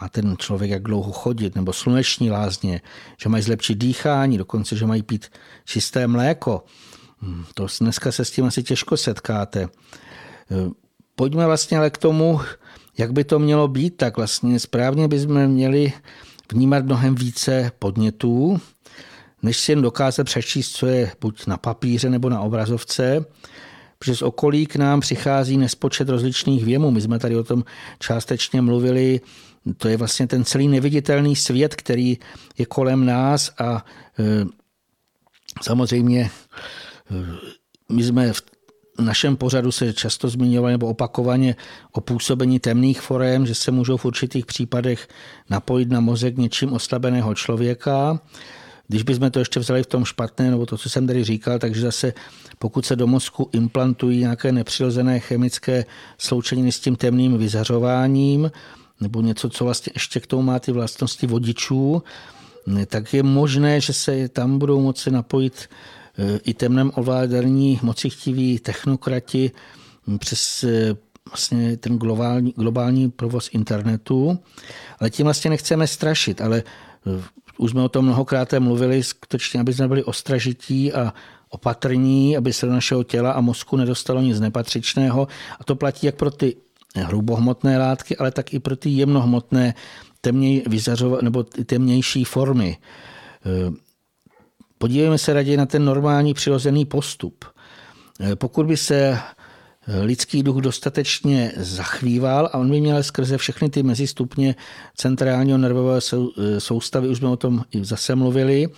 má 0.00 0.08
ten 0.08 0.36
člověk 0.38 0.70
jak 0.70 0.82
dlouho 0.82 1.12
chodit, 1.12 1.54
nebo 1.54 1.72
sluneční 1.72 2.30
lázně, 2.30 2.80
že 3.22 3.28
mají 3.28 3.42
zlepšit 3.42 3.74
dýchání, 3.74 4.38
dokonce, 4.38 4.76
že 4.76 4.86
mají 4.86 5.02
pít 5.02 5.26
čisté 5.64 6.06
mléko. 6.06 6.64
Hm, 7.24 7.44
to 7.54 7.66
dneska 7.80 8.12
se 8.12 8.24
s 8.24 8.30
tím 8.30 8.44
asi 8.44 8.62
těžko 8.62 8.96
setkáte. 8.96 9.68
Pojďme 11.16 11.46
vlastně 11.46 11.78
ale 11.78 11.90
k 11.90 11.98
tomu, 11.98 12.40
jak 12.98 13.12
by 13.12 13.24
to 13.24 13.38
mělo 13.38 13.68
být, 13.68 13.96
tak 13.96 14.16
vlastně 14.16 14.60
správně 14.60 15.08
bychom 15.08 15.46
měli 15.46 15.92
vnímat 16.52 16.84
mnohem 16.84 17.14
více 17.14 17.72
podnětů, 17.78 18.60
než 19.42 19.56
si 19.56 19.72
jen 19.72 19.82
dokázat 19.82 20.24
přečíst, 20.24 20.70
co 20.70 20.86
je 20.86 21.12
buď 21.20 21.46
na 21.46 21.56
papíře 21.56 22.10
nebo 22.10 22.28
na 22.28 22.40
obrazovce, 22.40 23.24
protože 23.98 24.16
z 24.16 24.22
okolí 24.22 24.66
k 24.66 24.76
nám 24.76 25.00
přichází 25.00 25.56
nespočet 25.56 26.08
rozličných 26.08 26.64
věmů. 26.64 26.90
My 26.90 27.00
jsme 27.00 27.18
tady 27.18 27.36
o 27.36 27.44
tom 27.44 27.64
částečně 27.98 28.62
mluvili. 28.62 29.20
To 29.76 29.88
je 29.88 29.96
vlastně 29.96 30.26
ten 30.26 30.44
celý 30.44 30.68
neviditelný 30.68 31.36
svět, 31.36 31.74
který 31.74 32.18
je 32.58 32.66
kolem 32.66 33.06
nás 33.06 33.50
a 33.58 33.84
e, 34.18 34.44
samozřejmě 35.62 36.20
e, 36.20 36.30
my 37.88 38.02
jsme 38.04 38.32
v 38.32 38.42
našem 38.98 39.36
pořadu 39.36 39.72
se 39.72 39.92
často 39.92 40.28
zmiňovali 40.28 40.72
nebo 40.72 40.86
opakovaně 40.86 41.56
o 41.92 42.00
působení 42.00 42.60
temných 42.60 43.00
forem, 43.00 43.46
že 43.46 43.54
se 43.54 43.70
můžou 43.70 43.96
v 43.96 44.04
určitých 44.04 44.46
případech 44.46 45.08
napojit 45.50 45.90
na 45.90 46.00
mozek 46.00 46.36
něčím 46.36 46.72
oslabeného 46.72 47.34
člověka. 47.34 48.20
Když 48.88 49.02
bychom 49.02 49.30
to 49.30 49.38
ještě 49.38 49.60
vzali 49.60 49.82
v 49.82 49.86
tom 49.86 50.04
špatné, 50.04 50.50
nebo 50.50 50.66
to, 50.66 50.78
co 50.78 50.90
jsem 50.90 51.06
tady 51.06 51.24
říkal, 51.24 51.58
takže 51.58 51.80
zase 51.80 52.12
pokud 52.58 52.86
se 52.86 52.96
do 52.96 53.06
mozku 53.06 53.48
implantují 53.52 54.20
nějaké 54.20 54.52
nepřirozené 54.52 55.20
chemické 55.20 55.84
sloučeniny 56.18 56.72
s 56.72 56.80
tím 56.80 56.96
temným 56.96 57.38
vyzařováním, 57.38 58.50
nebo 59.00 59.20
něco, 59.20 59.50
co 59.50 59.64
vlastně 59.64 59.92
ještě 59.94 60.20
k 60.20 60.26
tomu 60.26 60.42
má 60.42 60.58
ty 60.58 60.72
vlastnosti 60.72 61.26
vodičů, 61.26 62.02
tak 62.86 63.14
je 63.14 63.22
možné, 63.22 63.80
že 63.80 63.92
se 63.92 64.28
tam 64.28 64.58
budou 64.58 64.80
moci 64.80 65.10
napojit 65.10 65.68
i 66.44 66.54
temnem 66.54 66.90
ovládání 66.94 67.80
mocichtiví 67.82 68.58
technokrati 68.58 69.50
přes 70.18 70.64
eh, 70.64 70.96
vlastně 71.30 71.76
ten 71.76 71.98
globální, 71.98 72.54
globální 72.56 73.10
provoz 73.10 73.50
internetu, 73.52 74.38
ale 74.98 75.10
tím 75.10 75.24
vlastně 75.24 75.50
nechceme 75.50 75.86
strašit, 75.86 76.40
ale 76.40 76.62
Už 77.58 77.70
jsme 77.70 77.82
o 77.82 77.88
tom 77.88 78.04
mnohokrát 78.04 78.52
mluvili, 78.58 79.02
skutečně, 79.02 79.60
aby 79.60 79.74
jsme 79.74 79.88
byli 79.88 80.04
ostražití 80.04 80.92
a 80.92 81.14
opatrní, 81.48 82.36
aby 82.36 82.52
se 82.52 82.66
do 82.66 82.72
našeho 82.72 83.04
těla 83.04 83.32
a 83.32 83.40
mozku 83.40 83.76
nedostalo 83.76 84.20
nic 84.20 84.40
nepatřičného. 84.40 85.28
A 85.60 85.64
to 85.64 85.76
platí 85.76 86.06
jak 86.06 86.14
pro 86.14 86.30
ty 86.30 86.56
hrubohmotné 86.96 87.78
látky, 87.78 88.16
ale 88.16 88.30
tak 88.30 88.54
i 88.54 88.58
pro 88.58 88.76
ty 88.76 88.90
jemnohmotné 88.90 89.74
temněj, 90.20 90.64
nebo 91.20 91.42
temnější 91.42 92.24
formy. 92.24 92.76
Podívejme 94.84 95.18
se 95.18 95.32
raději 95.32 95.56
na 95.56 95.66
ten 95.66 95.84
normální 95.84 96.34
přirozený 96.34 96.84
postup. 96.84 97.44
Pokud 98.34 98.66
by 98.66 98.76
se 98.76 99.18
lidský 100.02 100.42
duch 100.42 100.56
dostatečně 100.56 101.52
zachvíval 101.56 102.50
a 102.52 102.58
on 102.58 102.70
by 102.70 102.80
měl 102.80 103.02
skrze 103.02 103.38
všechny 103.38 103.70
ty 103.70 103.82
mezistupně 103.82 104.54
centrálního 104.96 105.58
nervového 105.58 106.00
soustavy, 106.58 107.08
už 107.08 107.18
jsme 107.18 107.28
o 107.28 107.36
tom 107.36 107.64
i 107.70 107.84
zase 107.84 108.14
mluvili, 108.14 108.68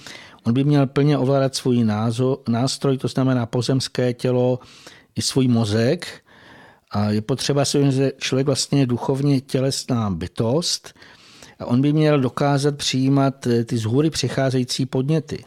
on 0.45 0.53
by 0.53 0.65
měl 0.65 0.87
plně 0.87 1.19
ovládat 1.19 1.55
svůj 1.55 1.85
nástroj, 2.49 2.99
to 2.99 3.09
znamená 3.09 3.47
pozemské 3.47 4.15
tělo 4.15 4.59
i 5.17 5.23
svůj 5.23 5.49
mozek. 5.49 6.07
A 6.91 7.11
je 7.11 7.21
potřeba 7.21 7.65
si 7.65 7.93
že 7.93 8.13
člověk 8.19 8.47
vlastně 8.47 8.81
je 8.81 8.87
duchovně 8.87 9.41
tělesná 9.41 10.11
bytost 10.11 10.95
a 11.59 11.67
on 11.67 11.81
by 11.81 11.93
měl 11.93 12.21
dokázat 12.21 12.77
přijímat 12.77 13.47
eh, 13.47 13.65
ty 13.65 13.79
z 13.79 13.85
hůry 13.85 14.11
přicházející 14.11 14.87
podněty. 14.87 15.45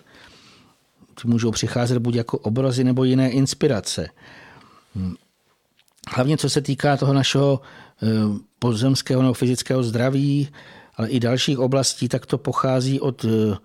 Můžou 1.26 1.52
přicházet 1.52 2.00
buď 2.00 2.16
jako 2.16 2.38
obrazy 2.38 2.84
nebo 2.84 3.04
jiné 3.04 3.32
inspirace. 3.32 4.10
Hm. 4.96 5.16
Hlavně 6.16 6.38
co 6.38 6.50
se 6.50 6.62
týká 6.62 6.98
toho 6.98 7.14
našeho 7.14 7.62
eh, 8.04 8.08
pozemského 8.60 9.22
nebo 9.22 9.34
fyzického 9.34 9.84
zdraví, 9.84 10.50
ale 10.96 11.10
i 11.10 11.20
dalších 11.20 11.60
oblastí, 11.60 12.10
tak 12.10 12.26
to 12.26 12.38
pochází 12.38 13.00
od 13.00 13.26
eh, 13.26 13.58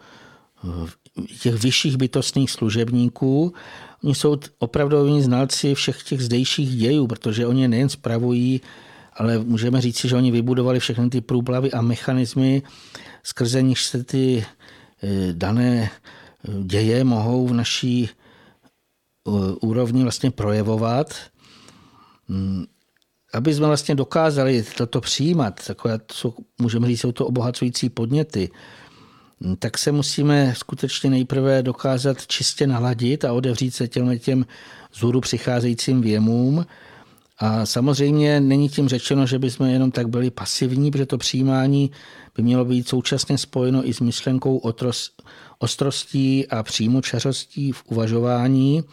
těch 1.41 1.55
vyšších 1.55 1.97
bytostných 1.97 2.51
služebníků. 2.51 3.55
Oni 4.05 4.15
jsou 4.15 4.37
opravdoví 4.59 5.23
znalci 5.23 5.75
všech 5.75 6.03
těch 6.03 6.21
zdejších 6.21 6.77
dějů, 6.77 7.07
protože 7.07 7.47
oni 7.47 7.69
nejen 7.69 7.89
spravují, 7.89 8.61
ale 9.15 9.39
můžeme 9.39 9.81
říci, 9.81 10.09
že 10.09 10.17
oni 10.17 10.31
vybudovali 10.31 10.81
všechny 10.81 11.11
ty 11.11 11.21
průplavy 11.21 11.73
a 11.73 11.81
mechanismy, 11.81 12.63
skrze 13.23 13.63
nich 13.63 13.79
se 13.79 14.05
ty 14.05 14.47
eh, 15.03 15.33
dané 15.33 15.91
děje 16.63 17.05
mohou 17.05 17.47
v 17.47 17.53
naší 17.53 18.09
úrovni 19.61 20.03
vlastně 20.03 20.31
projevovat 20.31 21.15
Mm, 22.29 22.65
aby 23.33 23.55
jsme 23.55 23.67
vlastně 23.67 23.95
dokázali 23.95 24.65
toto 24.77 25.01
přijímat, 25.01 25.61
takové, 25.67 26.01
jsou, 26.13 26.35
můžeme 26.61 26.87
říct, 26.87 27.01
jsou 27.01 27.13
to 27.13 27.27
obohacující 27.27 27.89
podněty, 27.89 28.51
mm, 29.41 29.57
tak 29.57 29.79
se 29.79 29.93
musíme 29.93 30.55
skutečně 30.57 31.11
nejprve 31.11 31.63
dokázat 31.63 32.27
čistě 32.27 32.67
naladit 32.67 33.25
a 33.25 33.33
odevřít 33.33 33.75
se 33.75 33.89
těm, 33.89 34.19
těm 34.19 34.47
zhůru 34.95 35.21
přicházejícím 35.21 36.01
věmům. 36.01 36.67
A 37.39 37.67
samozřejmě 37.67 38.41
není 38.41 38.69
tím 38.69 38.89
řečeno, 38.89 39.27
že 39.27 39.39
bychom 39.39 39.67
jenom 39.67 39.91
tak 39.91 40.09
byli 40.09 40.31
pasivní, 40.31 40.91
protože 40.91 41.07
to 41.07 41.19
přijímání 41.19 41.91
by 42.37 42.43
mělo 42.43 42.65
být 42.65 42.89
současně 42.89 43.39
spojeno 43.39 43.89
i 43.89 43.95
s 43.95 44.01
myšlenkou 44.01 44.59
otros, 44.59 45.11
ostrostí 45.59 46.49
a 46.49 46.63
přímočařostí 46.63 47.73
v 47.73 47.83
uvažování. 47.87 48.85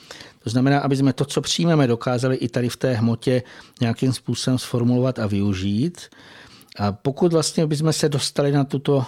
To 0.44 0.50
znamená, 0.50 0.80
aby 0.80 0.96
jsme 0.98 1.14
to, 1.14 1.26
co 1.26 1.42
přijmeme, 1.42 1.88
dokázali 1.88 2.36
i 2.36 2.50
tady 2.50 2.70
v 2.70 2.78
té 2.78 2.94
hmotě 2.94 3.44
nějakým 3.82 4.14
způsobem 4.14 4.60
sformulovat 4.60 5.20
a 5.20 5.28
využít. 5.28 6.02
A 6.78 6.92
pokud 6.92 7.34
vlastně 7.34 7.68
bychom 7.68 7.94
se 7.94 8.10
dostali 8.10 8.52
na 8.52 8.64
tuto, 8.64 9.06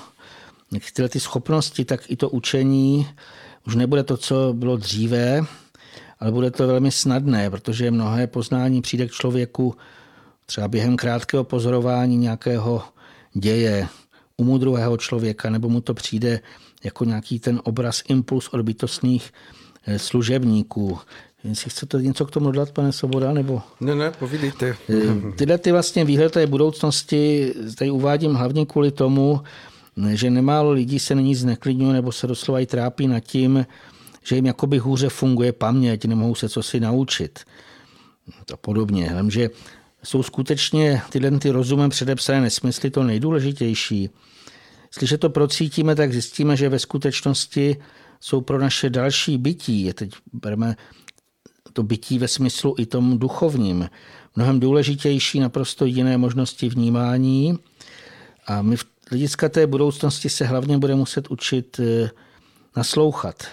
tyhle 0.94 1.10
ty 1.10 1.20
schopnosti, 1.20 1.86
tak 1.86 2.12
i 2.12 2.16
to 2.16 2.30
učení 2.30 3.08
už 3.68 3.76
nebude 3.76 4.04
to, 4.04 4.18
co 4.18 4.54
bylo 4.54 4.78
dříve, 4.78 5.42
ale 6.20 6.32
bude 6.32 6.52
to 6.52 6.68
velmi 6.68 6.92
snadné, 6.92 7.50
protože 7.50 7.92
mnohé 7.92 8.28
poznání 8.28 8.82
přijde 8.82 9.08
k 9.08 9.12
člověku 9.12 9.76
třeba 10.46 10.68
během 10.68 10.98
krátkého 10.98 11.44
pozorování 11.44 12.18
nějakého 12.18 12.84
děje, 13.34 13.88
umu 14.38 14.58
druhého 14.58 14.98
člověka, 14.98 15.50
nebo 15.50 15.70
mu 15.70 15.82
to 15.82 15.94
přijde 15.94 16.40
jako 16.84 17.06
nějaký 17.06 17.40
ten 17.40 17.62
obraz, 17.64 18.04
impuls 18.08 18.48
od 18.48 18.62
bytostných 18.62 19.34
eh, 19.86 20.00
služebníků. 20.00 21.00
Jestli 21.44 21.70
chcete 21.70 22.02
něco 22.02 22.26
k 22.26 22.32
tomu 22.32 22.52
dodat, 22.52 22.72
pane 22.72 22.92
Svoboda, 22.92 23.34
nebo... 23.34 23.62
Ne, 23.82 23.96
ne, 23.96 24.12
povídejte. 24.12 24.76
Eh, 24.90 25.32
tyhle 25.36 25.58
ty 25.58 25.72
vlastně 25.72 26.06
výhledy 26.06 26.48
budoucnosti 26.48 27.54
tady 27.78 27.92
uvádím 27.92 28.34
hlavně 28.34 28.66
kvůli 28.66 28.92
tomu, 28.92 29.42
že 30.14 30.30
nemálo 30.30 30.72
lidí 30.72 31.00
se 31.00 31.16
není 31.16 31.36
zneklidňuje 31.36 31.94
nebo 31.94 32.12
se 32.12 32.28
doslova 32.28 32.60
i 32.60 32.66
trápí 32.66 33.08
nad 33.08 33.20
tím, 33.20 33.66
že 34.24 34.36
jim 34.36 34.46
jakoby 34.46 34.78
hůře 34.78 35.10
funguje 35.10 35.54
paměť, 35.54 36.06
nemohou 36.06 36.36
se 36.36 36.50
co 36.50 36.64
si 36.64 36.80
naučit. 36.80 37.40
A 38.54 38.58
podobně. 38.58 39.04
Jenomže 39.04 39.50
jsou 40.04 40.24
skutečně 40.24 41.02
tyhle 41.10 41.32
ty 41.32 41.50
rozumem 41.50 41.90
předepsané 41.90 42.42
nesmysly 42.42 42.90
to 42.90 43.04
nejdůležitější. 43.04 44.10
Jestliže 44.94 45.18
to 45.18 45.30
procítíme, 45.30 45.95
tak 45.95 46.11
zjistíme, 46.11 46.57
že 46.57 46.70
ve 46.70 46.80
skutečnosti 46.80 47.78
jsou 48.20 48.41
pro 48.41 48.60
naše 48.60 48.90
další 48.90 49.38
bytí, 49.38 49.94
teď 49.94 50.11
bereme 50.34 50.76
to 51.74 51.84
bytí 51.84 52.20
ve 52.20 52.28
smyslu 52.28 52.76
i 52.78 52.86
tom 52.86 53.20
duchovním, 53.20 53.90
mnohem 54.36 54.60
důležitější, 54.60 55.40
naprosto 55.40 55.86
jiné 55.86 56.18
možnosti 56.18 56.70
vnímání. 56.70 57.60
A 58.48 58.61
my 58.61 58.78
v 58.78 58.86
hlediska 59.10 59.49
té 59.49 59.68
budoucnosti 59.68 60.30
se 60.30 60.45
hlavně 60.45 60.78
bude 60.78 60.95
muset 60.95 61.28
učit 61.28 61.80
eh, 61.80 62.10
naslouchat, 62.78 63.44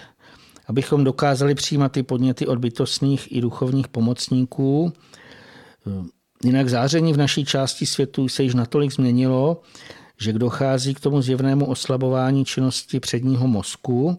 abychom 0.67 1.05
dokázali 1.05 1.55
přijímat 1.55 1.93
ty 1.93 2.03
podněty 2.03 2.47
od 2.47 2.59
bytostných 2.59 3.33
i 3.33 3.41
duchovních 3.41 3.89
pomocníků. 3.89 4.93
Eh, 5.87 6.07
jinak 6.45 6.69
záření 6.69 7.13
v 7.13 7.17
naší 7.17 7.45
části 7.45 7.87
světu 7.87 8.29
se 8.29 8.43
již 8.43 8.55
natolik 8.55 8.93
změnilo, 8.93 9.63
že 10.21 10.33
dochází 10.33 10.95
k 10.95 11.01
tomu 11.01 11.23
zjevnému 11.23 11.67
oslabování 11.67 12.45
činnosti 12.45 13.01
předního 13.01 13.49
mozku, 13.49 14.19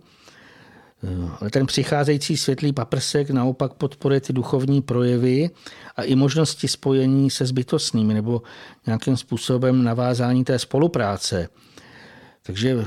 ale 1.41 1.49
ten 1.49 1.65
přicházející 1.65 2.37
světlý 2.37 2.73
paprsek 2.73 3.29
naopak 3.29 3.73
podporuje 3.73 4.21
ty 4.21 4.33
duchovní 4.33 4.81
projevy 4.81 5.49
a 5.95 6.03
i 6.03 6.15
možnosti 6.15 6.67
spojení 6.67 7.29
se 7.29 7.45
zbytostnými 7.45 8.13
nebo 8.13 8.41
nějakým 8.85 9.17
způsobem 9.17 9.83
navázání 9.83 10.43
té 10.43 10.59
spolupráce. 10.59 11.49
Takže 12.43 12.85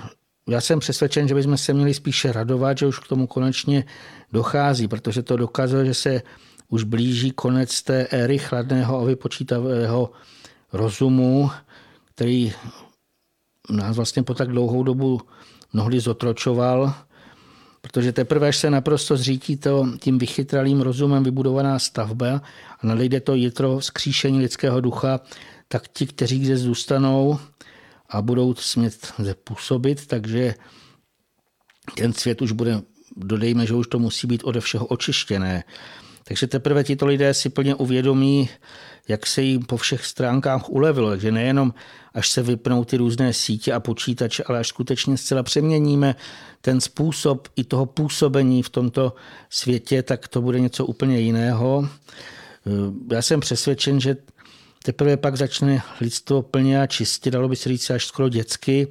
já 0.48 0.60
jsem 0.60 0.78
přesvědčen, 0.78 1.28
že 1.28 1.34
bychom 1.34 1.56
se 1.56 1.72
měli 1.72 1.94
spíše 1.94 2.32
radovat, 2.32 2.78
že 2.78 2.86
už 2.86 2.98
k 2.98 3.08
tomu 3.08 3.26
konečně 3.26 3.84
dochází, 4.32 4.88
protože 4.88 5.22
to 5.22 5.36
dokazuje, 5.36 5.86
že 5.86 5.94
se 5.94 6.22
už 6.68 6.84
blíží 6.84 7.30
konec 7.30 7.82
té 7.82 8.06
éry 8.06 8.38
chladného 8.38 9.00
a 9.00 9.04
vypočítavého 9.04 10.10
rozumu, 10.72 11.50
který 12.14 12.52
nás 13.70 13.96
vlastně 13.96 14.22
po 14.22 14.34
tak 14.34 14.48
dlouhou 14.48 14.82
dobu 14.82 15.20
mnohdy 15.72 16.00
zotročoval, 16.00 16.94
protože 17.80 18.12
teprve, 18.12 18.48
až 18.48 18.56
se 18.56 18.70
naprosto 18.70 19.16
zřítí 19.16 19.56
to 19.56 19.86
tím 20.00 20.18
vychytralým 20.18 20.80
rozumem 20.80 21.24
vybudovaná 21.24 21.78
stavba 21.78 22.42
a 22.80 22.86
nadejde 22.86 23.20
to 23.20 23.34
jitro 23.34 23.78
vzkříšení 23.78 24.38
lidského 24.38 24.80
ducha, 24.80 25.20
tak 25.68 25.88
ti, 25.88 26.06
kteří 26.06 26.44
zde 26.44 26.56
zůstanou 26.56 27.38
a 28.08 28.22
budou 28.22 28.54
smět 28.54 29.12
působit, 29.44 30.06
takže 30.06 30.54
ten 31.96 32.12
svět 32.12 32.42
už 32.42 32.52
bude, 32.52 32.82
dodejme, 33.16 33.66
že 33.66 33.74
už 33.74 33.86
to 33.86 33.98
musí 33.98 34.26
být 34.26 34.44
ode 34.44 34.60
všeho 34.60 34.86
očištěné. 34.86 35.64
Takže 36.24 36.46
teprve 36.46 36.84
tito 36.84 37.06
lidé 37.06 37.34
si 37.34 37.48
plně 37.48 37.74
uvědomí, 37.74 38.48
jak 39.08 39.26
se 39.26 39.42
jim 39.42 39.62
po 39.62 39.76
všech 39.76 40.06
stránkách 40.06 40.70
ulevilo. 40.70 41.10
Takže 41.10 41.32
nejenom, 41.32 41.74
až 42.14 42.30
se 42.30 42.42
vypnou 42.42 42.84
ty 42.84 42.96
různé 42.96 43.32
sítě 43.32 43.72
a 43.72 43.80
počítače, 43.80 44.44
ale 44.44 44.58
až 44.58 44.68
skutečně 44.68 45.16
zcela 45.16 45.42
přeměníme 45.42 46.14
ten 46.60 46.80
způsob 46.80 47.48
i 47.56 47.64
toho 47.64 47.86
působení 47.86 48.62
v 48.62 48.68
tomto 48.68 49.14
světě, 49.50 50.02
tak 50.02 50.28
to 50.28 50.42
bude 50.42 50.60
něco 50.60 50.86
úplně 50.86 51.20
jiného. 51.20 51.88
Já 53.12 53.22
jsem 53.22 53.40
přesvědčen, 53.40 54.00
že 54.00 54.16
teprve 54.82 55.16
pak 55.16 55.36
začne 55.36 55.82
lidstvo 56.00 56.42
plně 56.42 56.80
a 56.82 56.86
čistě, 56.86 57.30
dalo 57.30 57.48
by 57.48 57.56
se 57.56 57.68
říct 57.68 57.90
až 57.90 58.06
skoro 58.06 58.28
dětsky, 58.28 58.88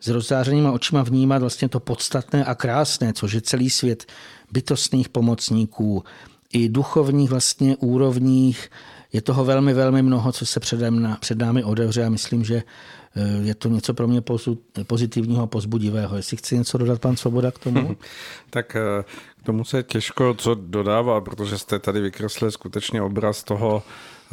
s 0.00 0.08
rozzářenýma 0.08 0.72
očima 0.72 1.02
vnímat 1.02 1.38
vlastně 1.38 1.68
to 1.68 1.80
podstatné 1.80 2.44
a 2.44 2.54
krásné, 2.54 3.12
což 3.12 3.32
je 3.32 3.40
celý 3.40 3.70
svět 3.70 4.12
bytostných 4.52 5.08
pomocníků, 5.08 6.04
i 6.52 6.68
duchovních 6.68 7.30
vlastně 7.30 7.76
úrovních. 7.76 8.70
Je 9.16 9.22
toho 9.22 9.44
velmi, 9.44 9.74
velmi 9.74 10.02
mnoho, 10.02 10.32
co 10.32 10.46
se 10.46 10.60
před, 10.60 10.80
před 11.20 11.38
námi 11.38 11.64
odevře 11.64 12.04
a 12.04 12.08
myslím, 12.08 12.44
že 12.44 12.62
je 13.42 13.54
to 13.54 13.68
něco 13.68 13.94
pro 13.94 14.08
mě 14.08 14.22
pozitivního 14.86 15.42
a 15.42 15.46
pozbudivého. 15.46 16.16
Jestli 16.16 16.36
chci 16.36 16.58
něco 16.58 16.78
dodat, 16.78 17.00
pan 17.00 17.16
Svoboda, 17.16 17.50
k 17.50 17.58
tomu? 17.58 17.96
tak 18.50 18.76
eh, 18.76 19.04
k 19.40 19.42
tomu 19.46 19.64
se 19.64 19.82
těžko 19.82 20.34
co 20.34 20.54
dodává, 20.54 21.20
protože 21.20 21.58
jste 21.58 21.78
tady 21.78 22.00
vykreslili 22.00 22.52
skutečně 22.52 23.02
obraz 23.02 23.44
toho 23.44 23.82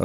eh, 0.00 0.04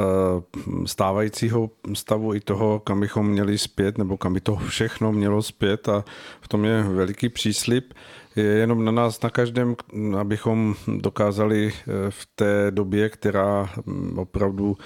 stávajícího 0.86 1.70
stavu 1.94 2.34
i 2.34 2.40
toho, 2.40 2.80
kam 2.80 3.00
bychom 3.00 3.28
měli 3.28 3.58
zpět, 3.58 3.98
nebo 3.98 4.16
kam 4.16 4.34
by 4.34 4.40
to 4.40 4.56
všechno 4.56 5.12
mělo 5.12 5.42
zpět 5.42 5.88
a 5.88 6.04
v 6.40 6.48
tom 6.48 6.64
je 6.64 6.82
veliký 6.82 7.28
příslip. 7.28 7.94
Je 8.36 8.44
jenom 8.44 8.84
na 8.84 8.92
nás, 8.92 9.22
na 9.22 9.30
každém, 9.30 9.76
abychom 10.18 10.74
dokázali 10.96 11.72
v 12.10 12.28
té 12.34 12.70
době, 12.70 13.08
která 13.08 13.70
hm, 13.86 14.18
opravdu 14.18 14.76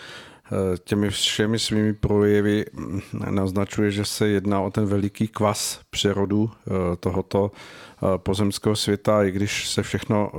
Eh, 0.52 0.78
těmi 0.84 1.10
všemi 1.10 1.58
svými 1.58 1.92
projevy 1.94 2.64
mm, 2.72 3.00
naznačuje, 3.30 3.90
že 3.90 4.04
se 4.04 4.28
jedná 4.28 4.60
o 4.60 4.70
ten 4.70 4.86
veliký 4.86 5.28
kvas 5.28 5.80
přerodu 5.90 6.50
eh, 6.50 6.96
tohoto 6.96 7.50
eh, 7.52 8.18
pozemského 8.18 8.76
světa, 8.76 9.24
i 9.24 9.30
když 9.30 9.68
se 9.68 9.82
všechno 9.82 10.32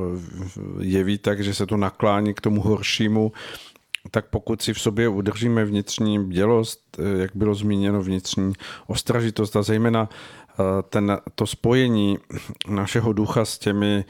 jeví 0.79 1.17
tak, 1.17 1.43
že 1.43 1.53
se 1.53 1.65
to 1.65 1.77
naklání 1.77 2.33
k 2.33 2.41
tomu 2.41 2.61
horšímu, 2.61 3.31
tak 4.11 4.25
pokud 4.29 4.61
si 4.61 4.73
v 4.73 4.79
sobě 4.79 5.07
udržíme 5.07 5.65
vnitřní 5.65 6.19
bdělost, 6.19 6.79
jak 7.17 7.31
bylo 7.35 7.55
zmíněno, 7.55 8.01
vnitřní 8.01 8.53
ostražitost 8.87 9.55
a 9.55 9.61
zejména 9.61 10.09
ten, 10.89 11.17
to 11.35 11.47
spojení 11.47 12.17
našeho 12.69 13.13
ducha 13.13 13.45
s 13.45 13.57
těmi 13.57 14.05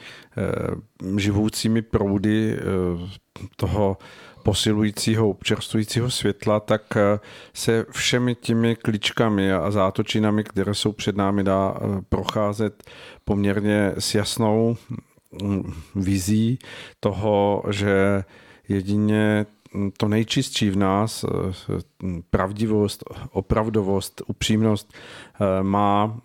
živoucími 1.16 1.82
proudy 1.82 2.58
toho 3.56 3.96
posilujícího, 4.46 5.28
občerstvujícího 5.30 6.10
světla, 6.10 6.60
tak 6.60 6.96
eh, 6.96 7.20
se 7.54 7.86
všemi 7.90 8.34
těmi 8.34 8.76
kličkami 8.76 9.52
a 9.52 9.70
zátočinami, 9.70 10.44
které 10.44 10.74
jsou 10.74 10.92
před 10.92 11.16
námi, 11.16 11.44
dá 11.44 11.74
eh, 11.74 12.02
procházet 12.08 12.90
poměrně 13.24 13.92
s 13.98 14.14
jasnou 14.14 14.76
mm, 15.42 15.72
vizí 15.94 16.58
toho, 17.00 17.62
že 17.70 18.24
jedině 18.68 19.46
to 19.96 20.08
nejčistší 20.08 20.70
v 20.70 20.76
nás, 20.76 21.24
eh, 21.24 21.78
pravdivost, 22.30 23.04
opravdovost, 23.30 24.22
upřímnost, 24.26 24.92
má 25.62 26.20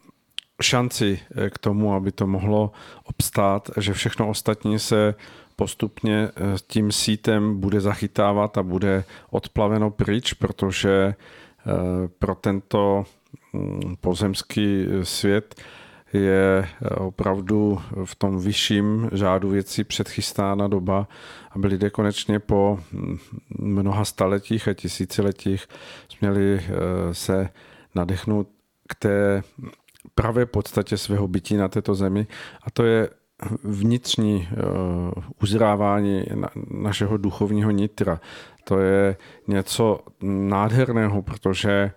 šanci 0.61 1.19
k 1.49 1.57
tomu, 1.57 1.93
aby 1.93 2.11
to 2.11 2.27
mohlo 2.27 2.71
obstát, 3.03 3.71
že 3.77 3.93
všechno 3.93 4.29
ostatní 4.29 4.79
se 4.79 5.15
postupně 5.61 6.29
eh, 6.35 6.55
tím 6.67 6.91
sítem 6.91 7.59
bude 7.59 7.81
zachytávat 7.81 8.57
a 8.57 8.63
bude 8.63 9.03
odplaveno 9.29 9.91
pryč, 9.91 10.33
protože 10.33 10.91
eh, 10.91 11.13
pro 12.19 12.35
tento 12.35 13.05
mm, 13.53 13.95
pozemský 14.01 14.85
svět 15.03 15.55
je 16.13 16.65
eh, 16.65 16.89
opravdu 16.89 17.81
v 18.05 18.15
tom 18.15 18.39
vyšším 18.39 19.09
řádu 19.13 19.49
věcí 19.49 19.83
předchystána 19.83 20.67
doba, 20.67 21.07
aby 21.51 21.67
lidé 21.67 21.89
konečně 21.89 22.39
po 22.39 22.79
mm, 22.91 23.17
mnoha 23.59 24.05
staletích 24.05 24.67
a 24.67 24.73
tisíciletích 24.73 25.67
směli 26.09 26.61
se 27.11 27.49
nadechnout 27.95 28.47
k 28.87 28.95
té 28.95 29.43
pravé 30.15 30.45
podstatě 30.45 30.97
svého 30.97 31.27
bytí 31.27 31.57
na 31.57 31.67
této 31.67 31.95
zemi 31.95 32.27
a 32.63 32.71
to 32.71 32.83
je 32.83 33.09
vnitřní 33.63 34.47
uh, 34.51 35.23
uzrávání 35.43 36.23
na, 36.35 36.49
našeho 36.71 37.17
duchovního 37.17 37.71
nitra. 37.71 38.21
To 38.63 38.79
je 38.79 39.17
něco 39.47 39.99
nádherného, 40.23 41.21
protože 41.21 41.91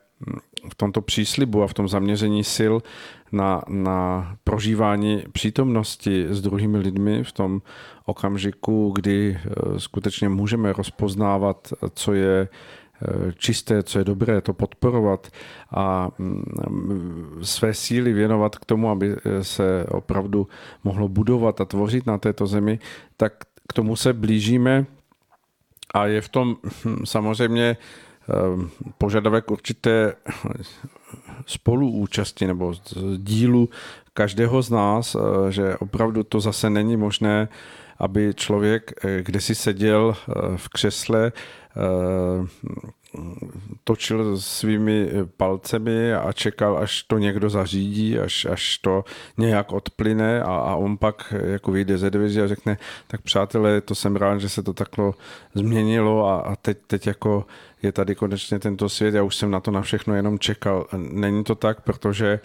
v 0.70 0.74
tomto 0.74 1.02
příslibu 1.02 1.62
a 1.62 1.66
v 1.66 1.74
tom 1.74 1.88
zaměření 1.88 2.44
sil 2.56 2.74
na, 3.32 3.62
na 3.68 4.36
prožívání 4.44 5.24
přítomnosti 5.32 6.26
s 6.30 6.42
druhými 6.42 6.78
lidmi 6.78 7.24
v 7.24 7.32
tom 7.32 7.62
okamžiku, 8.04 8.92
kdy 8.96 9.38
uh, 9.38 9.76
skutečně 9.76 10.28
můžeme 10.28 10.72
rozpoznávat, 10.72 11.72
co 11.94 12.12
je 12.12 12.48
Eh, 12.48 12.83
čisté, 13.38 13.82
co 13.82 13.98
je 13.98 14.04
dobré, 14.04 14.40
to 14.40 14.52
podporovat 14.52 15.28
a 15.74 16.08
mm, 16.18 17.38
své 17.42 17.74
síly 17.74 18.12
věnovat 18.12 18.56
k 18.56 18.64
tomu, 18.64 18.90
aby 18.90 19.16
eh, 19.16 19.44
se 19.44 19.86
opravdu 19.88 20.48
mohlo 20.84 21.08
budovat 21.08 21.60
a 21.60 21.64
tvořit 21.64 22.06
na 22.06 22.18
této 22.18 22.46
zemi, 22.46 22.78
tak 23.16 23.32
k 23.68 23.72
tomu 23.72 23.96
se 23.96 24.12
blížíme. 24.12 24.86
A 25.94 26.06
je 26.06 26.20
v 26.20 26.28
tom 26.28 26.56
hm, 26.84 26.96
samozřejmě 27.04 27.76
eh, 27.76 28.34
požadavek 28.98 29.50
určité 29.50 30.14
spoluúčasti 31.46 32.46
nebo 32.46 32.74
dílu 33.16 33.68
každého 34.14 34.62
z 34.62 34.70
nás, 34.70 35.16
že 35.50 35.76
opravdu 35.76 36.22
to 36.22 36.40
zase 36.40 36.70
není 36.70 36.96
možné, 36.96 37.48
aby 37.98 38.32
člověk 38.34 38.92
kde 39.22 39.40
si 39.40 39.54
seděl 39.54 40.16
v 40.56 40.68
křesle 40.68 41.32
Eh, 41.32 41.63
točil 43.84 44.38
svými 44.40 45.10
palcemi 45.36 46.14
a 46.14 46.32
čekal, 46.32 46.78
až 46.78 47.02
to 47.02 47.18
někdo 47.18 47.50
zařídí, 47.50 48.18
až, 48.18 48.44
až 48.44 48.78
to 48.78 49.04
nějak 49.38 49.72
odplyne 49.72 50.42
a, 50.42 50.46
a 50.46 50.74
on 50.74 50.96
pak 50.96 51.34
jako 51.44 51.72
vyjde 51.72 51.98
ze 51.98 52.10
dveří 52.10 52.40
a 52.40 52.48
řekne, 52.48 52.78
tak 53.06 53.20
přátelé, 53.20 53.80
to 53.80 53.94
jsem 53.94 54.16
rád, 54.16 54.38
že 54.38 54.48
se 54.48 54.62
to 54.62 54.72
takhle 54.72 55.12
změnilo 55.54 56.26
a, 56.26 56.40
a 56.40 56.56
teď, 56.56 56.78
teď 56.86 57.06
jako 57.06 57.46
je 57.82 57.92
tady 57.92 58.14
konečně 58.14 58.58
tento 58.58 58.88
svět, 58.88 59.14
já 59.14 59.22
už 59.22 59.36
jsem 59.36 59.50
na 59.50 59.60
to 59.60 59.70
na 59.70 59.82
všechno 59.82 60.14
jenom 60.14 60.38
čekal. 60.38 60.86
Není 60.96 61.44
to 61.44 61.54
tak, 61.54 61.80
protože 61.80 62.40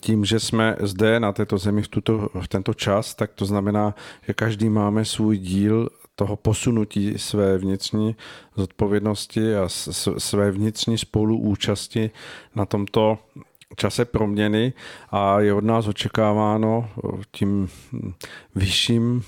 tím, 0.00 0.24
že 0.24 0.40
jsme 0.40 0.76
zde 0.80 1.20
na 1.20 1.32
této 1.32 1.58
zemi 1.58 1.82
v, 1.82 1.88
tuto, 1.88 2.28
v 2.40 2.48
tento 2.48 2.74
čas, 2.74 3.14
tak 3.14 3.30
to 3.34 3.46
znamená, 3.46 3.94
že 4.26 4.34
každý 4.34 4.68
máme 4.68 5.04
svůj 5.04 5.38
díl 5.38 5.88
toho 6.18 6.36
posunutí 6.36 7.18
své 7.18 7.58
vnitřní 7.58 8.16
zodpovědnosti 8.56 9.56
a 9.56 9.68
své 10.18 10.50
vnitřní 10.50 10.98
spoluúčasti 10.98 12.10
na 12.54 12.66
tomto 12.66 13.18
čase 13.76 14.04
proměny. 14.04 14.72
A 15.10 15.40
je 15.40 15.54
od 15.54 15.64
nás 15.64 15.86
očekáváno 15.86 16.90
tím 17.30 17.68
vyšším 18.54 19.22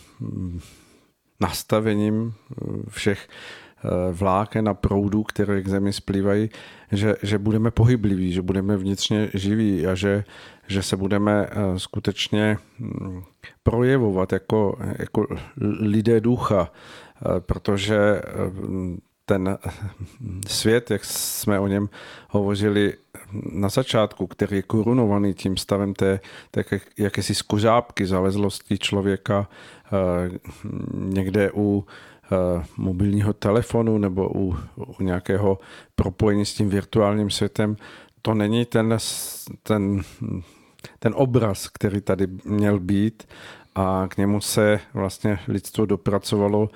nastavením 1.41 2.35
všech 2.89 3.29
Eh, 3.85 4.13
vláken 4.13 4.69
a 4.69 4.75
proudů, 4.75 5.23
které 5.23 5.63
k 5.63 5.69
zemi 5.69 5.93
splývají, 5.93 6.51
že, 6.93 7.15
že 7.23 7.39
budeme 7.39 7.71
pohybliví, 7.71 8.33
že 8.33 8.43
budeme 8.43 8.77
vnitřně 8.77 9.31
živí 9.35 9.87
a 9.87 9.95
že, 9.95 10.25
že 10.71 10.83
se 10.83 10.97
budeme 10.97 11.47
eh, 11.51 11.79
skutečně 11.79 12.59
hm, 12.79 13.23
projevovat 13.63 14.33
jako, 14.33 14.79
jako 14.99 15.27
lidé 15.81 16.21
ducha, 16.21 16.71
eh, 16.71 17.41
protože 17.41 18.23
ten 19.25 19.59
svět, 20.47 20.91
jak 20.91 21.05
jsme 21.05 21.61
o 21.61 21.67
něm 21.67 21.89
hovořili 22.29 22.95
na 23.53 23.69
začátku, 23.69 24.27
který 24.27 24.57
je 24.57 24.63
korunovaný 24.63 25.35
tím 25.35 25.57
stavem 25.57 25.95
té, 25.95 26.21
té 26.51 26.65
jakési 26.99 27.35
skořápky 27.35 28.07
zalezlosti 28.07 28.79
člověka 28.79 29.49
někde 30.93 31.51
u 31.55 31.87
Eh, 32.33 32.65
mobilního 32.77 33.33
telefonu 33.33 33.99
nebo 33.99 34.31
u, 34.35 34.57
u 34.77 35.03
nějakého 35.03 35.59
propojení 35.95 36.47
s 36.47 36.55
tím 36.55 36.69
virtuálním 36.69 37.31
světem, 37.31 37.77
to 38.23 38.35
není 38.35 38.65
ten, 38.65 38.99
ten, 39.63 40.03
ten 40.99 41.13
obraz, 41.17 41.69
který 41.69 42.01
tady 42.01 42.27
měl 42.45 42.81
být 42.81 43.29
a 43.75 44.07
k 44.09 44.17
němu 44.17 44.41
se 44.41 44.81
vlastně 44.95 45.39
lidstvo 45.49 45.87
dopracovalo 45.87 46.71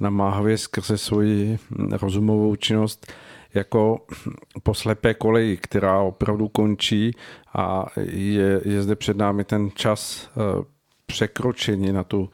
namáhavě 0.00 0.58
skrze 0.58 0.98
svoji 0.98 1.58
rozumovou 1.90 2.56
činnost 2.56 3.12
jako 3.54 4.06
po 4.62 4.74
slepé 4.74 5.14
koleji, 5.14 5.56
která 5.56 6.00
opravdu 6.00 6.48
končí 6.48 7.10
a 7.54 7.86
je, 8.06 8.60
je 8.64 8.82
zde 8.82 8.96
před 8.96 9.16
námi 9.16 9.44
ten 9.44 9.70
čas 9.74 10.28
eh, 10.28 10.64
překročení 11.06 11.92
na 11.92 12.04
tu 12.04 12.30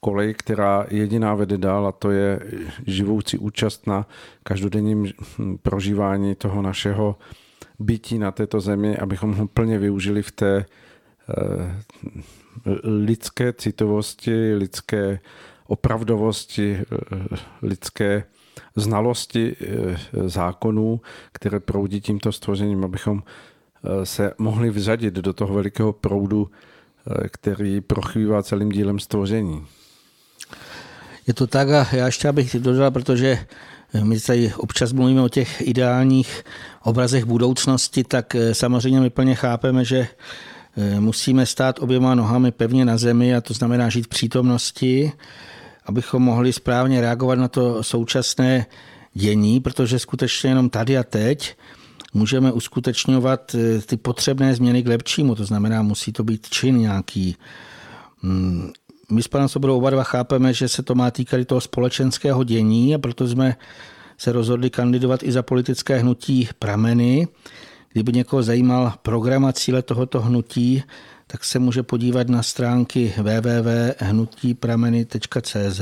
kolej, 0.00 0.34
která 0.34 0.86
jediná 0.90 1.34
vede 1.34 1.58
dál 1.58 1.86
a 1.86 1.92
to 1.92 2.10
je 2.10 2.40
živoucí 2.86 3.38
účast 3.38 3.86
na 3.86 4.06
každodenním 4.42 5.12
prožívání 5.62 6.34
toho 6.34 6.62
našeho 6.62 7.16
bytí 7.78 8.18
na 8.18 8.30
této 8.30 8.60
zemi, 8.60 8.96
abychom 8.96 9.34
ho 9.34 9.46
plně 9.46 9.78
využili 9.78 10.22
v 10.22 10.32
té 10.32 10.56
eh, 10.56 10.64
lidské 12.82 13.52
citovosti, 13.52 14.54
lidské 14.54 15.20
opravdovosti, 15.66 16.78
eh, 16.78 17.36
lidské 17.62 18.24
znalosti 18.76 19.56
eh, 19.60 19.98
zákonů, 20.28 21.00
které 21.32 21.60
proudí 21.60 22.00
tímto 22.00 22.32
stvořením, 22.32 22.84
abychom 22.84 23.22
se 24.04 24.32
mohli 24.38 24.70
vzadit 24.70 25.14
do 25.14 25.32
toho 25.32 25.54
velikého 25.54 25.92
proudu, 25.92 26.50
který 27.28 27.80
prochývá 27.80 28.42
celým 28.42 28.68
dílem 28.68 28.98
stvoření. 28.98 29.66
Je 31.26 31.34
to 31.34 31.46
tak 31.46 31.68
a 31.68 31.86
já 31.92 32.06
ještě 32.06 32.32
bych 32.32 32.54
dodal, 32.54 32.90
protože 32.90 33.46
my 34.02 34.20
tady 34.20 34.52
občas 34.56 34.92
mluvíme 34.92 35.22
o 35.22 35.28
těch 35.28 35.60
ideálních 35.60 36.42
obrazech 36.82 37.24
budoucnosti, 37.24 38.04
tak 38.04 38.36
samozřejmě 38.52 39.00
my 39.00 39.10
plně 39.10 39.34
chápeme, 39.34 39.84
že 39.84 40.08
musíme 40.98 41.46
stát 41.46 41.78
oběma 41.78 42.14
nohami 42.14 42.52
pevně 42.52 42.84
na 42.84 42.96
zemi 42.96 43.36
a 43.36 43.40
to 43.40 43.54
znamená 43.54 43.88
žít 43.88 44.06
v 44.06 44.08
přítomnosti, 44.08 45.12
abychom 45.86 46.22
mohli 46.22 46.52
správně 46.52 47.00
reagovat 47.00 47.38
na 47.38 47.48
to 47.48 47.82
současné 47.82 48.66
dění, 49.14 49.60
protože 49.60 49.98
skutečně 49.98 50.50
jenom 50.50 50.70
tady 50.70 50.98
a 50.98 51.02
teď 51.02 51.56
můžeme 52.14 52.52
uskutečňovat 52.52 53.54
eh, 53.54 53.80
ty 53.80 53.96
potřebné 53.96 54.54
změny 54.54 54.82
k 54.82 54.88
lepšímu. 54.88 55.34
To 55.34 55.44
znamená, 55.44 55.82
musí 55.82 56.12
to 56.12 56.24
být 56.24 56.48
čin 56.48 56.78
nějaký. 56.78 57.36
My 59.10 59.22
s 59.22 59.28
panem 59.28 59.48
Sobodou 59.48 59.76
oba 59.76 59.90
dva 59.90 60.04
chápeme, 60.04 60.52
že 60.52 60.68
se 60.68 60.82
to 60.82 60.94
má 60.94 61.10
týkat 61.10 61.46
toho 61.46 61.60
společenského 61.60 62.44
dění 62.44 62.94
a 62.94 62.98
proto 62.98 63.28
jsme 63.28 63.56
se 64.18 64.32
rozhodli 64.32 64.70
kandidovat 64.70 65.22
i 65.22 65.32
za 65.32 65.42
politické 65.42 65.98
hnutí 65.98 66.48
Prameny. 66.58 67.28
Kdyby 67.92 68.12
někoho 68.12 68.42
zajímal 68.42 68.92
program 69.02 69.44
a 69.44 69.52
cíle 69.52 69.82
tohoto 69.82 70.20
hnutí, 70.20 70.82
tak 71.26 71.44
se 71.44 71.58
může 71.58 71.82
podívat 71.82 72.28
na 72.28 72.42
stránky 72.42 73.14
www.hnutiprameny.cz. 73.16 75.80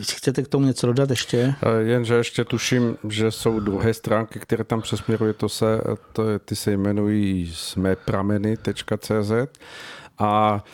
Chcete 0.00 0.42
k 0.42 0.48
tomu 0.48 0.66
něco 0.66 0.86
dodat 0.86 1.10
ještě? 1.10 1.54
Jenže 1.78 2.14
ještě 2.14 2.44
tuším, 2.44 2.96
že 3.08 3.30
jsou 3.30 3.60
druhé 3.60 3.94
stránky, 3.94 4.38
které 4.38 4.64
tam 4.64 4.82
přesměruje, 4.82 5.32
to 5.32 5.48
se, 5.48 5.80
to, 6.12 6.38
ty 6.38 6.56
se 6.56 6.72
jmenují 6.72 7.52
smeprameny.cz 7.54 9.32
a 10.18 10.64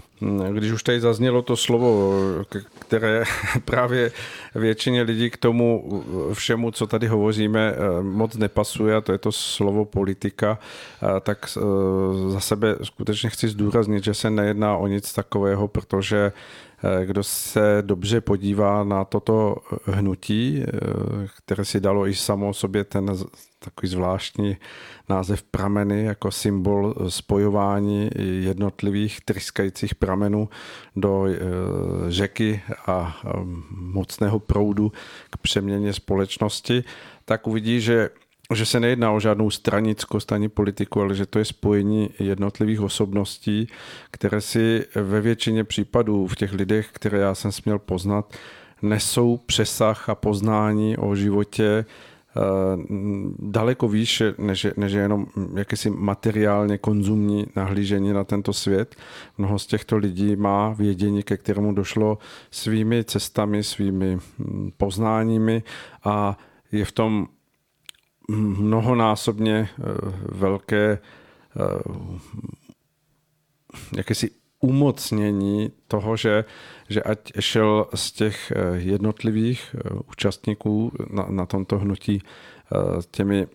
když 0.52 0.72
už 0.72 0.82
tady 0.82 1.00
zaznělo 1.00 1.42
to 1.42 1.56
slovo, 1.56 2.14
které 2.78 3.24
právě 3.64 4.12
většině 4.54 5.02
lidí 5.02 5.30
k 5.30 5.36
tomu 5.36 6.02
všemu, 6.32 6.70
co 6.70 6.86
tady 6.86 7.06
hovoříme, 7.06 7.72
eh, 7.72 8.02
moc 8.02 8.36
nepasuje, 8.36 8.96
a 8.96 9.00
to 9.00 9.12
je 9.12 9.18
to 9.18 9.32
slovo 9.32 9.84
politika, 9.84 10.58
eh, 11.02 11.20
tak 11.20 11.46
eh, 11.56 12.30
za 12.30 12.40
sebe 12.40 12.76
skutečně 12.82 13.30
chci 13.30 13.48
zdůraznit, 13.48 14.04
že 14.04 14.14
se 14.14 14.30
nejedná 14.30 14.76
o 14.76 14.86
nic 14.86 15.12
takového, 15.12 15.68
protože 15.68 16.32
kdo 17.04 17.22
se 17.22 17.78
dobře 17.80 18.20
podívá 18.20 18.84
na 18.84 19.04
toto 19.04 19.56
hnutí, 19.84 20.64
které 21.38 21.64
si 21.64 21.80
dalo 21.80 22.06
i 22.06 22.14
samo 22.14 22.54
sobě 22.54 22.84
ten 22.84 23.06
takový 23.58 23.88
zvláštní 23.88 24.56
název 25.08 25.42
prameny 25.42 26.04
jako 26.04 26.30
symbol 26.30 26.94
spojování 27.08 28.10
jednotlivých 28.40 29.20
tryskajících 29.20 29.94
pramenů 30.12 30.48
do 30.96 31.26
e, 31.26 31.38
řeky 32.08 32.60
a 32.86 33.20
mocného 33.70 34.38
proudu 34.38 34.92
k 35.30 35.36
přeměně 35.36 35.92
společnosti, 35.92 36.84
tak 37.24 37.46
uvidí, 37.46 37.80
že 37.80 38.10
že 38.54 38.66
se 38.66 38.80
nejedná 38.80 39.12
o 39.12 39.20
žádnou 39.20 39.50
stranickost 39.50 40.32
ani 40.32 40.48
politiku, 40.48 41.00
ale 41.00 41.14
že 41.14 41.26
to 41.26 41.38
je 41.38 41.44
spojení 41.44 42.10
jednotlivých 42.18 42.80
osobností, 42.80 43.68
které 44.10 44.40
si 44.40 44.84
ve 44.94 45.20
většině 45.20 45.64
případů 45.64 46.26
v 46.26 46.36
těch 46.36 46.52
lidech, 46.52 46.88
které 46.92 47.18
já 47.18 47.34
jsem 47.34 47.52
směl 47.52 47.78
poznat, 47.78 48.36
nesou 48.82 49.36
přesah 49.36 50.08
a 50.08 50.14
poznání 50.14 50.96
o 50.96 51.16
životě 51.16 51.84
Eh, 51.84 51.84
daleko 53.38 53.88
výš, 53.88 54.22
než, 54.38 54.66
než 54.76 54.92
jenom 54.92 55.26
jakési 55.54 55.90
materiálně 55.90 56.78
konzumní 56.78 57.46
nahlížení 57.56 58.12
na 58.12 58.24
tento 58.24 58.52
svět. 58.52 58.96
Mnoho 59.38 59.58
z 59.58 59.66
těchto 59.66 59.96
lidí 59.96 60.36
má 60.36 60.72
vědění, 60.72 61.22
ke 61.22 61.36
kterému 61.36 61.72
došlo 61.72 62.18
svými 62.50 63.04
cestami, 63.04 63.64
svými 63.64 64.18
hm, 64.38 64.70
poznáními 64.76 65.62
a 66.04 66.38
je 66.72 66.84
v 66.84 66.92
tom 66.92 67.28
mnohonásobně 68.28 69.68
eh, 69.68 69.84
velké 70.32 70.98
eh, 71.56 71.62
jakési 73.96 74.30
umocnění 74.60 75.72
toho, 75.88 76.16
že, 76.16 76.44
že 76.92 77.02
ať 77.02 77.32
šel 77.40 77.86
z 77.94 78.12
těch 78.12 78.52
eh, 78.52 78.76
jednotlivých 78.76 79.74
eh, 79.74 79.90
účastníků 80.10 80.92
na, 81.10 81.26
na 81.28 81.46
tomto 81.46 81.78
hnutí 81.78 82.22
eh, 82.22 82.78
těmi 83.10 83.46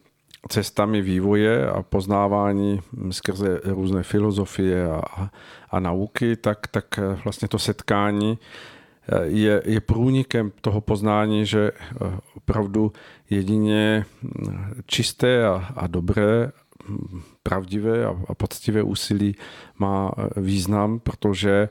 cestami 0.49 1.01
vývoje 1.01 1.69
a 1.69 1.83
poznávání 1.83 2.79
skrze 3.11 3.61
různé 3.63 4.03
filozofie 4.03 4.91
a, 4.91 5.29
a 5.71 5.79
nauky, 5.79 6.35
tak, 6.35 6.67
tak 6.67 6.85
vlastně 7.23 7.47
to 7.47 7.59
setkání 7.59 8.37
je, 9.23 9.61
je 9.65 9.81
průnikem 9.81 10.51
toho 10.61 10.81
poznání, 10.81 11.45
že 11.45 11.71
opravdu 12.35 12.91
jedině 13.29 14.05
čisté 14.85 15.47
a, 15.47 15.73
a 15.75 15.87
dobré 15.87 16.51
pravdivé 17.43 18.05
a 18.05 18.33
poctivé 18.33 18.83
úsilí 18.83 19.35
má 19.79 20.11
význam, 20.35 20.99
protože 20.99 21.69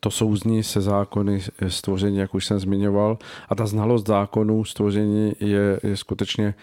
to 0.00 0.10
souzní 0.10 0.62
se 0.62 0.80
zákony 0.80 1.40
stvoření, 1.68 2.16
jak 2.16 2.34
už 2.34 2.46
jsem 2.46 2.58
zmiňoval. 2.58 3.18
A 3.48 3.54
ta 3.54 3.66
znalost 3.66 4.06
zákonů 4.06 4.64
stvoření 4.64 5.32
je, 5.40 5.80
je 5.82 5.96
skutečně 5.96 6.54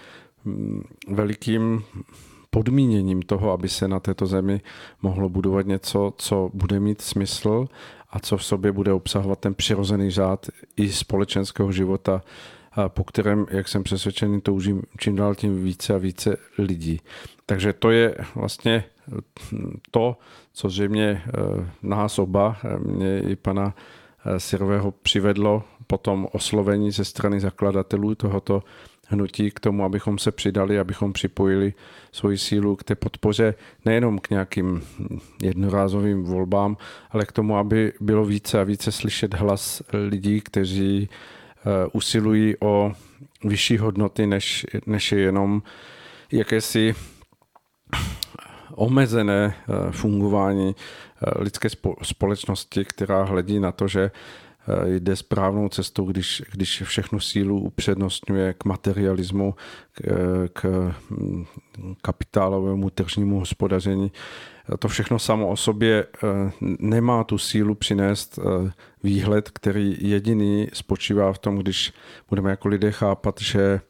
mm, 0.46 0.84
velikým 1.08 1.84
podmíněním 2.50 3.22
toho, 3.22 3.52
aby 3.52 3.70
se 3.70 3.88
na 3.88 4.00
této 4.00 4.26
zemi 4.26 4.62
mohlo 5.02 5.30
budovat 5.30 5.66
něco, 5.66 6.14
co 6.18 6.50
bude 6.54 6.80
mít 6.80 7.02
smysl 7.02 7.68
a 8.10 8.20
co 8.20 8.38
v 8.38 8.46
sobě 8.46 8.72
bude 8.72 8.94
obsahovat 8.94 9.40
ten 9.40 9.54
přirozený 9.54 10.12
řád 10.12 10.48
i 10.78 10.90
společenského 10.90 11.72
života, 11.72 12.22
po 12.88 13.04
kterém, 13.04 13.46
jak 13.50 13.68
jsem 13.68 13.84
přesvědčený, 13.84 14.42
toužím 14.42 14.82
čím 15.00 15.16
dál 15.16 15.36
tím 15.36 15.64
více 15.64 15.94
a 15.94 15.98
více 15.98 16.38
lidí. 16.58 17.02
Takže 17.46 17.74
to 17.74 17.92
je 17.92 18.16
vlastně 18.36 18.84
to, 19.92 20.18
co 20.54 20.70
zřejmě 20.70 21.24
eh, 21.26 21.32
nás 21.84 22.20
oba, 22.20 22.58
eh, 22.64 22.80
mě 22.80 23.20
i 23.20 23.36
pana 23.36 23.76
eh, 24.26 24.40
Sirového 24.40 24.92
přivedlo 24.92 25.64
po 25.88 25.98
tom 25.98 26.28
oslovení 26.32 26.92
ze 26.92 27.06
strany 27.06 27.40
zakladatelů 27.40 28.16
tohoto 28.16 28.64
hnutí 29.08 29.52
k 29.52 29.60
tomu, 29.60 29.84
abychom 29.84 30.18
se 30.18 30.32
přidali, 30.32 30.80
abychom 30.80 31.14
připojili 31.14 31.74
svoji 32.12 32.38
sílu 32.38 32.76
k 32.76 32.84
té 32.84 32.96
podpoře 32.96 33.54
nejenom 33.86 34.20
k 34.20 34.30
nějakým 34.30 34.82
jednorázovým 35.42 36.24
volbám, 36.24 36.78
ale 37.12 37.26
k 37.26 37.32
tomu, 37.32 37.58
aby 37.58 37.94
bylo 38.02 38.26
více 38.26 38.62
a 38.62 38.64
více 38.64 38.92
slyšet 38.92 39.34
hlas 39.34 39.82
lidí, 39.94 40.42
kteří 40.42 41.10
usilují 41.92 42.56
o 42.60 42.94
vyšší 43.44 43.78
hodnoty, 43.78 44.28
než, 44.28 44.66
než 44.86 45.12
je 45.12 45.20
jenom 45.20 45.62
jakési 46.32 46.96
omezené 48.80 49.56
eh, 49.56 49.92
fungování 49.92 50.76
eh, 50.76 51.44
lidské 51.44 51.70
společnosti, 52.04 52.86
která 52.86 53.24
hledí 53.24 53.60
na 53.60 53.72
to, 53.72 53.88
že 53.88 54.12
eh, 54.12 54.90
jde 54.90 55.16
správnou 55.16 55.70
cestou, 55.70 56.06
když, 56.06 56.44
když 56.52 56.82
všechnu 56.82 57.20
sílu 57.20 57.60
upřednostňuje 57.60 58.54
k 58.54 58.66
materialismu, 58.66 59.56
k, 60.54 60.92
hm, 61.12 61.46
kapitálovému 62.02 62.90
tržnímu 62.90 63.40
hospodaření. 63.40 64.12
To 64.80 64.88
všechno 64.88 65.20
samo 65.20 65.48
o 65.48 65.58
sobě 65.58 66.06
nemá 66.80 67.24
tu 67.24 67.38
sílu 67.38 67.76
přinést 67.76 68.40
výhled, 69.04 69.50
který 69.50 69.98
jediný 70.00 70.68
spočívá 70.74 71.34
v 71.34 71.38
tom, 71.38 71.58
když 71.58 71.94
budeme 72.30 72.50
jako 72.50 72.68
lidé 72.68 72.92
chápat, 72.92 73.42
že 73.42 73.82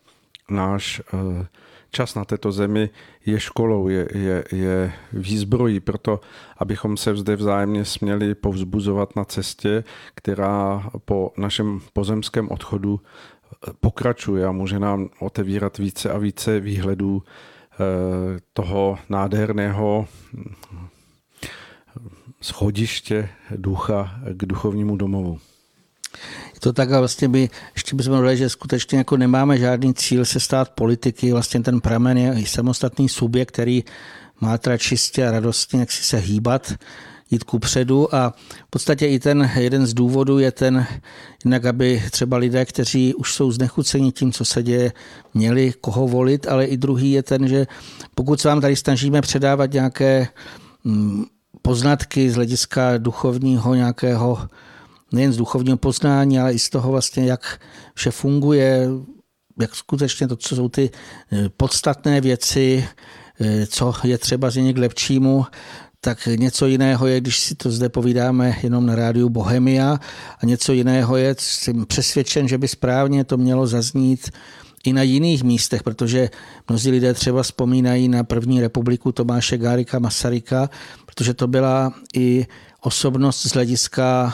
náš 0.50 1.02
čas 1.92 2.16
na 2.16 2.26
této 2.26 2.52
zemi 2.52 2.90
je 3.26 3.40
školou, 3.40 3.88
je, 3.88 4.08
je, 4.14 4.44
je 4.52 4.94
výzbrojí 5.14 5.80
pro 5.80 5.98
to, 5.98 6.20
abychom 6.58 6.98
se 6.98 7.16
zde 7.16 7.36
vzájemně 7.36 7.86
směli 7.86 8.36
povzbuzovat 8.36 9.16
na 9.16 9.26
cestě, 9.26 9.84
která 10.16 10.90
po 11.06 11.32
našem 11.38 11.82
pozemském 11.94 12.50
odchodu 12.50 13.00
eh, 13.00 13.72
pokračuje 13.80 14.46
a 14.46 14.52
může 14.52 14.80
nám 14.80 15.10
otevírat 15.20 15.78
více 15.78 16.12
a 16.12 16.18
více 16.18 16.60
výhledů 16.60 17.24
eh, 17.24 17.76
toho 18.54 18.98
nádherného 19.10 20.08
hm, 20.34 20.54
schodiště 22.42 23.30
ducha 23.56 24.20
k 24.34 24.46
duchovnímu 24.46 24.98
domovu. 24.98 25.40
Je 26.54 26.60
to 26.60 26.74
tak 26.74 26.92
a 26.92 27.00
vlastně 27.00 27.28
by, 27.28 27.50
ještě 27.76 27.96
bychom 27.96 28.14
dodali, 28.14 28.38
že 28.38 28.50
skutečně 28.50 28.98
jako 28.98 29.18
nemáme 29.18 29.58
žádný 29.58 29.94
cíl 29.94 30.26
se 30.26 30.40
stát 30.40 30.70
politiky, 30.70 31.32
vlastně 31.32 31.60
ten 31.60 31.82
pramen 31.82 32.18
je 32.18 32.46
samostatný 32.46 33.10
subjekt, 33.10 33.52
který 33.52 33.84
má 34.42 34.58
teda 34.58 34.78
čistě 34.78 35.28
a 35.28 35.32
radostně 35.32 35.80
jak 35.80 35.92
si 35.92 36.04
se 36.04 36.18
hýbat, 36.18 36.74
jít 37.32 37.44
ku 37.44 37.60
předu 37.60 38.16
a 38.16 38.34
v 38.68 38.70
podstatě 38.70 39.08
i 39.08 39.20
ten 39.20 39.52
jeden 39.56 39.88
z 39.88 39.94
důvodů 39.94 40.40
je 40.40 40.52
ten, 40.52 40.88
jinak 41.46 41.66
aby 41.66 42.04
třeba 42.12 42.38
lidé, 42.38 42.66
kteří 42.66 43.14
už 43.14 43.34
jsou 43.34 43.52
znechuceni 43.52 44.12
tím, 44.12 44.32
co 44.32 44.46
se 44.46 44.64
děje, 44.64 44.92
měli 45.34 45.74
koho 45.82 46.08
volit, 46.08 46.48
ale 46.48 46.66
i 46.66 46.78
druhý 46.78 47.12
je 47.12 47.24
ten, 47.24 47.48
že 47.48 47.68
pokud 48.16 48.42
se 48.42 48.48
vám 48.48 48.62
tady 48.62 48.76
snažíme 48.76 49.22
předávat 49.22 49.74
nějaké 49.74 50.28
mm, 50.84 51.26
poznatky 51.62 52.30
z 52.30 52.36
hlediska 52.36 52.98
duchovního 52.98 53.76
nějakého 53.76 54.48
nejen 55.12 55.34
z 55.34 55.38
duchovního 55.38 55.78
poznání, 55.78 56.40
ale 56.40 56.54
i 56.54 56.60
z 56.60 56.70
toho 56.70 56.92
vlastně, 56.92 57.26
jak 57.26 57.62
vše 57.94 58.12
funguje, 58.12 58.88
jak 59.62 59.76
skutečně 59.76 60.28
to, 60.28 60.36
co 60.36 60.56
jsou 60.56 60.70
ty 60.70 60.90
eh, 61.32 61.50
podstatné 61.58 62.22
věci, 62.22 62.88
eh, 63.42 63.66
co 63.68 63.94
je 64.04 64.18
třeba 64.18 64.50
změnit 64.50 64.74
k 64.74 64.78
lepšímu, 64.78 65.46
tak 66.02 66.26
něco 66.26 66.68
jiného 66.68 67.08
je, 67.08 67.22
když 67.22 67.40
si 67.40 67.56
to 67.56 67.72
zde 67.72 67.90
povídáme 67.90 68.56
jenom 68.64 68.86
na 68.86 68.96
rádiu 68.96 69.30
Bohemia 69.30 70.00
a 70.40 70.46
něco 70.46 70.74
jiného 70.74 71.18
je, 71.18 71.36
jsem 71.40 71.86
přesvědčen, 71.86 72.48
že 72.48 72.58
by 72.58 72.68
správně 72.68 73.24
to 73.24 73.38
mělo 73.38 73.68
zaznít 73.68 74.32
i 74.84 74.94
na 74.94 75.02
jiných 75.02 75.44
místech, 75.44 75.84
protože 75.84 76.30
mnozí 76.70 76.92
lidé 76.92 77.14
třeba 77.14 77.44
vzpomínají 77.44 78.08
na 78.08 78.24
první 78.24 78.62
republiku 78.62 79.12
Tomáše 79.12 79.58
Gárika 79.58 80.00
Masaryka, 80.00 80.70
protože 81.06 81.34
to 81.34 81.48
byla 81.48 81.94
i 82.16 82.48
osobnost 82.82 83.48
z 83.48 83.54
hlediska, 83.54 84.34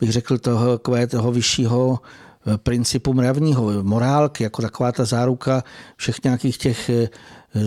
bych 0.00 0.12
řekl, 0.12 0.38
toho, 0.38 0.80
toho 1.10 1.32
vyššího 1.32 1.98
eh, 2.46 2.58
principu 2.58 3.12
mravního, 3.12 3.82
morálky, 3.82 4.44
jako 4.44 4.62
taková 4.62 4.92
ta 4.92 5.04
záruka 5.04 5.64
všech 5.96 6.16
nějakých 6.24 6.58
těch 6.58 6.90
eh, 6.90 7.08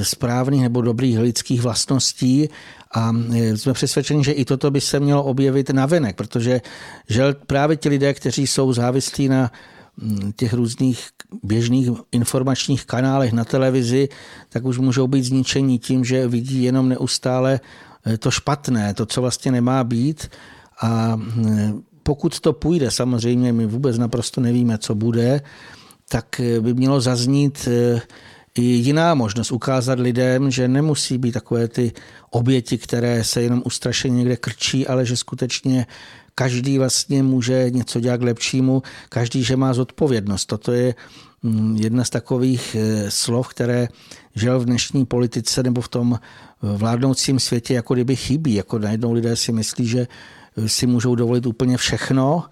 správných 0.04 0.62
nebo 0.62 0.82
dobrých 0.82 1.20
lidských 1.20 1.62
vlastností 1.62 2.50
a 2.94 3.12
eh, 3.36 3.58
jsme 3.58 3.74
přesvědčeni, 3.74 4.24
že 4.24 4.32
i 4.32 4.46
toto 4.46 4.72
by 4.72 4.82
se 4.82 5.00
mělo 5.00 5.24
objevit 5.24 5.70
na 5.70 5.86
venek, 5.86 6.16
protože 6.16 6.62
žel 7.10 7.34
právě 7.34 7.78
ti 7.78 7.90
lidé, 7.90 8.14
kteří 8.14 8.48
jsou 8.48 8.74
závislí 8.74 9.30
na 9.30 9.52
mm, 9.98 10.32
těch 10.36 10.54
různých 10.54 11.10
běžných 11.44 11.90
informačních 12.12 12.86
kanálech 12.86 13.34
na 13.34 13.46
televizi, 13.46 14.10
tak 14.50 14.66
už 14.66 14.78
můžou 14.78 15.08
být 15.08 15.24
zničení 15.24 15.80
tím, 15.80 16.06
že 16.06 16.28
vidí 16.28 16.64
jenom 16.64 16.90
neustále 16.90 17.60
Eh, 18.06 18.18
to 18.18 18.32
špatné, 18.32 18.94
to, 18.94 19.06
co 19.06 19.22
vlastně 19.22 19.52
nemá 19.52 19.84
být. 19.84 20.30
A 20.82 21.20
eh, 21.48 21.74
pokud 22.04 22.40
to 22.40 22.54
půjde, 22.54 22.92
samozřejmě 22.92 23.54
my 23.54 23.66
vůbec 23.66 23.98
naprosto 23.98 24.42
nevíme, 24.42 24.78
co 24.78 24.96
bude, 24.96 25.42
tak 26.10 26.40
eh, 26.40 26.60
by 26.60 26.74
mělo 26.74 27.02
zaznít 27.02 27.68
i 28.56 28.62
jiná 28.62 29.14
možnost 29.14 29.52
ukázat 29.52 30.00
lidem, 30.00 30.52
že 30.52 30.68
nemusí 30.68 31.18
být 31.18 31.32
takové 31.32 31.68
ty 31.68 31.92
oběti, 32.30 32.78
které 32.78 33.24
se 33.24 33.42
jenom 33.42 33.62
ustrašeně 33.66 34.18
někde 34.18 34.38
krčí, 34.38 34.88
ale 34.88 35.06
že 35.06 35.18
skutečně 35.18 35.86
každý 36.36 36.78
vlastně 36.78 37.24
může 37.24 37.70
něco 37.70 38.00
dělat 38.00 38.18
k 38.18 38.24
lepšímu, 38.24 38.84
každý, 39.10 39.44
že 39.44 39.56
má 39.56 39.74
zodpovědnost. 39.74 40.46
Toto 40.46 40.72
je 40.72 40.96
mm, 41.44 41.78
jedna 41.78 42.04
z 42.04 42.10
takových 42.10 42.76
slov, 43.10 43.48
které 43.48 43.88
žel 44.36 44.60
v 44.60 44.66
dnešní 44.66 45.06
politice 45.06 45.64
nebo 45.64 45.82
v 45.82 45.88
tom 45.88 46.20
vládnoucím 46.62 47.40
světě 47.40 47.74
jako 47.74 47.94
kdyby 47.94 48.16
chybí. 48.16 48.54
Jako 48.54 48.80
najednou 48.80 49.12
lidé 49.12 49.36
si 49.36 49.52
myslí, 49.52 49.88
že 49.88 50.08
si 50.68 50.88
můžou 50.88 51.16
dovolit 51.16 51.46
úplně 51.46 51.78
všechno 51.78 52.44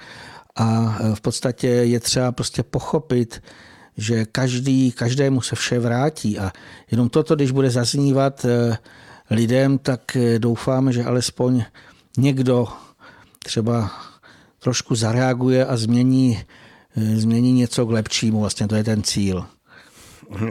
a 0.56 0.98
v 1.14 1.22
podstatě 1.22 1.68
je 1.68 2.00
třeba 2.00 2.32
prostě 2.32 2.64
pochopit, 2.64 3.42
že 3.98 4.26
každý, 4.26 4.92
každému 4.92 5.42
se 5.42 5.56
vše 5.56 5.80
vrátí 5.80 6.40
a 6.40 6.52
jenom 6.92 7.10
toto, 7.10 7.36
když 7.36 7.52
bude 7.52 7.70
zaznívat 7.70 8.46
eh, 8.46 8.78
lidem, 9.30 9.78
tak 9.78 10.16
eh, 10.16 10.40
doufáme, 10.40 10.94
že 10.94 11.04
alespoň 11.04 11.64
někdo 12.18 12.68
třeba 13.44 13.92
trošku 14.60 14.96
zareaguje 14.96 15.66
a 15.66 15.78
změní, 15.78 16.44
změní 16.96 17.54
něco 17.54 17.86
k 17.86 17.92
lepšímu. 17.92 18.40
Vlastně 18.40 18.68
to 18.68 18.76
je 18.76 18.84
ten 18.84 19.04
cíl. 19.04 19.46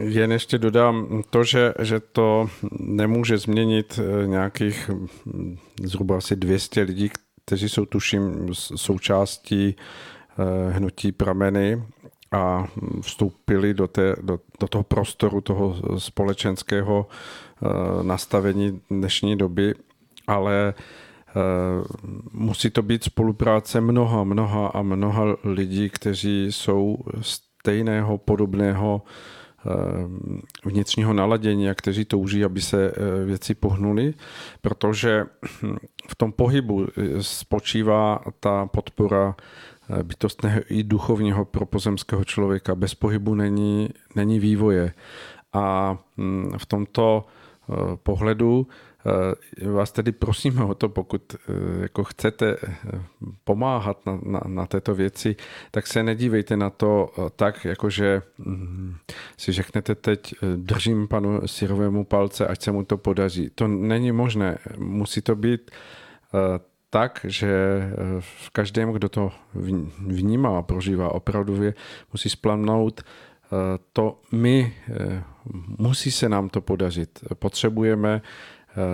Jen 0.01 0.31
ještě 0.31 0.57
dodám 0.57 1.23
to, 1.29 1.43
že, 1.43 1.73
že 1.79 1.99
to 1.99 2.49
nemůže 2.79 3.37
změnit 3.37 3.99
nějakých 4.25 4.89
hm, 5.25 5.57
zhruba 5.83 6.17
asi 6.17 6.35
200 6.35 6.81
lidí, 6.81 7.09
kteří 7.47 7.69
jsou 7.69 7.85
tuším 7.85 8.49
součástí 8.53 9.75
eh, 9.75 10.71
hnutí 10.71 11.11
prameny 11.11 11.83
a 12.31 12.67
vstoupili 13.01 13.73
do, 13.73 13.87
té, 13.87 14.15
do, 14.21 14.39
do 14.59 14.67
toho 14.67 14.83
prostoru 14.83 15.41
toho 15.41 15.99
společenského 15.99 17.07
eh, 17.07 18.03
nastavení 18.03 18.81
dnešní 18.91 19.37
doby, 19.37 19.75
ale 20.27 20.73
musí 22.33 22.69
to 22.69 22.81
být 22.81 23.03
spolupráce 23.03 23.81
mnoha, 23.81 24.23
mnoha 24.23 24.67
a 24.67 24.81
mnoha 24.81 25.25
lidí, 25.43 25.89
kteří 25.89 26.47
jsou 26.51 26.97
stejného, 27.21 28.17
podobného 28.17 29.01
Eh, 29.67 30.07
vnitřního 30.65 31.13
naladění 31.13 31.69
a 31.69 31.73
kteří 31.73 32.05
touží, 32.05 32.45
aby 32.45 32.61
se 32.61 32.91
eh, 32.91 33.25
věci 33.25 33.55
pohnuly, 33.55 34.13
protože 34.61 35.25
v 36.09 36.15
tom 36.15 36.31
pohybu 36.31 36.87
eh, 36.87 37.23
spočívá 37.23 38.19
ta 38.39 38.65
podpora 38.65 39.35
bytostného 40.03 40.61
i 40.69 40.83
duchovního 40.83 41.45
pro 41.45 41.65
pozemského 41.65 42.23
člověka. 42.23 42.75
Bez 42.75 42.95
pohybu 42.95 43.35
není, 43.35 43.89
není 44.15 44.39
vývoje. 44.39 44.93
A 45.53 45.97
hm, 46.17 46.51
v 46.57 46.65
tomto 46.65 47.25
pohledu 48.03 48.67
Eh, 48.67 48.86
vás 49.65 49.91
tedy 49.91 50.11
prosíme 50.11 50.63
o 50.63 50.73
to, 50.73 50.89
pokud 50.89 51.35
eh, 51.35 51.37
jako 51.81 52.03
chcete 52.03 52.57
eh, 52.63 52.77
pomáhat 53.43 54.05
na, 54.05 54.19
na, 54.23 54.41
na 54.47 54.65
této 54.65 54.95
věci, 54.95 55.35
tak 55.71 55.87
se 55.87 56.03
nedívejte 56.03 56.57
na 56.57 56.69
to 56.69 57.09
tak, 57.35 57.65
jakože 57.65 58.21
mm, 58.37 58.95
si 59.37 59.51
řeknete 59.51 59.95
teď, 59.95 60.33
držím 60.55 61.07
panu 61.07 61.47
Sirovému 61.47 62.05
palce, 62.05 62.47
ať 62.47 62.61
se 62.61 62.71
mu 62.71 62.83
to 62.85 62.97
podaří. 62.97 63.49
To 63.55 63.67
není 63.67 64.11
možné. 64.11 64.57
Musí 64.77 65.21
to 65.21 65.35
být 65.35 65.71
tak, 66.89 67.25
že 67.27 67.81
v 68.19 68.49
každém, 68.49 68.91
kdo 68.91 69.09
to 69.09 69.31
vnímá 70.07 70.57
a 70.57 70.61
prožívá 70.61 71.11
opravdu, 71.11 71.57
musí 72.13 72.29
splamnout 72.29 73.01
to 73.93 74.19
my, 74.31 74.73
musí 75.77 76.11
se 76.11 76.29
nám 76.29 76.49
to 76.49 76.61
podařit. 76.61 77.19
Potřebujeme 77.33 78.21
Eh, 78.21 78.21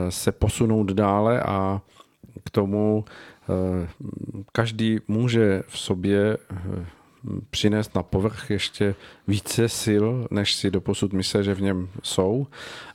se 0.10 0.32
posunout 0.32 0.92
dále 0.92 1.42
a 1.42 1.82
k 2.46 2.50
tomu 2.50 3.06
eh, 3.50 3.88
každý 4.52 5.00
může 5.08 5.64
v 5.68 5.80
sobě 5.80 6.38
eh, 6.52 6.86
přinést 7.50 7.96
na 7.96 8.04
povrch 8.04 8.50
ještě 8.50 8.96
více 9.28 9.70
sil, 9.84 10.06
než 10.32 10.54
si 10.54 10.72
doposud 10.72 11.14
myslel, 11.14 11.44
že 11.44 11.54
v 11.54 11.62
něm 11.62 11.90
jsou 12.04 12.48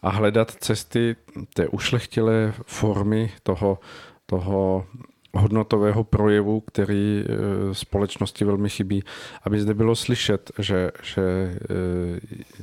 a 0.03 0.11
hledat 0.11 0.51
cesty 0.51 1.17
té 1.55 1.69
ušlechtilé 1.69 2.55
formy 2.67 3.33
toho, 3.43 3.79
toho 4.27 4.87
hodnotového 5.35 6.05
projevu, 6.05 6.61
který 6.61 7.25
společnosti 7.73 8.45
velmi 8.45 8.69
chybí, 8.69 9.03
aby 9.43 9.61
zde 9.61 9.75
bylo 9.75 9.97
slyšet, 9.97 10.51
že, 10.59 10.91
že 11.03 11.23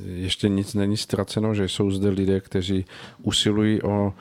ještě 0.04 0.48
nic 0.48 0.74
není 0.74 0.96
ztraceno, 0.96 1.54
že 1.54 1.68
jsou 1.68 1.90
zde 1.90 2.08
lidé, 2.08 2.40
kteří 2.40 2.84
usilují 3.22 3.82
o 3.82 4.14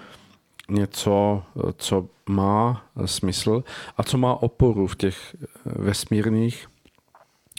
něco, 0.69 1.43
co 1.77 2.07
má 2.29 2.85
smysl 3.05 3.63
a 3.97 4.03
co 4.03 4.17
má 4.17 4.43
oporu 4.43 4.87
v 4.87 4.95
těch 4.95 5.35
vesmírných 5.65 6.67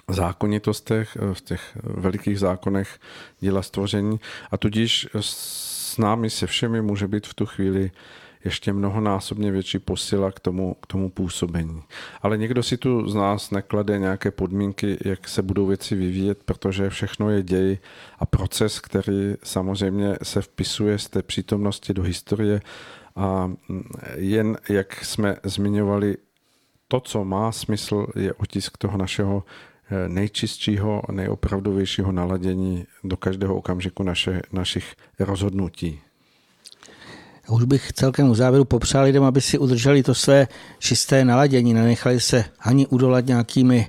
zákonitostech, 0.09 1.17
v 1.33 1.41
těch 1.41 1.79
velikých 1.83 2.39
zákonech 2.39 2.99
díla 3.41 3.63
stvoření. 3.63 4.21
A 4.51 4.57
tudíž 4.57 5.09
s 5.21 5.99
námi 5.99 6.31
se 6.31 6.47
všemi 6.47 6.83
může 6.83 7.09
být 7.09 7.27
v 7.27 7.35
tu 7.35 7.47
chvíli 7.47 7.91
ještě 8.47 8.73
mnohonásobně 8.73 9.53
větší 9.53 9.79
posila 9.79 10.33
k 10.33 10.41
tomu, 10.41 10.75
k 10.75 10.87
tomu 10.87 11.11
působení. 11.11 11.83
Ale 12.23 12.39
někdo 12.39 12.63
si 12.63 12.77
tu 12.77 13.09
z 13.09 13.15
nás 13.15 13.51
neklade 13.51 13.99
nějaké 13.99 14.31
podmínky, 14.31 14.99
jak 15.05 15.29
se 15.29 15.43
budou 15.43 15.67
věci 15.67 15.95
vyvíjet, 15.95 16.39
protože 16.45 16.91
všechno 16.91 17.31
je 17.31 17.43
děj 17.43 17.79
a 18.19 18.27
proces, 18.27 18.81
který 18.81 19.35
samozřejmě 19.43 20.17
se 20.23 20.43
vpisuje 20.43 20.99
z 20.99 21.09
té 21.09 21.23
přítomnosti 21.23 21.95
do 21.95 22.03
historie 22.03 22.61
a 23.17 23.53
jen, 24.17 24.57
jak 24.69 25.05
jsme 25.05 25.37
zmiňovali, 25.45 26.17
to, 26.89 27.01
co 27.01 27.25
má 27.25 27.53
smysl, 27.53 28.07
je 28.17 28.33
otisk 28.35 28.79
toho 28.79 28.99
našeho 28.99 29.45
eh, 29.91 30.09
nejčistšího, 30.09 31.03
nejopravdovějšího 31.13 32.13
naladění 32.13 32.87
do 33.05 33.17
každého 33.17 33.57
okamžiku 33.57 34.03
naše, 34.03 34.43
našich 34.53 34.95
rozhodnutí. 35.19 36.01
Už 37.49 37.65
bych 37.65 37.93
celkem 37.93 38.31
u 38.31 38.35
závěru 38.35 38.65
popřál 38.65 39.05
lidem, 39.05 39.25
aby 39.25 39.41
si 39.41 39.59
udrželi 39.59 40.03
to 40.03 40.15
své 40.15 40.49
čisté 40.79 41.25
naladění, 41.25 41.75
nenechali 41.75 42.21
se 42.21 42.45
ani 42.61 42.87
udolat 42.87 43.27
nějakými 43.27 43.87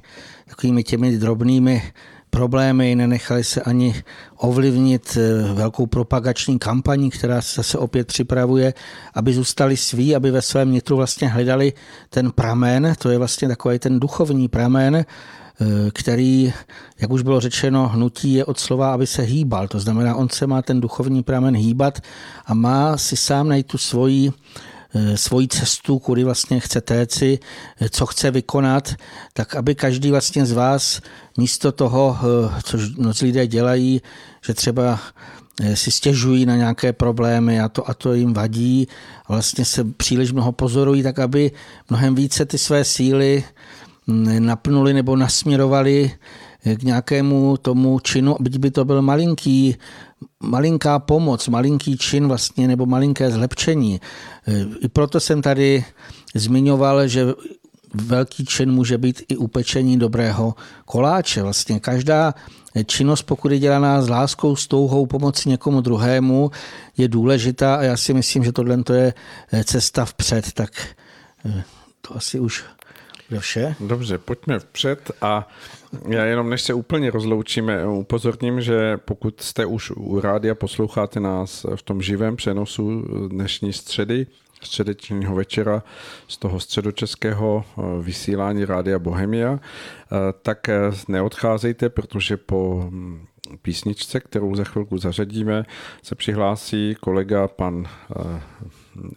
takovými 0.50 0.84
těmi 0.84 1.18
drobnými 1.18 1.82
problémy, 2.30 2.96
nenechali 2.96 3.44
se 3.44 3.62
ani 3.62 4.04
ovlivnit 4.38 5.18
eh, 5.18 5.54
velkou 5.54 5.86
propagační 5.86 6.60
kampaní, 6.60 7.10
která 7.10 7.42
se 7.42 7.56
zase 7.56 7.78
opět 7.78 8.08
připravuje, 8.08 8.74
aby 9.14 9.34
zůstali 9.34 9.78
sví, 9.78 10.16
aby 10.16 10.32
ve 10.32 10.42
svém 10.42 10.72
nitru 10.72 10.98
vlastně 10.98 11.28
hledali 11.28 11.74
ten 12.10 12.32
pramen, 12.32 12.94
to 13.00 13.10
je 13.10 13.18
vlastně 13.18 13.48
takový 13.48 13.80
ten 13.80 14.00
duchovní 14.00 14.48
pramen, 14.48 15.06
který, 15.94 16.54
jak 17.00 17.12
už 17.12 17.22
bylo 17.22 17.40
řečeno, 17.40 17.88
hnutí 17.88 18.34
je 18.34 18.46
od 18.46 18.60
slova, 18.60 18.94
aby 18.94 19.08
se 19.08 19.22
hýbal. 19.22 19.68
To 19.68 19.80
znamená, 19.80 20.16
on 20.16 20.30
se 20.30 20.48
má 20.48 20.62
ten 20.62 20.82
duchovní 20.82 21.24
pramen 21.24 21.56
hýbat 21.56 22.00
a 22.46 22.54
má 22.54 22.98
si 22.98 23.18
sám 23.18 23.50
najít 23.50 23.68
tu 23.68 23.78
svoji 23.78 24.32
svoji 25.16 25.48
cestu, 25.48 26.00
kudy 26.00 26.24
vlastně 26.24 26.60
chce 26.60 26.82
téci, 26.82 27.40
co 27.90 28.06
chce 28.06 28.32
vykonat, 28.32 28.96
tak 29.34 29.56
aby 29.56 29.76
každý 29.76 30.12
vlastně 30.12 30.46
z 30.46 30.52
vás 30.52 31.02
místo 31.38 31.72
toho, 31.72 32.18
což 32.64 32.96
mnozí 32.96 33.26
lidé 33.26 33.48
dělají, 33.48 34.02
že 34.46 34.54
třeba 34.54 35.00
si 35.74 35.92
stěžují 35.92 36.46
na 36.46 36.56
nějaké 36.56 36.94
problémy 36.94 37.62
a 37.62 37.70
to, 37.70 37.90
a 37.90 37.94
to 37.94 38.14
jim 38.14 38.34
vadí, 38.34 38.88
vlastně 39.28 39.66
se 39.66 39.84
příliš 39.84 40.32
mnoho 40.32 40.52
pozorují, 40.52 41.04
tak 41.04 41.20
aby 41.20 41.52
mnohem 41.90 42.16
více 42.16 42.46
ty 42.46 42.58
své 42.58 42.84
síly 42.84 43.44
napnuli 44.40 44.94
nebo 44.94 45.16
nasměrovali 45.16 46.12
k 46.76 46.84
nějakému 46.84 47.58
tomu 47.58 48.00
činu, 48.00 48.36
byť 48.40 48.58
by 48.58 48.72
to 48.72 48.86
byl 48.86 49.02
malinký, 49.02 49.76
malinká 50.40 51.00
pomoc, 51.00 51.48
malinký 51.48 51.98
čin 51.98 52.28
vlastně, 52.28 52.68
nebo 52.68 52.86
malinké 52.86 53.32
zlepšení. 53.32 54.02
I 54.80 54.88
proto 54.88 55.20
jsem 55.20 55.42
tady 55.42 55.86
zmiňoval, 56.36 57.08
že 57.08 57.26
velký 57.94 58.46
čin 58.46 58.72
může 58.72 58.98
být 58.98 59.22
i 59.28 59.38
upečení 59.38 60.00
dobrého 60.00 60.56
koláče. 60.86 61.42
Vlastně 61.44 61.80
každá 61.80 62.34
činnost, 62.86 63.22
pokud 63.22 63.52
je 63.52 63.60
dělaná 63.60 64.02
s 64.02 64.10
láskou, 64.10 64.56
s 64.56 64.68
touhou 64.68 65.06
pomoci 65.06 65.50
někomu 65.50 65.82
druhému, 65.82 66.52
je 66.98 67.08
důležitá 67.08 67.76
a 67.76 67.84
já 67.84 67.98
si 67.98 68.14
myslím, 68.14 68.44
že 68.44 68.52
tohle 68.52 68.84
je 68.92 69.14
cesta 69.64 70.06
vpřed. 70.06 70.52
Tak 70.52 70.72
to 72.02 72.16
asi 72.18 72.40
už 72.40 72.64
vše. 73.40 73.76
Dobře, 73.80 74.18
pojďme 74.18 74.60
vpřed 74.60 75.12
a 75.22 75.48
já 76.08 76.26
jenom 76.26 76.50
než 76.50 76.62
se 76.62 76.74
úplně 76.74 77.12
rozloučíme, 77.12 77.88
upozorním, 77.88 78.62
že 78.62 78.98
pokud 78.98 79.42
jste 79.42 79.66
už 79.66 79.92
u 79.92 80.20
rádia, 80.20 80.56
posloucháte 80.56 81.20
nás 81.20 81.66
v 81.76 81.82
tom 81.82 82.02
živém 82.02 82.36
přenosu 82.36 83.02
dnešní 83.28 83.74
středy, 83.74 84.28
středečního 84.62 85.36
večera 85.36 85.84
z 86.28 86.38
toho 86.38 86.60
středočeského 86.60 87.66
eh, 87.66 87.82
vysílání 88.02 88.66
Rádia 88.66 89.00
Bohemia, 89.00 89.60
eh, 89.60 90.16
tak 90.42 90.70
eh, 90.70 90.80
neodcházejte, 91.08 91.90
protože 91.90 92.38
po 92.38 92.88
hm, 92.90 93.26
písničce, 93.62 94.20
kterou 94.20 94.56
za 94.56 94.64
chvilku 94.64 94.98
zařadíme, 94.98 95.66
se 96.04 96.16
přihlásí 96.16 96.96
kolega 97.00 97.48
pan 97.48 97.88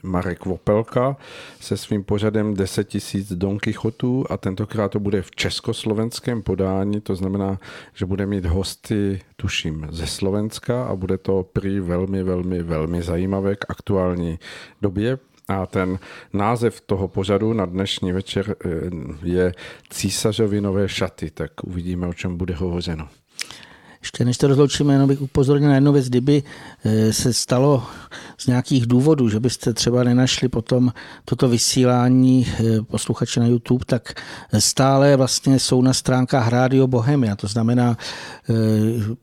Marek 0.03 0.45
Vopelka 0.45 1.17
se 1.61 1.77
svým 1.77 2.05
pořadem 2.05 2.55
10 2.55 2.89
tisíc 2.89 3.33
Don 3.33 3.59
Quixotů 3.59 4.25
a 4.31 4.37
tentokrát 4.37 4.89
to 4.89 5.01
bude 5.01 5.23
v 5.23 5.31
československém 5.31 6.43
podání, 6.43 7.01
to 7.01 7.15
znamená, 7.15 7.59
že 7.95 8.07
bude 8.07 8.27
mít 8.27 8.45
hosty, 8.45 9.21
tuším, 9.37 9.87
ze 9.91 10.07
Slovenska 10.07 10.85
a 10.85 10.97
bude 10.97 11.19
to 11.19 11.47
prý 11.53 11.81
velmi, 11.81 12.23
velmi, 12.23 12.63
velmi 12.63 13.03
zajímavé 13.03 13.57
k 13.57 13.65
aktuální 13.69 14.39
době, 14.83 15.19
a 15.51 15.67
ten 15.67 15.99
název 16.33 16.81
toho 16.81 17.09
pořadu 17.09 17.53
na 17.53 17.67
dnešní 17.67 18.13
večer 18.13 18.57
eh, 18.65 18.69
je 19.23 19.53
Císařovi 19.91 20.61
nové 20.61 20.89
šaty, 20.89 21.31
tak 21.31 21.65
uvidíme, 21.65 22.07
o 22.07 22.15
čem 22.15 22.37
bude 22.37 22.55
hovořeno. 22.55 23.09
Ještě 24.01 24.25
než 24.25 24.39
to 24.39 24.47
rozloučíme, 24.47 24.95
jenom 24.95 25.09
bych 25.09 25.23
upozornil 25.23 25.69
na 25.69 25.75
jednu 25.75 25.93
věc, 25.93 26.09
kdyby 26.09 26.43
eh, 26.85 27.13
se 27.13 27.33
stalo 27.33 27.85
z 28.39 28.47
nějakých 28.47 28.87
důvodů, 28.87 29.29
že 29.29 29.41
byste 29.41 29.73
třeba 29.73 30.05
nenašli 30.05 30.49
potom 30.49 30.93
toto 31.25 31.49
vysílání 31.49 32.47
eh, 32.49 32.83
posluchače 32.83 33.41
na 33.41 33.47
YouTube, 33.47 33.85
tak 33.85 34.15
stále 34.59 35.17
vlastně 35.17 35.59
jsou 35.59 35.83
na 35.83 35.93
stránkách 35.93 36.49
Rádio 36.49 36.87
Bohemia. 36.87 37.37
To 37.37 37.47
znamená, 37.47 37.97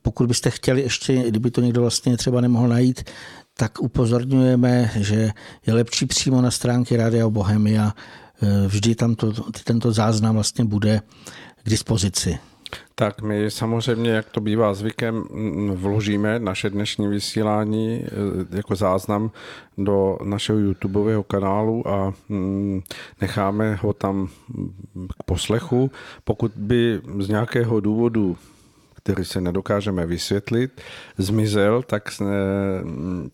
pokud 0.02 0.28
byste 0.28 0.49
chtěli 0.49 0.82
ještě, 0.82 1.24
kdyby 1.30 1.52
to 1.52 1.62
někdo 1.62 1.82
vlastně 1.82 2.18
třeba 2.18 2.41
nemohl 2.41 2.68
najít, 2.68 3.04
tak 3.58 3.82
upozorňujeme, 3.82 4.91
že 4.95 5.32
je 5.68 5.74
lepší 5.74 6.06
přímo 6.06 6.41
na 6.41 6.52
stránky 6.52 6.98
Rádia 6.98 7.30
Bohemia. 7.30 7.94
Vždy 8.68 8.95
tam 8.95 9.16
to, 9.16 9.34
tento 9.64 9.91
záznam 9.91 10.36
vlastně 10.36 10.66
bude 10.66 11.02
k 11.64 11.70
dispozici. 11.70 12.40
Tak 12.95 13.22
my 13.22 13.52
samozřejmě, 13.52 14.11
jak 14.11 14.30
to 14.30 14.41
bývá 14.41 14.73
zvykem, 14.73 15.23
vložíme 15.73 16.39
naše 16.39 16.69
dnešní 16.69 17.07
vysílání 17.07 17.95
e, 17.95 18.07
jako 18.57 18.76
záznam 18.76 19.31
do 19.77 20.18
našeho 20.23 20.60
YouTubeového 20.60 21.23
kanálu 21.23 21.88
a 21.88 22.14
necháme 23.22 23.76
ho 23.76 23.94
tam 23.94 24.27
k 25.19 25.23
poslechu. 25.23 25.91
Pokud 26.23 26.52
by 26.56 27.02
z 27.19 27.27
nějakého 27.30 27.80
důvodu 27.80 28.38
který 29.07 29.25
se 29.25 29.41
nedokážeme 29.41 30.05
vysvětlit, 30.05 30.81
zmizel, 31.17 31.84
tak 31.84 32.09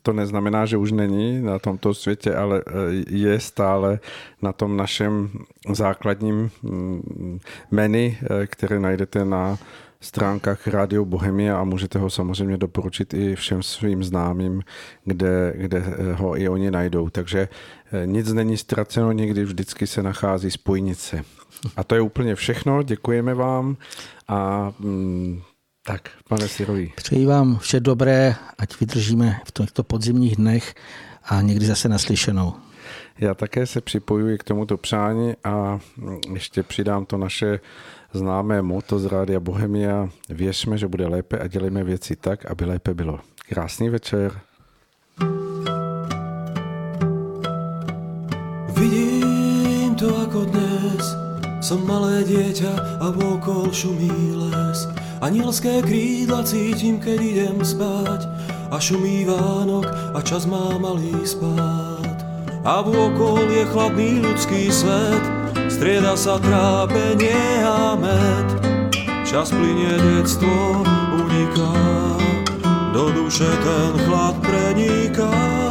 to 0.02 0.14
neznamená, 0.14 0.66
že 0.66 0.78
už 0.78 0.92
není 0.92 1.42
na 1.42 1.60
tomto 1.60 1.94
světě, 1.94 2.36
ale 2.36 2.60
e, 2.60 2.62
je 3.10 3.40
stále 3.40 4.00
na 4.42 4.54
tom 4.54 4.78
našem 4.78 5.30
základním 5.70 6.52
mm, 6.62 7.40
menu, 7.72 7.98
e, 7.98 8.16
které 8.48 8.80
najdete 8.80 9.26
na 9.26 9.58
stránkách 10.02 10.68
Radio 10.68 11.06
Bohemia 11.06 11.58
a 11.58 11.64
můžete 11.64 12.00
ho 12.00 12.10
samozřejmě 12.10 12.58
doporučit 12.58 13.14
i 13.14 13.36
všem 13.36 13.64
svým 13.64 14.04
známým, 14.04 14.62
kde, 15.06 15.54
kde 15.56 15.84
ho 16.14 16.38
i 16.38 16.50
oni 16.50 16.72
najdou. 16.72 17.10
Takže 17.10 17.48
nic 18.06 18.34
není 18.34 18.58
ztraceno, 18.58 19.12
nikdy 19.12 19.44
vždycky 19.44 19.88
se 19.88 20.04
nachází 20.04 20.52
spojnice. 20.52 21.24
A 21.76 21.84
to 21.84 21.96
je 21.96 22.02
úplně 22.02 22.36
všechno, 22.36 22.84
děkujeme 22.84 23.34
vám 23.34 23.78
a 24.28 24.74
mm, 24.80 25.42
tak, 25.84 26.10
pane 26.28 26.48
Sirový. 26.48 26.94
Přeji 26.96 27.26
vám 27.26 27.58
vše 27.58 27.80
dobré, 27.80 28.36
ať 28.58 28.80
vydržíme 28.80 29.40
v 29.46 29.52
těchto 29.52 29.84
podzimních 29.84 30.36
dnech 30.36 30.76
a 31.26 31.42
někdy 31.42 31.66
zase 31.66 31.90
naslyšenou. 31.90 32.54
Já 33.20 33.34
také 33.34 33.66
se 33.66 33.82
připojuji 33.82 34.38
k 34.38 34.44
tomuto 34.44 34.78
přání 34.78 35.34
a 35.44 35.80
ještě 36.34 36.64
přidám 36.64 37.06
to 37.06 37.18
naše 37.18 37.60
známé 38.14 38.62
moto 38.62 39.00
z 39.00 39.06
Rádia 39.06 39.40
Bohemia. 39.40 40.10
Věřme, 40.30 40.78
že 40.78 40.88
bude 40.88 41.08
lépe 41.08 41.40
a 41.40 41.48
dělejme 41.48 41.84
věci 41.84 42.16
tak, 42.16 42.46
aby 42.46 42.66
lépe 42.66 42.94
bylo. 42.94 43.20
Krásný 43.50 43.90
večer. 43.90 44.32
Vidím 48.78 49.96
to 49.96 50.18
ako 50.18 50.46
dnes, 50.46 51.04
som 51.62 51.86
malé 51.88 52.24
dieťa 52.28 53.00
a 53.00 53.08
vôkol 53.14 53.72
šumí 53.72 54.36
les. 54.36 55.03
Anielské 55.24 55.80
krídla 55.80 56.44
cítim, 56.44 57.00
keď 57.00 57.16
idem 57.16 57.58
spať 57.64 58.28
a 58.68 58.76
šumí 58.76 59.24
Vánok 59.24 59.88
a 60.12 60.20
čas 60.20 60.44
má 60.44 60.76
malý 60.76 61.16
spát. 61.24 62.28
A 62.68 62.84
vôkol 62.84 63.40
je 63.48 63.64
chladný 63.72 64.20
ľudský 64.20 64.68
svet, 64.68 65.24
strieda 65.72 66.20
sa 66.20 66.44
trápenie 66.44 67.64
a 67.64 67.96
med. 67.96 68.48
Čas 69.24 69.56
plinie, 69.56 69.96
detstvo 69.96 70.84
uniká, 71.16 71.72
do 72.92 73.08
duše 73.16 73.48
ten 73.48 73.94
chlad 74.04 74.36
preniká. 74.44 75.63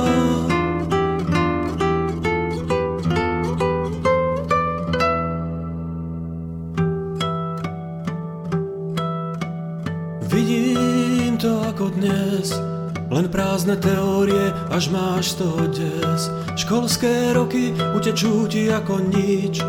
Len 13.12 13.28
prázdne 13.28 13.77
teórie, 13.77 14.56
až 14.73 14.89
máš 14.89 15.36
to 15.36 15.69
des. 15.69 16.32
Školské 16.56 17.36
roky 17.36 17.77
utečú 17.93 18.48
ti 18.48 18.73
ako 18.73 19.05
nič 19.12 19.60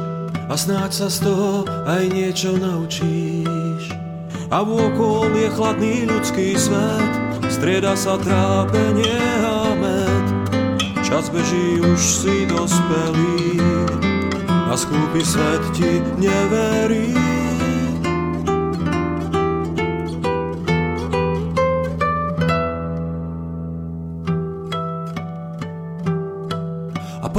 a 0.48 0.56
snáď 0.56 0.91
sa 0.95 1.08
z 1.12 1.28
toho 1.28 1.68
aj 1.84 2.04
niečo 2.08 2.56
naučíš. 2.56 3.91
A 4.48 4.64
vôkol 4.64 5.36
je 5.36 5.50
chladný 5.52 5.95
ľudský 6.08 6.56
svet, 6.56 7.12
strieda 7.52 8.00
sa 8.00 8.16
trápenie 8.16 9.20
a 9.44 9.76
med. 9.76 10.26
Čas 11.04 11.28
beží, 11.28 11.84
už 11.84 12.00
si 12.00 12.48
dospelý 12.48 13.60
a 14.48 14.74
skúpi 14.80 15.20
svet 15.20 15.64
ti 15.76 16.00
neverí. 16.16 17.32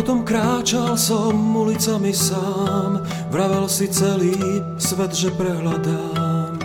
Potom 0.04 0.20
kráčal 0.20 1.00
som 1.00 1.32
ulicami 1.56 2.12
sám, 2.12 3.00
vravel 3.32 3.64
si 3.64 3.88
celý 3.88 4.36
svet, 4.76 5.16
že 5.16 5.32
prehľadám. 5.32 6.60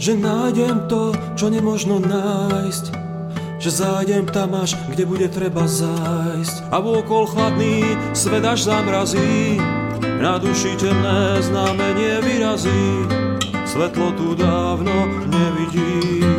Že 0.00 0.16
nájdem 0.16 0.88
to, 0.88 1.12
čo 1.36 1.52
nemožno 1.52 2.00
nájsť, 2.00 2.84
že 3.60 3.84
zájdem 3.84 4.24
tam 4.32 4.56
až, 4.56 4.80
kde 4.88 5.04
bude 5.04 5.28
treba 5.28 5.68
zájsť. 5.68 6.72
A 6.72 6.80
vôkol 6.80 7.28
chladný 7.28 7.84
svet 8.16 8.48
až 8.48 8.72
zamrazí, 8.72 9.60
na 10.16 10.40
duši 10.40 10.72
temné 10.80 11.36
znamenie 11.44 12.24
vyrazí. 12.24 13.04
Svetlo 13.68 14.16
tu 14.16 14.32
dávno 14.32 15.28
nevidím, 15.28 16.32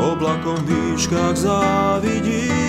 oblakom 0.00 0.64
výškach 0.64 1.36
závidím. 1.36 2.61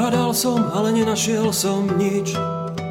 Hľadal 0.00 0.32
som, 0.32 0.64
ale 0.72 0.96
nenašiel 0.96 1.52
som 1.52 1.84
nič. 2.00 2.32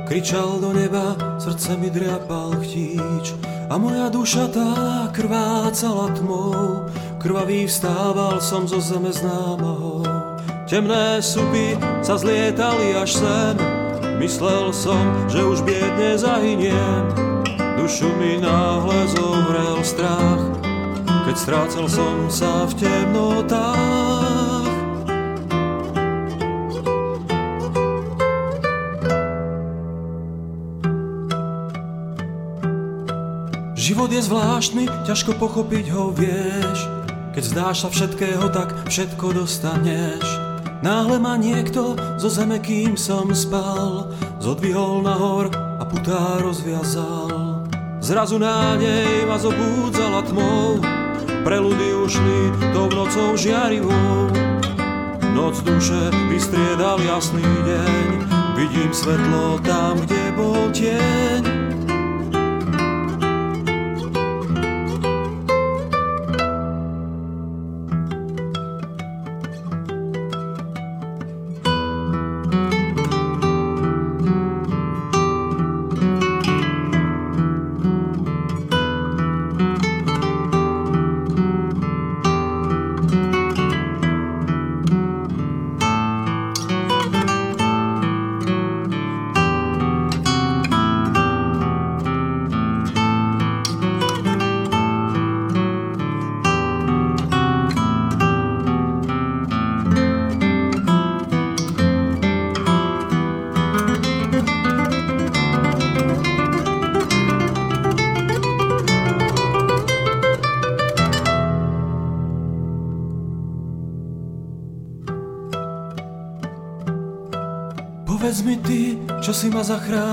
Kričal 0.06 0.62
do 0.62 0.70
neba, 0.70 1.18
srdce 1.42 1.74
mi 1.74 1.90
driapal 1.90 2.54
chtíč. 2.62 3.34
A 3.66 3.82
moja 3.82 4.14
duša 4.14 4.46
tá 4.54 5.10
krvácala 5.10 6.14
tmou, 6.14 6.86
krvavý 7.18 7.66
vstával 7.66 8.38
som 8.38 8.70
zo 8.70 8.78
zeme 8.78 9.10
známou. 9.10 10.06
Temné 10.70 11.18
supy 11.26 11.74
sa 12.06 12.14
zlietali 12.14 12.94
až 12.94 13.18
sem, 13.26 13.58
myslel 14.22 14.70
som, 14.70 15.02
že 15.26 15.42
už 15.42 15.66
biedne 15.66 16.14
zahyniem. 16.14 17.10
Dušu 17.82 18.06
mi 18.22 18.38
náhle 18.38 19.10
zovrel 19.18 19.82
strach, 19.82 20.62
keď 21.26 21.36
strácel 21.42 21.90
som 21.90 22.30
sa 22.30 22.70
v 22.70 22.74
temnotách. 22.86 24.19
Život 34.00 34.16
je 34.16 34.28
zvláštny, 34.32 34.84
ťažko 35.04 35.36
pochopiť 35.36 35.92
ho 35.92 36.16
vieš. 36.16 36.88
Keď 37.36 37.44
zdáš 37.44 37.84
sa 37.84 37.92
všetkého, 37.92 38.48
tak 38.48 38.72
všetko 38.88 39.44
dostaneš. 39.44 40.24
Náhle 40.80 41.20
ma 41.20 41.36
niekto 41.36 42.00
zo 42.16 42.32
zeme, 42.32 42.64
kým 42.64 42.96
som 42.96 43.28
spal, 43.36 44.08
zodvihol 44.40 45.04
nahor 45.04 45.52
a 45.52 45.84
putá 45.84 46.40
rozviazal. 46.40 47.68
Zrazu 48.00 48.40
nádej 48.40 49.28
ma 49.28 49.36
zobúdzala 49.36 50.24
tmou, 50.32 50.80
preludy 51.44 51.92
ušli 52.00 52.72
tou 52.72 52.88
nocou 52.96 53.36
žiarivou. 53.36 54.32
Noc 55.36 55.60
duše 55.60 56.08
vystriedal 56.32 57.04
jasný 57.04 57.44
deň, 57.44 58.08
vidím 58.56 58.96
svetlo 58.96 59.60
tam, 59.60 60.00
kde 60.00 60.24
bol 60.40 60.72
tieň. 60.72 61.89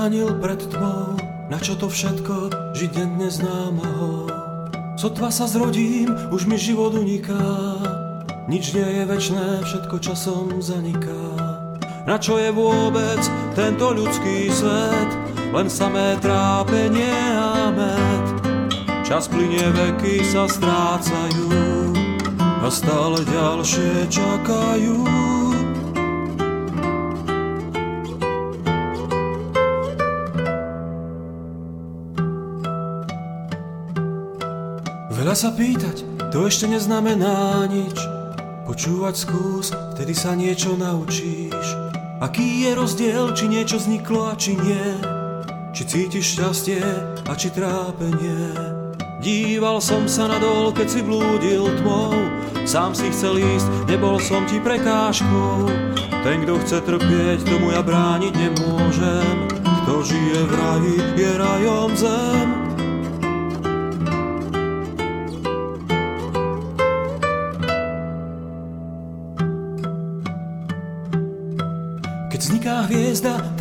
Zachránil 0.07 0.39
pred 0.39 0.61
tmou, 0.71 1.19
na 1.51 1.59
čo 1.59 1.75
to 1.75 1.91
všetko, 1.91 2.47
žiť 2.71 2.91
denne 2.95 3.27
známaho. 3.27 4.31
Sotva 4.95 5.27
sa 5.27 5.51
zrodím, 5.51 6.15
už 6.31 6.47
mi 6.47 6.55
život 6.55 6.95
uniká, 6.95 7.35
nič 8.47 8.71
nie 8.71 8.87
je 8.87 9.03
večné, 9.03 9.67
všetko 9.67 9.99
časom 9.99 10.63
zaniká. 10.63 11.27
Na 12.07 12.15
čo 12.15 12.39
je 12.39 12.55
vôbec 12.55 13.19
tento 13.51 13.91
ľudský 13.91 14.47
svet, 14.47 15.11
len 15.51 15.67
samé 15.67 16.15
trápenie 16.23 17.19
a 17.35 17.67
med. 17.75 18.25
Čas 19.03 19.27
plinie, 19.27 19.67
veky 19.75 20.23
sa 20.23 20.47
strácajú 20.47 21.51
a 22.63 22.67
stále 22.71 23.27
ďalšie 23.27 24.07
čakajú. 24.07 25.36
Sa 35.37 35.53
pýtať, 35.53 36.01
to 36.33 36.49
ešte 36.49 36.65
neznamená 36.65 37.69
nič. 37.69 37.93
Počúvať 38.65 39.15
skús, 39.21 39.69
vtedy 39.93 40.17
sa 40.17 40.33
niečo 40.33 40.73
naučíš. 40.73 41.77
Aký 42.17 42.65
je 42.65 42.73
rozdiel, 42.73 43.37
či 43.37 43.45
niečo 43.45 43.77
vzniklo 43.77 44.33
a 44.33 44.33
či 44.33 44.57
nie? 44.57 44.97
Či 45.77 45.81
cítiš 45.85 46.41
šťastie 46.41 46.81
a 47.29 47.33
či 47.37 47.53
trápenie? 47.53 48.49
Díval 49.21 49.77
som 49.77 50.09
sa 50.09 50.25
nadol, 50.25 50.73
keď 50.73 50.87
si 50.89 51.05
blúdil 51.05 51.69
tmou. 51.85 52.17
Sám 52.65 52.97
si 52.97 53.13
chcel 53.13 53.37
ísť, 53.37 53.93
nebol 53.93 54.17
som 54.17 54.41
ti 54.49 54.57
prekážkou. 54.57 55.69
Ten, 56.25 56.49
kto 56.49 56.57
chce 56.65 56.81
trpieť, 56.81 57.45
tomu 57.45 57.77
ja 57.77 57.85
brániť 57.85 58.33
nemôžem. 58.33 59.35
Kto 59.85 60.01
žije 60.01 60.39
v 60.49 60.53
raji, 60.57 60.97
je 61.13 61.29
rajom 61.37 61.91
zem. 61.93 62.56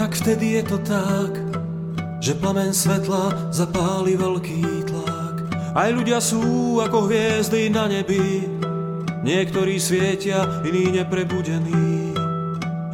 Tak 0.06 0.22
vtedy 0.22 0.62
je 0.62 0.62
to 0.62 0.78
tak, 0.86 1.34
že 2.22 2.38
plamen 2.38 2.70
svetla 2.70 3.50
zapáli 3.50 4.14
veľký 4.14 4.86
tlak. 4.86 5.50
Aj 5.74 5.90
ľudia 5.90 6.22
sú 6.22 6.78
ako 6.78 7.10
hviezdy 7.10 7.74
na 7.74 7.90
nebi, 7.90 8.46
niektorí 9.26 9.82
svietia, 9.82 10.62
iní 10.62 10.94
neprebudení. 10.94 12.14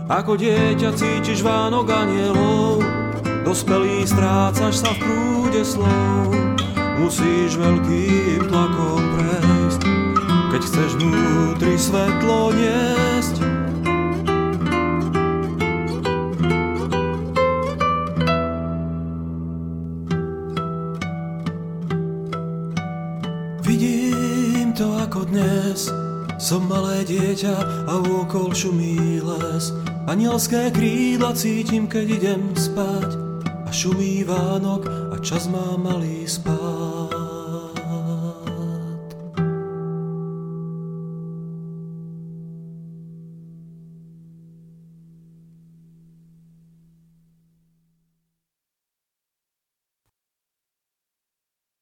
Ako 0.09 0.41
dieťa 0.41 0.97
cítiš 0.97 1.45
vánok 1.45 1.93
anielov, 1.93 2.81
dospelý 3.45 4.09
strácaš 4.09 4.81
sa 4.81 4.97
v 4.97 5.05
prúde 5.05 5.69
slov. 5.69 6.33
Musíš 6.97 7.61
veľkým 7.61 8.49
tlakom 8.49 9.05
prejsť, 9.21 9.83
keď 10.49 10.61
chceš 10.65 10.91
vnútri 10.97 11.77
svetlo 11.77 12.57
niesť. 12.57 13.42
Dieťa 27.43 27.91
a 27.91 27.95
okol 27.99 28.55
šumí 28.55 29.19
les. 29.19 29.75
Anielské 30.07 30.71
krídla 30.71 31.35
cítim, 31.35 31.91
keď 31.91 32.07
idem 32.23 32.43
spať. 32.55 33.19
A 33.67 33.71
šumí 33.75 34.23
Vánok 34.23 34.87
a 35.11 35.19
čas 35.19 35.51
má 35.51 35.75
malý 35.75 36.23
spát. 36.23 37.32